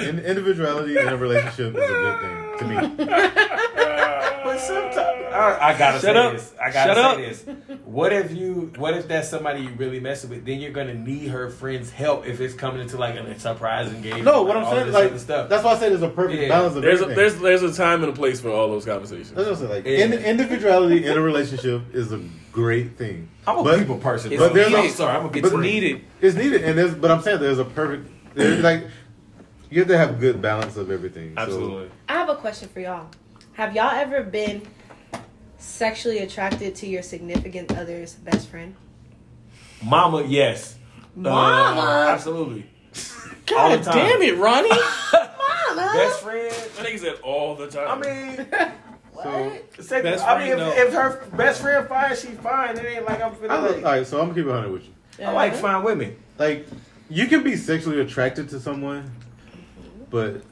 in, 0.00 0.18
individuality 0.20 0.98
in 0.98 1.08
a 1.08 1.16
relationship 1.16 1.74
is 1.76 1.82
a 1.82 1.88
good 1.88 2.20
thing 2.20 2.58
to 2.58 2.64
me. 2.66 4.34
But 4.58 4.66
sometimes 4.92 5.34
I, 5.34 5.58
I 5.74 5.78
gotta 5.78 5.92
Shut 6.00 6.02
say 6.02 6.16
up. 6.16 6.32
this. 6.32 6.54
I 6.62 6.70
gotta 6.70 6.94
Shut 6.94 7.16
say 7.16 7.52
up. 7.52 7.66
this. 7.68 7.78
What 7.84 8.12
if 8.12 8.32
you? 8.32 8.72
What 8.76 8.94
if 8.94 9.06
that's 9.08 9.28
somebody 9.28 9.62
you 9.62 9.70
really 9.76 10.00
messing 10.00 10.30
with? 10.30 10.44
Then 10.44 10.58
you're 10.60 10.72
gonna 10.72 10.94
need 10.94 11.28
her 11.28 11.50
friend's 11.50 11.90
help 11.90 12.26
if 12.26 12.40
it's 12.40 12.54
coming 12.54 12.80
into 12.80 12.96
like 12.96 13.14
a 13.16 13.38
surprise 13.38 13.88
engagement. 13.92 14.24
No, 14.24 14.42
what 14.42 14.56
I'm 14.56 14.64
saying, 14.66 14.86
this 14.86 14.94
like, 14.94 15.10
other 15.10 15.18
stuff. 15.18 15.48
that's 15.48 15.64
why 15.64 15.72
I 15.72 15.78
say 15.78 15.88
there's 15.90 16.02
a 16.02 16.08
perfect 16.08 16.40
Yeah. 16.42 16.48
balance 16.48 16.76
of 16.76 16.82
there's 16.82 17.00
a, 17.00 17.04
everything. 17.04 17.16
there's 17.40 17.60
there's 17.60 17.62
a 17.62 17.76
time 17.76 18.02
and 18.02 18.12
a 18.12 18.16
place 18.16 18.40
for 18.40 18.50
all 18.50 18.68
those 18.68 18.84
conversations. 18.84 19.32
That's 19.32 19.46
what 19.46 19.52
I'm 19.52 19.56
saying. 19.68 19.70
Like, 19.70 19.86
Yeah. 19.86 20.04
in, 20.04 20.12
individuality 20.12 21.04
in 21.06 21.16
a 21.16 21.20
relationship 21.20 21.82
is 21.94 22.12
a 22.12 22.20
great 22.52 22.96
thing. 22.96 23.28
I'm 23.46 23.58
a 23.58 23.62
but, 23.64 23.78
people 23.78 23.98
person. 23.98 24.32
It's 24.32 24.40
but 24.42 24.54
there's 24.54 24.74
I'm 24.74 24.86
a- 24.86 24.90
sorry. 24.90 25.16
I'm 25.16 25.24
a 25.24 25.28
It's 25.28 25.34
people. 25.42 25.58
needed. 25.58 26.02
It's 26.20 26.36
needed, 26.36 26.64
and 26.64 26.76
there's. 26.78 26.94
But 26.94 27.10
I'm 27.10 27.22
saying 27.22 27.40
there's 27.40 27.58
a 27.58 27.64
perfect. 27.64 28.10
There's 28.34 28.62
like, 28.62 28.84
you 29.70 29.80
have 29.80 29.88
to 29.88 29.98
have 29.98 30.20
good 30.20 30.40
balance 30.42 30.76
of 30.76 30.90
everything. 30.90 31.34
So- 31.36 31.42
Absolutely. 31.42 31.90
I 32.08 32.12
have 32.14 32.28
a 32.28 32.36
question 32.36 32.68
for 32.68 32.80
y'all. 32.80 33.06
Have 33.58 33.74
y'all 33.74 33.90
ever 33.90 34.22
been 34.22 34.62
sexually 35.58 36.18
attracted 36.18 36.76
to 36.76 36.86
your 36.86 37.02
significant 37.02 37.76
other's 37.76 38.14
best 38.14 38.46
friend? 38.46 38.76
Mama, 39.82 40.22
yes. 40.28 40.76
Mama? 41.16 41.80
Uh, 41.80 42.06
absolutely. 42.08 42.66
All 43.56 43.70
the 43.70 43.78
God 43.78 43.82
time. 43.82 43.94
damn 43.96 44.22
it, 44.22 44.36
Ronnie. 44.36 44.68
Mama. 45.12 45.92
Best 45.92 46.20
friend. 46.20 46.52
That 46.52 46.86
nigga 46.86 46.98
said 47.00 47.18
all 47.24 47.56
the 47.56 47.66
time. 47.66 48.00
I 48.04 48.36
mean, 48.36 48.46
what? 49.12 49.84
say, 49.84 50.02
Best 50.02 50.24
I 50.24 50.38
mean, 50.38 50.52
if, 50.52 50.58
no. 50.58 50.70
if 50.70 50.92
her 50.92 51.26
best 51.36 51.60
friend 51.60 51.88
fine, 51.88 52.14
she 52.14 52.28
fine. 52.28 52.78
It 52.78 52.84
ain't 52.84 53.06
like 53.06 53.20
I'm 53.20 53.34
feeling 53.34 53.50
I, 53.50 53.58
like. 53.58 53.76
all 53.78 53.82
right, 53.82 54.06
so 54.06 54.20
I'm 54.20 54.28
gonna 54.28 54.34
keep 54.38 54.46
it 54.46 54.50
100 54.50 54.70
with 54.72 54.84
you. 54.84 55.24
I 55.24 55.32
like 55.32 55.56
fine 55.56 55.82
women. 55.82 56.16
Like, 56.38 56.68
you 57.10 57.26
can 57.26 57.42
be 57.42 57.56
sexually 57.56 57.98
attracted 58.00 58.48
to 58.50 58.60
someone, 58.60 59.10
but 60.10 60.42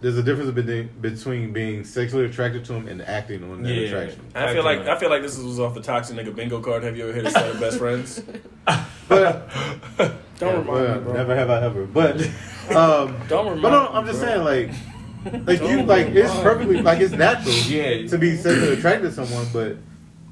there's 0.00 0.16
a 0.16 0.22
difference 0.22 0.50
between 0.52 0.88
between 1.00 1.52
being 1.52 1.84
sexually 1.84 2.24
attracted 2.24 2.64
to 2.66 2.72
them 2.74 2.86
and 2.88 3.02
acting 3.02 3.42
on 3.50 3.62
that 3.62 3.72
Yeah. 3.72 3.88
attraction. 3.88 4.20
I 4.34 4.52
feel 4.52 4.64
like 4.64 4.80
I 4.80 4.96
feel 4.98 5.10
like 5.10 5.22
this 5.22 5.36
was 5.38 5.58
off 5.58 5.74
the 5.74 5.82
toxic 5.82 6.16
nigga 6.16 6.34
bingo 6.34 6.60
card. 6.60 6.82
Have 6.84 6.96
you 6.96 7.04
ever 7.04 7.12
hit 7.12 7.26
a 7.26 7.30
set 7.30 7.48
of 7.50 7.60
best 7.60 7.78
friends? 7.78 8.22
But 9.08 9.48
Don't 9.96 10.12
yeah, 10.40 10.48
remind 10.50 10.68
well, 10.68 10.94
me, 10.96 11.00
bro. 11.04 11.12
never 11.14 11.34
have 11.34 11.48
I 11.50 11.62
ever. 11.64 11.86
But 11.86 12.20
um, 12.76 13.16
Don't 13.28 13.46
remind 13.46 13.62
but 13.62 13.70
no, 13.70 13.88
I'm 13.88 14.04
just 14.06 14.20
bro. 14.20 14.28
saying 14.28 14.44
like. 14.44 14.70
Like 15.46 15.60
you, 15.62 15.78
Don't 15.78 15.86
like 15.86 16.06
it's 16.08 16.32
perfectly 16.40 16.80
like 16.82 17.00
it's 17.00 17.12
natural, 17.12 17.54
Yeah. 17.66 18.06
to 18.06 18.18
be 18.18 18.36
sexually 18.36 18.74
attracted 18.74 19.08
to 19.08 19.12
someone, 19.26 19.46
but 19.52 19.76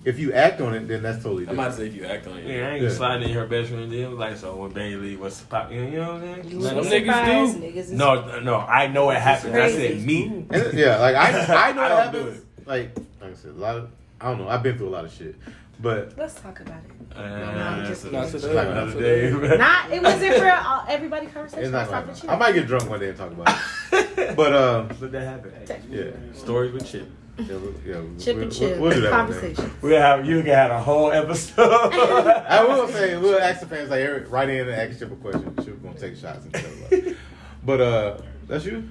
if 0.06 0.18
you 0.18 0.32
act 0.32 0.60
on 0.62 0.72
it, 0.74 0.86
then 0.88 1.02
that's 1.02 1.22
totally 1.22 1.46
I 1.48 1.52
might 1.52 1.68
different. 1.70 1.76
say 1.76 1.86
if 1.88 1.94
you 1.96 2.04
act 2.06 2.26
on 2.28 2.38
it. 2.38 2.46
Yeah, 2.46 2.68
I 2.68 2.70
ain't 2.74 2.82
Yeah. 2.82 2.88
sliding 2.90 3.28
in 3.28 3.34
her 3.34 3.46
best 3.46 3.70
friend 3.70 3.90
deal. 3.90 4.10
Like, 4.12 4.36
so 4.36 4.56
when 4.56 4.70
Bailey 4.70 5.16
was 5.16 5.40
pop, 5.42 5.70
you 5.72 5.82
know 5.90 6.14
what 6.14 6.22
I'm 6.22 6.42
saying? 6.44 6.58
would 6.58 6.62
Some 6.64 6.76
be 6.76 6.80
niggas 6.88 7.04
surprised. 7.04 7.60
do. 7.60 7.66
Niggas 7.72 7.90
No, 7.90 8.40
no, 8.40 8.56
I 8.60 8.86
know 8.86 9.10
it 9.10 9.18
happens. 9.18 9.54
I 9.54 9.70
said 9.70 10.00
me. 10.02 10.46
And 10.50 10.72
yeah, 10.78 10.96
like 10.98 11.16
I, 11.16 11.68
I 11.68 11.72
know 11.72 11.82
I 11.82 11.86
it 11.86 11.88
don't 11.88 12.12
do 12.12 12.18
happens. 12.30 12.44
Like, 12.66 12.96
like 13.20 13.30
I 13.32 13.34
said, 13.34 13.50
a 13.50 13.54
lot 13.54 13.76
of 13.76 13.90
I 14.20 14.28
don't 14.30 14.38
know. 14.38 14.48
I've 14.48 14.62
been 14.62 14.78
through 14.78 14.88
a 14.88 14.94
lot 14.96 15.04
of 15.04 15.12
shit, 15.12 15.34
but 15.80 16.14
Let's 16.16 16.40
talk 16.40 16.58
about 16.60 16.78
it. 16.78 17.16
Uh, 17.16 17.20
I'm 17.22 17.84
just 17.86 18.10
that's 18.10 18.32
kidding. 18.32 18.50
a- 18.58 18.74
Not 18.74 18.92
today. 18.92 19.56
Not. 19.58 19.90
It 19.90 20.02
wasn't 20.02 20.34
for 20.36 20.50
all, 20.52 20.84
everybody 20.88 21.26
conversation. 21.26 21.64
it's 21.64 21.72
not 21.72 21.84
talk 21.84 21.92
like 21.92 22.06
with 22.08 22.24
you. 22.24 22.30
I 22.30 22.36
might 22.36 22.52
get 22.52 22.66
drunk 22.66 22.88
one 22.88 23.00
day 23.00 23.08
and 23.08 23.18
talk 23.18 23.32
about 23.32 23.48
it. 23.92 24.36
But 24.36 24.54
um, 24.54 24.88
Let 25.00 25.12
that 25.12 25.22
happen. 25.22 25.52
yeah, 25.90 26.10
Stories 26.32 26.72
with 26.72 26.86
Chip. 26.90 27.08
Yeah, 27.38 27.56
we- 27.56 27.90
yeah 27.90 28.02
Chip 28.18 28.34
we'll, 28.36 28.42
and 28.44 28.52
chip. 28.52 28.70
We'll, 28.72 28.80
we'll 28.80 28.92
do 28.92 29.00
that 29.02 29.12
one 29.12 29.30
day. 29.30 29.40
Conversation. 29.54 29.70
We'll 29.82 30.00
have 30.00 30.24
you 30.26 30.38
can 30.42 30.50
have 30.52 30.70
a 30.70 30.80
whole 30.80 31.12
episode. 31.12 31.70
I 31.70 32.64
will 32.64 32.88
say 32.88 33.16
we'll 33.16 33.38
ask 33.40 33.60
the 33.60 33.66
fans 33.66 33.90
like 33.90 34.00
Eric, 34.00 34.30
write 34.30 34.48
in 34.48 34.68
and 34.68 34.70
ask 34.70 34.98
Chip 34.98 35.12
a 35.12 35.16
question. 35.16 35.54
Chip 35.64 35.82
gonna 35.82 35.98
take 35.98 36.16
shots 36.16 36.44
and 36.44 36.54
tell 36.54 36.98
about. 37.00 37.16
But 37.64 37.80
uh, 37.80 38.18
that's 38.46 38.64
you. 38.64 38.88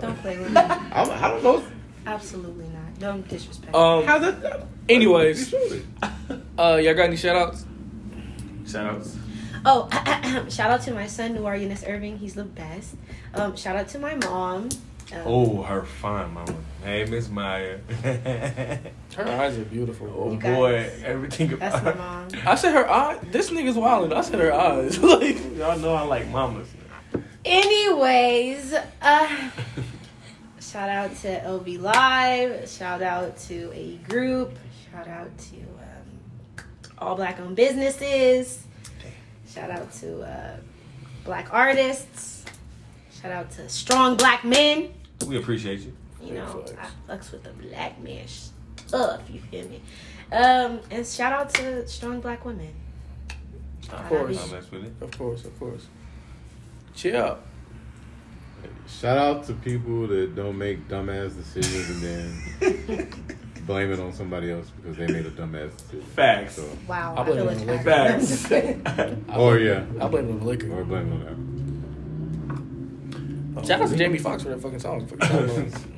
Don't 0.00 0.16
play 0.20 0.38
with 0.38 0.50
me. 0.52 0.56
I'm, 0.60 1.10
I 1.10 1.28
don't 1.28 1.42
know. 1.42 1.64
Absolutely 2.06 2.66
not. 2.68 2.98
Don't 2.98 3.26
disrespect. 3.28 3.74
Um. 3.74 4.04
How's 4.04 4.22
that? 4.22 4.66
Anyways, 4.88 5.52
uh, 6.58 6.76
y'all 6.76 6.94
got 6.94 7.04
any 7.04 7.16
shout 7.16 7.34
outs? 7.36 7.64
Shout 8.66 8.86
outs. 8.86 9.16
Oh, 9.68 9.88
shout 10.48 10.70
out 10.70 10.82
to 10.82 10.94
my 10.94 11.06
son, 11.08 11.34
Noir 11.34 11.56
Eunice 11.56 11.82
Irving. 11.86 12.18
He's 12.18 12.34
the 12.34 12.44
best. 12.44 12.94
Um, 13.34 13.56
shout 13.56 13.74
out 13.76 13.88
to 13.88 13.98
my 13.98 14.14
mom. 14.14 14.68
Um, 15.12 15.22
Oh, 15.24 15.62
her 15.62 15.82
fine 15.84 16.32
mama. 16.32 16.54
Hey, 16.84 17.04
Miss 17.04 17.28
Maya. 17.28 17.78
Her 18.02 19.26
eyes 19.26 19.56
are 19.58 19.64
beautiful. 19.64 20.12
oh 20.16 20.32
You 20.32 20.38
guys. 20.38 20.54
boy, 20.56 20.90
everything 21.04 21.56
That's 21.56 21.78
about 21.80 21.96
my 21.98 22.04
mom. 22.04 22.28
I 22.44 22.54
said 22.54 22.74
her 22.74 22.88
eyes. 22.88 23.20
This 23.32 23.50
nigga's 23.50 23.76
wildin'. 23.76 24.12
I 24.12 24.20
said 24.20 24.38
her 24.40 24.52
eyes. 24.52 24.98
like, 25.02 25.36
Y'all 25.56 25.78
know 25.78 25.94
I 25.94 26.02
like 26.02 26.28
mamas. 26.28 26.68
Anyways, 27.44 28.74
uh, 29.00 29.50
shout 30.60 30.88
out 30.90 31.14
to 31.18 31.44
OV 31.46 31.68
Live. 31.80 32.68
Shout 32.68 33.00
out 33.02 33.36
to 33.48 33.70
a 33.74 33.96
group. 34.08 34.52
Shout 34.92 35.06
out 35.08 35.30
to 35.38 35.56
um, 35.56 36.64
all 36.98 37.14
black 37.14 37.38
owned 37.40 37.56
businesses. 37.56 38.65
Shout 39.56 39.70
out 39.70 39.90
to 39.94 40.20
uh, 40.20 40.56
black 41.24 41.48
artists. 41.50 42.44
Shout 43.22 43.32
out 43.32 43.50
to 43.52 43.66
strong 43.70 44.18
black 44.18 44.44
men. 44.44 44.92
We 45.26 45.38
appreciate 45.38 45.80
you. 45.80 45.96
You 46.22 46.34
know, 46.34 46.62
I 47.08 47.10
fucks 47.10 47.32
with 47.32 47.42
the 47.42 47.50
black 47.50 47.98
man 48.02 48.26
stuff. 48.28 49.22
You 49.32 49.40
feel 49.40 49.66
me? 49.66 49.80
Um, 50.30 50.80
and 50.90 51.06
shout 51.06 51.32
out 51.32 51.54
to 51.54 51.88
strong 51.88 52.20
black 52.20 52.44
women. 52.44 52.68
of 53.90 54.08
course, 54.10 54.38
I'll 54.38 54.48
mess 54.48 54.70
with 54.70 54.84
it. 54.84 54.92
of 55.00 55.16
course, 55.16 55.46
of 55.46 55.58
course. 55.58 55.86
Chill. 56.94 57.38
Shout 58.86 59.16
out 59.16 59.46
to 59.46 59.54
people 59.54 60.06
that 60.08 60.36
don't 60.36 60.58
make 60.58 60.86
dumbass 60.86 61.34
decisions 61.34 61.88
and 61.90 62.02
then 62.60 63.38
blame 63.66 63.92
it 63.92 64.00
on 64.00 64.12
somebody 64.12 64.50
else 64.52 64.70
because 64.70 64.96
they 64.96 65.06
made 65.06 65.26
a 65.26 65.30
dumbass 65.30 65.76
decision. 65.76 66.02
Facts. 66.14 66.56
So, 66.56 66.68
Wow, 66.88 67.14
I 67.16 67.20
I, 67.20 67.24
blame 67.24 67.36
feel 67.38 67.48
it 67.48 67.50
on 67.50 67.68
attacked. 67.68 67.86
liquor. 67.86 68.12
I'm 68.14 68.20
just 68.20 68.48
kidding. 68.48 68.82
I 68.86 68.90
Or, 69.36 69.56
blame- 69.56 69.66
yeah. 69.66 70.04
I 70.04 70.08
blame 70.08 70.28
it 70.28 70.32
on 70.32 70.46
liquor. 70.46 70.72
or 70.72 70.84
blame 70.84 71.12
it 71.12 71.28
on 71.28 71.36
Shout 73.64 73.80
out 73.82 73.88
to 73.88 73.96
Jamie 73.96 74.18
Foxx 74.18 74.42
for 74.42 74.50
that 74.50 74.60
fucking 74.60 74.78
song. 74.78 75.06
Fucking 75.06 75.70
song. 75.70 75.92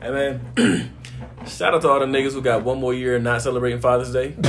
Hey 0.00 0.10
man, 0.10 0.40
shout 1.46 1.74
out 1.74 1.82
to 1.82 1.88
all 1.88 2.00
the 2.00 2.06
niggas 2.06 2.32
who 2.32 2.40
got 2.42 2.62
one 2.62 2.78
more 2.78 2.94
year 2.94 3.16
and 3.16 3.24
not 3.24 3.42
celebrating 3.42 3.80
Father's 3.80 4.12
Day. 4.12 4.34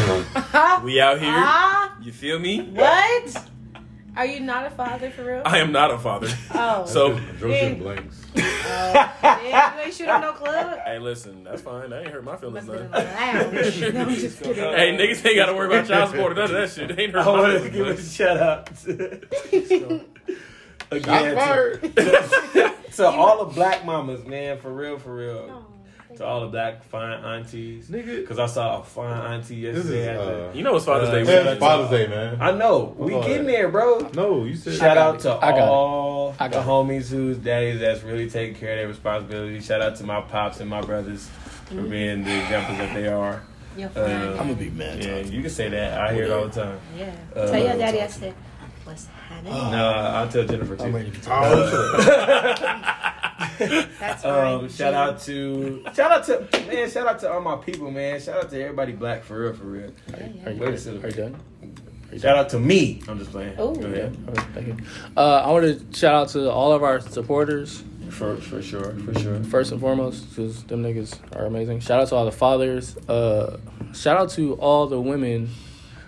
We 0.84 0.99
out 1.02 1.19
here. 1.19 1.32
Ah, 1.34 1.95
You 2.02 2.11
feel 2.11 2.38
me? 2.40 2.61
what? 2.61 3.49
Are 4.16 4.26
you 4.26 4.40
not 4.40 4.66
a 4.66 4.70
father 4.70 5.10
for 5.10 5.26
real? 5.26 5.42
I 5.46 5.58
am 5.58 5.72
not 5.72 5.92
a 5.92 5.98
father. 5.98 6.30
Oh. 6.54 6.86
So 6.96 7.14
that. 7.16 7.40
Joseph 7.40 7.80
blanks. 7.80 8.22
Oh, 8.38 9.14
damn, 9.22 9.78
you 9.78 9.84
ain't 9.84 9.94
shooting 9.94 10.22
no 10.22 10.32
club? 10.34 10.80
hey, 10.86 11.00
listen, 11.00 11.44
that's 11.44 11.62
fine. 11.62 11.92
I 11.92 12.00
ain't 12.02 12.10
hurt 12.10 12.24
my 12.24 12.38
feelings. 12.38 12.66
Must 12.68 12.80
None. 12.92 12.92
been 12.92 13.02
in 13.02 13.08
the 13.08 13.84
lounge. 13.84 13.94
No, 13.94 14.02
I'm 14.02 14.10
just 14.16 14.40
kidding. 14.44 14.64
Hey, 14.64 14.98
niggas 14.98 15.26
ain't 15.26 15.36
got 15.36 15.48
to 15.48 15.54
worry 15.54 15.68
about 15.68 15.88
child 15.88 16.10
support 16.12 16.32
or 16.32 16.36
none 16.36 16.44
of 16.46 16.52
that 16.52 16.70
shit. 16.72 16.96
They 16.96 17.04
ain't 17.04 17.16
I 17.16 17.24
hurt 17.24 17.30
oh, 17.30 17.36
my 17.38 17.42
want 17.54 17.64
to 17.64 17.70
give 17.70 17.74
feelings. 17.74 18.08
a 18.08 18.14
shout 18.14 18.38
out. 18.38 18.68
Shots 18.70 18.86
Again, 20.92 21.36
to, 21.36 21.36
fired. 21.36 21.96
to 22.94 23.08
all 23.08 23.46
the 23.46 23.54
black 23.54 23.86
mamas, 23.86 24.24
man, 24.26 24.60
for 24.60 24.72
real, 24.72 25.00
for 25.00 25.16
real. 25.16 25.50
Oh, 25.52 25.56
thank 25.56 25.65
To 26.18 26.26
all 26.26 26.42
the 26.42 26.48
black 26.48 26.84
fine 26.86 27.24
aunties. 27.24 27.88
Nigga. 27.90 28.22
Because 28.22 28.40
I 28.40 28.46
saw 28.46 28.80
a 28.80 28.84
fine 28.84 29.34
auntie 29.34 29.62
This 29.70 29.86
is, 29.86 29.92
yesterday. 29.92 30.50
uh, 30.50 30.54
You 30.54 30.64
know 30.64 30.76
it's 30.78 30.86
Father's 30.86 31.10
Day. 31.10 31.22
Uh, 31.22 31.26
we 31.26 31.32
yeah, 31.34 31.52
it's 31.52 31.60
Father's 31.60 31.90
Day, 31.90 32.08
man. 32.08 32.38
I 32.42 32.52
know. 32.52 32.96
We 32.98 33.12
Hold 33.14 33.24
on. 33.26 33.30
getting 33.30 33.48
there, 33.48 33.68
bro. 33.70 34.10
No, 34.14 34.46
you 34.46 34.56
said. 34.56 34.74
Shout 34.76 34.96
got 34.96 34.98
out 34.98 35.20
to 35.22 35.34
I 35.36 35.52
got 35.52 35.58
it. 35.58 35.62
all 35.70 36.36
I 36.40 36.48
the 36.48 36.54
got 36.56 36.62
it. 36.64 36.68
homies 36.68 37.10
whose 37.10 37.38
daddies 37.38 37.80
that's 37.80 38.04
really 38.04 38.30
taking 38.30 38.56
care 38.56 38.72
of 38.74 38.78
their 38.80 38.88
responsibilities. 38.88 39.66
Shout 39.66 39.82
out 39.82 39.96
to 39.98 40.04
my 40.06 40.22
pops 40.22 40.60
and 40.62 40.70
my 40.70 40.82
brothers 40.82 41.30
for 41.66 41.82
being 41.82 42.24
the 42.24 42.42
examples 42.44 42.78
that 42.78 42.94
they 42.94 43.08
are. 43.08 43.42
Your 43.78 43.90
Uh. 43.96 44.32
I'm 44.32 44.38
gonna 44.38 44.54
be 44.54 44.70
mad. 44.70 45.04
Yeah, 45.04 45.18
you 45.18 45.42
can 45.42 45.50
say 45.50 45.68
that. 45.70 46.00
I 46.00 46.14
hear 46.14 46.26
it 46.26 46.32
all 46.32 46.48
the 46.48 46.62
time. 46.62 46.80
yeah. 46.98 47.14
uh, 47.36 47.52
Tell 47.52 47.62
your 47.62 47.76
daddy 47.78 48.02
I 48.02 48.08
said, 48.08 48.34
what's 48.86 49.08
happening? 49.08 49.52
No, 49.52 49.90
I'll 49.90 50.30
tell 50.30 50.46
Jennifer 50.46 50.78
too. 50.78 50.84
I'm 50.86 50.96
ready 50.96 51.12
to 51.12 51.20
be 51.20 51.26
That's 53.57 54.23
fine. 54.23 54.53
Um, 54.53 54.69
shout 54.69 54.94
out 54.94 55.22
to 55.22 55.84
shout 55.94 56.11
out 56.11 56.23
to 56.26 56.68
man, 56.68 56.90
shout 56.90 57.07
out 57.07 57.19
to 57.19 57.32
all 57.32 57.41
my 57.41 57.56
people, 57.57 57.91
man. 57.91 58.19
Shout 58.19 58.44
out 58.44 58.49
to 58.49 58.61
everybody 58.61 58.94
black 58.94 59.23
for 59.23 59.40
real, 59.40 59.53
for 59.53 59.65
real. 59.65 59.91
Are 60.45 60.52
you, 60.52 60.60
Wait 60.60 60.88
a 60.88 61.02
are 61.02 61.07
you 61.07 61.11
done? 61.11 61.36
Shout 62.18 62.38
out 62.38 62.49
to 62.49 62.60
me. 62.60 63.02
I'm 63.07 63.19
just 63.19 63.32
playing. 63.32 63.56
Oh, 63.57 63.76
yeah. 63.76 63.88
ahead. 63.88 64.18
Thank 64.53 64.68
you. 64.68 64.77
Uh, 65.18 65.41
I 65.45 65.52
want 65.52 65.65
to 65.65 65.98
shout 65.99 66.14
out 66.14 66.30
to 66.30 66.49
all 66.49 66.72
of 66.72 66.82
our 66.84 67.02
supporters 67.02 67.84
For 68.10 68.38
for 68.38 68.61
sure, 68.61 68.94
for 68.99 69.19
sure. 69.19 69.44
first 69.44 69.72
and 69.72 69.82
foremost 69.82 70.30
because 70.30 70.64
them 70.64 70.84
niggas 70.84 71.18
are 71.36 71.45
amazing. 71.45 71.82
Shout 71.82 71.99
out 72.02 72.07
to 72.10 72.15
all 72.15 72.26
the 72.26 72.32
fathers. 72.32 72.95
Uh, 73.10 73.57
shout 73.94 74.18
out 74.18 74.30
to 74.32 74.53
all 74.56 74.88
the 74.88 74.99
women. 75.02 75.49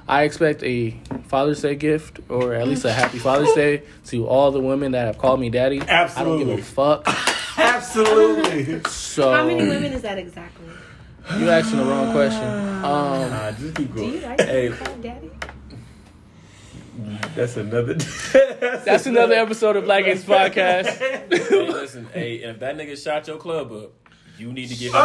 I 0.08 0.24
expect 0.24 0.64
a 0.64 0.92
Father's 1.28 1.62
Day 1.62 1.76
gift 1.76 2.20
or 2.30 2.54
at 2.54 2.68
least 2.68 2.86
a 2.86 2.94
Happy 2.94 3.20
Father's 3.20 3.52
Day 3.54 3.84
to 4.06 4.28
all 4.28 4.52
the 4.52 4.62
women 4.62 4.94
that 4.94 5.06
have 5.06 5.18
called 5.18 5.40
me 5.40 5.50
daddy. 5.50 5.82
Absolutely. 5.82 6.44
I 6.44 6.48
don't 6.48 6.54
Absolutely. 6.54 6.56
give 6.56 6.60
a 6.60 7.14
fuck. 7.14 7.58
Absolutely. 7.58 8.84
So 8.90 9.32
How 9.34 9.46
many 9.46 9.68
women 9.68 9.92
is 9.94 10.02
that 10.04 10.18
exactly? 10.18 10.66
you 11.38 11.50
asking 11.50 11.80
the 11.80 11.86
wrong 11.86 12.14
question. 12.14 12.44
Um, 12.44 12.84
Nah, 13.32 13.52
just 13.52 13.76
keep 13.76 13.94
going. 13.94 14.12
Do 14.12 14.12
going. 14.12 14.14
you 14.22 14.28
like 14.28 14.38
to 14.38 14.46
hey, 14.46 14.70
be 14.70 14.76
called 14.76 15.02
daddy? 15.02 15.32
that's 17.36 17.58
another. 17.58 17.94
that's 18.86 19.06
another 19.06 19.36
episode 19.36 19.76
of 19.76 19.84
Black 19.84 20.06
Ace 20.06 20.24
Podcast. 20.24 20.86
hey, 20.98 21.28
listen, 21.68 22.08
hey, 22.14 22.42
and 22.44 22.52
if 22.54 22.60
that 22.60 22.76
nigga 22.78 23.02
shot 23.02 23.28
your 23.28 23.38
club 23.38 23.72
up, 23.72 23.92
you 24.38 24.54
need 24.54 24.68
to 24.70 24.76
give 24.76 24.94
him 24.94 25.02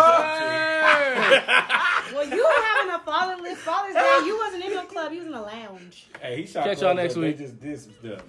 Well, 2.14 2.28
you 2.28 2.44
were 2.44 2.62
having 2.64 2.94
a 2.94 2.98
fatherless 3.04 3.58
Father's 3.58 3.94
Day. 3.94 4.20
You 4.26 4.38
wasn't 4.38 4.64
in 4.64 4.74
no 4.74 4.84
club. 4.84 5.12
You 5.12 5.18
was 5.20 5.28
in 5.28 5.34
a 5.34 5.42
lounge. 5.42 6.06
Hey, 6.20 6.42
he 6.42 6.46
shot 6.46 6.64
Catch 6.64 6.82
y'all 6.82 6.94
next 6.94 7.16
up. 7.16 7.22
They 7.22 7.28
week. 7.28 7.38
Just 7.38 7.60
did 7.60 7.80
some 7.80 7.92
stuff. 7.94 8.22